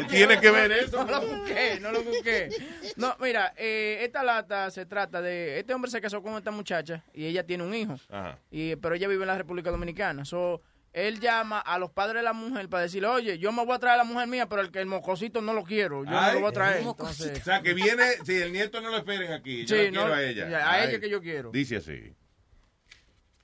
[0.00, 1.04] ¿Qué tiene que ver eso?
[1.04, 2.48] No lo busqué, no lo busqué.
[2.96, 5.58] No, mira, eh, esta lata se trata de...
[5.58, 7.96] Este hombre se casó con esta muchacha y ella tiene un hijo.
[8.10, 8.38] Ajá.
[8.50, 10.24] Y, pero ella vive en la República Dominicana.
[10.24, 10.62] So,
[10.94, 13.78] él llama a los padres de la mujer para decirle, oye, yo me voy a
[13.78, 16.04] traer a la mujer mía, pero el que el mocosito no lo quiero.
[16.04, 16.82] Yo no Ay, lo voy a traer.
[16.86, 19.90] Entonces, O sea, que viene, si el nieto no lo esperen aquí, yo Sí, la
[19.90, 20.66] quiero no, a ella.
[20.66, 20.88] a Ay.
[20.88, 21.50] ella que yo quiero.
[21.50, 22.14] Dice así.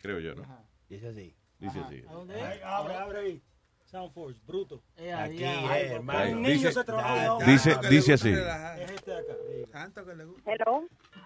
[0.00, 0.66] Creo yo, ¿no?
[0.88, 1.34] Dice así.
[1.58, 2.02] Dice así.
[2.42, 3.42] Ahí, abre, abre ahí.
[3.84, 4.82] Soundforce, bruto.
[4.96, 6.30] Aquí, eh, por- por hermano.
[6.36, 7.44] un niño Dice- se trabaja.
[7.44, 8.28] dice- dice así.
[8.30, 9.36] Es este de acá.
[9.72, 10.52] Tanto que le gusta.
[10.52, 10.84] Hello.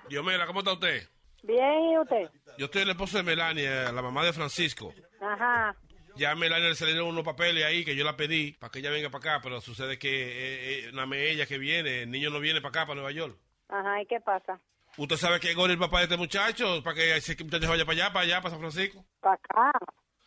[0.08, 1.06] Dios mío, ¿cómo está usted?
[1.42, 2.30] Bien, ¿y usted?
[2.56, 4.94] Yo estoy el esposo de Melania, la mamá de Francisco.
[5.20, 5.76] Ajá.
[6.16, 9.10] Ya Melania le salieron unos papeles ahí que yo la pedí para que ella venga
[9.10, 12.38] para acá, pero sucede que eh, eh, nada más ella que viene, el niño no
[12.38, 13.36] viene para acá, para Nueva York.
[13.68, 14.60] Ajá, ¿y qué pasa?
[14.96, 16.82] ¿Usted sabe que es el papá de este muchacho?
[16.84, 19.04] Para que ese muchacho vaya para allá, para allá, para San Francisco.
[19.20, 19.72] Para acá.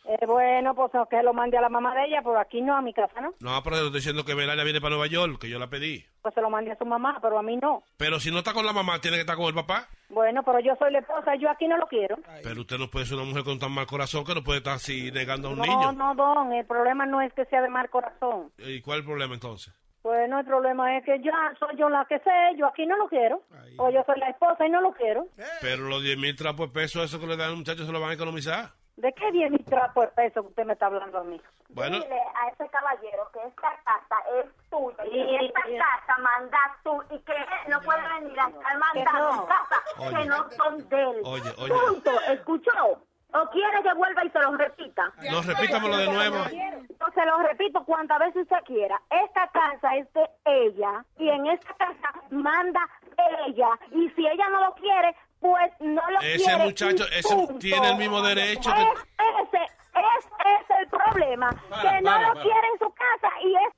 [0.08, 2.80] Eh, bueno, pues que lo mande a la mamá de ella, pero aquí no, a
[2.80, 3.34] mi casa, ¿no?
[3.40, 6.02] No, pero le estoy diciendo que Melania viene para Nueva York, que yo la pedí.
[6.22, 7.82] Pues se lo mandé a su mamá, pero a mí no.
[7.98, 9.86] Pero si no está con la mamá, tiene que estar con el papá.
[10.08, 12.16] Bueno, pero yo soy la esposa, yo aquí no lo quiero.
[12.42, 14.76] Pero usted no puede ser una mujer con tan mal corazón que no puede estar
[14.76, 15.92] así negando a un No, niño.
[15.92, 18.50] no, don, el problema no es que sea de mal corazón.
[18.56, 19.74] ¿Y cuál es el problema entonces?
[20.02, 23.08] Bueno, el problema es que ya soy yo la que sé, yo aquí no lo
[23.08, 23.42] quiero.
[23.76, 25.26] O yo soy la esposa y no lo quiero.
[25.60, 28.00] Pero los 10 mil trapos de peso, eso que le dan al muchacho, se lo
[28.00, 28.70] van a economizar.
[28.98, 31.40] ¿De qué viene mi trapo de peso que usted me está hablando a mí?
[31.68, 37.00] Bueno, Dile a ese caballero que esta casa es tuya y esta casa mandas tú
[37.14, 39.46] y que él no puede venir a estar mandando no.
[39.46, 40.16] casas Oye.
[40.16, 41.22] que no son de él.
[41.24, 41.74] Oye, oye.
[41.74, 42.10] Punto.
[42.28, 42.72] ¿Escuchó?
[43.34, 45.12] ¿O quiere que vuelva y se lo repita?
[45.30, 46.36] No, repítamelo de nuevo.
[46.48, 49.00] Yo se lo repito cuantas veces usted quiera.
[49.10, 52.80] Esta casa es de ella y en esta casa manda
[53.46, 53.68] ella.
[53.92, 56.64] Y si ella no lo quiere, pues no lo Ese quiere.
[56.64, 57.58] muchacho, ese punto.
[57.58, 61.50] tiene el mismo derecho que- Es ese, es el problema.
[61.68, 62.42] Para, que no para, lo para.
[62.42, 63.74] quiere en su casa y es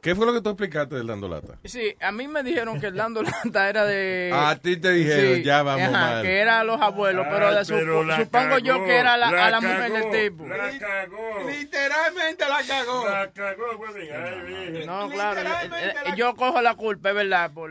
[0.00, 1.58] ¿Qué fue lo que tú explicaste del dando lata?
[1.64, 4.30] Sí, a mí me dijeron que el dando lata era de...
[4.34, 6.22] A ti te dijeron, Sí, ya vamos ajá, mal.
[6.22, 9.28] que era a los abuelos, pero, Ay, de su- pero supongo yo que era la,
[9.32, 10.46] la a la mujer cagó, del tipo.
[10.46, 11.50] La cagó.
[11.50, 13.08] Literalmente la cagó.
[13.08, 13.64] La cagó.
[13.96, 14.86] Ay, virgen.
[14.86, 17.68] No, claro, eh, eh, yo cojo la culpa, es verdad, por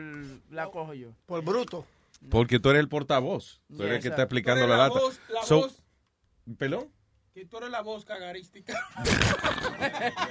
[0.52, 1.08] la cojo yo.
[1.26, 1.86] Por bruto.
[2.30, 3.62] Porque tú eres el portavoz.
[3.70, 5.00] Tú eres el que está explicando la la lata.
[5.00, 5.84] voz, la So- voz.
[6.58, 6.92] ¿Pelón?
[7.34, 8.74] Que tú eres la voz cagarística.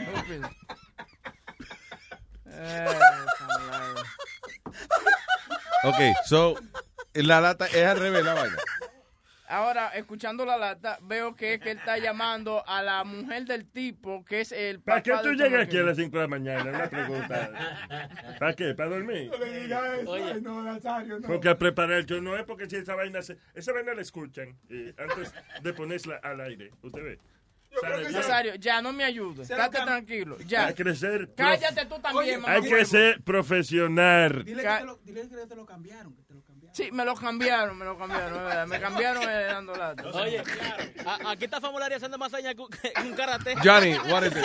[5.85, 6.55] Ok, so,
[7.15, 8.57] la lata es al revés la vaina.
[9.49, 13.67] Ahora, escuchando la lata, veo que es que él está llamando a la mujer del
[13.67, 16.29] tipo, que es el papá ¿Para qué tú llegas aquí a las 5 de la
[16.29, 16.71] mañana?
[16.71, 17.51] Una pregunta.
[18.39, 18.75] ¿Para qué?
[18.75, 19.31] ¿Para dormir?
[19.31, 20.15] No le digas eso.
[20.15, 21.29] Ay, no, Nazario, no.
[21.29, 24.57] Porque a preparar yo no es porque si esa vaina se, esa vaina la escuchan
[24.69, 26.73] eh, antes de ponerla al aire.
[26.83, 27.19] Usted ve.
[28.11, 29.51] Nazario, ya no me ayudes.
[29.51, 30.39] Estate tranquilo.
[30.47, 30.67] Ya.
[30.67, 31.29] Hay que ser.
[31.35, 32.55] Cállate tú también, mamá.
[32.55, 34.45] Hay que ser profesional.
[34.45, 36.17] Dile que, te lo, dile que te lo cambiaron.
[36.77, 38.67] Sí, me lo cambiaron, me lo cambiaron, es verdad.
[38.67, 40.05] Me cambiaron dando lata.
[40.13, 40.43] Oye,
[41.07, 43.55] a- aquí está Famularia haciendo más señas que un karate.
[43.65, 44.45] Johnny, what is it?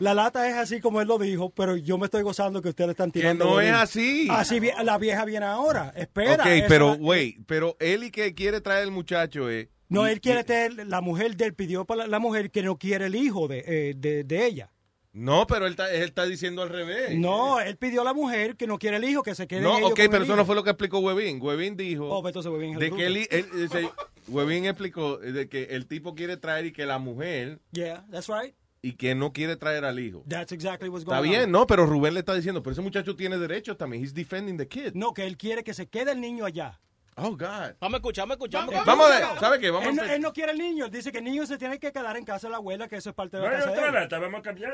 [0.00, 2.88] La lata es así como él lo dijo, pero yo me estoy gozando que ustedes
[2.88, 3.46] le están tirando.
[3.46, 4.28] no es así.
[4.30, 5.94] Así la vieja viene ahora.
[5.96, 6.34] Espera.
[6.44, 9.68] ok, pero, la- wait, pero él y que quiere traer el muchacho es...
[9.88, 12.76] No, él quiere tener, la mujer de él pidió para la, la mujer que no
[12.76, 14.70] quiere el hijo de, eh, de, de ella.
[15.18, 17.16] No, pero él está, él está diciendo al revés.
[17.18, 19.78] No, él pidió a la mujer que no quiere el hijo, que se quede No,
[19.78, 20.36] ellos ok, con pero el eso hijo.
[20.36, 21.40] no fue lo que explicó Webin.
[21.40, 22.96] Webin dijo Oh, pues entonces Webin es el de bruto.
[23.00, 23.90] que él, él- dice,
[24.28, 28.54] Webin explicó de que el tipo quiere traer y que la mujer Yeah, that's right.
[28.82, 30.22] y que no quiere traer al hijo.
[30.28, 31.30] That's exactly what's going Está on.
[31.30, 34.02] bien, no, pero Rubén le está diciendo, pero ese muchacho tiene derechos también.
[34.04, 34.92] He's defending the kid.
[34.94, 36.78] No, que él quiere que se quede el niño allá.
[37.18, 37.74] Oh, God.
[37.80, 38.68] Vamos a escuchar, vamos a escuchar.
[38.72, 39.70] Eh, Vamos a ver, ¿sabe qué?
[39.70, 41.78] Vamos él, a él no quiere el niño, él dice que el niño se tiene
[41.78, 43.70] que quedar en casa de la abuela, que eso es parte de la hay casa
[43.70, 43.94] de otra él.
[43.94, 44.72] lata, vamos a cambiar.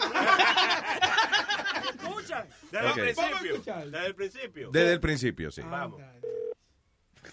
[1.89, 2.47] Escucha.
[2.71, 3.63] Desde el principio.
[3.87, 4.71] Desde el principio.
[4.73, 5.63] Desde el principio, sí.
[5.63, 6.01] Vamos.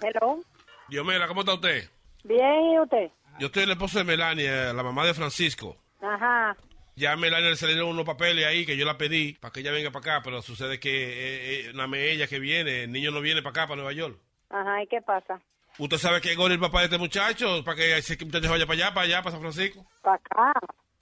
[0.01, 0.41] Hello.
[0.89, 1.89] Dios mío, ¿cómo está usted?
[2.23, 3.09] Bien, ¿y usted?
[3.39, 5.75] Yo estoy el esposo de Melania, la mamá de Francisco.
[6.01, 6.55] Ajá.
[6.95, 9.71] Ya a Melania le salieron unos papeles ahí que yo la pedí para que ella
[9.71, 13.41] venga para acá, pero sucede que eh, eh, ella que viene, el niño no viene
[13.41, 14.19] para acá, para Nueva York.
[14.49, 15.39] Ajá, ¿y qué pasa?
[15.77, 17.63] ¿Usted sabe que Gori es el papá de este muchacho?
[17.63, 19.85] Para que ese muchacho vaya para allá, para allá, para San Francisco.
[20.01, 20.51] Para acá.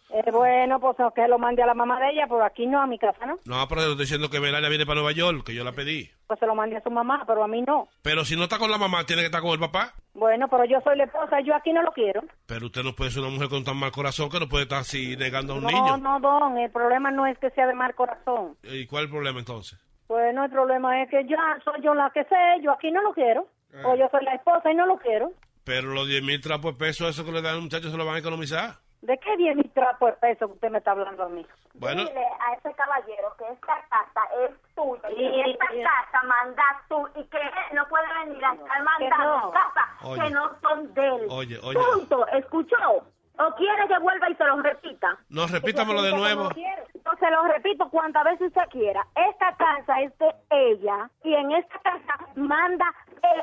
[0.10, 2.88] Eh, bueno, pues que lo mande a la mamá de ella, pero aquí no, a
[2.88, 3.40] mi casa, ¿no?
[3.44, 6.10] No, pero estoy diciendo que Melania viene para Nueva York, que yo la pedí.
[6.28, 7.90] Pues se lo mande a su mamá, pero a mí no.
[8.04, 9.94] Pero si no está con la mamá, tiene que estar con el papá.
[10.14, 12.22] Bueno, pero yo soy la esposa, yo aquí no lo quiero.
[12.46, 14.80] Pero usted no puede ser una mujer con tan mal corazón que no puede estar
[14.80, 15.98] así negando a un No, niño.
[15.98, 18.56] no, don, el problema no es que sea de mal corazón.
[18.64, 19.78] ¿Y cuál es el problema entonces?
[20.08, 23.14] Bueno, el problema es que ya soy yo la que sé, yo aquí no lo
[23.14, 23.48] quiero.
[23.84, 25.32] O yo soy la esposa y no lo quiero.
[25.64, 28.06] Pero los 10 mil trapos de peso, eso que le dan al muchacho, se lo
[28.06, 28.76] van a economizar.
[29.02, 31.46] ¿De qué viene mi trapo de peso que usted me está hablando a mí?
[31.76, 32.04] Bueno.
[32.04, 37.24] Dile a ese caballero que esta casa es tuya y esta casa mandas tú y
[37.26, 40.24] que él no puede venir a estar mandando casas Oye.
[40.24, 41.28] que no son de él.
[41.30, 41.80] Oye, oye.
[41.94, 42.28] Punto.
[42.30, 43.04] ¿Escuchó?
[43.40, 45.18] ¿O quiere que vuelva y se lo repita?
[45.30, 46.50] No, repítamelo de nuevo.
[46.56, 49.06] Yo se lo repito cuantas veces usted quiera.
[49.16, 52.86] Esta casa es de ella y en esta casa manda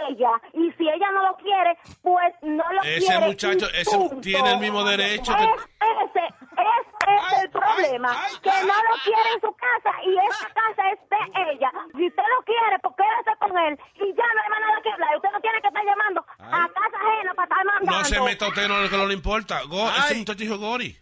[0.08, 0.30] ella.
[0.52, 2.96] Y si ella no lo quiere, pues no lo quiere.
[2.96, 5.44] Ese muchacho, y ese tiene el mismo derecho que...
[5.44, 8.16] Es ese, es el problema.
[8.42, 11.70] que no lo quiere en su casa y esta casa es de ella.
[11.96, 14.90] Si usted lo quiere, pues quédese con él y ya no hay más nada que
[14.90, 15.16] hablar.
[15.16, 17.98] Usted no tiene que estar llamando a casa ajena para estar mandando.
[17.98, 19.62] No se meta usted en lo que no le importa.
[19.68, 20.96] Go, ese muchacho dijo Gori.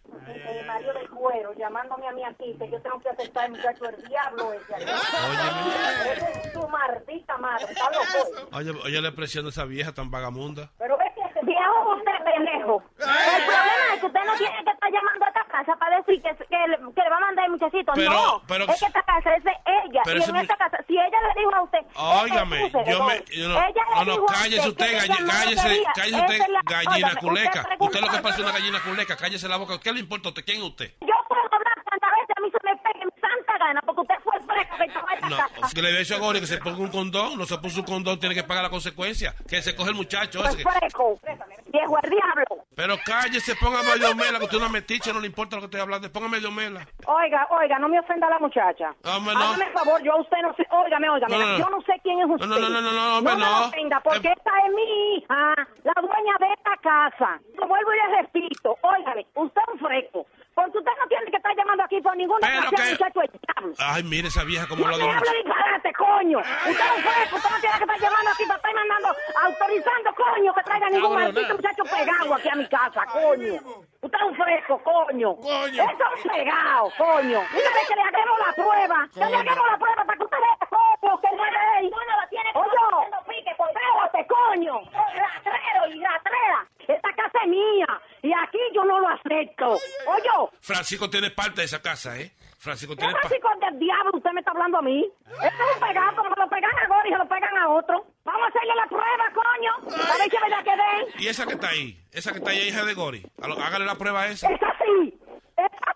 [1.57, 4.75] Llamándome a mí aquí, que yo tengo que aceptar el muchacho el diablo ese.
[4.83, 8.49] Esa es tu maldita madre, está loco.
[8.53, 10.71] Oye, oye la expresión de esa vieja tan vagamunda.
[10.79, 10.97] Pero
[11.43, 12.83] viejo usted pendejo.
[12.99, 16.23] El problema es que usted no tiene que estar llamando a esta casa para decir
[16.23, 17.93] que, que, le, que le va a mandar el muchachito.
[17.95, 20.79] Pero- no, pero- es que esta casa es de ella Pero y en esta casa,
[20.87, 21.79] si ella le dijo a usted...
[21.97, 23.25] Óigame, yo me.
[23.33, 24.87] Yo no, ella no, no, cállese usted
[25.27, 27.61] cállese, quería, cállese usted, la- gallina culeca.
[27.61, 29.79] usted Usted lo que pasa es una gallina culeca, cállese la boca.
[29.81, 30.45] ¿Qué le importa a usted?
[30.45, 30.93] ¿Quién es usted?
[31.01, 34.15] Yo puedo hablar tantas veces, a mí se me pegue mi santa gana, porque usted
[34.23, 35.75] fue fresco que estaba en esta No, casa.
[35.75, 38.19] que le dice a Gori que se ponga un condón, no se puso un condón,
[38.19, 39.35] tiene que pagar la consecuencia.
[39.49, 40.63] Que se coge el muchacho ese.
[40.63, 41.19] Fue que- fresco,
[41.67, 42.65] viejo el diablo.
[42.75, 45.67] Pero cállese, póngame medio mela, que usted es una metiche, no le importa lo que
[45.67, 46.11] estoy hablando.
[46.11, 46.87] Póngame medio mela.
[47.07, 48.95] Oiga, oiga, no me ofenda a la muchacha.
[49.05, 49.41] Hombre, no.
[49.43, 51.59] Hágame favor, yo a usted no sé, óigame, óigame, No, no, no.
[51.59, 52.47] yo no sé quién es usted.
[52.47, 53.67] no, no, no, no, no, hombre, me no.
[53.67, 55.55] ofenda, porque esta es mi hija,
[55.85, 57.41] la dueña de esta casa.
[57.61, 61.37] Lo vuelvo y le repito, óigame, usted es un fresco, porque usted no tiene que
[61.37, 63.75] estar llamando aquí por ninguna Pero ocasión, que- muchacho, el diablo.
[63.79, 66.39] Ay, mire esa vieja como No lo de hable disparate, coño.
[66.39, 69.09] Usted es un fresco, usted no tiene que estar llamando aquí para estar mandando,
[69.45, 73.55] autorizando, coño, que traiga ningún maldito muchacho pegado aquí a mi casa, coño.
[74.03, 75.37] Usted es un fresco, coño.
[75.37, 75.83] Coño.
[75.85, 77.39] Eso es pegado, coño.
[77.41, 80.39] Una vez que le hagamos la prueba, que le hagamos la prueba para que usted
[80.39, 80.69] vea,
[81.03, 81.91] coño, que no él.
[81.91, 84.81] Bueno, la tiene Oye, pique, por espérate, coño.
[84.93, 86.67] Ratrero y ratrera.
[86.89, 87.87] Esta casa es mía.
[88.23, 89.67] Y aquí yo no lo acepto.
[90.07, 92.33] Oye, Francisco tiene parte de esa casa, ¿eh?
[92.57, 93.29] Francisco ¿Qué tiene parte.
[93.29, 95.05] Francisco del diablo usted me está hablando a mí?
[95.27, 97.69] Esto es un pegado, como se lo pegan a Gori y se lo pegan a
[97.69, 98.07] otro.
[98.25, 99.73] Vamos a hacerle la prueba, coño.
[99.97, 101.23] A ver si es verdad que den.
[101.25, 103.27] Y esa que está ahí, esa que está ahí, hija de Gori.
[103.39, 104.49] Lo- Hágale la prueba a esa.
[104.49, 105.19] Es así.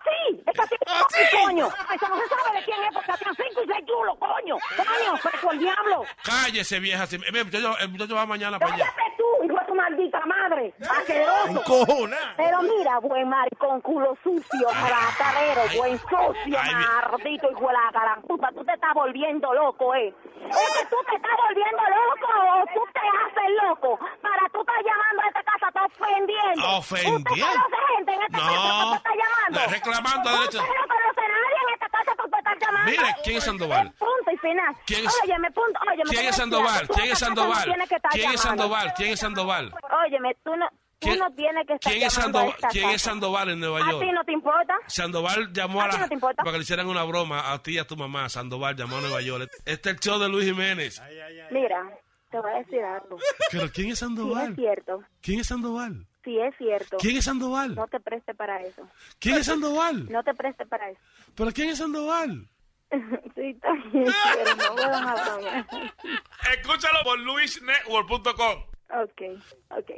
[0.07, 0.43] Así.
[0.45, 0.75] Es así.
[0.85, 1.67] Así, coño.
[1.67, 4.57] Eso no se sabe de quién es porque hacían cinco y seis chulos, coño.
[4.77, 6.03] Coño, fresco el diablo.
[6.23, 7.05] Cállese, vieja.
[7.11, 8.85] El muchacho, el muchacho va mañana para allá.
[8.95, 9.56] Cállate tú, hijo
[9.89, 10.73] maldita madre.
[10.81, 11.47] Asqueroso.
[11.47, 12.17] Encojona.
[12.37, 18.49] Pero mira, buen maricón, culo sucio, ratarero, buen mi- maldito hijo de la gran puta.
[18.53, 20.13] Tú te estás volviendo loco, ¿eh?
[20.49, 24.83] Es que tú te estás volviendo loco o tú te haces loco para tú estar
[24.83, 26.77] llamando a esta casa, estás ofendiendo.
[26.77, 27.31] ¿Ofendiendo?
[27.31, 28.91] ¿Usted conoce gente en esta casa que No.
[28.91, 29.71] te está llamando?
[29.71, 30.57] Reclamando Usted derecho.
[30.57, 32.91] no conoce a nadie en esta casa que usted está llamando.
[32.91, 33.91] Mire, ¿quién es Sandoval?
[33.97, 34.75] Punto y final.
[34.85, 35.79] ¿Quién es- Óyeme, punto.
[35.91, 36.87] Óyeme, ¿Quién es Sandoval?
[36.87, 37.63] Tú ¿Quién es no Sandoval?
[38.11, 38.41] ¿Quién es.
[38.41, 38.93] Sandoval?
[38.95, 39.73] ¿Quién es Sandoval?
[40.05, 40.67] Óyeme, tú no,
[40.99, 42.49] tú ¿Quién- no tienes que estar ¿Quién es a Sandoval?
[42.49, 43.01] esta ¿Quién es.
[43.01, 44.05] Sandoval en Nueva ¿A ti York?
[44.13, 44.73] no te importa?
[44.87, 46.37] Sandoval llamó a ¿A la no te importa?
[46.43, 48.29] para que le hicieran una broma a ti y a tu mamá.
[48.29, 49.49] Sandoval llamó a Nueva York.
[49.65, 51.01] Este es el show de Luis Jiménez.
[51.51, 51.83] Mira,
[52.31, 53.17] te voy a decir algo.
[53.51, 54.49] Pero ¿quién es Si Sandoval?
[54.51, 56.07] es cierto, ¿Quién es Sandoval?
[56.23, 56.97] si es cierto.
[56.97, 57.73] ¿Quién es Sandoval?
[57.75, 58.85] No te preste para eso.
[59.19, 60.11] ¿Quién es Sandoval?
[60.11, 60.99] No te preste para eso.
[61.35, 62.47] ¿Pero quién es Sandoval?
[62.91, 63.01] sí,
[63.41, 63.59] bien,
[64.33, 65.65] pero no me van a pagar.
[66.53, 68.63] Escúchalo por luisnetwork.com.
[68.89, 69.21] Ok,
[69.69, 69.91] ok.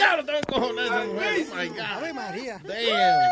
[0.00, 1.46] Ya lo tengo encojonado esa mujer.
[1.50, 1.80] Oh my God.
[1.80, 2.60] Ave María.
[2.64, 3.30] Damn.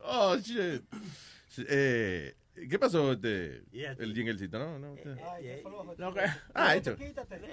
[0.00, 0.82] oh, shit.
[1.68, 2.34] Eh,
[2.68, 3.12] ¿Qué pasó?
[3.12, 4.78] Este, el jinglecito, ¿no?
[4.78, 5.16] no usted-
[6.54, 6.92] Ah, hecho.
[6.92, 6.98] Es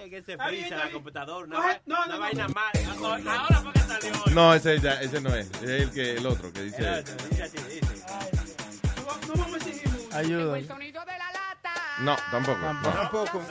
[0.09, 1.45] que se frisa la computadora.
[1.45, 2.71] Una, Coge- va- no, no, vaina mal.
[3.27, 4.11] Ahora fue que salió.
[4.33, 5.47] No, ese, ya- ese no es.
[5.61, 6.81] Es el, que, el otro que dice.
[6.81, 7.03] No
[9.35, 10.15] vamos a exigir mucho.
[10.15, 10.57] Ayuda.
[12.01, 12.59] No, tampoco.
[12.73, 12.91] no.
[12.91, 13.41] Tampoco.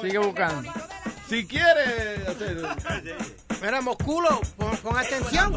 [0.00, 0.72] Sigue buscando.
[1.28, 2.62] Si quiere hacer.
[3.62, 5.52] Mira, Mosculo, pon, pon atención.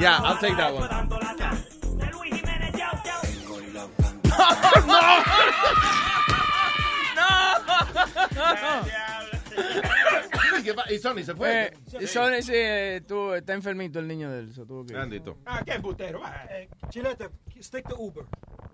[0.00, 1.98] Yeah, I'll take that one.
[10.58, 11.66] ¿Y qué pa- ¿Y Sony se fue?
[11.66, 14.52] Eh, y Sony, sí, eh, tú, está enfermito el niño de él.
[14.86, 15.38] Grandito.
[15.46, 16.20] Ah, qué putero.
[16.20, 16.44] va.
[16.50, 17.28] Eh, Chilete,
[17.60, 18.24] stick to Uber.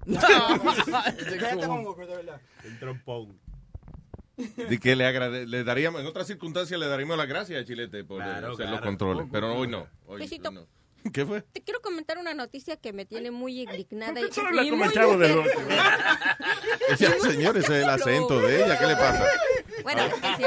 [0.07, 2.41] Quédate con de verdad.
[2.65, 3.39] El trompón.
[4.69, 8.03] De que le, agrade- le daríamos, en otras circunstancias le daríamos las gracias a Chilete
[8.03, 9.29] por eh, Claro, hacer los controles.
[9.31, 9.87] Pero hoy no.
[10.07, 10.67] Hoy, no.
[11.13, 11.43] ¿Qué fue?
[11.43, 14.91] Te quiero comentar una noticia que me tiene muy indignada y, Solo la y muy
[14.91, 15.53] Chavo del mujer.
[16.89, 18.79] Ese señor, ese es el acento de ella.
[18.79, 19.25] ¿Qué le pasa?
[19.83, 20.45] Bueno, es que sí.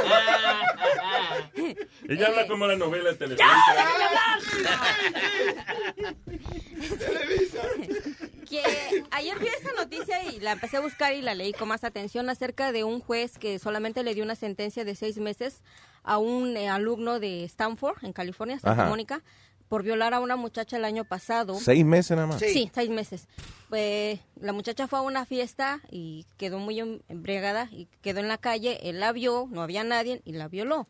[2.09, 3.49] Ella habla como la novela de televisión.
[8.49, 8.63] que
[9.11, 12.29] ayer vi esa noticia y la empecé a buscar y la leí con más atención
[12.29, 15.61] acerca de un juez que solamente le dio una sentencia de seis meses
[16.03, 18.85] a un eh, alumno de Stanford, en California, Santa.
[18.85, 19.21] Mónica,
[19.69, 21.55] por violar a una muchacha el año pasado.
[21.59, 22.39] ¿Seis meses nada más?
[22.39, 23.27] Sí, seis meses.
[23.69, 28.27] Pues, la muchacha fue a una fiesta y quedó muy em- embriagada y quedó en
[28.29, 28.79] la calle.
[28.89, 30.87] Él la vio, no había nadie y la violó.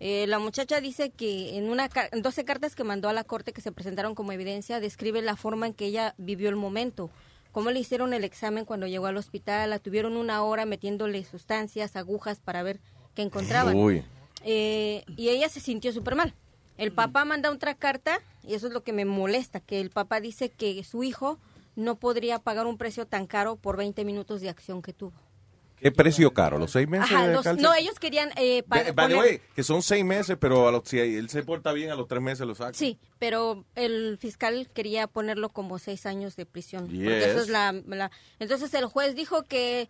[0.00, 3.24] Eh, la muchacha dice que en una ca- en 12 cartas que mandó a la
[3.24, 7.08] corte que se presentaron como evidencia describe la forma en que ella vivió el momento.
[7.52, 11.96] Cómo le hicieron el examen cuando llegó al hospital, la tuvieron una hora metiéndole sustancias,
[11.96, 12.80] agujas para ver
[13.14, 13.74] qué encontraban.
[13.74, 14.04] Uy.
[14.44, 16.34] Eh, y ella se sintió súper mal.
[16.82, 20.20] El papá manda otra carta y eso es lo que me molesta, que el papá
[20.20, 21.38] dice que su hijo
[21.76, 25.12] no podría pagar un precio tan caro por 20 minutos de acción que tuvo.
[25.80, 26.58] ¿Qué precio caro?
[26.58, 29.18] ¿Los seis meses Ajá, de los- no, ellos querían eh, pa- By- by the poner-
[29.18, 32.06] way, que son seis meses, pero a los, si él se porta bien, a los
[32.06, 32.72] tres meses lo saca.
[32.74, 36.84] Sí, pero el fiscal quería ponerlo como seis años de prisión.
[36.86, 39.88] Porque eso es la, la- Entonces el juez dijo que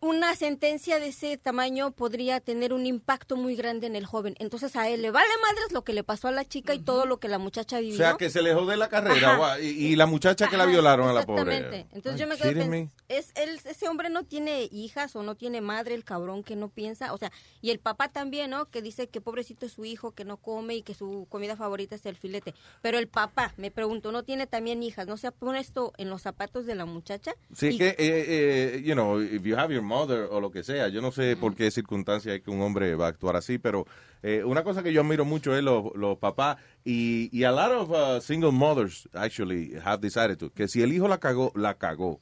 [0.00, 4.34] una sentencia de ese tamaño podría tener un impacto muy grande en el joven.
[4.38, 7.04] Entonces a él le vale madres lo que le pasó a la chica y todo
[7.06, 7.96] lo que la muchacha O vivió.
[7.96, 9.58] sea, que se le jode la carrera.
[9.60, 11.56] Y, y la muchacha que la violaron a la pobre.
[11.56, 11.96] Exactamente.
[11.96, 15.94] Entonces yo me quedo es él, ese hombre no tiene hijas o no tiene madre,
[15.94, 18.66] el cabrón que no piensa, o sea, y el papá también, ¿no?
[18.66, 21.94] Que dice que pobrecito es su hijo, que no come y que su comida favorita
[21.94, 22.54] es el filete.
[22.82, 25.06] Pero el papá, me pregunto, ¿no tiene también hijas?
[25.06, 27.34] ¿No se pone esto en los zapatos de la muchacha?
[27.54, 30.62] Sí, Y- que, eh, eh, you know, if you have your mother o lo que
[30.62, 33.58] sea, yo no sé por qué circunstancia es que un hombre va a actuar así,
[33.58, 33.86] pero
[34.22, 37.72] eh, una cosa que yo admiro mucho es los, los papás y, y a lot
[37.72, 41.74] of uh, single mothers actually have this attitude, que si el hijo la cagó, la
[41.74, 42.20] cagó,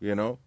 [0.00, 0.38] you know.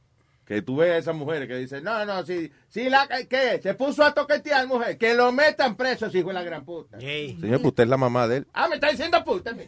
[0.46, 3.60] Que tú ves a esas mujeres que dicen, no, no, si, si la, ¿qué?
[3.64, 7.00] Se puso a toquetear, mujer, que lo metan preso, hijo de la gran puta.
[7.00, 8.48] Señor, pues usted es la mamá de él.
[8.54, 9.54] Ah, me está diciendo puta.
[9.54, 9.60] No,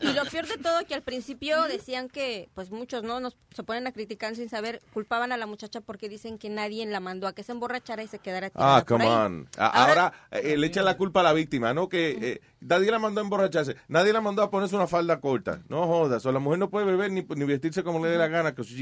[0.00, 3.62] y lo peor de todo que al principio decían que, pues muchos no nos se
[3.62, 7.28] ponen a criticar sin saber, culpaban a la muchacha porque dicen que nadie la mandó
[7.28, 9.10] a que se emborrachara y se quedara tirada Ah, por come ahí.
[9.10, 9.48] on.
[9.56, 11.88] Ahora, eh, le echan la culpa a la víctima, ¿no?
[11.88, 15.62] Que eh, nadie la mandó a emborracharse, nadie la mandó a ponerse una falda corta.
[15.68, 18.26] No jodas, o la mujer no puede beber ni, ni vestirse como le dé la
[18.28, 18.74] gana, because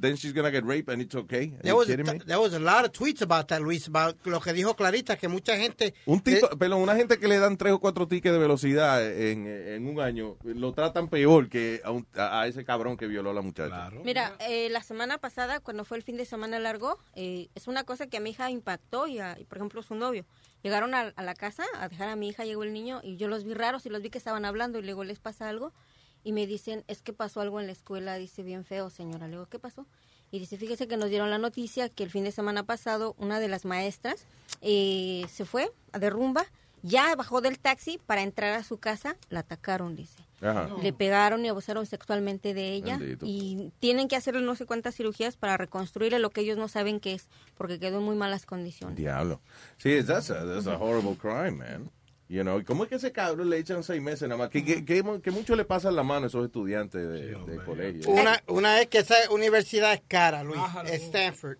[0.00, 1.52] then she's gonna get raped and it's okay.
[1.54, 2.18] Are There you was, kidding me?
[2.26, 5.28] there was a lot of tweets about that, Luis, about lo que dijo Clarita, que
[5.28, 5.94] mucha gente...
[6.06, 9.46] Un tipo, pero una gente que le dan tres o cuatro tickets de velocidad en,
[9.46, 13.30] en un año, lo tratan peor que a, un- a- a ese cabrón que violó
[13.30, 13.90] a la muchacha.
[14.04, 17.84] Mira, eh, la semana pasada, cuando fue el fin de semana largo, eh, es una
[17.84, 20.24] cosa que a mi hija impactó y, a- y, por ejemplo, su novio.
[20.62, 23.26] Llegaron a, a la casa a dejar a mi hija, llegó el niño y yo
[23.28, 25.72] los vi raros y los vi que estaban hablando y luego les pasa algo
[26.24, 29.26] y me dicen, es que pasó algo en la escuela, dice bien feo, señora.
[29.26, 29.86] Le digo, ¿qué pasó?
[30.30, 33.38] Y dice, fíjese que nos dieron la noticia que el fin de semana pasado una
[33.38, 34.24] de las maestras
[34.62, 36.46] eh, se fue de rumba,
[36.82, 40.22] ya bajó del taxi para entrar a su casa, la atacaron, dice.
[40.40, 40.68] Ajá.
[40.82, 43.24] Le pegaron y abusaron sexualmente de ella Bendito.
[43.28, 46.98] y tienen que hacerle no sé cuántas cirugías para reconstruirle lo que ellos no saben
[46.98, 48.96] qué es, porque quedó en muy malas condiciones.
[48.96, 49.40] Diablo.
[49.76, 51.90] Sí, that's a, that's a horrible crime, man.
[52.32, 54.48] You know, ¿y ¿cómo es que ese cabrón le echan seis meses nada más?
[54.48, 57.64] Que, que, que, que mucho le pasa en la mano a esos estudiantes de, de
[57.64, 58.08] colegio.
[58.10, 61.58] Una, una es que esa universidad es cara, Luis, es Stanford.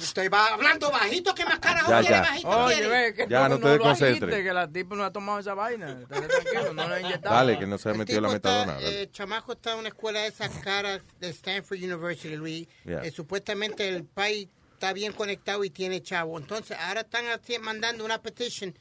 [0.00, 2.20] Estoy ba- hablando bajito, ¿qué más carajo Ya, quiere ya.
[2.22, 2.88] bajito Oye, quiere?
[2.88, 4.42] ve, que Ya, no te lo desconcentres.
[4.44, 6.06] que la tipa no ha tomado esa vaina.
[6.08, 7.34] Tranquilo, no la inyectado.
[7.34, 8.72] Dale, que no se ha metido la tipo está, metadona.
[8.74, 9.02] dale.
[9.02, 12.66] eh, chamaco está en una escuela de esas caras de Stanford University, Luis.
[12.86, 13.02] Yeah.
[13.04, 16.38] Eh, supuestamente el país está bien conectado y tiene chavo.
[16.38, 17.24] Entonces, ahora están
[17.60, 18.74] mandando una petition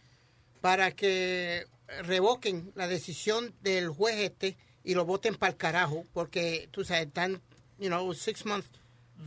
[0.63, 1.67] para que
[2.03, 7.07] revoquen la decisión del juez este y lo voten para el carajo, porque, tú sabes,
[7.07, 7.41] están,
[7.79, 8.69] you know, six months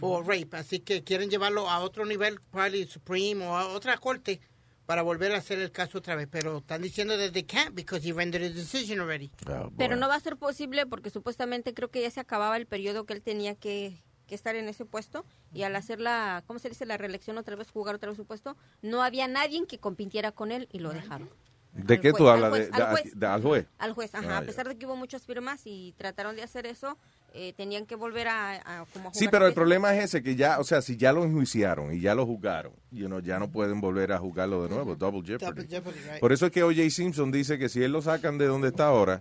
[0.01, 0.57] for rape.
[0.57, 4.41] Así que quieren llevarlo a otro nivel, probably Supreme o a otra corte,
[4.87, 6.27] para volver a hacer el caso otra vez.
[6.31, 9.31] Pero están diciendo that they can't because he rendered a decision already.
[9.77, 13.05] Pero no va a ser posible porque supuestamente creo que ya se acababa el periodo
[13.05, 16.69] que él tenía que, que estar en ese puesto y al hacer la, ¿cómo se
[16.69, 16.85] dice?
[16.87, 20.53] La reelección otra vez, jugar otra vez su puesto, no había nadie que compitiera con
[20.53, 21.31] él y lo dejaron.
[21.73, 22.51] ¿De al qué juez, tú al hablas?
[22.51, 23.13] juez, de, al juez.
[23.21, 23.67] de- ¿Al juez?
[23.79, 24.27] Al juez, ajá.
[24.35, 24.47] Ah, a ya.
[24.47, 26.97] pesar de que hubo muchas firmas y trataron de hacer eso,
[27.35, 30.23] eh, tenían que volver a, a como a Sí, jugar pero el problema es ese,
[30.23, 33.39] que ya, o sea, si ya lo enjuiciaron y ya lo juzgaron, you know, ya
[33.39, 35.65] no pueden volver a juzgarlo de nuevo, double jeopardy.
[35.65, 36.21] Double jeopardy, right.
[36.21, 36.89] Por eso es que O.J.
[36.89, 39.21] Simpson dice que si él lo sacan de donde está ahora,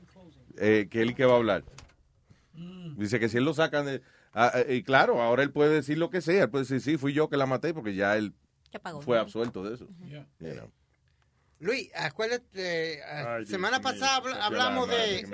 [0.57, 1.65] eh, que él que va a hablar.
[2.95, 4.01] Dice que si él lo sacan de...
[4.35, 6.97] ah, ah, y claro, ahora él puede decir lo que sea, él puede decir, sí,
[6.97, 8.33] fui yo que la maté, porque ya él
[8.71, 9.23] Ya pagó, fue ¿no?
[9.23, 9.87] absuelto de eso.
[10.07, 10.71] You know.
[11.59, 15.25] Luis, acuérdate, eh, Ay, semana Dios pasada hablamos de...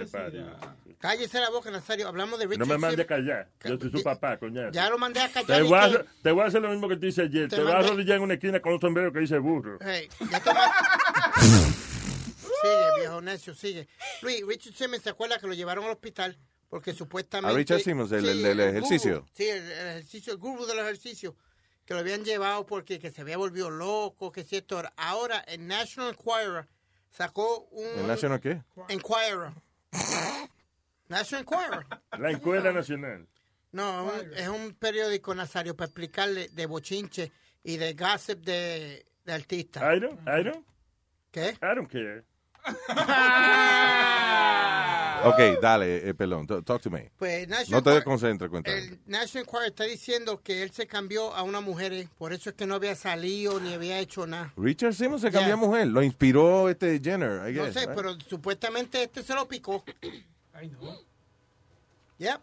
[0.99, 2.07] Cállese la boca, Nazario.
[2.07, 3.49] Hablamos de Richard No me mande a callar.
[3.65, 4.71] Yo soy su papá, coñazo.
[4.71, 5.57] Ya lo mandé a callar.
[5.57, 7.49] Te voy a, que- hacer, te voy a hacer lo mismo que te hice ayer.
[7.49, 9.79] Te Te, vas a arrodillar en una esquina con un sombrero que dice burro.
[9.81, 10.51] Hey, ya te
[12.61, 13.87] sigue, viejo necio, sigue.
[14.21, 16.37] Luis, Richard Simmons, ¿se acuerda que lo llevaron al hospital?
[16.71, 17.53] Porque supuestamente...
[17.53, 18.69] A Richard Simmons, el- el del guru.
[18.69, 19.27] ejercicio.
[19.33, 21.35] sí, el, el ejercicio, el gurú del ejercicio.
[21.85, 24.81] Que lo habían llevado porque que se había volvido loco, que cierto.
[24.95, 26.67] Ahora, el National Enquirer
[27.09, 27.85] sacó un...
[27.99, 28.61] ¿El National qué?
[28.87, 29.51] Enquirer.
[31.09, 31.85] National Enquirer.
[32.17, 33.27] La Encuesta Nacional.
[33.73, 37.31] No, un- es un periódico, Nazario, para explicarle de bochinche
[37.63, 39.83] y de gossip de, de artistas.
[39.83, 40.65] I don't, I don't,
[41.31, 41.49] ¿Qué?
[41.61, 42.23] I don't care.
[45.25, 47.11] Ok, dale, eh, pelón, t- talk to me.
[47.17, 48.77] Pues, No te desconcentres, cuéntame.
[48.77, 52.49] El National Enquirer está diciendo que él se cambió a una mujer, eh, por eso
[52.49, 54.53] es que no había salido ni había hecho nada.
[54.57, 55.53] Richard Simmons se cambió Yeah.
[55.63, 57.95] a mujer, lo inspiró este Jenner, I No guess, sé, right?
[57.95, 59.83] pero supuestamente este se lo picó.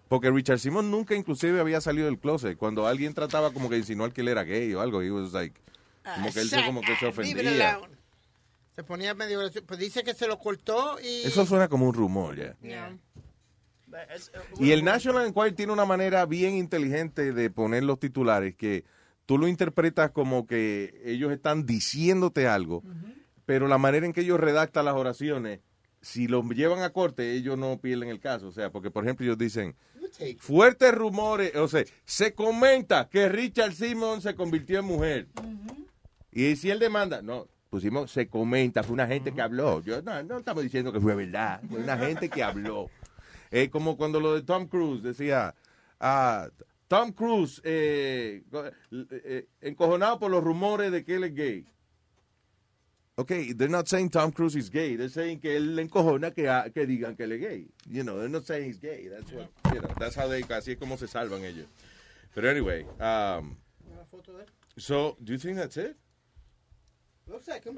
[0.09, 2.59] Porque Richard Simmons nunca inclusive había salido del closet.
[2.59, 5.61] Cuando alguien trataba como que insinuar que él era gay o algo, he was like,
[6.17, 7.81] como que él se, como que se ofendía.
[8.79, 9.41] Se ponía medio...
[9.67, 11.27] Pues dice que se lo cortó y...
[11.27, 12.97] Eso suena como un rumor, ya.
[14.61, 18.85] Y el National Enquirer tiene una manera bien inteligente de poner los titulares que
[19.27, 22.85] tú lo interpretas como que ellos están diciéndote algo,
[23.47, 25.59] pero la manera en que ellos redactan las oraciones,
[26.01, 28.47] si los llevan a corte, ellos no pierden el caso.
[28.47, 29.75] O sea, porque por ejemplo ellos dicen,
[30.39, 35.27] fuertes rumores, o sea, se comenta que Richard Simmons se convirtió en mujer.
[36.31, 39.83] Y si él demanda, no, pusimos, se comenta, fue una gente que habló.
[39.83, 42.91] Yo no, no estamos diciendo que fue verdad, fue una gente que habló.
[43.51, 45.55] Es como cuando lo de Tom Cruise decía,
[46.01, 46.49] ah,
[46.87, 48.43] Tom Cruise eh,
[48.91, 51.67] eh, encojonado por los rumores de que él es gay.
[53.17, 54.97] Ok, they're not saying Tom Cruise is gay.
[54.97, 57.69] They're saying que él le encojona que, ah, que digan que él es gay.
[57.91, 59.09] You know, they're not saying he's gay.
[59.09, 61.67] That's what, you know, that's how they, así es como se salvan ellos.
[62.33, 63.57] Pero anyway, um,
[64.77, 65.97] so, do you think that's it?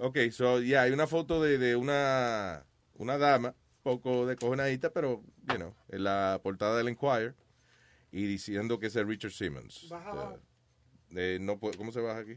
[0.00, 2.64] Ok, so, yeah, hay una foto de, de una,
[2.94, 7.34] una dama, poco descojonadita, pero, you know, en la portada del Enquirer,
[8.12, 9.88] y diciendo que es el Richard Simmons.
[9.88, 10.36] Baja.
[11.16, 12.36] Eh, no puedo- ¿Cómo se baja aquí?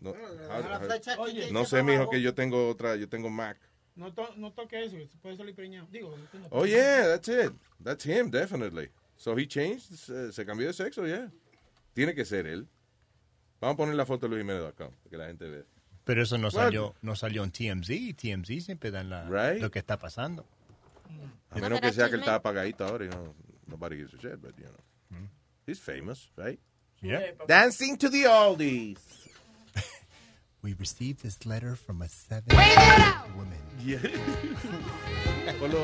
[0.00, 3.58] No, sé, mijo, que yo tengo otra, yo tengo Mac.
[3.96, 5.86] No, to- no toque eso, se puede salir preñado.
[5.90, 7.52] Digo, no- Oh, yeah, that's it.
[7.82, 8.90] That's him, definitely.
[9.16, 11.30] So he changed, se, se cambió de sexo, yeah.
[11.94, 12.68] Tiene que ser él.
[13.60, 15.64] Vamos a poner la foto de Luis Jiménez.com, para que la gente vea.
[16.04, 18.14] Pero eso no salió, no salió en TMZ.
[18.16, 19.60] TMZ siempre dan la, Right.
[19.62, 20.46] lo que está pasando.
[21.50, 23.34] A menos que sea que él está apagadito ahora y no,
[23.66, 25.28] nobody gives a shit, but you know.
[25.66, 26.58] He's famous, right?
[27.00, 27.32] Yeah.
[27.48, 28.98] Dancing to the oldies.
[30.62, 32.54] We received this letter from a seven
[33.36, 33.58] woman.
[33.82, 33.98] Yeah.
[35.58, 35.80] Ponlo,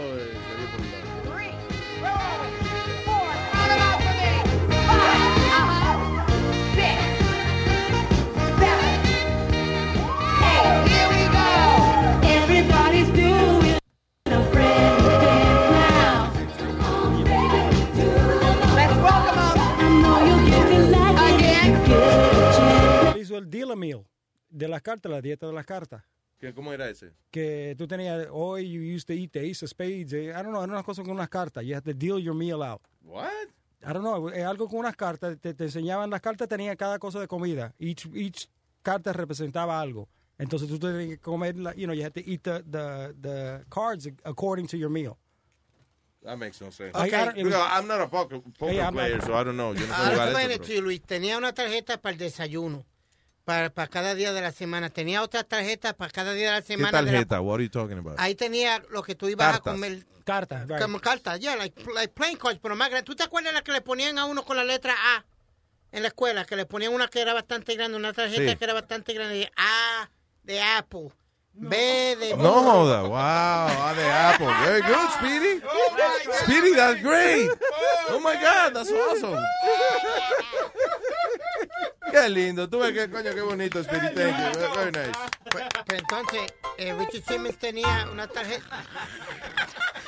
[23.40, 24.04] el deal meal
[24.48, 26.02] de las cartas, la dieta de las cartas.
[26.38, 27.12] ¿Qué- ¿Cómo era ese?
[27.30, 30.12] Que tú tenías, hoy you used to eat the ace of spades.
[30.12, 31.64] eh, I don't know, era una cosa con unas cartas.
[31.64, 32.80] You have to deal your meal out.
[33.02, 33.30] What?
[33.82, 35.38] I don't know, es algo con unas cartas.
[35.40, 37.74] Te, te enseñaban las cartas, tenía cada cosa de comida.
[37.78, 38.48] Each, each
[38.82, 40.08] carta representaba algo.
[40.38, 43.64] Entonces tú tenías que comer, la- you know, you had to eat the, the, the
[43.68, 45.18] cards according to your meal.
[46.22, 46.92] That makes no sense.
[46.94, 47.36] I got it.
[47.36, 49.72] You know, I'm not a poker, poker player, not- so I don't know.
[49.74, 52.84] Yo no Ahora pero- Luis, tenía una tarjeta para el desayuno,
[53.50, 54.90] para, para cada día de la semana.
[54.90, 57.02] Tenía otra tarjeta para cada día de la ¿Qué semana.
[57.02, 57.40] la- tarjeta?
[57.40, 58.14] What are you talking about?
[58.18, 59.66] ahí tenía lo que tú ibas Cartas.
[59.72, 60.06] a comer.
[60.24, 60.80] Cartas, right.
[60.80, 63.04] Como cartas, ya, like, like playing cards, pero más grande.
[63.04, 65.24] ¿Tú te acuerdas la que le ponían a uno con la letra A
[65.90, 66.44] en la escuela?
[66.44, 68.56] Que le ponían una que era bastante grande, una tarjeta Sí.
[68.56, 69.50] que era bastante grande.
[69.56, 70.08] A
[70.44, 71.08] de Apple.
[71.52, 71.76] B
[72.20, 72.36] de...
[72.36, 74.46] No joda, wow, ah, de Apple.
[74.64, 75.60] Very good, Speedy.
[76.44, 77.50] Speedy, that's great.
[78.10, 79.42] Oh my God, that's awesome.
[82.10, 82.68] Qué lindo.
[82.68, 84.15] Tú ves qué coño, qué bonito, Speedy.
[84.15, 84.60] Thank you.
[84.75, 85.12] Very nice.
[85.50, 88.84] Pues, pues entonces, eh, Richard Simmons tenía una tarjeta...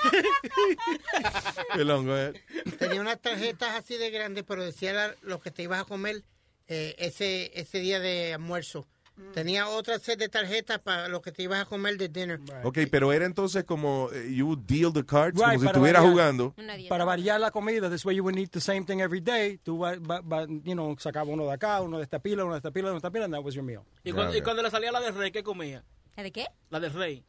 [1.75, 2.33] Qué longo, eh.
[2.79, 6.23] Tenía unas tarjetas así de grandes, pero decía la- lo que te ibas a comer
[6.69, 8.87] eh, ese, ese día de almuerzo.
[9.35, 12.41] Tenía otra set de tarjetas para lo que te ibas a comer de dinner.
[12.65, 15.71] Ok, pero era entonces como eh, you would deal the cards, Right, como si para
[15.73, 16.13] estuviera variar.
[16.13, 16.55] jugando.
[16.89, 19.59] Para variar la comida, this way you would eat the same thing every day.
[19.63, 22.55] Tú va, va- va- you know, sacaba uno de acá, uno de esta pila, uno
[22.55, 23.83] de esta pila, uno de esta pila, and that was your meal.
[24.03, 25.85] ¿Y, cuando, y cuando le salía la del rey, ¿qué comía?
[26.17, 26.47] ¿La de qué?
[26.71, 27.25] La del rey.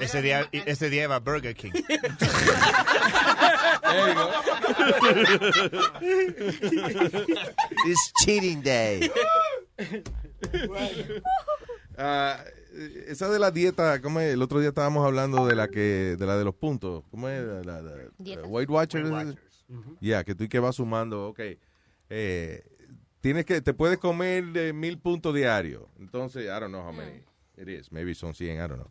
[0.00, 1.72] Ese día, ese día iba a Burger King.
[6.78, 9.08] It's cheating day.
[11.98, 12.44] Ah,
[13.06, 14.34] esa de la dieta, ¿cómo es?
[14.34, 17.04] El otro día estábamos hablando de la que, de la de los puntos.
[17.10, 17.42] ¿Cómo es?
[17.42, 18.42] La, la- la- ¿Dieta?
[18.46, 19.10] Weight Watchers.
[20.00, 21.40] Ya, que tú y que vas sumando, ok.
[22.10, 22.62] Eh,
[23.20, 25.84] tienes que, te puedes comer de mil puntos diarios.
[25.98, 27.22] Entonces, I don't know how many
[27.56, 27.90] it is.
[27.90, 28.90] Maybe son 100, I don't know.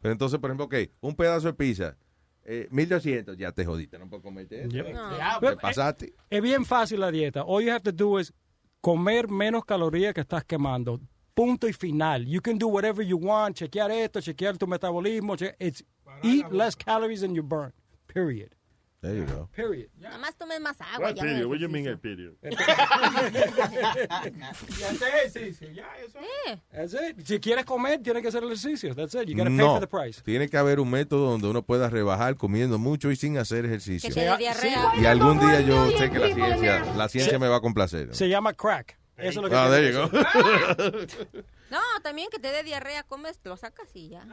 [0.00, 1.96] Pero entonces, por ejemplo, ok, un pedazo de pizza,
[2.42, 4.70] eh, 1200, ya te jodiste, no puedes comerte eso.
[4.70, 4.86] Yep.
[4.86, 4.92] ¿eh?
[4.94, 5.40] No.
[5.40, 6.14] Te pasaste.
[6.30, 7.42] Es bien fácil la dieta.
[7.44, 8.32] All you have to do is
[8.80, 11.00] comer menos calorías que estás quemando.
[11.34, 12.24] Punto y final.
[12.26, 13.56] You can do whatever you want.
[13.56, 15.36] Chequear esto, chequear tu metabolismo.
[15.60, 15.82] It's
[16.22, 17.72] eat less calories than you burn.
[18.08, 18.55] Period.
[19.06, 19.48] There you go.
[19.54, 19.88] Period.
[20.00, 21.06] Nada más tomes más agua.
[21.10, 21.46] What ya period?
[21.48, 22.34] What you mean a period?
[24.42, 26.18] Ejercicio, ya, eso.
[26.72, 27.24] That's it.
[27.24, 28.94] Si quieres comer, tienes que hacer ejercicio.
[28.96, 29.28] That's it.
[29.28, 30.20] You gotta pay No, for the price.
[30.22, 34.08] tiene que haber un método donde uno pueda rebajar comiendo mucho y sin hacer ejercicio.
[34.08, 34.92] Que te dé diarrea.
[35.00, 38.12] Y algún día yo sé que la ciencia, la ciencia me va a complacer.
[38.14, 38.98] Se llama crack.
[39.16, 40.10] Eso es lo que Ah, there you go.
[41.68, 44.24] No, también que te dé diarrea, comes, lo sacas y ya.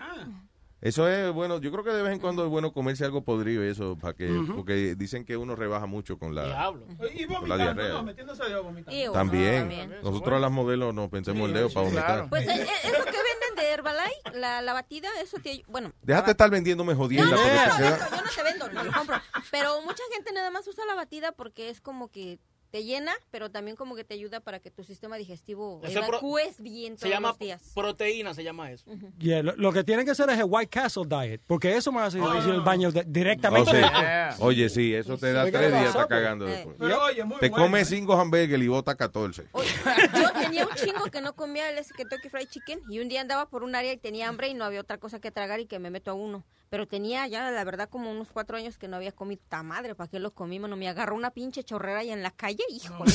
[0.84, 3.64] Eso es bueno, yo creo que de vez en cuando es bueno comerse algo podrido
[3.66, 4.58] y eso, para que, Ujú.
[4.58, 6.86] porque dicen que uno rebaja mucho con la, Diablo.
[7.16, 7.90] Y con la diarrea.
[7.94, 9.00] no, metiéndose vomitando.
[9.00, 9.14] Ew.
[9.14, 9.60] También.
[9.62, 9.96] También.
[10.04, 12.30] Nosotros las modelos nos pensemos el dedo para vomitar.
[12.30, 15.94] Pues eh, eh, eso que venden de Herbalife, la, la batida, eso te ay- Bueno,
[16.02, 17.34] Déjate estar vendiéndome jodienda.
[17.34, 19.16] no, no, no, no, yo no te vendo, no lo compro.
[19.52, 22.40] Pero mucha gente nada más usa la batida porque es como que
[22.74, 26.94] te llena, pero también como que te ayuda para que tu sistema digestivo evacúes bien
[26.98, 27.72] Se todos llama los días.
[27.76, 28.84] proteína, se llama eso.
[29.20, 32.02] Yeah, lo, lo que tienen que hacer es el White Castle diet, porque eso me
[32.02, 33.72] hace ir al baño de- Oh, directamente.
[33.72, 33.78] sí.
[34.40, 36.52] Oye, sí, eso te da tres días, está cagando Eh.
[36.52, 36.76] después.
[36.80, 37.66] Pero oye, muy Te bueno.
[37.66, 39.44] comes cinco hamburgues y bota 14.
[39.54, 43.50] Yo tenía un chingo que no comía el Kentucky Fried Chicken y un día andaba
[43.50, 45.78] por un área y tenía hambre y no había otra cosa que tragar y que
[45.78, 46.44] me meto a uno.
[46.74, 49.40] Pero tenía ya, la verdad, como unos cuatro años que no había comido.
[49.48, 49.94] ¡Ta madre!
[49.94, 50.76] ¿Para qué lo comí, mano?
[50.76, 53.12] Me agarró una pinche chorrera ahí en la calle, híjole.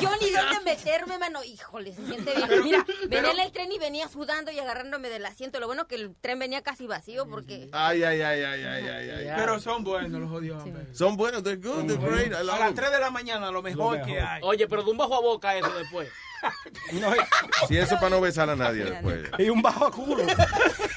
[0.00, 1.44] Yo ni dónde meterme, mano.
[1.44, 2.64] Híjole, se siente bien.
[2.64, 5.60] Mira, venía en el tren y venía sudando y agarrándome del asiento.
[5.60, 7.68] Lo bueno que el tren venía casi vacío porque...
[7.70, 9.32] Ay, ay, ay, ay, ay, ay, ay.
[9.36, 10.64] Pero son buenos los jodidos.
[10.92, 12.32] Son buenos, they're good, they're great.
[12.32, 12.74] I A las.
[12.74, 14.28] 3 de la mañana, lo mejor Lo que mejor.
[14.28, 14.40] hay.
[14.42, 16.08] Oye, pero de un bajo a boca eso después.
[17.68, 19.30] Si eso para no besar a nadie después.
[19.38, 20.24] Y un bajo a culo.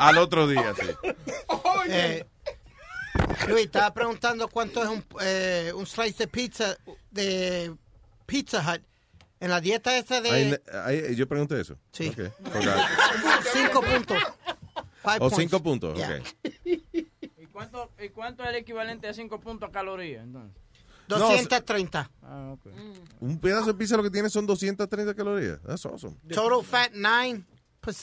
[0.00, 0.86] Al otro día, sí.
[1.88, 2.24] Eh,
[3.48, 6.76] Luis, estaba preguntando cuánto es un, eh, un slice de pizza
[7.10, 7.74] de
[8.26, 8.82] Pizza Hut.
[9.40, 10.56] En la dieta esa de Ahí-
[11.06, 11.76] ahí- yo pregunté eso.
[11.92, 12.08] Sí.
[12.08, 12.30] Ok.
[13.52, 14.18] Cinco puntos.
[15.02, 15.36] Five O points.
[15.38, 16.20] cinco puntos, Yeah.
[16.20, 16.54] ok.
[16.64, 20.22] ¿Y cuánto, ¿Y cuánto es el equivalente a 5 puntos a calorías?
[20.24, 20.52] Entonces?
[21.08, 22.10] 230.
[22.22, 22.66] Ah, ok.
[23.20, 25.58] Un pedazo de pizza lo que tiene son 230 calorías.
[25.62, 26.16] That's awesome.
[26.32, 27.42] Total fat 9,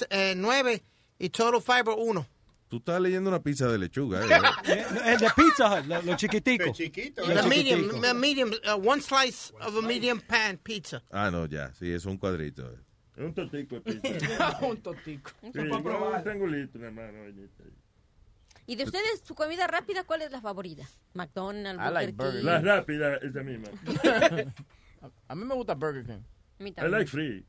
[0.10, 0.84] eh, 9
[1.20, 2.28] y total fiber 1.
[2.70, 4.28] Tú estás leyendo una pizza de lechuga, ¿eh?
[5.06, 6.78] El de Pizza Hut, lo- los chiquiticos.
[6.78, 11.02] The medium, a medium, uh, one slice of a medium pan pizza.
[11.12, 11.74] Ah, no, ya.
[11.74, 12.70] Sí, es un cuadrito.
[12.70, 12.78] eh.
[13.16, 14.60] Es un totico de pizza.
[14.62, 15.32] un totico.
[15.42, 17.48] Sí, un triangulito, oye.
[18.70, 20.84] ¿Y de ustedes, su comida rápida, cuál es la favorita?
[21.14, 22.46] McDonald's, I Burger like Burger King.
[22.46, 23.70] La rápida, esa misma.
[25.30, 26.22] A mí me gusta Burger King.
[26.60, 27.46] mí I like free.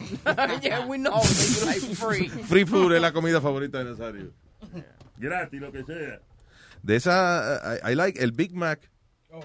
[0.62, 2.28] yeah, we know you like free.
[2.48, 4.32] Free food es la comida favorita de Nazario.
[5.18, 6.20] Gratis, lo que sea.
[6.82, 8.88] De esa, I, I like el Big Mac.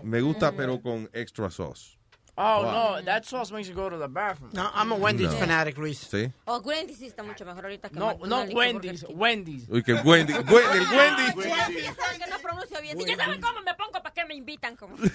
[0.04, 1.98] Me gusta, pero con extra sauce.
[2.38, 2.72] Oh, Wow.
[2.98, 4.52] no, that sauce makes you go to the bathroom.
[4.54, 5.38] No, I'm a Wendy's No.
[5.38, 6.00] fanatic, Luis.
[6.00, 6.30] ¿Sí?
[6.46, 9.06] O Wendy's está mucho mejor ahorita que No, McDonald's no Wendy's.
[9.10, 9.70] Wendy's.
[9.70, 10.34] Uy, que Wendy.
[10.34, 11.44] Wendy, el Wendy.
[11.44, 12.98] Sí, ya saben que no pronuncio bien.
[13.00, 14.76] Si ya saben cómo me pongo, ¿para qué me invitan?
[14.76, 14.96] Como...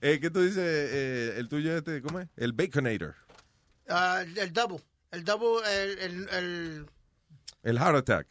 [0.00, 0.58] Eh, ¿Qué tú dices?
[0.58, 2.28] Eh, el tuyo este, ¿cómo es?
[2.36, 3.14] El Baconator.
[3.92, 4.80] Uh, el double.
[5.10, 6.86] El double, el, el, el,
[7.62, 8.26] El Heart Attack.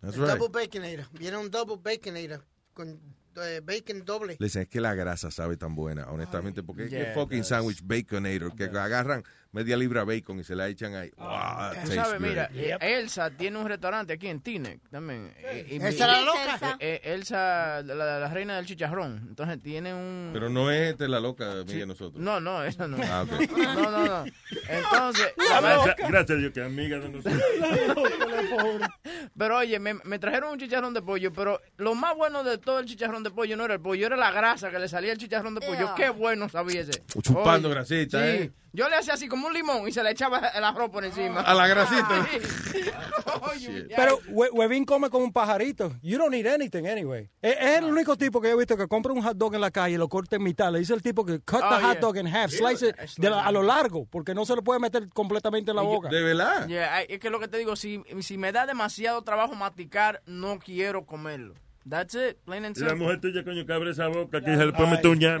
[0.00, 0.38] That's el right.
[0.38, 1.06] double baconator.
[1.12, 3.00] Viene un double baconator con
[3.36, 4.36] eh, bacon doble.
[4.38, 7.80] Listen, es que la grasa sabe tan buena, honestamente, porque es que Yeah, fucking sandwich
[7.82, 11.10] baconator, que agarran media libra bacon y se la echan ahí.
[11.16, 12.20] Wow, that good.
[12.20, 15.32] mira, eh, Elsa tiene un restaurante aquí en Tinec también.
[15.38, 16.52] Eh, y- ¿Esa la loca?
[16.54, 16.76] Elsa?
[16.80, 19.26] Eh, Elsa, la, la- la reina del chicharrón.
[19.28, 20.30] Entonces tiene un...
[20.32, 21.78] Pero no es este la loca, amiga Sí.
[21.80, 22.22] de nosotros.
[22.22, 22.96] No, no, eso no.
[23.02, 23.26] Ah.
[23.74, 24.24] No, no, no.
[24.68, 27.42] Entonces, Gracias, gracias a Dios que amiga de nosotros.
[29.38, 32.78] pero oye, me, me trajeron un chicharrón de pollo, pero lo más bueno de todo
[32.80, 35.18] el chicharrón de pollo no era el pollo, era la grasa que le salía al
[35.18, 35.78] chicharrón de pollo.
[35.78, 35.94] Yeah.
[35.94, 37.02] Qué bueno sabía ese.
[37.20, 38.24] Chupando Oye, grasita, sí.
[38.28, 38.50] ¿eh?
[38.74, 41.40] Yo le hacía así como un limón y se le echaba el arroz por encima.
[41.42, 42.26] A la grasita.
[43.96, 45.92] Pero Huevín come como un pajarito.
[46.02, 47.28] You don't need anything anyway.
[47.42, 49.60] Es, es el único tipo que yo he visto que compra un hot dog en
[49.60, 50.72] la calle y lo corta en mitad.
[50.72, 52.00] Le dice el tipo que cut Oh, the hot yeah.
[52.00, 54.80] dog in half, slice it de la- a lo largo, porque no se lo puede
[54.80, 56.08] meter completamente en la boca.
[56.08, 56.66] De verdad.
[56.66, 60.58] Yeah, es que lo que te digo, si, si me da demasiado trabajo masticar, no
[60.58, 61.54] quiero comerlo.
[61.88, 63.04] That's it, plain and Y la simple.
[63.04, 65.24] mujer tuya, coño, que abre esa boca que se le puede meter un.
[65.24, 65.40] Ay,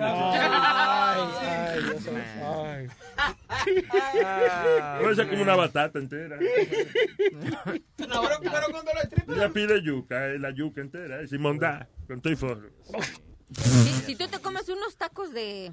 [2.42, 2.88] ay.
[2.88, 2.88] Ay.
[5.00, 6.38] Puede ser como una batata entera.
[7.96, 8.14] Pero,
[8.70, 9.36] cuando lo estripas.
[9.36, 12.70] Ella pide yuca, eh, la yuca entera, eh, sin mondá, con todo y forro.
[13.52, 15.72] Si, si tú te comes unos tacos de...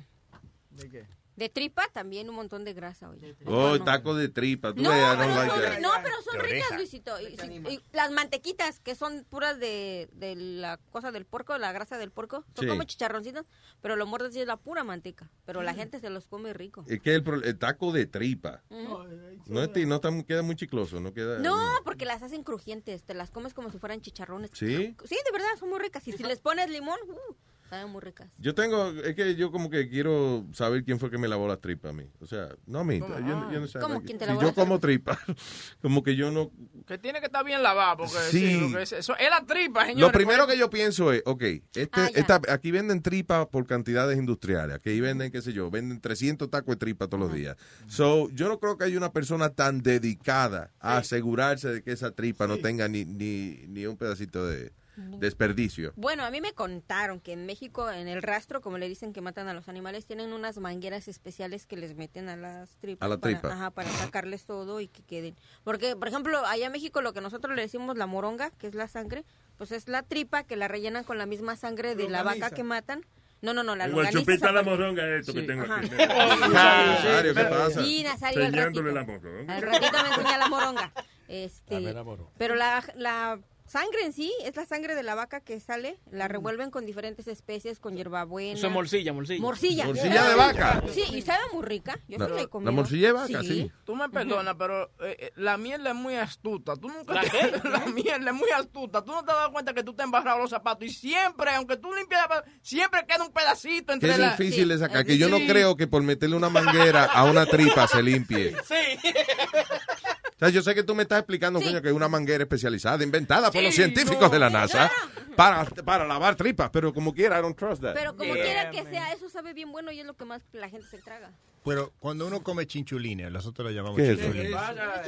[0.71, 1.05] ¿De qué?
[1.39, 3.33] De tripa también un montón de grasa, oye.
[3.45, 4.73] Oh, taco de tripa.
[4.73, 6.75] Tú No, pero don't like son, no, pero son De ricas, oreja.
[6.77, 7.21] Luisito.
[7.21, 11.71] Y, sí, y las mantequitas, que son puras de, de la cosa del porco, la
[11.71, 12.67] grasa del porco, son Sí.
[12.67, 13.45] como chicharroncitos,
[13.81, 15.29] pero lo muerdes y es la pura manteca.
[15.45, 16.83] Pero la gente se los come rico.
[16.89, 18.61] Es que el, pro- el taco de tripa.
[18.69, 19.05] Ujú.
[19.47, 21.39] No, es ti- no está- queda muy chicloso, no queda...
[21.39, 24.51] No, porque las hacen crujientes, te las comes como si fueran chicharrones.
[24.53, 24.93] ¿Sí?
[25.05, 26.05] Sí, de verdad, son muy ricas.
[26.07, 27.33] Y si les pones limón, uh,
[27.69, 28.29] saben muy ricas.
[28.37, 31.61] Yo tengo, es que yo como que quiero saber quién fue que me lavó las
[31.61, 32.03] tripas a mí.
[32.19, 32.99] O sea, no a mí.
[32.99, 33.19] ¿Cómo?
[33.19, 33.79] Yo, yo no sé.
[33.79, 33.93] ¿Cómo?
[33.95, 35.19] like, ¿Quién te si lavó yo las como tripa,
[35.81, 36.51] como que yo no...
[36.87, 38.39] Que tiene que estar bien lavado, porque Sí.
[38.47, 40.01] sí, lo que es, eso es la tripa, señores.
[40.01, 44.17] Lo primero que yo pienso es, ok, este, Ah, esta- aquí venden tripa por cantidades
[44.17, 47.55] industriales, aquí venden, qué sé yo, venden 300 tacos de tripa todos los días.
[47.87, 52.11] So, yo no creo que haya una persona tan dedicada a asegurarse de que esa
[52.11, 54.71] tripa no tenga ni, ni, ni un pedacito de
[55.19, 55.93] desperdicio.
[55.95, 59.21] Bueno, a mí me contaron que en México, en el rastro, como le dicen que
[59.21, 63.05] matan a los animales, tienen unas mangueras especiales que les meten a las tripas.
[63.05, 63.53] A la para, tripa.
[63.53, 65.35] Ajá, para sacarles todo y que queden.
[65.63, 68.75] Porque, por ejemplo, allá en México lo que nosotros le decimos la moronga, que es
[68.75, 69.23] la sangre,
[69.57, 72.63] pues es la tripa que la rellenan con la misma sangre de la vaca que
[72.63, 73.05] matan.
[73.41, 75.47] No, no, no, la Igual chupita la moronga esto que Sí.
[75.47, 75.77] tengo Ajá.
[75.77, 75.89] aquí.
[75.91, 77.83] Nazario, ¿qué pasa?
[77.83, 79.13] Sí, Nazario, Enseñándole ratito.
[79.13, 79.53] la moronga.
[79.55, 80.93] Al ratito me enseña la moronga.
[81.29, 82.31] Este, la moronga.
[82.37, 83.39] Pero la, la
[83.69, 87.27] sangre en sí es la sangre de la vaca que sale, la revuelven con diferentes
[87.27, 88.53] especies, con hierbabuena.
[88.57, 89.41] Eso es morcilla, morcilla.
[89.41, 89.85] Morcilla.
[89.85, 90.83] Morcilla de vaca.
[90.93, 91.99] Sí, y sabe muy rica.
[92.07, 93.71] Yo La- sí la he la morcilla de vaca, sí.
[93.85, 96.75] Tú me perdonas, pero eh, eh, la mierda es muy astuta.
[96.75, 97.61] Tú nunca ¿La te- qué?
[97.69, 99.03] La mierda es muy astuta.
[99.03, 101.77] Tú no te das cuenta que tú te has embarrado los zapatos y siempre, aunque
[101.77, 104.31] tú limpias, la- siempre queda un pedacito entre es la...
[104.35, 105.47] difícil de sacar, que yo no Sí.
[105.47, 108.55] creo que por meterle una manguera a una tripa se limpie.
[108.65, 108.75] Sí.
[110.39, 113.03] O sea, yo sé que tú me estás explicando, coño, que es una manguera especializada,
[113.03, 114.29] inventada por Sí, los científicos no.
[114.29, 114.89] de la NASA
[115.35, 117.93] para, para lavar tripas, pero como quiera, I don't trust that.
[117.93, 118.91] Pero como Yeah, quiera que man.
[118.93, 121.31] sea, eso sabe bien bueno y es lo que más la gente se traga.
[121.65, 124.55] Pero cuando uno come chinchulines, nosotros lo llamamos chinchulines.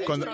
[0.05, 0.27] Cuando-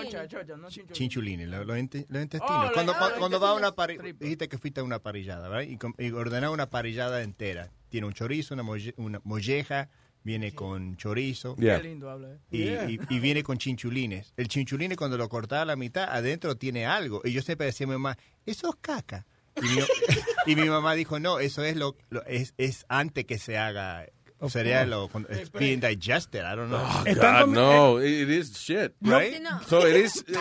[0.92, 2.72] Chinchulines, los, los inte- los intestinos.
[2.74, 5.68] Cuando cuando, va a una parrillada, dijiste que fuiste a una parrillada, ¿verdad?
[5.98, 7.70] Y, y ordenar una parrillada entera.
[7.90, 9.90] Tiene un chorizo, una, molle- una molleja,
[10.24, 11.56] viene con chorizo.
[11.58, 11.78] Yeah.
[11.82, 12.30] Qué lindo habla.
[12.52, 12.88] eh.
[12.88, 14.34] Y, y- y viene con chinchulines.
[14.38, 17.22] El chinchuline cuando lo cortaba a la mitad, adentro tiene algo.
[17.24, 19.26] Y yo siempre decía a mi mamá, eso es caca.
[19.56, 19.82] Y mi,
[20.46, 24.06] y mi mamá dijo, no, eso es lo, lo- es, es antes que se haga.
[24.50, 26.80] Sería lo cuando- it's being digested, I don't know.
[26.80, 29.34] Oh, God, no, it is shit, Right?
[29.68, 30.34] So it is, eh,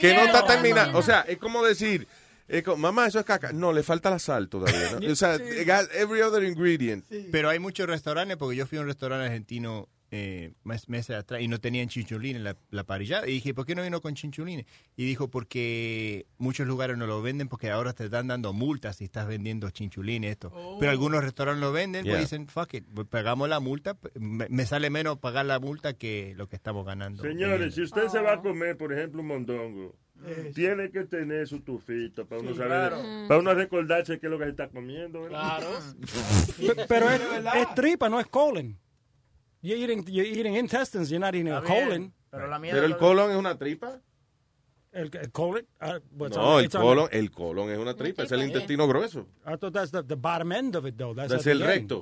[0.00, 0.98] que no está terminado.
[0.98, 2.08] O sea, es como decir,
[2.48, 3.52] es como, mamá, eso es caca.
[3.52, 4.98] No, le falta la sal todavía.
[5.00, 5.06] ¿no?
[5.12, 7.04] O sea, it got every other ingredient.
[7.32, 11.40] Pero hay muchos restaurantes, porque yo fui a un restaurante argentino eh, mes- meses atrás
[11.40, 13.26] y no tenían chinchulines la, la parrillada.
[13.26, 14.64] Y dije, ¿por qué no vino con chinchulines?
[14.96, 19.04] Y dijo, porque muchos lugares no lo venden porque ahora te están dando multas si
[19.04, 20.52] estás vendiendo chinchulines, esto.
[20.78, 22.14] Pero algunos restaurantes lo venden, Yeah.
[22.14, 25.94] pues dicen, fuck it, pues pagamos la multa, me, me sale menos pagar la multa
[25.94, 27.22] que lo que estamos ganando.
[27.22, 29.96] Señores, si usted se va a comer, por ejemplo, un mondongo,
[30.54, 33.28] tiene que tener su tufito para uno Sí, saber, claro.
[33.28, 35.22] para uno recordarse qué es lo que se está comiendo.
[35.22, 35.60] ¿verdad?
[36.58, 37.20] Pe- Pero es,
[37.56, 38.78] es tripa, no es colon.
[39.62, 42.12] You're eating, you're eating intestines, you're not eating a colon.
[42.30, 44.00] Pero la Pero el colon es una tripa.
[44.92, 45.66] El, el colon?
[45.80, 49.26] uh, No, el colon, el colon es una tripa, es el intestino grueso.
[49.46, 51.14] I thought that's the, the bottom end of it, though.
[51.14, 51.72] That's Es at el the end.
[51.90, 52.00] recto.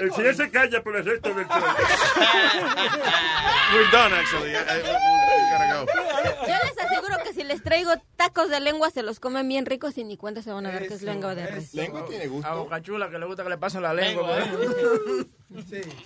[0.00, 1.54] Eh, Si él se calla por el resto del show.
[3.74, 4.50] We're done, actually.
[4.50, 9.48] I- I- Yo les aseguro que si les traigo tacos de lengua, se los comen
[9.48, 11.74] bien ricos y ni cuenta se van a dar que es lengua de res.
[11.74, 12.48] Lengua tiene gusto.
[12.48, 14.38] A Boca Chula que le gusta que le pasen la lengua.
[14.38, 14.44] ¿eh?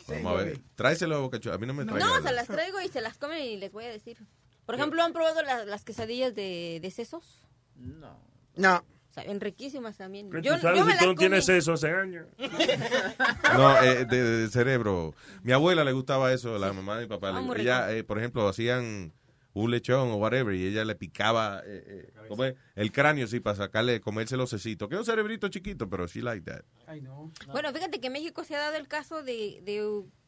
[0.08, 0.58] Vamos a ver.
[0.74, 1.54] Tráeselo a Boca Chula.
[1.54, 2.08] A mí no me traigan.
[2.08, 4.18] No, se las traigo y se las comen y les voy a decir.
[4.64, 7.40] Por ejemplo, ¿han probado la- las quesadillas de, de sesos?
[7.76, 8.18] No.
[8.56, 8.84] No.
[9.10, 10.28] Saben riquísimas también.
[10.30, 12.26] ¿Qué Yo, tú sabes yo me si tú no tienes eso hace años?
[13.56, 15.14] No, eh, de, de cerebro.
[15.42, 17.30] Mi abuela le gustaba eso, la mamá de mi papá.
[17.34, 19.12] Ah, le- ella, eh, por ejemplo, hacían
[19.64, 24.00] un lechón o whatever y ella le picaba eh, eh, el cráneo, sí, para sacarle,
[24.02, 24.86] comerse los cecitos.
[24.88, 26.60] Que es un cerebrito chiquito, pero she like that.
[27.52, 29.76] Bueno, fíjate que en México se ha dado el caso de, de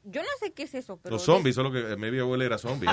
[0.04, 2.56] yo no sé qué es eso, pero Los zombies, solo que eh, mi abuela era
[2.56, 2.86] zombie.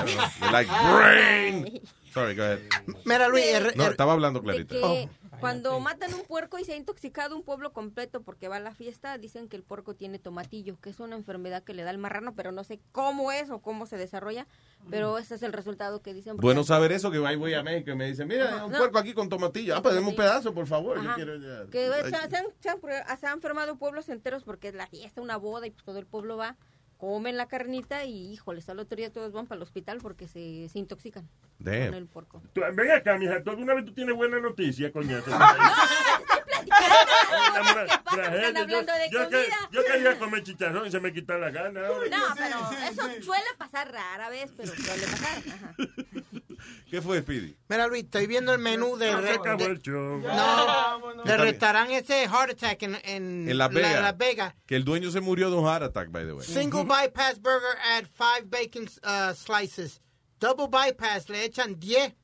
[0.52, 1.80] Like, brain.
[2.12, 2.60] Sorry, go ahead.
[3.06, 4.74] Mira, Luis, el- No, el- estaba hablando de clarita.
[4.74, 5.08] que
[5.40, 8.74] cuando matan un puerco y se ha intoxicado un pueblo completo porque va a la
[8.74, 11.98] fiesta, dicen que el puerco tiene tomatillo, que es una enfermedad que le da el
[11.98, 14.46] marrano, pero no sé cómo es o cómo se desarrolla,
[14.90, 16.36] pero ese es el resultado que dicen.
[16.36, 18.78] Bueno saber eso, que ahí voy a México y me dicen, mira, un no.
[18.78, 19.76] puerco aquí con tomatillo.
[19.76, 21.02] Ah, pues un pedazo, por favor.
[21.02, 21.70] Yo quiero ya.
[21.70, 25.20] Que se, han, se han pr- se han enfermado pueblos enteros porque es la fiesta,
[25.20, 26.56] una boda y pues todo el pueblo va,
[26.98, 30.68] comen la carnita y híjoles, al otro día todos van para el hospital porque se,
[30.68, 31.86] se intoxican Damn.
[31.86, 32.42] con el porco.
[32.52, 35.30] Tú- Ven acá, mija, ¿tú alguna vez tú tienes buena noticia, coñazo?
[36.64, 39.68] Yo, hablando de yo, que- comida.
[39.72, 41.80] yo quería comer chicharrón y se me quitó la gana.
[41.80, 41.94] No,
[42.36, 45.42] pero eso suele pasar rara vez, pero suele pasar.
[45.54, 45.74] Ajá.
[46.90, 47.56] ¿Qué fue, Speedy?
[47.68, 49.10] Mira, Luis, estoy viendo el menú de...
[49.10, 50.18] Se acabó de- el show.
[50.20, 51.38] no, del bien.
[51.38, 54.02] restaurante ese Heart Attack en, en, En Las la- Vegas.
[54.02, 54.54] Las Vegas.
[54.66, 56.46] Que el dueño se murió de un heart attack, by the way.
[56.46, 60.00] Single bypass burger add five bacon uh, slices.
[60.40, 62.14] Double bypass le echan 10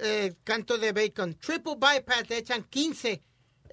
[0.00, 1.34] eh, cantos de bacon.
[1.34, 3.22] Triple bypass le echan 15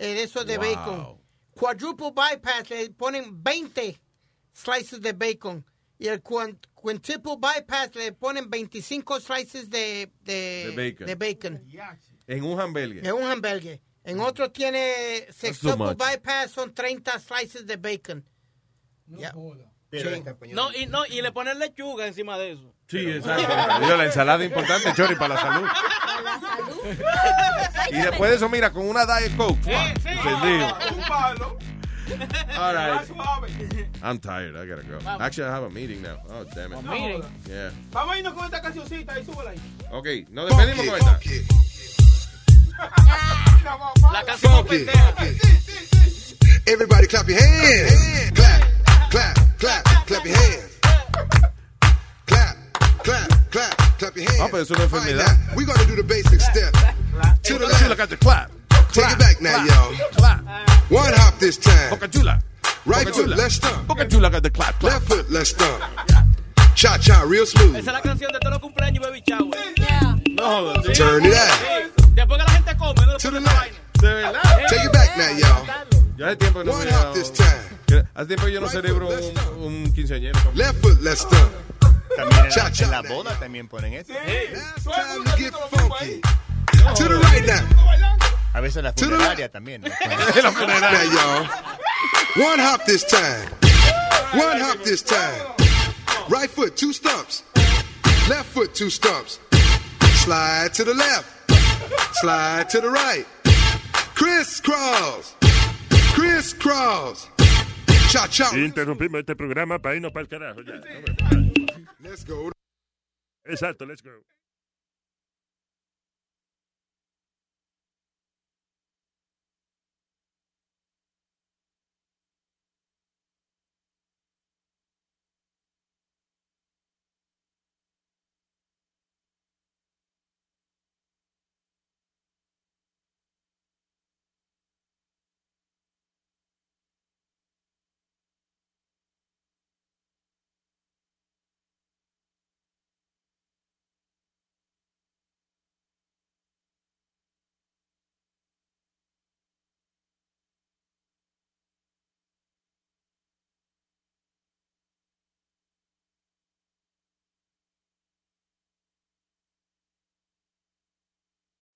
[0.02, 0.66] eh, de esos de Wow.
[0.66, 1.22] bacon.
[1.52, 4.00] Quadruple bypass le ponen 20
[4.54, 5.66] slices de bacon.
[6.00, 11.06] Y el quintuple bypass le ponen 25 slices de, de, De bacon.
[11.08, 11.68] de bacon.
[12.28, 13.06] En un hamburger.
[13.06, 13.80] En un hamburger.
[14.04, 18.26] En otro tiene sextuple bypass, son 30 slices de bacon.
[19.08, 19.34] Yeah.
[19.92, 20.00] Sí.
[20.54, 22.74] No, y, no, y le ponen lechuga encima de eso.
[22.92, 23.80] Sí, exacto.
[23.80, 25.68] Digo, la ensalada es importante, Chori, para la salud.
[27.92, 29.60] Y después de eso, mira, con una Diet Coke.
[29.66, 30.78] Encendido.
[30.96, 31.58] Un palo.
[32.58, 33.02] All right.
[34.02, 34.56] I'm tired.
[34.56, 34.98] I gotta go.
[35.20, 36.18] Actually, I have a meeting now.
[36.30, 36.84] Oh, damn it.
[36.84, 37.24] meeting?
[37.48, 37.72] Yeah.
[37.92, 39.60] Vamos a irnos con esta cancioncita y súbela ahí.
[39.92, 41.20] Ok, nos despedimos con esta.
[44.12, 45.14] La canción pendeja.
[46.66, 48.32] Everybody clap your hands.
[48.34, 48.64] Clap,
[49.10, 50.80] clap, clap, clap your hands.
[52.26, 52.58] Clap,
[53.04, 54.52] clap, clap, clap your hands.
[54.52, 55.48] Pero eso no es All right, enfermedad.
[55.48, 56.72] now, we're gonna do the basic step.
[56.74, 57.98] To the Chula, left.
[57.98, 58.52] got the clap.
[58.92, 59.94] Take it back now, y'all.
[60.16, 60.42] Clap.
[60.90, 61.90] One hop this time.
[61.92, 62.42] Boca Chula.
[62.86, 63.36] Right Boca foot, Chula.
[63.36, 63.88] let's stomp.
[63.88, 64.80] Boca Chula got the clap.
[64.80, 64.94] clap.
[64.94, 65.82] Left foot, let's stomp.
[66.76, 67.76] Cha cha, real smooth.
[67.76, 69.58] Esa es la canción de todos los cumpleaños, baby shower.
[70.36, 71.52] No Turn it out.
[71.52, 72.04] Sí.
[72.16, 73.76] Después que la gente come, no le ponen esa vaina.
[74.02, 74.42] De verdad.
[74.70, 75.66] Take it back now, y'all.
[76.18, 78.06] Yo hace tiempo que no One hop this time.
[78.16, 80.40] Hace tiempo que yo no celebro un, un quinceañero.
[80.56, 81.52] Left foot, let's stomp.
[82.16, 84.14] También en la, en la boda también ponen eso.
[84.14, 86.22] It's time to get funky.
[86.96, 87.82] To the right now.
[88.54, 89.84] A veces la To the funeraria también.
[90.44, 91.04] La funeraria.
[91.06, 91.48] Y'all.
[92.46, 93.50] One hop this time.
[94.34, 95.42] One hop this time.
[96.30, 97.44] Right foot, two stumps.
[98.30, 99.40] Left foot, two stumps.
[100.24, 101.52] Slide to the left.
[102.16, 103.26] Slide to the right.
[104.16, 105.36] Crisscross.
[106.14, 107.28] Crisscross.
[108.10, 108.56] Cha cha.
[108.58, 110.62] Interrumpimos este programa para irnos para el carajo.
[110.62, 111.51] Ya.
[112.04, 112.52] Let's go.
[113.48, 114.12] Exacto, let's go.